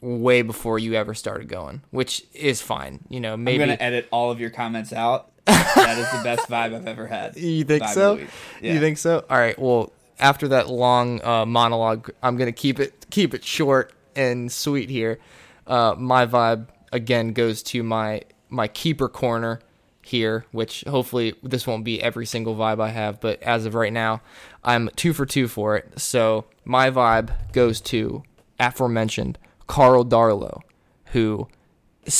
way 0.00 0.42
before 0.42 0.78
you 0.78 0.94
ever 0.94 1.14
started 1.14 1.48
going, 1.48 1.82
which 1.90 2.24
is 2.34 2.60
fine. 2.60 3.00
You 3.08 3.20
know, 3.20 3.36
maybe 3.36 3.62
I'm 3.62 3.70
gonna 3.70 3.80
edit 3.80 4.06
all 4.10 4.30
of 4.30 4.38
your 4.38 4.50
comments 4.50 4.92
out. 4.92 5.30
that 5.46 5.98
is 5.98 6.10
the 6.10 6.22
best 6.22 6.48
vibe 6.48 6.74
I've 6.74 6.86
ever 6.86 7.06
had. 7.06 7.36
You 7.36 7.64
think 7.64 7.82
Vibe 7.82 7.94
so? 7.94 8.18
Yeah. 8.60 8.74
You 8.74 8.80
think 8.80 8.98
so? 8.98 9.24
All 9.28 9.38
right. 9.38 9.58
Well, 9.58 9.92
after 10.18 10.48
that 10.48 10.68
long 10.68 11.22
uh, 11.24 11.44
monologue, 11.44 12.10
I'm 12.22 12.36
gonna 12.36 12.52
keep 12.52 12.78
it 12.78 13.06
keep 13.10 13.34
it 13.34 13.44
short 13.44 13.92
and 14.14 14.50
sweet 14.50 14.90
here. 14.90 15.18
Uh, 15.66 15.94
my 15.96 16.26
vibe 16.26 16.68
again 16.92 17.32
goes 17.32 17.62
to 17.64 17.82
my 17.82 18.22
my 18.54 18.68
keeper 18.68 19.08
corner 19.08 19.60
here, 20.02 20.44
which 20.52 20.84
hopefully 20.86 21.34
this 21.42 21.66
won't 21.66 21.84
be 21.84 22.00
every 22.02 22.26
single 22.26 22.54
vibe 22.54 22.80
I 22.80 22.90
have, 22.90 23.20
but 23.20 23.42
as 23.42 23.66
of 23.66 23.74
right 23.74 23.92
now, 23.92 24.20
I'm 24.62 24.90
two 24.96 25.12
for 25.12 25.26
two 25.26 25.48
for 25.48 25.76
it. 25.76 26.00
So 26.00 26.44
my 26.64 26.90
vibe 26.90 27.52
goes 27.52 27.80
to 27.82 28.22
aforementioned 28.60 29.38
Karl 29.66 30.04
Darlow, 30.04 30.60
who 31.06 31.48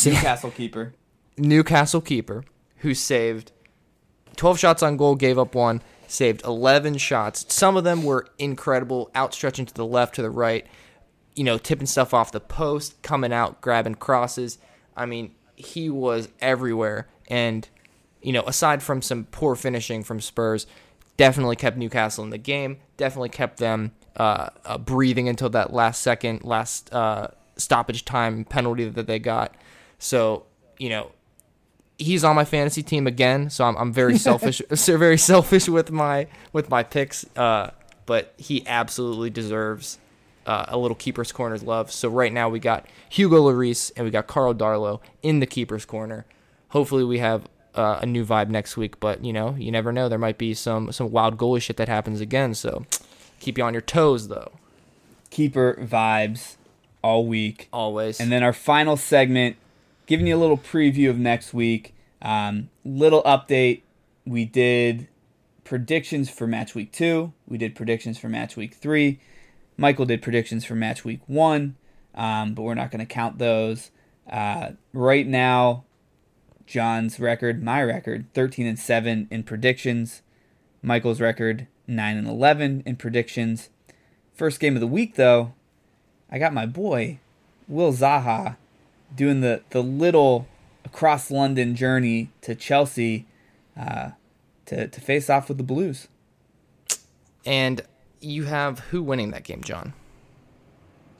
Newcastle 0.04 0.50
keeper. 0.50 0.94
Newcastle 1.36 2.00
keeper 2.00 2.44
who 2.78 2.94
saved 2.94 3.52
12 4.36 4.58
shots 4.58 4.82
on 4.82 4.96
goal, 4.96 5.14
gave 5.14 5.38
up 5.38 5.54
one, 5.54 5.82
saved 6.06 6.44
11 6.44 6.98
shots. 6.98 7.52
Some 7.52 7.76
of 7.76 7.84
them 7.84 8.02
were 8.02 8.26
incredible, 8.38 9.10
outstretching 9.14 9.66
to 9.66 9.74
the 9.74 9.86
left, 9.86 10.14
to 10.16 10.22
the 10.22 10.30
right, 10.30 10.66
you 11.34 11.44
know, 11.44 11.58
tipping 11.58 11.86
stuff 11.86 12.14
off 12.14 12.32
the 12.32 12.40
post, 12.40 13.02
coming 13.02 13.32
out, 13.32 13.60
grabbing 13.60 13.96
crosses. 13.96 14.58
I 14.96 15.06
mean, 15.06 15.34
he 15.56 15.90
was 15.90 16.28
everywhere. 16.40 17.08
And, 17.28 17.68
you 18.22 18.32
know, 18.32 18.42
aside 18.46 18.82
from 18.82 19.02
some 19.02 19.24
poor 19.30 19.54
finishing 19.54 20.02
from 20.02 20.20
Spurs, 20.20 20.66
definitely 21.16 21.56
kept 21.56 21.76
Newcastle 21.76 22.24
in 22.24 22.30
the 22.30 22.38
game, 22.38 22.78
definitely 22.96 23.28
kept 23.28 23.58
them 23.58 23.92
uh, 24.16 24.50
uh, 24.64 24.78
breathing 24.78 25.28
until 25.28 25.48
that 25.50 25.72
last 25.72 26.00
second, 26.02 26.44
last 26.44 26.92
uh, 26.92 27.28
stoppage 27.56 28.04
time 28.04 28.44
penalty 28.44 28.88
that 28.88 29.06
they 29.06 29.18
got. 29.18 29.54
So, 29.98 30.46
you 30.78 30.88
know, 30.88 31.12
he's 31.98 32.24
on 32.24 32.36
my 32.36 32.44
fantasy 32.44 32.82
team 32.82 33.06
again, 33.06 33.50
so 33.50 33.64
I'm, 33.64 33.76
I'm 33.76 33.92
very 33.92 34.18
selfish, 34.18 34.60
so 34.74 34.98
very 34.98 35.18
selfish 35.18 35.68
with 35.68 35.90
my 35.90 36.26
with 36.52 36.68
my 36.68 36.82
picks. 36.82 37.24
Uh, 37.36 37.70
but 38.06 38.34
he 38.36 38.66
absolutely 38.66 39.30
deserves 39.30 39.98
uh, 40.46 40.66
a 40.68 40.78
little 40.78 40.94
keeper's 40.94 41.32
corner's 41.32 41.62
love. 41.62 41.90
So 41.90 42.08
right 42.08 42.32
now 42.32 42.48
we 42.48 42.58
got 42.58 42.86
Hugo 43.08 43.44
Lloris 43.44 43.92
and 43.96 44.04
we 44.04 44.10
got 44.10 44.26
Karl 44.26 44.54
Darlow 44.54 45.00
in 45.22 45.40
the 45.40 45.46
keeper's 45.46 45.84
corner. 45.84 46.26
Hopefully 46.68 47.04
we 47.04 47.18
have 47.18 47.48
uh, 47.74 47.98
a 48.02 48.06
new 48.06 48.24
vibe 48.24 48.48
next 48.48 48.76
week, 48.76 49.00
but 49.00 49.24
you 49.24 49.32
know 49.32 49.54
you 49.58 49.70
never 49.70 49.92
know. 49.92 50.08
There 50.08 50.18
might 50.18 50.38
be 50.38 50.54
some 50.54 50.92
some 50.92 51.10
wild 51.10 51.36
goalie 51.36 51.62
shit 51.62 51.76
that 51.76 51.88
happens 51.88 52.20
again. 52.20 52.54
So 52.54 52.84
keep 53.40 53.58
you 53.58 53.64
on 53.64 53.74
your 53.74 53.82
toes 53.82 54.28
though, 54.28 54.52
Keeper 55.30 55.78
vibes 55.80 56.56
all 57.02 57.26
week. 57.26 57.68
always. 57.72 58.18
And 58.20 58.32
then 58.32 58.42
our 58.42 58.52
final 58.52 58.96
segment, 58.96 59.56
giving 60.06 60.26
you 60.26 60.36
a 60.36 60.38
little 60.38 60.58
preview 60.58 61.10
of 61.10 61.18
next 61.18 61.52
week. 61.52 61.94
Um, 62.22 62.70
little 62.84 63.22
update. 63.24 63.82
We 64.24 64.46
did 64.46 65.08
predictions 65.64 66.30
for 66.30 66.46
match 66.46 66.74
week 66.74 66.92
two. 66.92 67.32
We 67.46 67.58
did 67.58 67.74
predictions 67.74 68.18
for 68.18 68.28
match 68.28 68.56
week 68.56 68.74
three. 68.74 69.20
Michael 69.76 70.06
did 70.06 70.22
predictions 70.22 70.64
for 70.64 70.74
match 70.74 71.04
week 71.04 71.20
one, 71.26 71.76
um, 72.14 72.54
but 72.54 72.62
we're 72.62 72.74
not 72.74 72.90
going 72.90 73.04
to 73.04 73.12
count 73.12 73.38
those. 73.38 73.90
Uh, 74.30 74.72
right 74.92 75.26
now, 75.26 75.84
John's 76.66 77.20
record, 77.20 77.62
my 77.62 77.82
record, 77.82 78.26
13 78.34 78.66
and 78.66 78.78
7 78.78 79.28
in 79.30 79.42
predictions. 79.42 80.22
Michael's 80.82 81.20
record, 81.20 81.66
9 81.86 82.16
and 82.16 82.28
11 82.28 82.82
in 82.86 82.96
predictions. 82.96 83.70
First 84.32 84.60
game 84.60 84.74
of 84.74 84.80
the 84.80 84.86
week, 84.86 85.16
though, 85.16 85.52
I 86.30 86.38
got 86.38 86.54
my 86.54 86.66
boy, 86.66 87.18
Will 87.68 87.92
Zaha, 87.92 88.56
doing 89.14 89.40
the, 89.40 89.62
the 89.70 89.82
little 89.82 90.46
across 90.84 91.30
London 91.30 91.74
journey 91.74 92.30
to 92.42 92.54
Chelsea 92.54 93.26
uh, 93.76 94.10
to, 94.66 94.88
to 94.88 95.00
face 95.00 95.28
off 95.28 95.48
with 95.48 95.58
the 95.58 95.64
Blues. 95.64 96.08
and 97.44 97.82
you 98.24 98.44
have 98.44 98.80
who 98.80 99.02
winning 99.02 99.30
that 99.30 99.44
game, 99.44 99.62
John? 99.62 99.92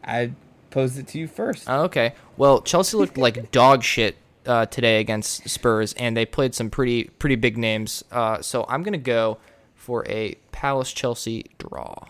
I 0.03 0.33
posed 0.71 0.99
it 0.99 1.07
to 1.09 1.19
you 1.19 1.29
first. 1.29 1.69
Oh, 1.69 1.83
okay. 1.83 2.15
Well, 2.37 2.61
Chelsea 2.63 2.97
looked 2.97 3.17
like 3.17 3.51
dog 3.53 3.83
shit 3.83 4.17
uh, 4.47 4.67
today 4.67 5.01
against 5.01 5.49
Spurs, 5.49 5.93
and 5.95 6.17
they 6.17 6.27
played 6.27 6.55
some 6.55 6.71
pretty 6.71 7.05
pretty 7.05 7.37
big 7.37 7.57
names. 7.57 8.05
Uh, 8.11 8.43
so 8.43 8.65
I'm 8.69 8.83
gonna 8.83 8.99
go 8.99 9.39
for 9.75 10.07
a 10.09 10.37
Palace 10.53 10.93
Chelsea 10.93 11.47
draw. 11.59 12.07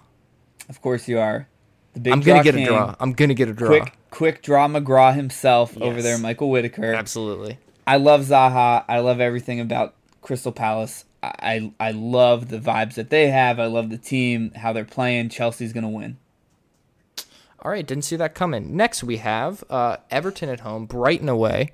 Of 0.69 0.81
course 0.81 1.09
you 1.09 1.19
are. 1.19 1.49
The 1.95 2.01
big 2.01 2.13
I'm 2.13 2.21
gonna 2.21 2.43
get 2.43 2.57
a 2.57 2.65
draw. 2.65 2.95
I'm 2.99 3.13
gonna 3.13 3.35
get 3.35 3.49
a 3.49 3.53
draw. 3.53 3.69
Quick, 3.69 3.93
quick 4.11 4.43
draw 4.43 4.67
McGraw 4.67 5.15
himself 5.15 5.77
over 5.81 6.03
there, 6.03 6.19
Michael 6.19 6.51
Whitaker. 6.51 6.93
Absolutely. 6.95 7.59
I 7.87 7.99
love 7.99 8.23
Zaha. 8.23 8.85
I 8.89 9.01
love 9.01 9.21
everything 9.21 9.61
about 9.61 9.95
Crystal 10.23 10.53
Palace. 10.53 11.05
I, 11.39 11.73
I 11.79 11.91
love 11.93 12.49
the 12.49 12.59
vibes 12.59 12.95
that 12.95 13.11
they 13.11 13.29
have. 13.29 13.59
I 13.61 13.67
love 13.67 13.91
the 13.91 13.99
team, 13.99 14.53
how 14.53 14.73
they're 14.73 14.85
playing. 14.85 15.29
Chelsea's 15.29 15.73
gonna 15.73 15.89
win. 15.89 16.19
All 17.61 17.71
right, 17.71 17.87
didn't 17.87 18.05
see 18.05 18.17
that 18.17 18.35
coming. 18.35 18.77
Next 18.77 19.03
we 19.03 19.17
have 19.19 19.65
uh, 19.71 19.97
Everton 20.11 20.51
at 20.51 20.61
home, 20.61 20.85
Brighton 20.87 21.29
away. 21.29 21.73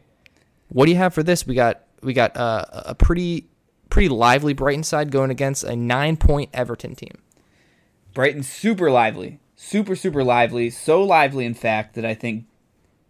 What 0.68 0.86
do 0.86 0.92
you 0.92 0.98
have 0.98 1.12
for 1.12 1.22
this? 1.22 1.46
We 1.46 1.54
got 1.54 1.82
we 2.02 2.12
got 2.12 2.36
uh, 2.36 2.64
a 2.70 2.94
pretty 2.94 3.46
pretty 3.88 4.08
lively 4.08 4.52
Brighton 4.52 4.84
side 4.84 5.10
going 5.10 5.30
against 5.30 5.64
a 5.64 5.74
nine 5.74 6.16
point 6.16 6.50
Everton 6.54 6.94
team. 6.94 7.18
Brighton's 8.14 8.48
super 8.48 8.90
lively, 8.90 9.40
super 9.56 9.96
super 9.96 10.22
lively. 10.22 10.70
So 10.70 11.02
lively, 11.02 11.44
in 11.44 11.54
fact, 11.54 11.94
that 11.94 12.04
I 12.04 12.14
think 12.14 12.44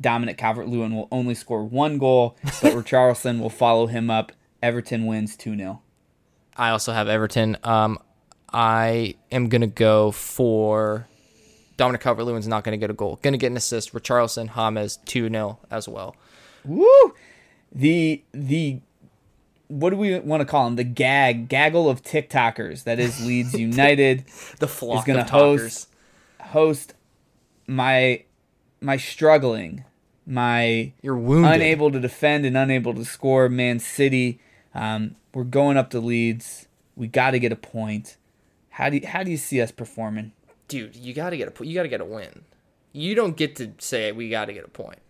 Dominic 0.01 0.39
Calvert-Lewin 0.39 0.97
will 0.97 1.09
only 1.13 1.35
score 1.35 1.65
one 1.65 1.99
goal, 1.99 2.37
but 2.43 2.53
Richarlison 2.73 3.41
will 3.41 3.51
follow 3.51 3.87
him 3.87 4.11
up. 4.11 4.33
Everton 4.63 5.07
wins 5.07 5.37
two 5.37 5.57
0 5.57 5.83
I 6.61 6.71
also 6.71 6.93
have 6.93 7.09
Everton. 7.09 7.57
Um, 7.65 7.99
I 8.53 9.15
am 9.33 9.49
gonna 9.49 9.67
go 9.67 10.11
for 10.11 11.07
Dominic 11.77 12.03
Calvert-Lewin's 12.03 12.47
not 12.49 12.65
gonna 12.65 12.77
get 12.77 12.91
a 12.91 12.95
goal. 12.95 13.19
Gonna 13.23 13.39
get 13.39 13.51
an 13.51 13.57
assist. 13.57 13.93
Richarlison, 13.95 14.55
James, 14.55 14.99
two 15.07 15.29
0 15.29 15.59
as 15.71 15.89
well. 15.89 16.17
Woo! 16.65 17.15
The 17.73 18.23
the 18.33 18.81
what 19.69 19.91
do 19.91 19.97
we 19.97 20.19
want 20.19 20.41
to 20.41 20.45
call 20.45 20.65
them? 20.65 20.77
The 20.77 20.85
gag 20.85 21.49
gaggle 21.49 21.89
of 21.89 22.03
TikTokers 22.03 22.85
that 22.85 22.99
is 22.99 23.25
Leeds 23.25 23.55
United 23.59 24.25
The 24.59 24.67
flock 24.69 25.07
gonna 25.07 25.21
of 25.21 25.27
talkers. 25.29 25.63
host- 25.63 25.89
host 26.51 26.95
my 27.67 28.25
my 28.81 28.97
struggling, 28.97 29.85
my 30.27 30.93
You're 31.03 31.17
wounded. 31.17 31.53
unable 31.53 31.91
to 31.93 32.01
defend 32.01 32.45
and 32.45 32.57
unable 32.57 32.93
to 32.95 33.05
score. 33.05 33.49
Man 33.49 33.79
City, 33.79 34.41
um, 34.75 35.15
we're 35.35 35.45
going 35.45 35.77
up 35.77 35.91
to 35.91 36.01
Leeds. 36.01 36.67
We 36.97 37.07
got 37.07 37.33
to 37.33 37.39
get 37.39 37.53
a 37.53 37.57
point. 37.57 38.17
How 38.71 38.91
do 38.91 38.99
you, 38.99 39.07
how 39.07 39.23
do 39.23 39.31
you 39.31 39.37
see 39.37 39.61
us 39.61 39.71
performing? 39.71 40.33
dude. 40.71 40.97
You 40.97 41.13
gotta 41.13 41.37
get 41.37 41.61
a 41.61 41.67
you 41.67 41.75
gotta 41.75 41.89
get 41.89 42.01
a 42.01 42.05
win. 42.07 42.45
You 42.93 43.15
don't 43.15 43.37
get 43.37 43.57
to 43.57 43.73
say 43.79 44.11
we 44.13 44.31
gotta 44.31 44.55
get 44.55 44.65
a 44.65 44.69
point. 44.69 45.01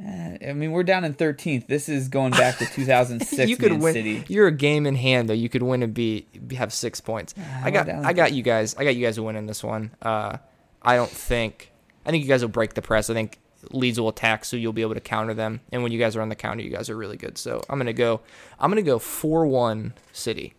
I 0.00 0.52
mean, 0.54 0.72
we're 0.72 0.82
down 0.82 1.04
in 1.04 1.14
13th. 1.14 1.68
This 1.68 1.88
is 1.88 2.08
going 2.08 2.30
back 2.32 2.58
to 2.58 2.66
2006 2.66 3.48
you 3.48 3.56
could 3.56 3.70
Man 3.72 3.80
win. 3.80 3.92
City. 3.92 4.24
You're 4.26 4.48
a 4.48 4.52
game 4.52 4.86
in 4.86 4.96
hand 4.96 5.28
though. 5.28 5.34
You 5.34 5.48
could 5.48 5.62
win 5.62 5.82
and 5.82 5.92
be 5.92 6.26
have 6.56 6.72
six 6.72 7.00
points. 7.00 7.34
I 7.62 7.70
got 7.70 7.88
I 7.88 8.14
got 8.14 8.32
you 8.32 8.42
guys. 8.42 8.74
I 8.76 8.84
got 8.84 8.96
you 8.96 9.04
guys 9.04 9.20
winning 9.20 9.46
this 9.46 9.62
one. 9.62 9.90
Uh, 10.00 10.38
I 10.80 10.96
don't 10.96 11.10
think. 11.10 11.72
I 12.06 12.10
think 12.10 12.22
you 12.22 12.28
guys 12.28 12.42
will 12.42 12.48
break 12.48 12.74
the 12.74 12.82
press. 12.82 13.10
I 13.10 13.14
think 13.14 13.38
Leeds 13.72 14.00
will 14.00 14.08
attack, 14.08 14.44
so 14.44 14.56
you'll 14.56 14.72
be 14.72 14.82
able 14.82 14.94
to 14.94 15.00
counter 15.00 15.34
them. 15.34 15.60
And 15.72 15.82
when 15.82 15.92
you 15.92 15.98
guys 15.98 16.16
are 16.16 16.22
on 16.22 16.28
the 16.28 16.34
counter, 16.34 16.62
you 16.62 16.70
guys 16.70 16.90
are 16.90 16.96
really 16.96 17.16
good. 17.16 17.38
So 17.38 17.62
I'm 17.68 17.78
gonna 17.78 17.92
go. 17.92 18.20
I'm 18.58 18.70
gonna 18.70 18.82
go 18.82 18.98
four 18.98 19.46
one 19.46 19.94
City. 20.12 20.54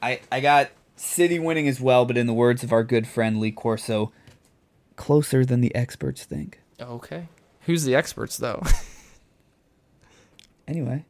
I, 0.00 0.20
I 0.30 0.40
got 0.40 0.70
City 0.96 1.38
winning 1.38 1.68
as 1.68 1.80
well, 1.80 2.04
but 2.04 2.16
in 2.16 2.26
the 2.26 2.32
words 2.34 2.62
of 2.62 2.72
our 2.72 2.84
good 2.84 3.06
friend 3.06 3.40
Lee 3.40 3.50
Corso, 3.50 4.12
closer 4.96 5.44
than 5.44 5.60
the 5.60 5.74
experts 5.74 6.24
think. 6.24 6.60
Okay. 6.80 7.28
Who's 7.62 7.84
the 7.84 7.94
experts 7.94 8.36
though? 8.36 8.62
Anyway, 10.68 11.06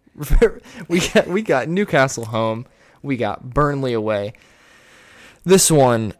we 0.88 1.00
got 1.00 1.26
we 1.26 1.42
got 1.42 1.68
Newcastle 1.68 2.26
home. 2.26 2.64
We 3.02 3.16
got 3.16 3.50
Burnley 3.50 3.92
away. 3.92 4.34
This 5.44 5.68
one, 5.68 6.14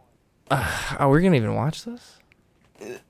uh, 0.51 0.95
are 0.99 1.09
we 1.09 1.21
gonna 1.21 1.37
even 1.37 1.55
watch 1.55 1.85
this? 1.85 2.18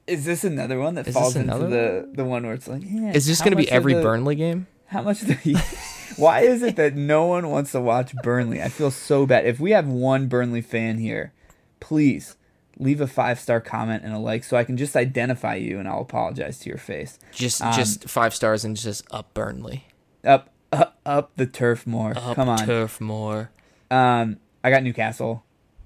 Is 0.07 0.25
this 0.25 0.43
another 0.43 0.79
one 0.79 0.95
that 0.95 1.07
Is 1.07 1.13
falls 1.13 1.35
into 1.35 1.57
the, 1.57 2.09
the 2.11 2.25
one 2.25 2.43
where 2.45 2.53
it's 2.53 2.67
like, 2.67 2.81
yeah, 2.85 3.11
Is 3.13 3.27
this 3.27 3.41
gonna 3.41 3.55
be 3.55 3.69
every 3.71 3.93
the- 3.93 4.01
Burnley 4.01 4.35
game? 4.35 4.67
How 4.87 5.03
much? 5.03 5.21
The, 5.21 5.35
why 6.17 6.41
is 6.41 6.63
it 6.63 6.75
that 6.77 6.95
no 6.95 7.27
one 7.27 7.49
wants 7.49 7.71
to 7.73 7.79
watch 7.81 8.13
Burnley? 8.23 8.61
I 8.61 8.69
feel 8.69 8.89
so 8.89 9.25
bad. 9.27 9.45
If 9.45 9.59
we 9.59 9.71
have 9.71 9.87
one 9.87 10.27
Burnley 10.27 10.61
fan 10.61 10.97
here, 10.97 11.31
please 11.79 12.35
leave 12.79 12.99
a 13.01 13.05
five 13.07 13.39
star 13.39 13.61
comment 13.61 14.03
and 14.03 14.13
a 14.13 14.17
like 14.17 14.43
so 14.43 14.57
I 14.57 14.63
can 14.63 14.77
just 14.77 14.95
identify 14.95 15.55
you 15.55 15.77
and 15.79 15.87
I'll 15.87 16.01
apologize 16.01 16.57
to 16.59 16.69
your 16.69 16.77
face. 16.79 17.19
Just 17.31 17.61
Um, 17.61 17.73
just 17.73 18.09
five 18.09 18.33
stars 18.33 18.65
and 18.65 18.75
just 18.75 19.05
up 19.11 19.31
Burnley. 19.35 19.85
Up, 20.23 20.49
up, 20.71 20.97
up 21.05 21.31
the 21.35 21.45
Turf 21.45 21.85
Moor. 21.85 22.13
Up 22.17 22.35
Come 22.35 22.49
on. 22.49 22.65
Turf 22.65 22.99
Moor. 22.99 23.51
Um, 23.91 24.37
I 24.63 24.71
got 24.71 24.81
Newcastle, 24.83 25.43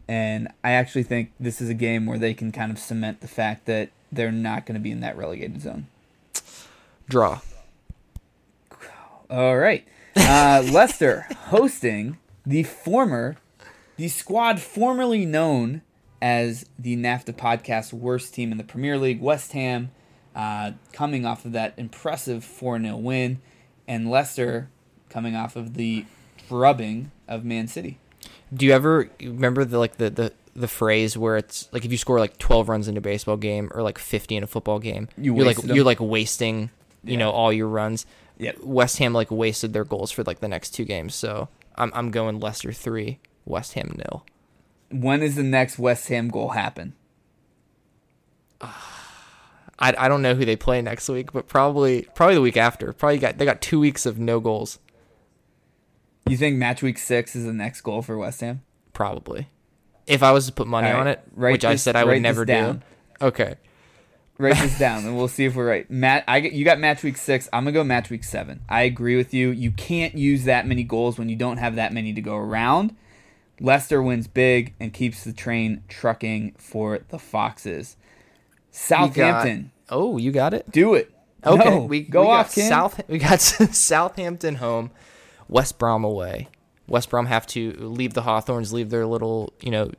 and 0.07 0.49
I 0.63 0.71
actually 0.71 1.03
think 1.03 1.31
this 1.39 1.61
is 1.61 1.69
a 1.69 1.73
game 1.73 2.05
where 2.05 2.17
they 2.17 2.33
can 2.33 2.51
kind 2.51 2.71
of 2.71 2.79
cement 2.79 3.21
the 3.21 3.27
fact 3.27 3.65
that 3.65 3.89
they're 4.11 4.31
not 4.31 4.65
going 4.65 4.75
to 4.75 4.81
be 4.81 4.91
in 4.91 4.99
that 5.01 5.17
relegated 5.17 5.61
zone. 5.61 5.87
Draw. 7.09 7.39
All 9.29 9.57
right. 9.57 9.87
Uh, 10.15 10.63
Leicester 10.71 11.25
hosting 11.47 12.17
the 12.45 12.63
former, 12.63 13.37
the 13.97 14.07
squad 14.07 14.59
formerly 14.59 15.25
known 15.25 15.81
as 16.21 16.65
the 16.77 16.95
NAFTA 16.95 17.33
podcast 17.33 17.91
worst 17.93 18.33
team 18.33 18.51
in 18.51 18.57
the 18.57 18.63
Premier 18.63 18.97
League, 18.97 19.21
West 19.21 19.53
Ham, 19.53 19.91
uh, 20.35 20.71
coming 20.91 21.25
off 21.25 21.45
of 21.45 21.51
that 21.51 21.73
impressive 21.77 22.43
4 22.43 22.79
0 22.81 22.97
win, 22.97 23.41
and 23.87 24.09
Leicester 24.09 24.69
coming 25.09 25.35
off 25.35 25.55
of 25.55 25.73
the 25.73 26.05
drubbing 26.47 27.11
of 27.27 27.43
Man 27.43 27.67
City. 27.67 27.97
Do 28.53 28.65
you 28.65 28.73
ever 28.73 29.09
remember 29.21 29.65
the 29.65 29.77
like 29.79 29.97
the, 29.97 30.09
the 30.09 30.33
the 30.55 30.67
phrase 30.67 31.17
where 31.17 31.37
it's 31.37 31.67
like 31.71 31.83
if 31.85 31.91
you 31.91 31.97
score 31.97 32.19
like 32.19 32.37
12 32.37 32.69
runs 32.69 32.87
in 32.87 32.95
a 32.97 33.01
baseball 33.01 33.37
game 33.37 33.71
or 33.73 33.81
like 33.81 33.97
50 33.97 34.35
in 34.35 34.43
a 34.43 34.47
football 34.47 34.77
game, 34.79 35.07
You 35.17 35.35
are 35.39 35.43
like 35.45 35.57
them. 35.61 35.75
you're 35.75 35.85
like 35.85 35.99
wasting, 35.99 36.69
you 37.03 37.13
Yeah. 37.13 37.17
know, 37.19 37.31
all 37.31 37.51
your 37.51 37.67
runs. 37.67 38.05
Yep. 38.37 38.59
West 38.63 38.97
Ham 38.99 39.13
like 39.13 39.31
wasted 39.31 39.73
their 39.73 39.83
goals 39.85 40.11
for 40.11 40.23
like 40.23 40.39
the 40.41 40.47
next 40.47 40.71
two 40.71 40.85
games, 40.85 41.15
so 41.15 41.49
I'm 41.75 41.91
I'm 41.95 42.11
going 42.11 42.39
Leicester 42.39 42.71
3, 42.71 43.19
West 43.45 43.73
Ham 43.73 43.95
nil. 43.97 44.25
When 44.91 45.23
is 45.23 45.35
the 45.35 45.43
next 45.43 45.79
West 45.79 46.07
Ham 46.09 46.29
goal 46.29 46.49
happen? 46.49 46.93
I, 49.79 49.93
I 49.97 50.07
don't 50.07 50.21
know 50.21 50.35
who 50.35 50.45
they 50.45 50.55
play 50.55 50.81
next 50.81 51.09
week, 51.09 51.33
but 51.33 51.47
probably 51.47 52.03
probably 52.15 52.35
the 52.35 52.41
week 52.41 52.57
after. 52.57 52.93
Probably 52.93 53.17
got 53.17 53.37
they 53.37 53.45
got 53.45 53.61
2 53.61 53.79
weeks 53.79 54.05
of 54.05 54.19
no 54.19 54.39
goals 54.39 54.79
You 56.27 56.37
think 56.37 56.57
match 56.57 56.81
week 56.81 56.97
six 56.97 57.35
is 57.35 57.45
the 57.45 57.53
next 57.53 57.81
goal 57.81 58.01
for 58.01 58.17
West 58.17 58.41
Ham? 58.41 58.61
probably. 58.93 59.47
If 60.05 60.21
I 60.21 60.31
was 60.31 60.45
to 60.47 60.51
put 60.51 60.67
money 60.67 60.87
right, 60.87 60.99
on 60.99 61.07
it, 61.07 61.21
which 61.33 61.63
I 61.63 61.75
said 61.77 61.95
I 61.95 62.03
would 62.03 62.21
never 62.21 62.43
do. 62.45 62.81
Okay. 63.21 63.55
Write 64.37 64.57
this 64.57 64.77
down, 64.79 65.05
and 65.05 65.15
we'll 65.15 65.29
see 65.29 65.45
if 65.45 65.55
we're 65.55 65.67
right. 65.67 65.89
Matt, 65.89 66.25
I 66.27 66.37
you 66.39 66.65
got 66.65 66.77
match 66.79 67.03
week 67.03 67.15
six. 67.17 67.47
I'm 67.53 67.63
gonna 67.63 67.71
go 67.71 67.83
match 67.85 68.09
week 68.09 68.23
seven. 68.25 68.61
I 68.67 68.81
agree 68.83 69.15
with 69.15 69.33
you. 69.33 69.51
You 69.51 69.71
can't 69.71 70.15
use 70.17 70.43
that 70.43 70.67
many 70.67 70.83
goals 70.83 71.17
when 71.17 71.29
you 71.29 71.35
don't 71.37 71.57
have 71.57 71.75
that 71.75 71.93
many 71.93 72.11
to 72.13 72.21
go 72.21 72.35
around. 72.35 72.95
Leicester 73.61 74.01
wins 74.01 74.27
big 74.27 74.73
and 74.79 74.91
keeps 74.91 75.23
the 75.23 75.31
train 75.31 75.83
trucking 75.87 76.55
for 76.57 76.99
the 77.09 77.19
Foxes. 77.19 77.95
Southampton, 78.71 79.71
Oh, 79.89 80.17
you 80.17 80.31
got 80.31 80.53
it? 80.53 80.69
do 80.71 80.95
it. 80.95 81.11
Okay, 81.45 81.69
No, 81.69 81.83
we 81.85 82.01
go 82.01 82.21
we 82.23 82.27
off, 82.27 82.55
got 82.55 82.65
South. 82.65 83.01
We 83.07 83.19
got 83.19 83.39
Southampton 83.41 84.55
home, 84.55 84.91
West 85.47 85.77
Brom 85.77 86.03
away. 86.03 86.49
West 86.87 87.09
Brom 87.09 87.25
have 87.27 87.47
to 87.47 87.73
leave 87.79 88.13
the 88.13 88.23
Hawthorns, 88.23 88.73
leave 88.73 88.89
their 88.89 89.05
little, 89.05 89.53
you 89.61 89.71
know, 89.71 89.91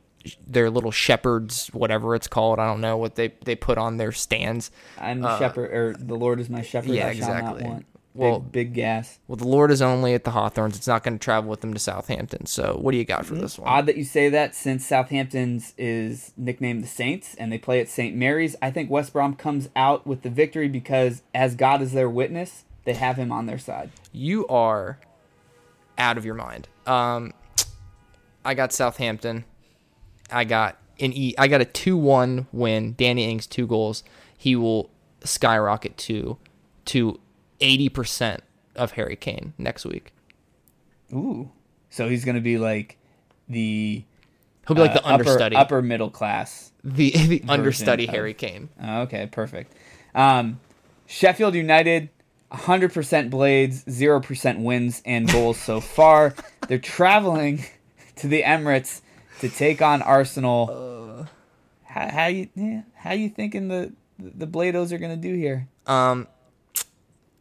their 0.47 0.69
little 0.69 0.91
shepherds, 0.91 1.67
whatever 1.67 2.15
it's 2.15 2.27
called. 2.27 2.59
I 2.59 2.65
don't 2.65 2.81
know 2.81 2.97
what 2.97 3.15
they 3.15 3.33
they 3.43 3.55
put 3.55 3.77
on 3.77 3.97
their 3.97 4.11
stands. 4.11 4.71
I'm 4.97 5.21
the 5.21 5.37
shepherd, 5.37 5.73
or 5.73 5.93
the 5.93 6.15
Lord 6.15 6.39
is 6.39 6.49
my 6.49 6.61
shepherd. 6.61 6.91
Uh, 6.91 6.93
yeah, 6.93 7.07
I 7.07 7.13
shall 7.13 7.29
exactly. 7.29 7.63
not 7.63 7.69
want. 7.69 7.85
Well- 8.15 8.39
big, 8.39 8.51
big 8.51 8.73
gas. 8.73 9.19
Well, 9.27 9.35
the 9.35 9.47
Lord 9.47 9.71
is 9.71 9.81
only 9.81 10.13
at 10.13 10.23
the 10.23 10.31
Hawthorns. 10.31 10.77
It's 10.77 10.87
not 10.87 11.03
going 11.03 11.19
to 11.19 11.23
travel 11.23 11.49
with 11.49 11.59
them 11.59 11.73
to 11.73 11.79
Southampton. 11.79 12.45
So, 12.45 12.77
what 12.79 12.93
do 12.93 12.97
you 12.97 13.03
got 13.03 13.25
for 13.25 13.35
this 13.35 13.59
one? 13.59 13.67
Odd 13.67 13.87
that 13.87 13.97
you 13.97 14.05
say 14.05 14.29
that 14.29 14.55
since 14.55 14.85
Southampton's 14.85 15.73
is 15.77 16.31
nicknamed 16.37 16.83
the 16.83 16.87
Saints 16.87 17.35
and 17.35 17.51
they 17.51 17.57
play 17.57 17.81
at 17.81 17.89
St. 17.89 18.15
Mary's. 18.15 18.55
I 18.61 18.71
think 18.71 18.89
West 18.89 19.11
Brom 19.11 19.35
comes 19.35 19.67
out 19.75 20.07
with 20.07 20.21
the 20.21 20.29
victory 20.29 20.69
because, 20.69 21.23
as 21.33 21.55
God 21.55 21.81
is 21.81 21.91
their 21.91 22.09
witness, 22.09 22.63
they 22.85 22.93
have 22.93 23.17
him 23.17 23.33
on 23.33 23.47
their 23.47 23.59
side. 23.59 23.91
You 24.13 24.47
are 24.47 24.99
out 25.97 26.17
of 26.17 26.25
your 26.25 26.35
mind. 26.35 26.67
Um, 26.85 27.33
I 28.43 28.53
got 28.53 28.71
Southampton. 28.73 29.45
I 30.31 30.43
got 30.43 30.77
an 30.99 31.13
E. 31.13 31.33
I 31.37 31.47
got 31.47 31.61
a 31.61 31.65
two-one 31.65 32.47
win. 32.51 32.93
Danny 32.97 33.29
Ings 33.29 33.47
two 33.47 33.67
goals. 33.67 34.03
He 34.37 34.55
will 34.55 34.89
skyrocket 35.23 35.97
to 35.97 36.37
to 36.85 37.19
eighty 37.61 37.89
percent 37.89 38.43
of 38.75 38.91
Harry 38.91 39.15
Kane 39.15 39.53
next 39.57 39.85
week. 39.85 40.13
Ooh. 41.13 41.51
So 41.89 42.09
he's 42.09 42.25
going 42.25 42.35
to 42.35 42.41
be 42.41 42.57
like 42.57 42.97
the 43.47 44.03
He'll 44.67 44.75
be 44.75 44.81
like 44.81 44.91
uh, 44.91 44.95
the 44.95 45.05
understudy, 45.07 45.55
upper, 45.55 45.75
upper 45.77 45.81
middle 45.81 46.09
class. 46.09 46.71
the 46.83 47.11
the 47.27 47.43
understudy 47.47 48.05
of- 48.05 48.09
Harry 48.13 48.33
Kane. 48.33 48.69
Oh, 48.81 49.01
Okay, 49.01 49.27
perfect. 49.31 49.73
Um, 50.15 50.59
Sheffield 51.07 51.53
United, 51.55 52.09
100% 52.51 53.29
blades, 53.29 53.83
0% 53.85 54.63
wins 54.63 55.01
and 55.05 55.31
goals 55.31 55.57
so 55.57 55.79
far. 55.79 56.35
They're 56.67 56.77
traveling 56.77 57.65
to 58.17 58.27
the 58.27 58.43
Emirates 58.43 59.01
to 59.39 59.49
take 59.49 59.81
on 59.81 60.01
Arsenal. 60.01 61.27
how, 61.83 62.09
how 62.09 62.25
you 62.27 62.49
yeah, 62.55 62.81
how 62.95 63.13
you 63.13 63.29
thinking 63.29 63.67
the 63.67 63.93
the 64.17 64.47
Blados 64.47 64.91
are 64.91 64.97
gonna 64.97 65.17
do 65.17 65.33
here? 65.35 65.67
Um, 65.87 66.27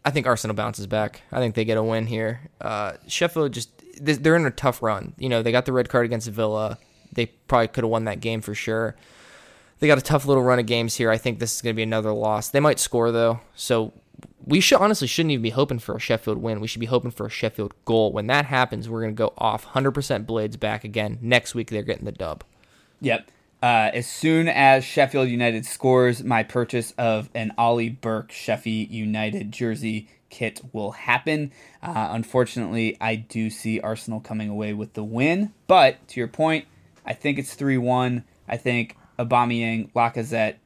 I 0.05 0.11
think 0.11 0.27
Arsenal 0.27 0.55
bounces 0.55 0.87
back. 0.87 1.23
I 1.33 1.39
think 1.39 1.55
they 1.55 1.65
get 1.65 1.79
a 1.79 1.83
win 1.83 2.07
here. 2.07 2.51
Uh, 2.61 2.95
Sheffield 3.07 3.53
just 3.53 3.71
they're 4.01 4.37
in 4.37 4.47
a 4.47 4.51
tough 4.51 4.83
run. 4.83 5.15
You 5.19 5.29
know, 5.29 5.43
they 5.43 5.53
got 5.53 5.67
the 5.67 5.73
red 5.73 5.89
card 5.89 6.05
against 6.05 6.29
Villa. 6.29 6.79
They 7.13 7.27
probably 7.27 7.69
could 7.69 7.85
have 7.85 7.91
won 7.91 8.05
that 8.05 8.21
game 8.21 8.41
for 8.41 8.55
sure. 8.55 8.97
They 9.79 9.87
got 9.87 9.99
a 9.99 10.03
tough 10.03 10.27
little 10.27 10.43
run 10.43 10.59
of 10.59 10.67
games 10.67 10.97
here. 10.97 11.11
I 11.11 11.19
think 11.19 11.39
this 11.39 11.55
is 11.55 11.63
going 11.63 11.75
to 11.75 11.77
be 11.77 11.83
another 11.83 12.13
loss. 12.13 12.49
They 12.49 12.61
might 12.61 12.79
score 12.79 13.13
though, 13.13 13.41
so 13.55 13.93
we 14.45 14.61
should 14.61 14.79
honestly 14.81 15.07
shouldn't 15.07 15.33
even 15.33 15.43
be 15.43 15.51
hoping 15.51 15.79
for 15.79 15.97
a 15.97 16.01
Sheffield 16.01 16.39
win. 16.39 16.61
We 16.61 16.69
should 16.69 16.81
be 16.81 16.87
hoping 16.87 17.11
for 17.11 17.27
a 17.27 17.31
Sheffield 17.31 17.75
goal. 17.85 18.13
When 18.13 18.27
that 18.27 18.47
happens, 18.47 18.89
we're 18.89 19.01
going 19.01 19.15
to 19.15 19.19
go 19.19 19.33
off 19.39 19.67
100% 19.69 20.27
blades 20.27 20.57
back 20.57 20.85
again. 20.85 21.19
Next 21.21 21.55
week 21.55 21.71
they're 21.71 21.83
getting 21.83 22.05
the 22.05 22.13
dub. 22.13 22.45
Yep. 23.01 23.31
Uh, 23.63 23.91
as 23.95 24.07
soon 24.07 24.47
as 24.49 24.85
Sheffield 24.85 25.29
United 25.29 25.65
scores, 25.65 26.23
my 26.23 26.43
purchase 26.43 26.93
of 26.99 27.31
an 27.35 27.53
Ollie 27.57 27.89
Burke 27.89 28.31
Sheffield 28.31 28.91
United 28.91 29.53
jersey 29.53 30.09
kit 30.29 30.61
will 30.73 30.91
happen. 30.91 31.51
Uh, 31.83 32.09
unfortunately, 32.11 32.97
I 33.01 33.17
do 33.17 33.49
see 33.49 33.81
Arsenal 33.81 34.21
coming 34.21 34.51
away 34.51 34.75
with 34.75 34.93
the 34.93 35.05
win. 35.05 35.55
But 35.67 36.07
to 36.09 36.21
your 36.21 36.29
point, 36.29 36.67
I 37.07 37.15
think 37.15 37.39
it's 37.39 37.55
3 37.55 37.79
1. 37.79 38.25
I 38.49 38.57
think 38.59 38.97
Aubameyang, 39.19 39.93
Lacazette, 39.93 40.57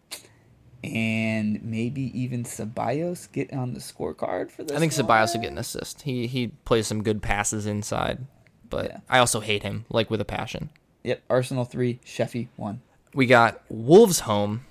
and 0.85 1.63
maybe 1.63 2.19
even 2.19 2.45
Ceballos 2.45 3.31
get 3.33 3.53
on 3.53 3.75
the 3.75 3.81
scorecard 3.81 4.51
for 4.51 4.63
this. 4.63 4.77
I 4.77 4.81
think 4.81 4.93
one. 4.97 5.07
Ceballos 5.07 5.35
will 5.35 5.43
get 5.43 5.53
an 5.53 5.59
assist. 5.59 6.03
He 6.03 6.27
he 6.27 6.49
plays 6.65 6.87
some 6.87 7.03
good 7.03 7.23
passes 7.23 7.67
inside, 7.67 8.27
but 8.71 8.87
Yeah. 8.87 8.99
I 9.09 9.19
also 9.19 9.41
hate 9.41 9.63
him 9.63 9.85
like 9.91 10.11
with 10.11 10.21
a 10.21 10.25
passion. 10.25 10.71
Yep, 11.05 11.23
Arsenal 11.31 11.65
3, 11.65 12.01
Sheffield 12.05 12.49
1. 12.57 12.81
We 13.15 13.27
got 13.27 13.63
Wolves 13.69 14.21
home, 14.21 14.67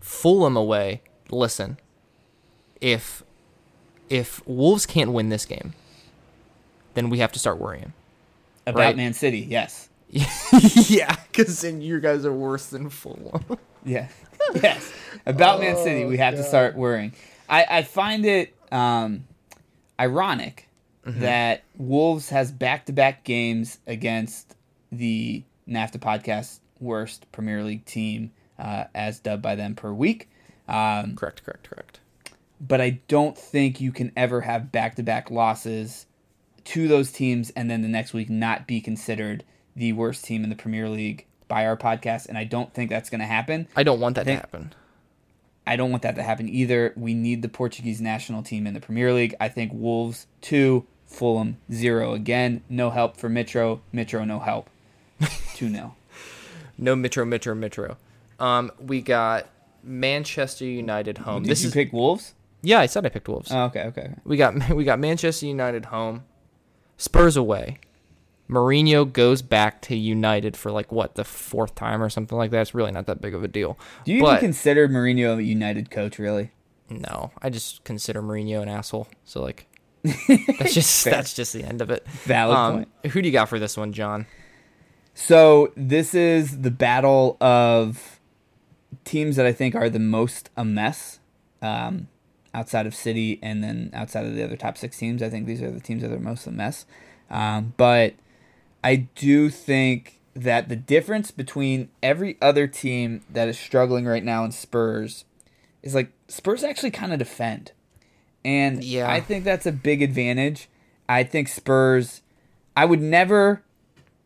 Fulham 0.00 0.56
away. 0.56 1.02
Listen, 1.30 1.78
if 2.80 3.22
if 4.10 4.46
Wolves 4.46 4.84
can't 4.86 5.12
win 5.12 5.28
this 5.30 5.46
game, 5.46 5.72
then 6.94 7.08
we 7.10 7.18
have 7.18 7.32
to 7.32 7.38
start 7.38 7.58
worrying. 7.58 7.92
About 8.66 8.80
Right. 8.80 8.96
Man 8.96 9.14
City, 9.14 9.38
yes. 9.40 9.88
yeah, 10.90 11.16
because 11.30 11.62
then 11.62 11.80
you 11.80 11.98
guys 12.00 12.26
are 12.26 12.32
worse 12.32 12.66
than 12.66 12.90
Fulham. 12.90 13.42
Yeah. 13.84 14.06
yes. 14.62 14.92
About 15.26 15.60
Man 15.60 15.76
City, 15.76 16.04
we 16.04 16.16
have 16.16 16.34
to 16.34 16.42
start 16.42 16.74
worrying. 16.74 17.12
I, 17.48 17.66
I 17.68 17.82
find 17.82 18.24
it 18.26 18.54
um, 18.72 19.24
ironic 20.00 20.68
that 21.04 21.64
Wolves 21.76 22.28
has 22.30 22.50
back 22.52 22.86
to 22.86 22.92
back 22.92 23.24
games 23.24 23.78
against 23.86 24.54
the 24.90 25.42
NAFTA 25.68 25.98
podcast 25.98 26.60
worst 26.80 27.30
Premier 27.32 27.62
League 27.62 27.84
team, 27.84 28.32
uh, 28.58 28.84
as 28.94 29.18
dubbed 29.20 29.42
by 29.42 29.54
them 29.54 29.74
per 29.74 29.92
week. 29.92 30.28
Um, 30.68 31.16
correct, 31.16 31.44
correct, 31.44 31.68
correct. 31.68 32.00
but 32.60 32.80
I 32.80 33.00
don't 33.08 33.36
think 33.36 33.80
you 33.80 33.92
can 33.92 34.12
ever 34.16 34.42
have 34.42 34.70
back 34.72 34.94
to 34.96 35.02
back 35.02 35.30
losses 35.30 36.06
to 36.64 36.86
those 36.86 37.10
teams 37.10 37.50
and 37.50 37.68
then 37.68 37.82
the 37.82 37.88
next 37.88 38.12
week 38.14 38.30
not 38.30 38.66
be 38.68 38.80
considered 38.80 39.42
the 39.74 39.92
worst 39.92 40.24
team 40.24 40.44
in 40.44 40.50
the 40.50 40.56
Premier 40.56 40.88
League 40.88 41.26
by 41.52 41.66
our 41.66 41.76
podcast. 41.76 42.28
And 42.30 42.38
I 42.38 42.44
don't 42.44 42.72
think 42.72 42.88
that's 42.88 43.10
going 43.10 43.20
to 43.20 43.26
happen. 43.26 43.68
I 43.76 43.82
don't 43.82 44.00
want 44.00 44.14
that 44.16 44.24
think- 44.24 44.38
to 44.40 44.46
happen. 44.46 44.74
I 45.66 45.76
don't 45.76 45.90
want 45.90 46.02
that 46.02 46.16
to 46.16 46.22
happen 46.22 46.48
either. 46.48 46.92
We 46.96 47.12
need 47.14 47.42
the 47.42 47.48
Portuguese 47.48 48.00
national 48.00 48.42
team 48.42 48.66
in 48.66 48.72
the 48.74 48.80
Premier 48.80 49.12
League. 49.12 49.34
I 49.38 49.48
think 49.48 49.70
Wolves 49.72 50.26
two, 50.40 50.86
Fulham 51.06 51.58
zero 51.70 52.14
again. 52.14 52.62
No 52.70 52.90
help 52.90 53.16
for 53.18 53.28
Mitro. 53.30 53.80
Mitro 53.94 54.26
no 54.26 54.40
help. 54.40 54.68
Two 55.54 55.68
0 55.68 55.94
No 56.78 56.96
Mitro, 56.96 57.24
Mitro, 57.28 57.54
Mitro. 57.56 57.96
Um, 58.44 58.72
we 58.80 59.02
got 59.02 59.48
Manchester 59.84 60.64
United 60.64 61.18
home. 61.18 61.42
Did 61.44 61.50
this 61.52 61.62
you 61.62 61.68
is 61.68 61.74
pick 61.74 61.92
Wolves? 61.92 62.34
yeah. 62.62 62.80
I 62.80 62.86
said 62.86 63.06
I 63.06 63.10
picked 63.10 63.28
Wolves. 63.28 63.52
Oh, 63.52 63.64
okay, 63.66 63.82
okay. 63.84 64.00
okay. 64.00 64.14
We 64.24 64.36
got 64.36 64.70
we 64.74 64.82
got 64.84 64.98
Manchester 64.98 65.46
United 65.46 65.84
home, 65.86 66.24
Spurs 66.96 67.36
away, 67.36 67.78
Mourinho 68.52 69.10
goes 69.10 69.42
back 69.42 69.80
to 69.82 69.96
United 69.96 70.56
for 70.56 70.70
like 70.70 70.92
what 70.92 71.14
the 71.14 71.24
fourth 71.24 71.74
time 71.74 72.02
or 72.02 72.10
something 72.10 72.36
like 72.36 72.50
that. 72.50 72.60
It's 72.60 72.74
really 72.74 72.92
not 72.92 73.06
that 73.06 73.20
big 73.20 73.34
of 73.34 73.42
a 73.42 73.48
deal. 73.48 73.78
Do 74.04 74.12
you 74.12 74.20
but, 74.20 74.38
even 74.38 74.40
consider 74.40 74.88
Mourinho 74.88 75.38
a 75.38 75.42
United 75.42 75.90
coach? 75.90 76.18
Really? 76.18 76.50
No, 76.88 77.32
I 77.40 77.50
just 77.50 77.82
consider 77.84 78.22
Mourinho 78.22 78.62
an 78.62 78.68
asshole. 78.68 79.08
So 79.24 79.42
like, 79.42 79.66
that's 80.02 80.74
just 80.74 81.04
that's 81.04 81.34
just 81.34 81.52
the 81.52 81.64
end 81.64 81.80
of 81.80 81.90
it. 81.90 82.06
Valid 82.24 82.56
Um, 82.56 82.74
point. 82.74 83.12
Who 83.12 83.22
do 83.22 83.28
you 83.28 83.32
got 83.32 83.48
for 83.48 83.58
this 83.58 83.76
one, 83.76 83.92
John? 83.92 84.26
So 85.14 85.72
this 85.76 86.14
is 86.14 86.62
the 86.62 86.70
battle 86.70 87.36
of 87.40 88.20
teams 89.04 89.36
that 89.36 89.46
I 89.46 89.52
think 89.52 89.74
are 89.74 89.88
the 89.90 89.98
most 89.98 90.50
a 90.56 90.64
mess. 90.64 91.18
Um, 91.60 92.08
outside 92.54 92.86
of 92.86 92.94
City 92.94 93.38
and 93.42 93.62
then 93.62 93.90
outside 93.94 94.26
of 94.26 94.34
the 94.34 94.42
other 94.42 94.56
top 94.56 94.76
six 94.76 94.98
teams, 94.98 95.22
I 95.22 95.30
think 95.30 95.46
these 95.46 95.62
are 95.62 95.70
the 95.70 95.80
teams 95.80 96.02
that 96.02 96.12
are 96.12 96.18
most 96.18 96.46
a 96.46 96.50
mess. 96.50 96.84
Um, 97.30 97.72
but 97.76 98.14
I 98.82 98.96
do 99.14 99.48
think 99.50 100.18
that 100.34 100.68
the 100.68 100.76
difference 100.76 101.30
between 101.30 101.90
every 102.02 102.38
other 102.40 102.66
team 102.66 103.22
that 103.30 103.48
is 103.48 103.58
struggling 103.58 104.06
right 104.06 104.24
now 104.24 104.44
and 104.44 104.54
Spurs 104.54 105.24
is 105.82 105.94
like 105.94 106.12
Spurs 106.28 106.64
actually 106.64 106.90
kind 106.90 107.12
of 107.12 107.18
defend. 107.18 107.72
And 108.44 108.82
Yeah. 108.82 109.10
I 109.10 109.20
think 109.20 109.44
that's 109.44 109.66
a 109.66 109.72
big 109.72 110.02
advantage. 110.02 110.68
I 111.08 111.22
think 111.24 111.48
Spurs 111.48 112.22
I 112.76 112.84
would 112.86 113.02
never 113.02 113.62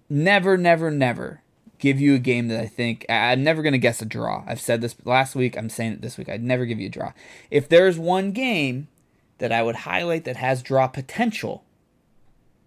never 0.08 0.56
never 0.56 0.90
never 0.90 1.42
give 1.78 2.00
you 2.00 2.14
a 2.14 2.18
game 2.18 2.48
that 2.48 2.60
I 2.60 2.66
think 2.66 3.04
I'm 3.08 3.42
never 3.42 3.62
going 3.62 3.72
to 3.72 3.78
guess 3.78 4.00
a 4.00 4.06
draw. 4.06 4.44
I've 4.46 4.60
said 4.60 4.80
this 4.80 4.96
last 5.04 5.34
week, 5.34 5.58
I'm 5.58 5.68
saying 5.68 5.94
it 5.94 6.02
this 6.02 6.16
week. 6.16 6.28
I'd 6.28 6.42
never 6.42 6.64
give 6.64 6.80
you 6.80 6.86
a 6.86 6.90
draw. 6.90 7.12
If 7.50 7.68
there's 7.68 7.98
one 7.98 8.32
game 8.32 8.88
that 9.38 9.52
I 9.52 9.62
would 9.62 9.76
highlight 9.76 10.24
that 10.24 10.36
has 10.36 10.62
draw 10.62 10.86
potential, 10.86 11.64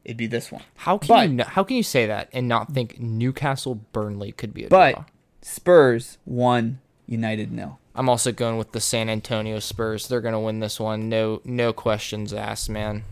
it'd 0.09 0.17
be 0.17 0.25
this 0.27 0.51
one. 0.51 0.63
How 0.75 0.97
can 0.97 1.07
But- 1.07 1.29
you 1.29 1.35
no- 1.35 1.43
how 1.43 1.63
can 1.63 1.77
you 1.77 1.83
say 1.83 2.07
that 2.07 2.29
and 2.33 2.47
not 2.47 2.73
think 2.73 2.99
Newcastle 2.99 3.75
Burnley 3.75 4.31
could 4.31 4.53
be 4.53 4.65
a 4.65 4.67
But 4.69 4.93
draw? 4.93 5.05
Spurs 5.43 6.17
won, 6.25 6.79
United 7.05 7.51
nil. 7.51 7.79
I'm 7.95 8.09
also 8.09 8.31
going 8.31 8.57
with 8.57 8.71
the 8.71 8.79
San 8.81 9.09
Antonio 9.09 9.59
Spurs. 9.59 10.07
They're 10.07 10.21
gonna 10.21 10.39
win 10.39 10.59
this 10.61 10.79
one. 10.79 11.09
No 11.09 11.41
no 11.45 11.71
questions 11.73 12.33
asked, 12.33 12.69
man. 12.69 13.03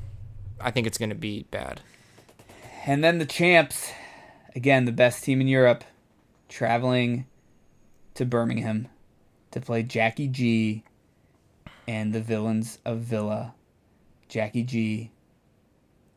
I 0.60 0.72
think 0.72 0.88
it's 0.88 0.98
gonna 0.98 1.14
be 1.16 1.46
bad. 1.52 1.82
And 2.86 3.04
then 3.04 3.20
the 3.20 3.26
champs, 3.26 3.92
again, 4.56 4.86
the 4.86 4.92
best 4.92 5.24
team 5.24 5.40
in 5.42 5.48
Europe, 5.48 5.84
traveling 6.50 7.26
to 8.16 8.26
Birmingham 8.26 8.88
to 9.52 9.60
play 9.62 9.84
Jackie 9.84 10.28
G 10.30 10.84
and 11.88 12.12
the 12.14 12.22
villains 12.22 12.80
of 12.86 13.00
Villa. 13.00 13.54
Jackie 14.30 14.64
G, 14.64 15.12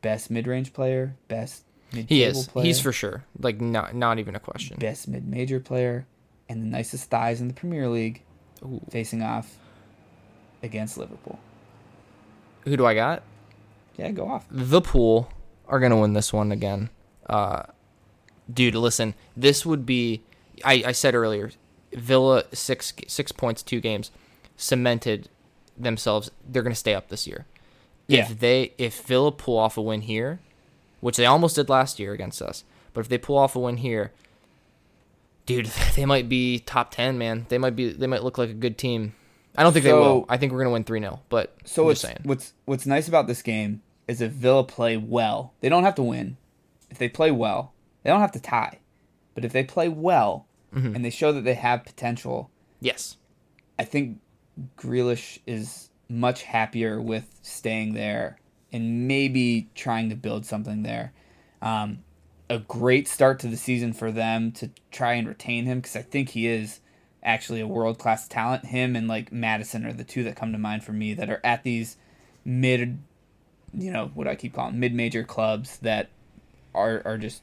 best 0.02 0.30
mid 0.30 0.46
range 0.46 0.72
player, 0.72 1.14
best 1.28 1.64
He 1.92 2.22
is. 2.22 2.48
player, 2.48 2.66
He's 2.66 2.80
for 2.80 2.92
sure. 2.92 3.24
Like 3.38 3.60
not 3.60 3.94
not 3.94 4.18
even 4.18 4.34
a 4.36 4.40
question. 4.40 4.76
best 4.78 5.08
mid 5.08 5.26
major 5.26 5.60
player, 5.60 6.06
and 6.48 6.62
the 6.62 6.66
nicest 6.66 7.10
thighs 7.10 7.40
in 7.40 7.48
the 7.48 7.54
Premier 7.54 7.88
League, 7.88 8.22
Ooh. 8.64 8.80
facing 8.90 9.22
off 9.22 9.56
against 10.62 10.98
Liverpool. 10.98 11.38
Who 12.64 12.76
do 12.76 12.86
I 12.86 12.94
got? 12.94 13.22
Yeah, 13.96 14.10
go 14.10 14.28
off. 14.28 14.46
The 14.50 14.80
pool 14.80 15.30
are 15.68 15.80
gonna 15.80 15.98
win 16.00 16.12
this 16.12 16.32
one 16.32 16.52
again. 16.52 16.90
Uh, 17.28 17.64
dude, 18.52 18.74
listen, 18.74 19.14
this 19.36 19.64
would 19.64 19.86
be. 19.86 20.22
I, 20.64 20.82
I 20.86 20.92
said 20.92 21.14
earlier, 21.14 21.50
Villa 21.92 22.44
six 22.52 22.92
six 23.06 23.32
points, 23.32 23.62
two 23.62 23.80
games, 23.80 24.10
cemented 24.56 25.28
themselves. 25.76 26.30
They're 26.46 26.62
gonna 26.62 26.74
stay 26.74 26.94
up 26.94 27.08
this 27.08 27.26
year. 27.26 27.46
Yeah. 28.10 28.22
If 28.30 28.40
they 28.40 28.72
if 28.78 29.02
Villa 29.02 29.32
pull 29.32 29.56
off 29.58 29.76
a 29.76 29.82
win 29.82 30.00
here, 30.02 30.40
which 31.00 31.16
they 31.16 31.26
almost 31.26 31.56
did 31.56 31.68
last 31.68 31.98
year 31.98 32.12
against 32.12 32.42
us, 32.42 32.64
but 32.92 33.00
if 33.02 33.08
they 33.08 33.18
pull 33.18 33.38
off 33.38 33.54
a 33.56 33.60
win 33.60 33.76
here, 33.78 34.12
dude, 35.46 35.66
they 35.96 36.04
might 36.06 36.28
be 36.28 36.58
top 36.60 36.90
ten, 36.90 37.18
man. 37.18 37.46
They 37.48 37.58
might 37.58 37.76
be. 37.76 37.92
They 37.92 38.06
might 38.06 38.22
look 38.24 38.38
like 38.38 38.50
a 38.50 38.54
good 38.54 38.78
team. 38.78 39.14
I 39.56 39.62
don't 39.62 39.72
think 39.72 39.84
they 39.84 39.92
will. 39.92 40.24
I 40.28 40.36
think 40.36 40.52
we're 40.52 40.58
gonna 40.60 40.70
win 40.72 40.84
three 40.84 41.00
0 41.00 41.20
But 41.28 41.54
So 41.64 41.82
I'm 41.82 41.86
what's 41.86 42.00
just 42.02 42.12
saying. 42.12 42.20
what's 42.24 42.52
what's 42.66 42.86
nice 42.86 43.08
about 43.08 43.26
this 43.26 43.42
game 43.42 43.82
is 44.06 44.20
if 44.20 44.30
Villa 44.32 44.64
play 44.64 44.96
well, 44.96 45.54
they 45.60 45.68
don't 45.68 45.82
have 45.84 45.96
to 45.96 46.02
win. 46.02 46.36
If 46.90 46.98
they 46.98 47.08
play 47.08 47.30
well, 47.30 47.72
they 48.02 48.10
don't 48.10 48.20
have 48.20 48.32
to 48.32 48.40
tie. 48.40 48.78
But 49.34 49.44
if 49.44 49.52
they 49.52 49.64
play 49.64 49.88
well 49.88 50.46
Mm-hmm. 50.74 50.94
and 50.94 51.04
they 51.04 51.10
show 51.10 51.32
that 51.32 51.40
they 51.42 51.54
have 51.54 51.84
potential, 51.84 52.48
Yes. 52.80 53.16
I 53.76 53.82
think 53.84 54.20
Grealish 54.78 55.40
is 55.44 55.89
much 56.10 56.42
happier 56.42 57.00
with 57.00 57.38
staying 57.42 57.94
there 57.94 58.38
and 58.72 59.06
maybe 59.08 59.68
trying 59.74 60.10
to 60.10 60.16
build 60.16 60.44
something 60.44 60.82
there. 60.82 61.12
Um, 61.62 62.00
a 62.48 62.58
great 62.58 63.06
start 63.06 63.38
to 63.40 63.46
the 63.46 63.56
season 63.56 63.92
for 63.92 64.10
them 64.10 64.50
to 64.52 64.70
try 64.90 65.14
and 65.14 65.28
retain 65.28 65.66
him 65.66 65.78
because 65.78 65.96
I 65.96 66.02
think 66.02 66.30
he 66.30 66.48
is 66.48 66.80
actually 67.22 67.60
a 67.60 67.66
world 67.66 67.98
class 67.98 68.26
talent. 68.26 68.66
Him 68.66 68.96
and 68.96 69.06
like 69.06 69.32
Maddison 69.32 69.86
are 69.86 69.92
the 69.92 70.04
two 70.04 70.24
that 70.24 70.36
come 70.36 70.52
to 70.52 70.58
mind 70.58 70.82
for 70.82 70.92
me 70.92 71.14
that 71.14 71.30
are 71.30 71.40
at 71.44 71.62
these 71.62 71.96
mid, 72.44 72.98
you 73.72 73.92
know, 73.92 74.10
what 74.14 74.26
I 74.26 74.34
keep 74.34 74.54
calling 74.54 74.80
mid 74.80 74.92
major 74.94 75.22
clubs 75.22 75.78
that 75.78 76.10
are 76.74 77.02
are 77.04 77.18
just 77.18 77.42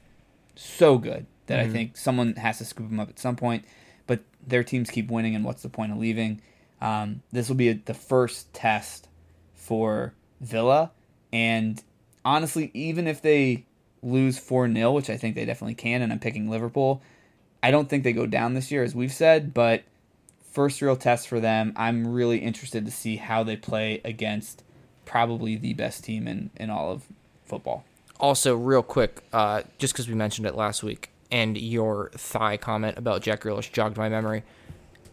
so 0.55 0.97
good 0.97 1.25
that 1.45 1.59
I 1.59 1.69
think 1.69 1.95
someone 1.95 2.35
has 2.35 2.57
to 2.57 2.65
scoop 2.65 2.89
them 2.89 2.99
up 2.99 3.09
at 3.09 3.19
some 3.19 3.37
point. 3.37 3.63
But 4.05 4.21
their 4.45 4.63
teams 4.63 4.89
keep 4.89 5.09
winning, 5.09 5.35
and 5.35 5.45
what's 5.45 5.63
the 5.63 5.69
point 5.69 5.91
of 5.91 5.97
leaving? 5.97 6.41
Um, 6.81 7.23
this 7.31 7.49
will 7.49 7.55
be 7.55 7.69
a, 7.69 7.73
the 7.73 7.93
first 7.93 8.53
test 8.53 9.07
for 9.55 10.13
Villa, 10.39 10.91
and 11.33 11.81
honestly, 12.23 12.71
even 12.73 13.07
if 13.07 13.21
they 13.21 13.65
lose 14.03 14.37
four 14.37 14.71
0 14.71 14.91
which 14.91 15.09
I 15.09 15.17
think 15.17 15.35
they 15.35 15.45
definitely 15.45 15.75
can, 15.75 16.01
and 16.01 16.11
I'm 16.11 16.19
picking 16.19 16.49
Liverpool, 16.49 17.01
I 17.63 17.71
don't 17.71 17.89
think 17.89 18.03
they 18.03 18.13
go 18.13 18.27
down 18.27 18.53
this 18.53 18.71
year, 18.71 18.83
as 18.83 18.93
we've 18.93 19.11
said. 19.11 19.53
But 19.53 19.83
first 20.57 20.81
real 20.81 20.95
test 20.95 21.27
for 21.27 21.39
them. 21.39 21.71
I'm 21.75 22.07
really 22.07 22.39
interested 22.39 22.83
to 22.85 22.91
see 22.91 23.17
how 23.17 23.43
they 23.43 23.55
play 23.55 24.01
against 24.03 24.63
probably 25.05 25.55
the 25.55 25.75
best 25.75 26.03
team 26.03 26.27
in 26.27 26.49
in 26.55 26.71
all 26.71 26.91
of 26.91 27.03
football. 27.45 27.85
Also, 28.19 28.55
real 28.55 28.81
quick, 28.81 29.23
uh, 29.31 29.61
just 29.77 29.93
because 29.93 30.07
we 30.07 30.15
mentioned 30.15 30.47
it 30.47 30.55
last 30.55 30.81
week, 30.81 31.11
and 31.31 31.55
your 31.57 32.09
thigh 32.15 32.57
comment 32.57 32.97
about 32.97 33.21
Jack 33.21 33.41
Grealish 33.43 33.71
jogged 33.71 33.97
my 33.97 34.09
memory. 34.09 34.41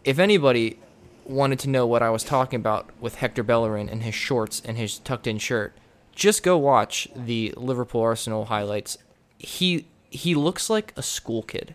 If 0.03 0.19
anybody 0.19 0.79
wanted 1.27 1.59
to 1.61 1.69
know 1.71 1.87
what 1.87 2.03
I 2.03 2.11
was 2.11 2.23
talking 2.25 2.59
about 2.61 2.91
with 3.01 3.17
Hector 3.17 3.43
Bellerin 3.43 3.89
and 3.89 4.03
his 4.03 4.15
shorts 4.15 4.61
and 4.65 4.77
his 4.77 4.99
tucked-in 4.99 5.39
shirt, 5.39 5.77
just 6.15 6.43
go 6.43 6.57
watch 6.59 7.09
the 7.17 7.53
Liverpool 7.57 8.01
Arsenal 8.03 8.47
highlights. 8.47 8.99
He 9.39 9.87
he 10.11 10.35
looks 10.35 10.71
like 10.71 10.93
a 10.97 11.03
school 11.03 11.43
kid. 11.43 11.75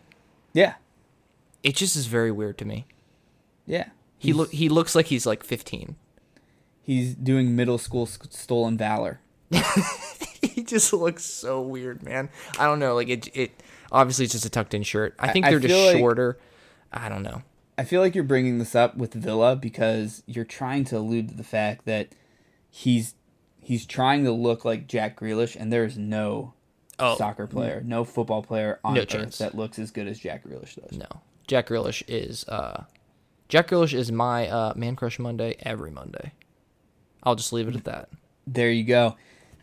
Yeah, 0.53 0.75
It 1.61 1.75
just 1.75 1.95
is 1.95 2.05
very 2.07 2.31
weird 2.31 2.57
to 2.59 2.65
me. 2.65 2.85
yeah. 3.65 3.89
He 4.17 4.33
look 4.33 4.51
he 4.51 4.67
looks 4.69 4.95
like 4.95 5.05
he's 5.07 5.25
like 5.25 5.43
15. 5.43 5.95
He's 6.81 7.13
doing 7.15 7.55
middle 7.55 7.77
school 7.77 8.05
sc- 8.05 8.31
stolen 8.31 8.77
valor. 8.77 9.19
he 10.41 10.63
just 10.63 10.91
looks 10.91 11.23
so 11.23 11.61
weird, 11.61 12.03
man. 12.03 12.29
I 12.57 12.65
don't 12.65 12.79
know, 12.79 12.95
like 12.95 13.07
it 13.09 13.29
it 13.35 13.51
obviously 13.91 14.25
it's 14.25 14.33
just 14.33 14.45
a 14.45 14.49
tucked-in 14.49 14.83
shirt. 14.83 15.15
I 15.19 15.31
think 15.31 15.45
I 15.45 15.51
they're 15.51 15.59
just 15.59 15.73
feel 15.73 15.85
like- 15.87 15.97
shorter. 15.97 16.37
I 16.91 17.07
don't 17.07 17.23
know. 17.23 17.43
I 17.79 17.83
feel 17.85 18.01
like 18.01 18.13
you're 18.13 18.23
bringing 18.25 18.59
this 18.59 18.75
up 18.75 18.97
with 18.97 19.13
Villa 19.13 19.55
because 19.55 20.21
you're 20.27 20.43
trying 20.45 20.83
to 20.85 20.97
allude 20.97 21.29
to 21.29 21.33
the 21.35 21.43
fact 21.45 21.85
that 21.85 22.09
he's 22.69 23.15
he's 23.61 23.85
trying 23.85 24.25
to 24.25 24.31
look 24.31 24.65
like 24.65 24.87
Jack 24.87 25.19
Grealish, 25.19 25.55
and 25.59 25.71
there 25.71 25.85
is 25.85 25.97
no 25.97 26.53
Oh, 27.01 27.15
soccer 27.15 27.47
player, 27.47 27.81
no 27.85 28.03
football 28.03 28.43
player 28.43 28.79
on 28.83 28.95
No 28.95 29.01
earth 29.03 29.07
chance. 29.07 29.37
that 29.37 29.55
looks 29.55 29.79
as 29.79 29.91
good 29.91 30.05
as 30.09 30.19
Jack 30.19 30.43
Grealish 30.43 30.75
does. 30.75 30.97
No, 30.97 31.05
Jack 31.47 31.67
Grealish 31.69 32.03
is 32.09 32.45
uh, 32.49 32.83
Jack 33.47 33.69
Grealish 33.69 33.93
is 33.93 34.11
my 34.11 34.49
uh, 34.49 34.73
man 34.75 34.97
crush 34.97 35.17
Monday 35.17 35.55
every 35.61 35.91
Monday. 35.91 36.33
I'll 37.23 37.35
just 37.35 37.53
leave 37.53 37.69
it 37.69 37.75
at 37.77 37.85
that. 37.85 38.09
There 38.45 38.69
you 38.71 38.83
go. 38.83 39.15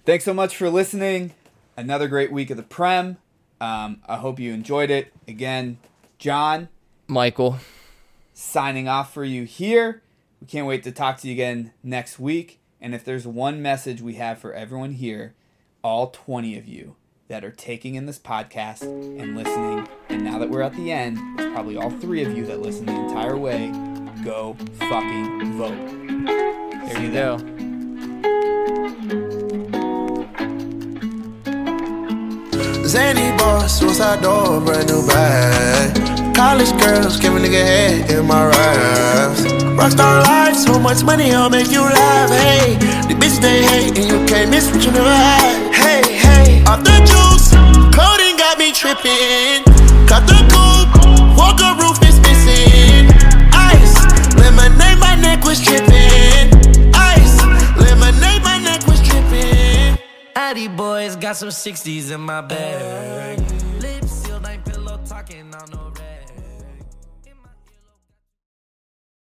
Thanks 0.07 0.25
so 0.25 0.33
much 0.33 0.57
for 0.57 0.71
listening. 0.71 1.35
Another 1.77 2.09
great 2.09 2.33
week 2.33 2.49
of 2.49 2.57
the 2.57 2.63
Prem. 2.63 3.19
Um, 3.61 4.01
I 4.09 4.17
hope 4.17 4.39
you 4.41 4.55
enjoyed 4.55 4.89
it. 4.91 5.13
Again, 5.29 5.77
John 6.19 6.69
Michael, 7.09 7.59
signing 8.37 8.87
off 8.87 9.15
for 9.15 9.25
you 9.25 9.45
here. 9.45 10.03
We 10.43 10.47
can't 10.47 10.67
wait 10.67 10.83
to 10.83 10.93
talk 10.93 11.17
to 11.19 11.27
you 11.27 11.33
again 11.33 11.73
next 11.83 12.19
week. 12.19 12.61
And 12.83 12.95
if 12.95 13.03
there's 13.03 13.27
one 13.27 13.63
message 13.63 14.03
we 14.03 14.15
have 14.15 14.39
for 14.39 14.53
everyone 14.53 14.93
here, 14.93 15.35
all 15.83 16.11
20 16.11 16.59
of 16.59 16.69
you 16.69 16.97
that 17.29 17.45
are 17.45 17.51
taking 17.51 17.95
in 17.95 18.05
this 18.05 18.19
podcast 18.19 18.83
and 18.83 19.35
listening, 19.35 19.89
and 20.11 20.23
now 20.23 20.39
that 20.39 20.51
we're 20.51 20.61
at 20.61 20.75
the 20.77 20.93
end, 20.93 21.19
it's 21.39 21.51
probably 21.55 21.79
all 21.79 21.91
three 21.91 22.23
of 22.23 22.37
you 22.37 22.45
that 22.45 22.61
listen 22.61 22.85
the 22.85 22.93
entire 22.93 23.39
way, 23.39 23.71
go 24.23 24.55
fucking 24.81 25.57
vote. 25.57 26.27
there 26.89 27.03
you 27.03 27.13
go. 27.13 27.39
Zany 32.87 33.37
boy, 33.39 33.67
suicide 33.67 34.21
door, 34.21 34.61
brand 34.61 34.89
new 34.89 35.07
bag. 35.07 36.06
College 36.37 36.79
girls, 36.79 37.17
give 37.17 37.35
a 37.35 37.39
nigga 37.39 37.65
head 37.65 38.11
in 38.11 38.27
my 38.27 38.45
raps. 38.45 39.41
Rockstar 39.73 40.23
life, 40.23 40.55
so 40.55 40.79
much 40.79 41.03
money, 41.03 41.33
I'll 41.33 41.49
make 41.49 41.71
you 41.71 41.81
laugh. 41.81 42.29
Hey, 42.29 42.75
the 43.09 43.15
bitch 43.15 43.41
they 43.41 43.65
hate, 43.65 43.97
and 43.97 44.07
you 44.07 44.23
can't 44.27 44.51
miss 44.51 44.71
what 44.71 44.85
you 44.85 44.93
never 44.93 45.09
had. 45.09 45.73
Hey, 45.75 46.03
hey, 46.13 46.63
off 46.65 46.85
the 46.85 46.93
juice, 47.09 47.49
coding 47.97 48.37
tripping 48.75 49.65
Cut 50.07 50.27
the 50.29 50.37
coupe, 50.53 51.39
Walker 51.39 51.73
roof 51.81 51.97
is 52.05 52.21
missing. 52.21 53.09
Ice, 53.55 53.97
lemonade, 54.37 54.99
my 54.99 55.17
neck 55.17 55.43
was 55.43 55.59
tripping. 55.59 56.53
Ice, 56.93 57.41
lemonade, 57.81 58.43
my 58.43 58.59
neck 58.63 58.87
was 58.87 59.01
tripping. 59.01 59.97
Addy 60.35 60.69
boys 60.69 61.17
got 61.17 61.37
some 61.37 61.49
60s 61.49 62.13
in 62.13 62.21
my 62.21 62.43
bag. 62.43 63.56